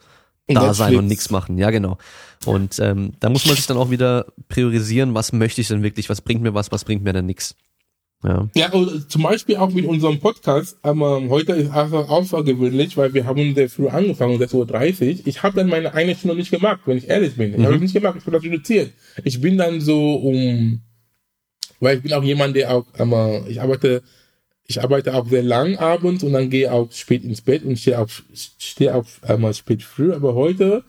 da 0.48 0.74
sein 0.74 0.96
und 0.96 1.06
nichts 1.06 1.30
machen. 1.30 1.58
Ja, 1.58 1.70
genau. 1.70 1.98
Und 2.44 2.78
ähm, 2.78 3.12
da 3.20 3.30
muss 3.30 3.46
man 3.46 3.56
sich 3.56 3.66
dann 3.66 3.76
auch 3.76 3.90
wieder 3.90 4.26
priorisieren, 4.48 5.14
was 5.14 5.32
möchte 5.32 5.60
ich 5.60 5.68
denn 5.68 5.82
wirklich, 5.82 6.08
was 6.08 6.20
bringt 6.20 6.42
mir 6.42 6.54
was, 6.54 6.72
was 6.72 6.84
bringt 6.84 7.04
mir 7.04 7.12
denn 7.12 7.26
nichts. 7.26 7.56
Ja. 8.24 8.48
ja, 8.54 8.72
zum 9.08 9.22
Beispiel 9.22 9.56
auch 9.56 9.70
mit 9.70 9.84
unserem 9.84 10.18
Podcast, 10.18 10.78
aber 10.82 11.22
heute 11.28 11.52
ist 11.52 11.70
einfach 11.70 12.08
außergewöhnlich, 12.08 12.96
weil 12.96 13.12
wir 13.14 13.26
haben 13.26 13.54
sehr 13.54 13.68
früh 13.68 13.88
angefangen, 13.88 14.40
6.30 14.40 15.20
Uhr. 15.20 15.26
Ich 15.26 15.42
habe 15.42 15.56
dann 15.56 15.68
meine 15.68 15.92
eine 15.92 16.14
Stunde 16.14 16.34
nicht 16.34 16.50
gemacht, 16.50 16.80
wenn 16.86 16.96
ich 16.96 17.08
ehrlich 17.08 17.36
bin. 17.36 17.52
Ich 17.52 17.58
mhm. 17.58 17.66
habe 17.66 17.78
nicht 17.78 17.92
gemacht, 17.92 18.16
ich 18.18 18.26
habe 18.26 18.36
das 18.36 18.42
reduziert. 18.42 18.92
Ich 19.22 19.40
bin 19.40 19.58
dann 19.58 19.80
so 19.80 20.14
um, 20.14 20.80
weil 21.78 21.98
ich 21.98 22.02
bin 22.02 22.12
auch 22.14 22.24
jemand, 22.24 22.56
der 22.56 22.74
auch, 22.74 22.86
aber 22.98 23.44
ich 23.48 23.60
arbeite, 23.60 24.02
ich 24.64 24.82
arbeite 24.82 25.14
auch 25.14 25.28
sehr 25.28 25.42
lang 25.42 25.76
abends 25.76 26.24
und 26.24 26.32
dann 26.32 26.48
gehe 26.48 26.72
auch 26.72 26.90
spät 26.92 27.22
ins 27.22 27.42
Bett 27.42 27.64
und 27.64 27.78
stehe 27.78 28.00
auch, 28.00 28.08
stehe 28.32 28.94
auch 28.94 29.04
einmal 29.22 29.52
spät 29.52 29.82
früh, 29.82 30.12
aber 30.12 30.34
heute 30.34 30.84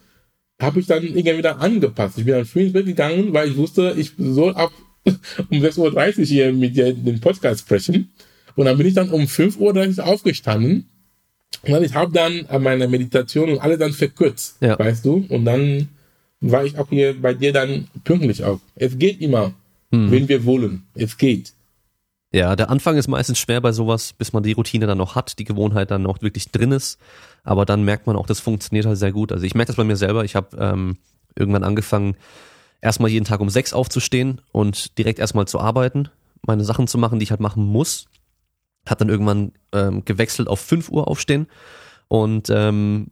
habe 0.59 0.79
ich 0.79 0.87
dann 0.87 1.03
irgendwie 1.03 1.37
wieder 1.37 1.59
angepasst. 1.59 2.17
Ich 2.17 2.25
bin 2.25 2.33
dann 2.33 2.45
früh 2.45 2.61
ins 2.61 2.73
Bett 2.73 2.85
gegangen, 2.85 3.33
weil 3.33 3.49
ich 3.49 3.57
wusste, 3.57 3.93
ich 3.97 4.13
soll 4.17 4.55
ab 4.55 4.71
um 5.49 5.57
6.30 5.57 6.19
Uhr 6.19 6.25
hier 6.25 6.53
mit 6.53 6.75
dir 6.75 6.93
den 6.93 7.19
Podcast 7.19 7.61
sprechen. 7.61 8.11
Und 8.55 8.65
dann 8.65 8.77
bin 8.77 8.87
ich 8.87 8.93
dann 8.93 9.09
um 9.09 9.23
5.30 9.23 9.99
Uhr 9.99 10.05
aufgestanden. 10.05 10.89
Und 11.63 11.71
dann, 11.71 11.83
ich 11.83 11.93
habe 11.93 12.11
dann 12.11 12.47
meine 12.61 12.87
Meditation 12.87 13.49
und 13.49 13.59
alle 13.59 13.77
dann 13.77 13.93
verkürzt, 13.93 14.57
ja. 14.61 14.77
weißt 14.77 15.05
du? 15.05 15.25
Und 15.29 15.45
dann 15.45 15.89
war 16.41 16.65
ich 16.65 16.77
auch 16.77 16.89
hier 16.89 17.19
bei 17.19 17.33
dir 17.33 17.53
dann 17.53 17.87
pünktlich 18.03 18.43
auch. 18.43 18.59
Es 18.75 18.97
geht 18.97 19.21
immer, 19.21 19.53
hm. 19.91 20.11
wenn 20.11 20.27
wir 20.27 20.45
wollen. 20.45 20.83
Es 20.93 21.17
geht. 21.17 21.53
Ja, 22.31 22.55
der 22.55 22.69
Anfang 22.69 22.97
ist 22.97 23.07
meistens 23.07 23.39
schwer 23.39 23.61
bei 23.61 23.71
sowas, 23.71 24.13
bis 24.13 24.33
man 24.33 24.43
die 24.43 24.51
Routine 24.51 24.85
dann 24.85 24.97
noch 24.97 25.15
hat, 25.15 25.39
die 25.39 25.45
Gewohnheit 25.45 25.91
dann 25.91 26.03
noch 26.03 26.21
wirklich 26.21 26.51
drin 26.51 26.71
ist. 26.71 26.99
Aber 27.43 27.65
dann 27.65 27.83
merkt 27.83 28.05
man 28.05 28.15
auch, 28.15 28.27
das 28.27 28.39
funktioniert 28.39 28.85
halt 28.85 28.97
sehr 28.97 29.13
gut. 29.13 29.31
Also 29.31 29.45
ich 29.45 29.55
merke 29.55 29.67
das 29.67 29.77
bei 29.77 29.85
mir 29.85 29.95
selber. 29.95 30.25
Ich 30.25 30.35
habe 30.35 30.57
ähm, 30.59 30.97
irgendwann 31.35 31.63
angefangen, 31.63 32.17
erstmal 32.81 33.09
jeden 33.09 33.25
Tag 33.25 33.39
um 33.39 33.49
sechs 33.49 33.73
aufzustehen 33.73 34.41
und 34.51 34.97
direkt 34.97 35.19
erstmal 35.19 35.47
zu 35.47 35.59
arbeiten, 35.59 36.09
meine 36.45 36.63
Sachen 36.63 36.87
zu 36.87 36.97
machen, 36.97 37.19
die 37.19 37.23
ich 37.23 37.31
halt 37.31 37.41
machen 37.41 37.65
muss. 37.65 38.07
Hat 38.85 39.01
dann 39.01 39.09
irgendwann 39.09 39.51
ähm, 39.73 40.05
gewechselt 40.05 40.47
auf 40.47 40.59
fünf 40.59 40.89
Uhr 40.89 41.07
aufstehen 41.07 41.47
und 42.07 42.49
ähm, 42.49 43.11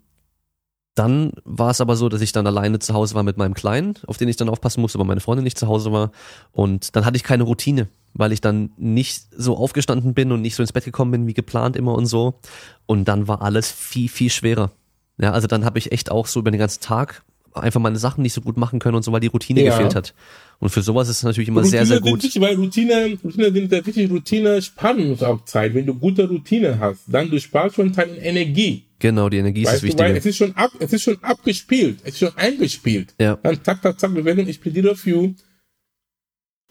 dann 0.95 1.33
war 1.43 1.71
es 1.71 1.81
aber 1.81 1.97
so, 1.97 2.07
dass 2.07 2.21
ich 2.21 2.31
dann 2.31 2.47
alleine 2.47 2.79
zu 2.79 2.93
Hause 2.93 3.15
war 3.15 3.23
mit 3.23 3.35
meinem 3.37 3.53
Kleinen, 3.53 3.95
auf 4.07 4.15
den 4.15 4.29
ich 4.29 4.37
dann 4.37 4.47
aufpassen 4.47 4.79
musste, 4.79 4.97
aber 4.97 5.05
meine 5.05 5.19
Freundin 5.19 5.43
nicht 5.43 5.59
zu 5.59 5.67
Hause 5.67 5.91
war. 5.91 6.11
Und 6.53 6.95
dann 6.95 7.03
hatte 7.03 7.17
ich 7.17 7.23
keine 7.23 7.43
Routine, 7.43 7.89
weil 8.13 8.31
ich 8.31 8.39
dann 8.39 8.71
nicht 8.77 9.27
so 9.35 9.57
aufgestanden 9.57 10.13
bin 10.13 10.31
und 10.31 10.41
nicht 10.41 10.55
so 10.55 10.63
ins 10.63 10.71
Bett 10.71 10.85
gekommen 10.85 11.11
bin 11.11 11.27
wie 11.27 11.33
geplant 11.33 11.75
immer 11.75 11.95
und 11.95 12.05
so. 12.05 12.39
Und 12.85 13.09
dann 13.09 13.27
war 13.27 13.41
alles 13.41 13.69
viel, 13.69 14.07
viel 14.07 14.29
schwerer. 14.29 14.71
Ja, 15.17 15.31
also 15.31 15.47
dann 15.47 15.65
habe 15.65 15.79
ich 15.79 15.91
echt 15.91 16.11
auch 16.11 16.27
so 16.27 16.39
über 16.39 16.51
den 16.51 16.59
ganzen 16.59 16.81
Tag 16.81 17.23
einfach 17.55 17.79
meine 17.81 17.97
Sachen 17.97 18.21
nicht 18.21 18.33
so 18.33 18.41
gut 18.41 18.57
machen 18.57 18.79
können 18.79 18.95
und 18.95 19.03
so, 19.03 19.11
weil 19.11 19.19
die 19.21 19.27
Routine 19.27 19.63
Ja. 19.63 19.71
gefehlt 19.75 19.95
hat. 19.95 20.13
Und 20.59 20.69
für 20.69 20.81
sowas 20.81 21.09
ist 21.09 21.17
es 21.17 21.23
natürlich 21.23 21.49
immer 21.49 21.61
Routine 21.61 21.85
sehr, 21.85 21.85
sehr 21.85 21.99
gut. 22.01 22.23
wichtig, 22.23 22.41
weil 22.41 22.55
Routine, 22.55 23.17
Routine 23.23 23.51
sind 23.51 23.69
sehr 23.69 23.85
wichtig. 23.85 24.09
Routine 24.11 24.61
sparen 24.61 25.11
uns 25.11 25.23
auch 25.23 25.43
Zeit. 25.45 25.73
Wenn 25.73 25.85
du 25.85 25.93
gute 25.95 26.27
Routine 26.27 26.79
hast, 26.79 27.01
dann 27.07 27.29
du 27.29 27.39
sparst 27.39 27.75
schon 27.75 27.93
Zeit 27.93 28.09
und 28.09 28.17
Energie. 28.17 28.83
Genau, 28.99 29.27
die 29.29 29.37
Energie 29.37 29.63
ist 29.63 29.67
das 29.73 29.83
Weißt 29.83 29.93
du, 29.93 29.97
weil 29.99 30.15
Wichtige. 30.15 30.19
es 30.19 30.25
ist 30.25 30.37
schon 30.37 30.55
ab, 30.55 30.71
es 30.79 30.93
ist 30.93 31.03
schon 31.03 31.17
abgespielt, 31.23 31.99
es 32.03 32.13
ist 32.13 32.19
schon 32.19 32.37
eingespielt. 32.37 33.13
Ja. 33.19 33.35
Dann 33.43 33.61
zack, 33.63 33.83
zack, 33.83 33.99
zack, 33.99 34.13
Bewegung. 34.13 34.47
Ich 34.47 34.61
plädiere 34.61 34.95
für 34.95 35.33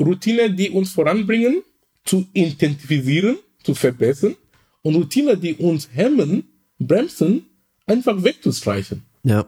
Routine, 0.00 0.50
die 0.50 0.70
uns 0.70 0.90
voranbringen, 0.92 1.62
zu 2.04 2.26
intensivieren, 2.32 3.36
zu 3.62 3.74
verbessern 3.74 4.34
und 4.82 4.94
Routine, 4.96 5.36
die 5.36 5.54
uns 5.54 5.88
hemmen, 5.92 6.44
bremsen, 6.78 7.46
einfach 7.86 8.22
wegzustreichen. 8.22 9.02
Ja. 9.22 9.46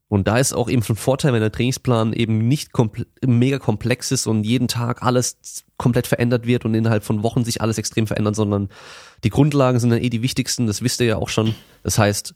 Und 0.10 0.28
da 0.28 0.38
ist 0.38 0.54
auch 0.54 0.70
eben 0.70 0.84
von 0.84 0.96
Vorteil, 0.96 1.34
wenn 1.34 1.42
der 1.42 1.52
Trainingsplan 1.52 2.14
eben 2.14 2.48
nicht 2.48 2.72
komple 2.72 3.06
mega 3.26 3.60
komplex 3.60 4.12
ist 4.12 4.26
und 4.26 4.46
jeden 4.46 4.70
Tag 4.70 5.04
alles 5.04 5.66
komplett 5.76 6.08
verändert 6.08 6.48
wird 6.48 6.64
und 6.64 6.74
innerhalb 6.74 7.04
von 7.04 7.24
Wochen 7.24 7.44
sich 7.44 7.62
alles 7.62 7.78
extrem 7.78 8.08
verändert, 8.08 8.36
sondern 8.36 8.70
die 9.26 9.30
Grundlagen 9.30 9.80
sind 9.80 9.90
dann 9.90 10.02
eh 10.02 10.10
die 10.10 10.22
wichtigsten, 10.22 10.66
das 10.66 10.82
wisst 10.82 11.02
ihr 11.02 11.08
ja 11.08 11.18
auch 11.18 11.28
schon. 11.28 11.56
Das 11.84 12.00
heißt, 12.00 12.34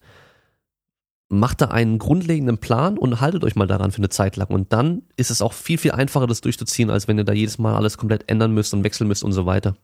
macht 1.29 1.61
da 1.61 1.67
einen 1.67 1.97
grundlegenden 1.97 2.57
Plan 2.57 2.97
und 2.97 3.21
haltet 3.21 3.45
euch 3.45 3.55
mal 3.55 3.67
daran 3.67 3.93
für 3.93 3.99
eine 3.99 4.09
Zeit 4.09 4.35
lang. 4.35 4.49
Und 4.49 4.73
dann 4.73 5.03
ist 5.15 5.31
es 5.31 5.41
auch 5.41 5.53
viel, 5.53 5.77
viel 5.77 5.91
einfacher, 5.91 6.27
das 6.27 6.41
durchzuziehen, 6.41 6.89
als 6.89 7.07
wenn 7.07 7.17
ihr 7.17 7.23
da 7.23 7.31
jedes 7.31 7.57
Mal 7.57 7.75
alles 7.75 7.97
komplett 7.97 8.29
ändern 8.29 8.53
müsst 8.53 8.73
und 8.73 8.83
wechseln 8.83 9.07
müsst 9.07 9.23
und 9.23 9.31
so 9.31 9.45
weiter. 9.45 9.77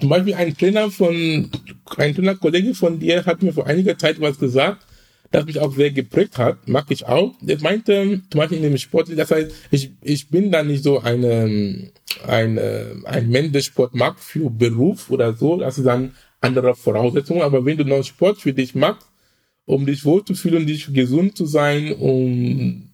Zum 0.00 0.08
Beispiel 0.08 0.34
ein 0.34 0.56
Trainer 0.56 0.90
von, 0.90 1.50
ein 1.96 2.14
Trainerkollege 2.14 2.74
von 2.74 2.98
dir 2.98 3.24
hat 3.24 3.42
mir 3.42 3.52
vor 3.52 3.66
einiger 3.66 3.96
Zeit 3.96 4.20
was 4.20 4.38
gesagt, 4.38 4.86
das 5.30 5.46
mich 5.46 5.58
auch 5.58 5.74
sehr 5.74 5.90
geprägt 5.90 6.36
hat, 6.38 6.68
mag 6.68 6.86
ich 6.90 7.06
auch. 7.06 7.34
Der 7.40 7.58
meinte, 7.60 8.20
zum 8.30 8.38
Beispiel 8.38 8.58
in 8.58 8.64
dem 8.64 8.76
Sport, 8.76 9.08
das 9.16 9.30
heißt, 9.30 9.50
ich, 9.70 9.92
ich 10.02 10.28
bin 10.28 10.52
da 10.52 10.62
nicht 10.62 10.84
so 10.84 11.00
eine, 11.00 11.90
eine, 12.26 13.02
ein 13.04 13.30
Mensch, 13.30 13.52
der 13.52 13.62
Sport 13.62 13.94
mag 13.94 14.18
für 14.20 14.50
Beruf 14.50 15.10
oder 15.10 15.32
so, 15.32 15.56
das 15.56 15.78
ist 15.78 15.86
dann 15.86 16.14
andere 16.40 16.74
Voraussetzungen, 16.74 17.42
aber 17.42 17.64
wenn 17.64 17.78
du 17.78 17.84
noch 17.84 18.04
Sport 18.04 18.40
für 18.40 18.52
dich 18.52 18.74
machst, 18.74 19.08
um 19.64 19.86
dich 19.86 20.04
wohlzufühlen, 20.04 20.66
dich 20.66 20.92
gesund 20.92 21.36
zu 21.36 21.46
sein, 21.46 21.92
um 21.94 22.90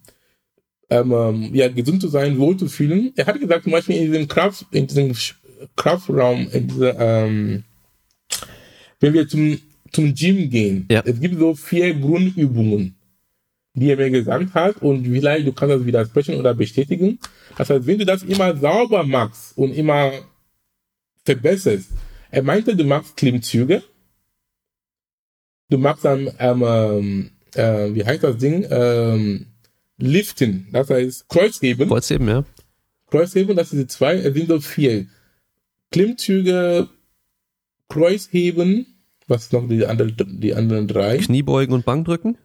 ähm, 0.89 1.49
ja, 1.53 1.67
gesund 1.67 2.01
zu 2.01 2.07
sein, 2.07 2.37
wohlzufühlen. 2.37 3.13
Er 3.15 3.27
hat 3.27 3.39
gesagt, 3.39 3.63
zum 3.63 3.71
Beispiel 3.71 3.97
in 3.97 4.11
diesem 4.11 4.27
Kraft, 4.27 4.65
in 4.71 4.87
diesem 4.87 5.13
Kraftraum, 5.75 6.47
dieser, 6.53 6.99
ähm, 6.99 7.63
wenn 8.99 9.13
wir 9.13 9.27
zum, 9.27 9.59
zum 9.91 10.13
Gym 10.13 10.49
gehen, 10.49 10.85
Ja. 10.89 11.01
es 11.05 11.19
gibt 11.19 11.37
so 11.39 11.55
vier 11.55 11.93
Grundübungen, 11.93 12.95
die 13.73 13.89
er 13.91 13.97
mir 13.97 14.09
gesagt 14.09 14.53
hat 14.53 14.81
und 14.81 15.05
vielleicht 15.05 15.47
du 15.47 15.53
kannst 15.53 15.75
das 15.75 15.85
widersprechen 15.85 16.35
oder 16.35 16.53
bestätigen. 16.53 17.19
Das 17.57 17.69
heißt, 17.69 17.85
wenn 17.85 17.99
du 17.99 18.05
das 18.05 18.23
immer 18.23 18.55
sauber 18.55 19.03
machst 19.03 19.57
und 19.57 19.73
immer 19.73 20.11
verbesserst, 21.25 21.89
er 22.31 22.43
meinte, 22.43 22.75
du 22.75 22.83
machst 22.83 23.17
Klimmzüge, 23.17 23.83
du 25.69 25.77
machst 25.77 26.05
dann, 26.05 26.29
ähm, 26.39 26.63
ähm, 26.65 27.31
äh, 27.55 27.93
wie 27.93 28.05
heißt 28.05 28.23
das 28.23 28.37
Ding, 28.37 28.65
ähm, 28.69 29.47
Liften, 29.97 30.67
das 30.71 30.89
heißt 30.89 31.27
Kreuzheben. 31.27 31.89
Kreuzheben, 31.89 32.27
ja. 32.27 32.43
Kreuzheben, 33.07 33.55
das 33.57 33.71
sind 33.71 33.79
die 33.79 33.87
zwei, 33.87 34.15
es 34.15 34.33
sind 34.33 34.47
so 34.47 34.59
vier. 34.61 35.07
Klimmzüge, 35.91 36.89
Kreuzheben, 37.87 38.85
was 39.27 39.51
noch 39.51 39.67
die 39.67 39.85
anderen, 39.85 40.15
die 40.39 40.53
anderen 40.53 40.87
drei? 40.87 41.17
Kniebeugen 41.17 41.73
und 41.73 41.85
Bankdrücken. 41.85 42.37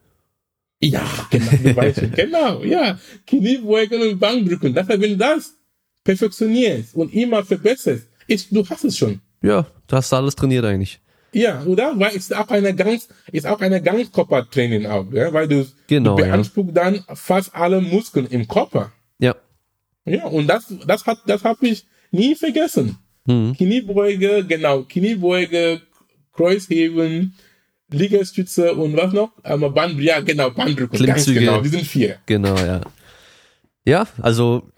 Ja, 0.81 1.03
genau, 1.29 1.51
weißt 1.75 2.13
genau, 2.15 2.63
ja. 2.63 2.99
Kniebeugen 3.25 4.01
und 4.01 4.19
Bankdrücken. 4.19 4.73
Das 4.73 4.87
heißt, 4.87 5.01
wenn 5.01 5.11
du 5.11 5.17
das 5.17 5.55
perfektionierst 6.03 6.95
und 6.95 7.13
immer 7.13 7.43
verbesserst, 7.43 8.07
ist, 8.27 8.47
du 8.51 8.67
hast 8.67 8.83
es 8.83 8.97
schon. 8.97 9.21
Ja, 9.41 9.65
du 9.87 9.95
hast 9.95 10.13
alles 10.13 10.35
trainiert 10.35 10.65
eigentlich. 10.65 10.99
Ja, 11.33 11.63
oder? 11.65 11.93
Weil 11.99 12.15
ist 12.15 12.33
auch 12.33 12.47
eine 12.47 12.73
ganz, 12.73 13.09
ist 13.31 13.45
auch 13.45 13.59
eine 13.59 13.81
Ganzkörpertraining 13.81 14.85
auch, 14.85 15.11
ja? 15.11 15.33
weil 15.33 15.47
du, 15.47 15.67
Genau, 15.87 16.15
du 16.15 16.23
ja. 16.23 16.29
beanspruchst 16.29 16.77
dann 16.77 17.03
fast 17.13 17.53
alle 17.53 17.81
Muskeln 17.81 18.27
im 18.27 18.47
Körper. 18.47 18.93
Ja. 19.19 19.35
Ja, 20.05 20.27
und 20.27 20.47
das, 20.47 20.73
das 20.87 21.05
hat, 21.05 21.19
das 21.27 21.43
habe 21.43 21.67
ich 21.67 21.85
nie 22.11 22.35
vergessen. 22.35 22.97
Mhm. 23.25 23.53
Kniebeuge, 23.55 24.45
genau, 24.45 24.83
Kniebeuge, 24.83 25.81
Kreuzheben, 26.33 27.33
Liegestütze 27.91 28.73
und 28.75 28.95
was 28.97 29.13
noch? 29.13 29.31
Aber 29.43 29.69
Band, 29.71 29.99
ja, 29.99 30.19
genau, 30.21 30.49
Banddrücken, 30.51 31.05
ganz 31.05 31.23
Klimmzüge. 31.25 31.39
genau, 31.39 31.61
die 31.61 31.69
sind 31.69 31.85
vier. 31.87 32.17
Genau, 32.25 32.55
ja. 32.57 32.81
Ja, 33.85 34.07
also 34.21 34.69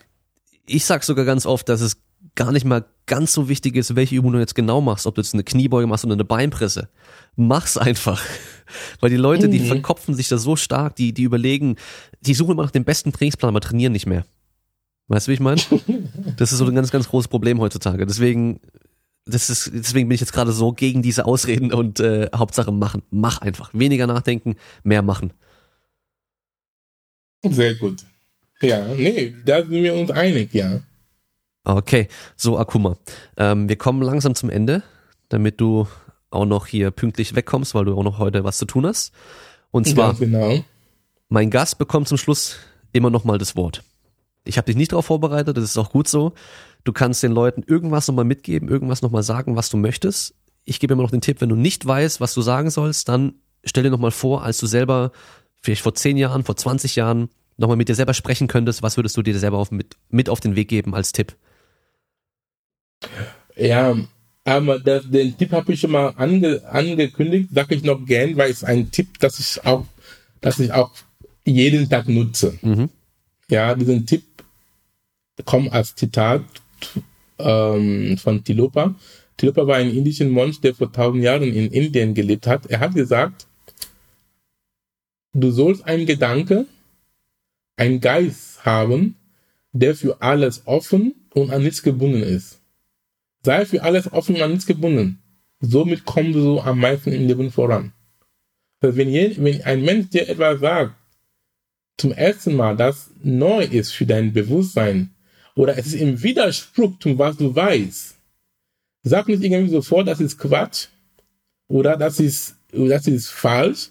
ich 0.66 0.86
sag 0.86 1.04
sogar 1.04 1.26
ganz 1.26 1.46
oft, 1.46 1.70
dass 1.70 1.82
es 1.82 1.98
gar 2.36 2.52
nicht 2.52 2.66
mal 2.66 2.86
ganz 3.06 3.32
so 3.34 3.48
wichtig 3.50 3.76
ist, 3.78 3.96
welche 3.96 4.16
Übung 4.16 4.34
du 4.34 4.40
jetzt 4.40 4.54
genau 4.54 4.82
machst, 4.82 5.08
ob 5.08 5.16
du 5.16 5.22
jetzt 5.22 5.34
eine 5.34 5.44
Kniebeuge 5.46 5.88
machst 5.88 6.04
oder 6.04 6.14
eine 6.14 6.26
Beinpresse. 6.26 6.90
Mach's 7.38 7.78
einfach. 7.78 8.22
Weil 9.00 9.10
die 9.10 9.16
Leute, 9.16 9.48
die 9.50 9.60
Mhm. 9.60 9.66
verkopfen 9.68 10.14
sich 10.14 10.28
da 10.28 10.38
so 10.38 10.56
stark, 10.58 10.96
die, 10.98 11.14
die 11.14 11.24
überlegen, 11.24 11.78
die 12.22 12.34
suchen 12.34 12.52
immer 12.52 12.64
nach 12.64 12.72
dem 12.72 12.84
besten 12.84 13.14
Trainingsplan, 13.14 13.50
aber 13.50 13.62
trainieren 13.62 13.94
nicht 13.94 14.06
mehr. 14.08 14.26
Weißt 15.08 15.28
du, 15.28 15.30
wie 15.30 15.36
ich 15.36 15.40
meine? 15.40 15.62
Das 16.38 16.52
ist 16.52 16.60
so 16.60 16.66
ein 16.66 16.76
ganz, 16.76 16.92
ganz 16.92 17.10
großes 17.10 17.28
Problem 17.28 17.60
heutzutage. 17.60 18.06
Deswegen, 18.06 18.62
das 19.26 19.50
ist, 19.50 19.72
deswegen 19.74 20.08
bin 20.08 20.16
ich 20.16 20.22
jetzt 20.22 20.34
gerade 20.34 20.52
so 20.52 20.72
gegen 20.72 21.02
diese 21.02 21.26
Ausreden 21.26 21.74
und 21.74 22.00
äh, 22.00 22.30
Hauptsache 22.34 22.72
machen. 22.72 23.02
Mach 23.10 23.42
einfach. 23.42 23.72
Weniger 23.74 24.08
nachdenken, 24.08 24.56
mehr 24.84 25.02
machen. 25.02 25.34
Sehr 27.44 27.76
gut. 27.76 28.06
Ja, 28.62 28.88
nee, 28.96 29.36
da 29.46 29.60
sind 29.60 29.72
wir 29.72 29.94
uns 29.94 30.12
einig, 30.12 30.54
ja. 30.54 30.82
Okay, 31.64 32.08
so 32.36 32.58
Akuma. 32.58 32.98
Ähm, 33.36 33.68
wir 33.70 33.76
kommen 33.76 34.02
langsam 34.02 34.36
zum 34.36 34.50
Ende, 34.50 34.84
damit 35.30 35.60
du 35.60 35.88
auch 36.30 36.46
noch 36.46 36.66
hier 36.68 36.92
pünktlich 36.92 37.36
wegkommst, 37.36 37.76
weil 37.76 37.86
du 37.86 37.96
auch 37.96 38.04
noch 38.04 38.20
heute 38.20 38.44
was 38.44 38.58
zu 38.58 38.66
tun 38.66 38.86
hast. 38.86 39.14
Und 39.72 39.88
zwar, 39.88 40.08
Ganz 40.10 40.20
genau. 40.20 40.64
mein 41.30 41.50
Gast 41.50 41.78
bekommt 41.78 42.08
zum 42.08 42.18
Schluss 42.18 42.58
immer 42.94 43.10
noch 43.10 43.26
mal 43.26 43.38
das 43.38 43.56
Wort. 43.56 43.84
Ich 44.48 44.58
habe 44.58 44.66
dich 44.66 44.76
nicht 44.76 44.92
darauf 44.92 45.06
vorbereitet, 45.06 45.58
das 45.58 45.64
ist 45.64 45.78
auch 45.78 45.92
gut 45.92 46.08
so. 46.08 46.34
Du 46.84 46.94
kannst 46.94 47.24
den 47.24 47.32
Leuten 47.32 47.64
irgendwas 47.64 48.08
nochmal 48.08 48.26
mitgeben, 48.26 48.70
irgendwas 48.70 49.02
nochmal 49.02 49.24
sagen, 49.24 49.56
was 49.56 49.70
du 49.70 49.78
möchtest. 49.78 50.36
Ich 50.66 50.80
gebe 50.80 50.94
immer 50.94 51.04
noch 51.04 51.12
den 51.12 51.22
Tipp, 51.22 51.42
wenn 51.42 51.50
du 51.50 51.56
nicht 51.56 51.86
weißt, 51.86 52.22
was 52.22 52.34
du 52.34 52.42
sagen 52.42 52.70
sollst, 52.70 53.10
dann 53.10 53.36
stell 53.64 53.84
dir 53.84 53.90
nochmal 53.90 54.12
vor, 54.12 54.44
als 54.44 54.58
du 54.58 54.68
selber 54.68 55.12
vielleicht 55.62 55.82
vor 55.82 55.96
10 55.96 56.18
Jahren, 56.18 56.44
vor 56.44 56.56
20 56.56 56.96
Jahren 56.96 57.30
nochmal 57.58 57.78
mit 57.78 57.90
dir 57.90 57.96
selber 57.96 58.14
sprechen 58.14 58.48
könntest, 58.48 58.84
was 58.84 58.98
würdest 58.98 59.18
du 59.18 59.22
dir 59.22 59.38
selber 59.38 59.58
auf, 59.58 59.72
mit, 59.72 59.96
mit 60.10 60.30
auf 60.30 60.40
den 60.40 60.56
Weg 60.56 60.70
geben 60.70 60.94
als 60.94 61.12
Tipp? 61.12 61.36
Ja, 63.56 63.96
aber 64.44 64.80
das, 64.80 65.10
den 65.10 65.38
Tipp 65.38 65.52
habe 65.52 65.74
ich 65.74 65.82
schon 65.82 65.92
mal 65.92 66.14
ange, 66.16 66.62
angekündigt, 66.70 67.50
sage 67.54 67.76
ich 67.76 67.84
noch 67.84 68.06
gern, 68.06 68.38
weil 68.38 68.52
es 68.52 68.64
ein 68.64 68.92
Tipp, 68.92 69.20
das 69.20 69.40
ich 69.40 69.66
auch, 69.66 69.86
dass 70.42 70.60
ich 70.60 70.72
auch 70.72 70.92
jeden 71.46 71.90
Tag 71.90 72.08
nutze. 72.08 72.58
Mhm. 72.62 72.90
Ja, 73.50 73.76
diesen 73.76 74.06
Tipp 74.06 74.24
kommt 75.46 75.72
als 75.72 75.96
Zitat 75.96 76.44
ähm, 77.40 78.18
von 78.18 78.44
Tilopa. 78.44 78.96
Tilopa 79.38 79.68
war 79.68 79.78
ein 79.78 79.96
indischer 79.96 80.26
Mönch, 80.26 80.60
der 80.62 80.74
vor 80.74 80.92
tausend 80.92 81.24
Jahren 81.24 81.44
in 81.44 81.72
Indien 81.72 82.14
gelebt 82.14 82.48
hat. 82.48 82.66
Er 82.66 82.80
hat 82.80 82.96
gesagt, 82.96 83.48
du 85.34 85.52
sollst 85.52 85.86
einen 85.86 86.06
Gedanke, 86.06 86.66
einen 87.76 88.02
Geist 88.02 88.66
haben, 88.66 89.16
der 89.72 89.96
für 89.96 90.22
alles 90.22 90.64
offen 90.66 91.14
und 91.34 91.52
an 91.52 91.62
nichts 91.62 91.84
gebunden 91.84 92.24
ist. 92.24 92.60
Sei 93.44 93.66
für 93.66 93.84
alles 93.84 94.12
offen 94.12 94.36
und 94.36 94.42
an 94.42 94.52
nichts 94.52 94.66
gebunden. 94.66 95.20
Somit 95.60 96.06
kommst 96.06 96.36
du 96.36 96.42
so 96.42 96.62
am 96.62 96.80
meisten 96.80 97.12
im 97.12 97.28
Leben 97.28 97.52
voran. 97.52 97.94
Also 98.80 98.98
wenn, 98.98 99.10
je, 99.10 99.36
wenn 99.38 99.62
ein 99.64 99.84
Mensch 99.84 100.10
dir 100.10 100.28
etwas 100.28 100.60
sagt, 100.60 100.96
zum 101.98 102.12
ersten 102.12 102.56
Mal, 102.56 102.76
das 102.76 103.12
neu 103.24 103.64
ist 103.64 103.92
für 103.92 104.06
dein 104.06 104.34
Bewusstsein, 104.34 105.12
oder 105.58 105.76
es 105.76 105.88
ist 105.88 105.96
im 105.96 106.22
Widerspruch 106.22 107.00
zu 107.00 107.18
was 107.18 107.36
du 107.36 107.54
weißt, 107.54 108.16
sag 109.02 109.28
nicht 109.28 109.42
irgendwie 109.42 109.72
sofort, 109.72 110.08
das 110.08 110.20
ist 110.20 110.38
Quatsch, 110.38 110.88
oder 111.68 111.98
das 111.98 112.20
ist, 112.20 112.56
das 112.72 113.08
ist 113.08 113.30
falsch. 113.30 113.90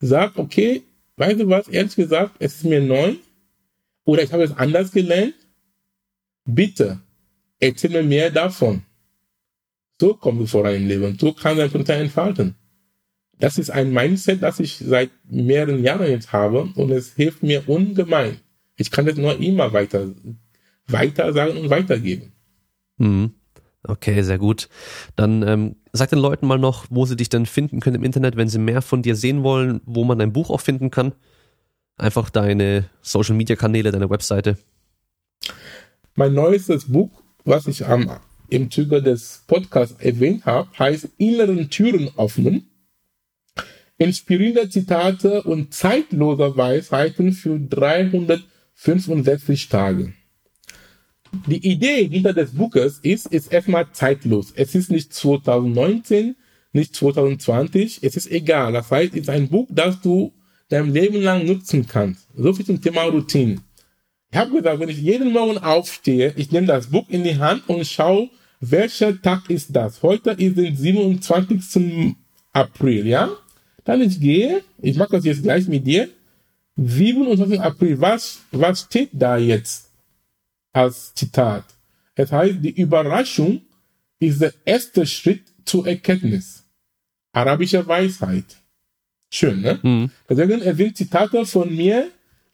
Sag, 0.00 0.36
okay, 0.36 0.82
weißt 1.16 1.40
du 1.40 1.48
was, 1.48 1.66
ehrlich 1.68 1.96
gesagt, 1.96 2.36
es 2.38 2.56
ist 2.56 2.64
mir 2.64 2.82
neu, 2.82 3.14
oder 4.04 4.22
ich 4.22 4.32
habe 4.32 4.44
es 4.44 4.52
anders 4.52 4.92
gelernt. 4.92 5.34
Bitte, 6.44 7.00
erzähl 7.58 7.90
mir 7.90 8.02
mehr 8.02 8.30
davon. 8.30 8.82
So 9.98 10.12
kommst 10.12 10.42
du 10.42 10.46
voran 10.46 10.74
im 10.74 10.88
Leben. 10.88 11.18
So 11.18 11.32
kann 11.32 11.56
dein 11.56 11.70
Potenzial 11.70 12.02
entfalten. 12.02 12.54
Das 13.38 13.56
ist 13.56 13.70
ein 13.70 13.92
Mindset, 13.92 14.42
das 14.42 14.60
ich 14.60 14.76
seit 14.76 15.10
mehreren 15.24 15.82
Jahren 15.82 16.10
jetzt 16.10 16.32
habe 16.32 16.68
und 16.74 16.90
es 16.90 17.14
hilft 17.14 17.42
mir 17.42 17.66
ungemein. 17.66 18.40
Ich 18.76 18.90
kann 18.90 19.06
das 19.06 19.16
nur 19.16 19.40
immer 19.40 19.72
weiter, 19.72 20.08
weiter 20.88 21.32
sagen 21.32 21.58
und 21.58 21.70
weitergeben. 21.70 22.32
Mhm. 22.98 23.34
Okay, 23.84 24.22
sehr 24.22 24.38
gut. 24.38 24.68
Dann 25.16 25.42
ähm, 25.42 25.76
sag 25.92 26.10
den 26.10 26.18
Leuten 26.18 26.46
mal 26.46 26.58
noch, 26.58 26.86
wo 26.90 27.06
sie 27.06 27.16
dich 27.16 27.28
dann 27.28 27.46
finden 27.46 27.80
können 27.80 27.96
im 27.96 28.04
Internet, 28.04 28.36
wenn 28.36 28.48
sie 28.48 28.58
mehr 28.58 28.82
von 28.82 29.02
dir 29.02 29.16
sehen 29.16 29.42
wollen, 29.42 29.80
wo 29.84 30.04
man 30.04 30.18
dein 30.18 30.32
Buch 30.32 30.50
auch 30.50 30.60
finden 30.60 30.90
kann. 30.90 31.12
Einfach 31.96 32.30
deine 32.30 32.88
Social 33.02 33.34
Media 33.34 33.56
Kanäle, 33.56 33.92
deine 33.92 34.10
Webseite. 34.10 34.58
Mein 36.14 36.34
neuestes 36.34 36.86
Buch, 36.86 37.22
was 37.44 37.66
ich 37.66 37.86
am 37.86 38.10
im 38.50 38.70
Zuge 38.70 39.02
des 39.02 39.44
Podcasts 39.46 40.00
erwähnt 40.00 40.46
habe, 40.46 40.70
heißt 40.78 41.08
Inneren 41.18 41.68
Türen 41.70 42.10
öffnen. 42.16 42.70
Inspirierende 43.98 44.70
Zitate 44.70 45.42
und 45.42 45.74
zeitlose 45.74 46.56
Weisheiten 46.56 47.32
für 47.32 47.58
365 47.58 49.68
Tage. 49.68 50.14
Die 51.46 51.66
Idee 51.66 52.08
hinter 52.08 52.32
des 52.32 52.52
Buches 52.52 53.00
ist, 53.02 53.26
ist 53.26 53.52
erstmal 53.52 53.90
zeitlos. 53.92 54.52
Es 54.54 54.74
ist 54.74 54.90
nicht 54.90 55.12
2019, 55.12 56.36
nicht 56.72 56.94
2020, 56.94 58.00
es 58.02 58.16
ist 58.16 58.30
egal. 58.30 58.72
Das 58.72 58.90
heißt, 58.90 59.12
es 59.14 59.22
ist 59.22 59.30
ein 59.30 59.48
Buch, 59.48 59.66
das 59.70 60.00
du 60.00 60.32
dein 60.68 60.92
Leben 60.92 61.20
lang 61.20 61.46
nutzen 61.46 61.86
kannst. 61.86 62.28
So 62.34 62.52
viel 62.52 62.66
zum 62.66 62.80
Thema 62.80 63.02
Routine. 63.04 63.56
Ich 64.30 64.38
habe 64.38 64.52
gesagt, 64.52 64.80
wenn 64.80 64.88
ich 64.88 65.00
jeden 65.00 65.32
Morgen 65.32 65.58
aufstehe, 65.58 66.34
ich 66.36 66.50
nehme 66.50 66.66
das 66.66 66.88
Buch 66.88 67.06
in 67.08 67.24
die 67.24 67.38
Hand 67.38 67.68
und 67.68 67.86
schaue, 67.86 68.28
welcher 68.60 69.20
Tag 69.20 69.48
ist 69.48 69.74
das? 69.74 70.02
Heute 70.02 70.30
ist 70.30 70.56
der 70.56 70.74
27. 70.74 72.14
April, 72.52 73.06
ja? 73.06 73.30
Dann 73.84 74.02
ich 74.02 74.20
gehe, 74.20 74.62
ich 74.82 74.96
mache 74.96 75.12
das 75.12 75.24
jetzt 75.24 75.42
gleich 75.42 75.66
mit 75.68 75.86
dir. 75.86 76.08
27. 76.76 77.60
April, 77.60 78.00
was, 78.00 78.40
was 78.50 78.80
steht 78.82 79.10
da 79.12 79.38
jetzt 79.38 79.87
als 80.72 81.14
Zitat? 81.14 81.64
Es 82.14 82.32
heißt, 82.32 82.56
die 82.60 82.80
Überraschung 82.80 83.62
ist 84.18 84.40
der 84.40 84.52
erste 84.64 85.06
Schritt 85.06 85.44
zur 85.64 85.86
Erkenntnis. 85.86 86.64
Arabische 87.32 87.86
Weisheit. 87.86 88.56
Schön, 89.30 89.60
ne? 89.60 89.78
Mhm. 89.82 90.10
Deswegen, 90.28 90.60
es 90.62 90.76
sind 90.76 90.96
Zitate 90.96 91.44
von 91.44 91.74
mir, 91.74 92.10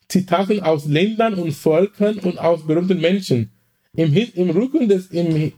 Zitate 0.08 0.64
aus 0.64 0.86
Ländern 0.86 1.34
und 1.34 1.52
Völkern 1.52 2.18
und 2.18 2.38
aus 2.38 2.66
berühmten 2.66 3.00
Menschen. 3.00 3.52
Im, 3.96 4.12
im 4.12 4.50
Rücken 4.50 4.88
des, 4.88 5.06
im, 5.06 5.52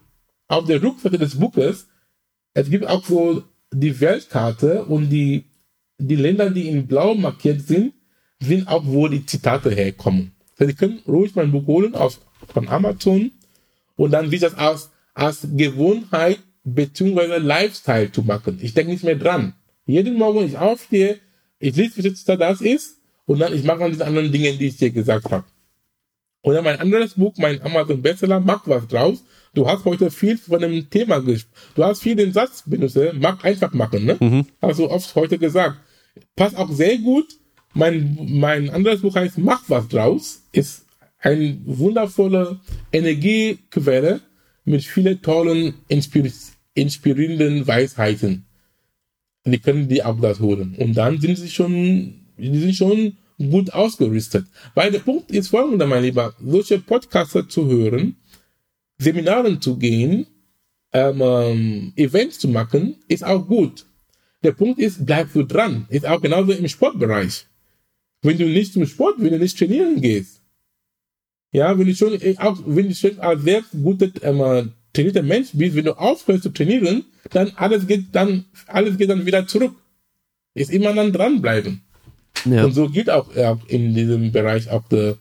auf 0.46 0.66
der 0.66 0.82
Rückseite 0.82 1.18
des 1.18 1.38
Buches, 1.38 1.88
es 2.54 2.70
gibt 2.70 2.86
auch 2.86 3.04
so 3.04 3.42
die 3.72 3.98
Weltkarte 4.00 4.84
und 4.84 5.10
die, 5.10 5.46
die 5.98 6.16
Länder, 6.16 6.50
die 6.50 6.68
in 6.68 6.86
blau 6.86 7.14
markiert 7.14 7.62
sind, 7.62 7.94
sind 8.40 8.68
auch, 8.68 8.84
wo 8.86 9.08
die 9.08 9.24
Zitate 9.24 9.70
herkommen. 9.70 10.32
Also 10.58 10.70
Sie 10.70 10.76
können 10.76 11.00
ruhig 11.06 11.34
mein 11.34 11.50
Buch 11.50 11.66
holen 11.66 11.94
auf, 11.94 12.20
von 12.52 12.68
Amazon 12.68 13.30
und 13.96 14.10
dann 14.10 14.30
wie 14.30 14.38
das 14.38 14.54
als, 14.54 14.90
als 15.14 15.46
Gewohnheit 15.54 16.38
bzw. 16.64 17.38
Lifestyle 17.38 18.10
zu 18.12 18.22
machen. 18.22 18.58
Ich 18.60 18.74
denke 18.74 18.92
nicht 18.92 19.04
mehr 19.04 19.16
dran. 19.16 19.54
Jeden 19.86 20.16
Morgen, 20.16 20.40
wenn 20.40 20.48
ich 20.48 20.58
aufstehe, 20.58 21.20
ich 21.58 21.76
lese, 21.76 22.02
wie 22.02 22.36
das 22.36 22.60
ist 22.60 22.98
und 23.26 23.38
dann 23.38 23.54
ich 23.54 23.64
mache 23.64 23.80
dann 23.80 23.92
diese 23.92 24.06
anderen 24.06 24.32
Dinge, 24.32 24.52
die 24.54 24.66
ich 24.66 24.76
dir 24.76 24.90
gesagt 24.90 25.30
habe. 25.30 25.44
Oder 26.42 26.62
mein 26.62 26.78
anderes 26.78 27.14
Buch, 27.14 27.34
mein 27.38 27.60
Amazon 27.62 28.02
Bestseller, 28.02 28.38
mach 28.38 28.66
was 28.66 28.86
draus. 28.86 29.24
Du 29.52 29.66
hast 29.66 29.84
heute 29.84 30.10
viel 30.12 30.38
von 30.38 30.60
dem 30.60 30.88
Thema 30.88 31.18
gesprochen. 31.20 31.54
Du 31.74 31.82
hast 31.82 32.02
viel 32.02 32.14
den 32.14 32.32
Satz 32.32 32.62
benutzt, 32.64 32.98
mach 33.14 33.42
einfach 33.42 33.72
machen, 33.72 34.04
ne? 34.04 34.16
Mhm. 34.20 34.46
Hast 34.62 34.78
du 34.78 34.88
oft 34.88 35.12
heute 35.16 35.38
gesagt. 35.38 35.76
Passt 36.36 36.56
auch 36.56 36.70
sehr 36.70 36.98
gut. 36.98 37.26
Mein, 37.74 38.16
mein 38.30 38.70
anderes 38.70 39.02
Buch 39.02 39.16
heißt 39.16 39.38
Mach 39.38 39.62
was 39.68 39.88
draus. 39.88 40.42
Ist 40.52 40.85
eine 41.26 41.58
wundervolle 41.64 42.60
Energiequelle 42.92 44.20
mit 44.64 44.84
vielen 44.84 45.20
tollen, 45.22 45.74
inspir 45.88 46.30
inspirierenden 46.74 47.66
Weisheiten. 47.66 48.44
Die 49.44 49.58
können 49.58 49.88
die 49.88 50.02
auch 50.04 50.20
das 50.20 50.40
holen. 50.40 50.76
Und 50.78 50.94
dann 50.96 51.20
sind 51.20 51.36
sie 51.36 51.48
schon, 51.48 52.26
die 52.36 52.58
sind 52.58 52.76
schon 52.76 53.16
gut 53.38 53.72
ausgerüstet. 53.72 54.46
Weil 54.74 54.90
der 54.92 55.00
Punkt 55.00 55.30
ist 55.30 55.48
folgender, 55.48 55.86
mein 55.86 56.04
Lieber. 56.04 56.34
Solche 56.44 56.78
Podcaster 56.78 57.48
zu 57.48 57.66
hören, 57.66 58.16
Seminaren 58.98 59.60
zu 59.60 59.76
gehen, 59.78 60.26
ähm, 60.92 61.20
ähm, 61.20 61.92
Events 61.96 62.38
zu 62.38 62.48
machen, 62.48 62.96
ist 63.08 63.24
auch 63.24 63.46
gut. 63.46 63.86
Der 64.44 64.52
Punkt 64.52 64.78
ist, 64.78 65.04
bleibst 65.04 65.34
du 65.34 65.42
dran. 65.42 65.86
Ist 65.88 66.06
auch 66.06 66.20
genauso 66.20 66.52
im 66.52 66.68
Sportbereich. 66.68 67.46
Wenn 68.22 68.38
du 68.38 68.44
nicht 68.44 68.74
zum 68.74 68.86
Sport, 68.86 69.16
wenn 69.18 69.32
du 69.32 69.38
nicht 69.38 69.58
trainieren 69.58 70.00
gehst. 70.00 70.42
Ja, 71.52 71.78
wenn 71.78 71.86
du 71.86 71.94
schon, 71.94 72.20
äh, 72.20 72.34
auch, 72.38 72.58
wenn 72.66 72.88
du 72.88 72.94
schon 72.94 73.20
als 73.20 73.42
sehr 73.42 73.62
guter, 73.82 74.08
ähm, 74.22 74.72
trainierter 74.92 75.22
Mensch 75.22 75.50
bist, 75.52 75.76
wenn 75.76 75.84
du 75.84 75.96
aufhörst 75.98 76.42
zu 76.42 76.50
trainieren, 76.50 77.04
dann 77.30 77.52
alles 77.56 77.86
geht 77.86 78.06
dann, 78.12 78.46
alles 78.66 78.98
geht 78.98 79.10
dann 79.10 79.26
wieder 79.26 79.46
zurück. 79.46 79.74
Ist 80.54 80.70
immer 80.70 80.94
dann 80.94 81.12
dranbleiben. 81.12 81.82
Ja. 82.44 82.64
Und 82.64 82.72
so 82.72 82.88
geht 82.88 83.10
auch 83.10 83.32
äh, 83.34 83.56
in 83.68 83.94
diesem 83.94 84.32
Bereich 84.32 84.70
auch 84.70 84.82
die 84.88 85.14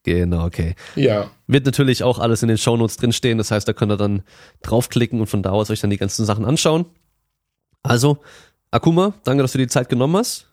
Genau, 0.05 0.47
okay. 0.47 0.74
Ja. 0.97 1.31
Wird 1.47 1.66
natürlich 1.66 2.03
auch 2.03 2.19
alles 2.19 2.43
in 2.43 2.49
den 2.49 2.59
Shownotes 2.59 2.97
drinstehen. 2.97 3.39
Das 3.39 3.51
heißt, 3.51 3.69
da 3.69 3.73
könnt 3.73 3.93
ihr 3.93 3.97
dann 3.97 4.23
draufklicken 4.62 5.20
und 5.20 5.27
von 5.27 5.43
da 5.43 5.51
aus 5.51 5.70
euch 5.70 5.81
dann 5.81 5.91
die 5.91 5.97
ganzen 5.97 6.24
Sachen 6.24 6.45
anschauen. 6.45 6.87
Also, 7.83 8.19
Akuma, 8.70 9.15
danke, 9.24 9.43
dass 9.43 9.53
du 9.53 9.59
die 9.59 9.69
Zeit 9.69 9.89
genommen 9.89 10.16
hast. 10.16 10.49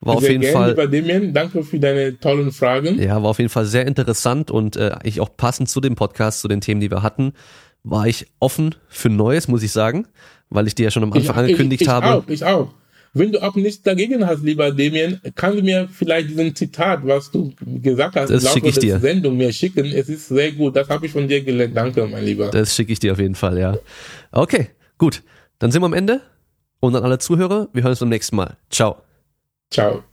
War 0.00 0.14
sehr 0.14 0.18
auf 0.18 0.30
jeden 0.30 0.40
gerne, 0.42 0.56
Fall. 0.56 0.70
Lieber 0.70 0.86
Demian, 0.86 1.32
danke 1.32 1.62
für 1.64 1.78
deine 1.78 2.18
tollen 2.18 2.52
Fragen. 2.52 3.00
Ja, 3.00 3.22
war 3.22 3.30
auf 3.30 3.38
jeden 3.38 3.50
Fall 3.50 3.66
sehr 3.66 3.86
interessant 3.86 4.50
und 4.50 4.76
äh, 4.76 4.96
ich 5.02 5.20
auch 5.20 5.36
passend 5.36 5.68
zu 5.68 5.80
dem 5.80 5.96
Podcast, 5.96 6.40
zu 6.40 6.48
den 6.48 6.60
Themen, 6.60 6.80
die 6.80 6.90
wir 6.90 7.02
hatten, 7.02 7.32
war 7.82 8.06
ich 8.06 8.26
offen 8.38 8.76
für 8.88 9.08
Neues, 9.08 9.48
muss 9.48 9.62
ich 9.62 9.72
sagen, 9.72 10.06
weil 10.50 10.68
ich 10.68 10.76
dir 10.76 10.84
ja 10.84 10.90
schon 10.90 11.02
am 11.02 11.12
Anfang 11.12 11.34
ich, 11.34 11.38
angekündigt 11.38 11.82
ich, 11.82 11.88
ich 11.88 11.92
habe. 11.92 12.14
Auch, 12.14 12.28
ich 12.28 12.44
auch. 12.44 12.72
Wenn 13.14 13.32
du 13.32 13.42
auch 13.42 13.54
nichts 13.56 13.82
dagegen 13.82 14.26
hast, 14.26 14.42
lieber 14.42 14.70
Damien, 14.70 15.20
kannst 15.34 15.58
du 15.58 15.62
mir 15.62 15.88
vielleicht 15.90 16.30
diesen 16.30 16.54
Zitat, 16.54 17.00
was 17.06 17.30
du 17.30 17.52
gesagt 17.82 18.16
hast, 18.16 18.30
das 18.30 18.52
schicke 18.52 18.68
ich 18.68 18.78
dir. 18.78 18.98
Sendung 18.98 19.36
mir 19.36 19.52
schicken. 19.52 19.86
Es 19.86 20.08
ist 20.08 20.28
sehr 20.28 20.52
gut. 20.52 20.76
Das 20.76 20.88
habe 20.88 21.06
ich 21.06 21.12
von 21.12 21.26
dir 21.26 21.42
gelernt. 21.42 21.76
Danke, 21.76 22.06
mein 22.06 22.24
Lieber. 22.24 22.50
Das 22.50 22.74
schicke 22.74 22.92
ich 22.92 22.98
dir 22.98 23.12
auf 23.12 23.18
jeden 23.18 23.34
Fall, 23.34 23.58
ja. 23.58 23.78
Okay, 24.32 24.68
gut. 24.98 25.22
Dann 25.58 25.72
sind 25.72 25.82
wir 25.82 25.86
am 25.86 25.94
Ende. 25.94 26.20
Und 26.80 26.94
an 26.94 27.02
alle 27.02 27.18
Zuhörer, 27.18 27.68
wir 27.72 27.82
hören 27.82 27.90
uns 27.90 28.00
beim 28.00 28.08
nächsten 28.08 28.36
Mal. 28.36 28.56
Ciao. 28.70 29.02
Ciao. 29.70 30.04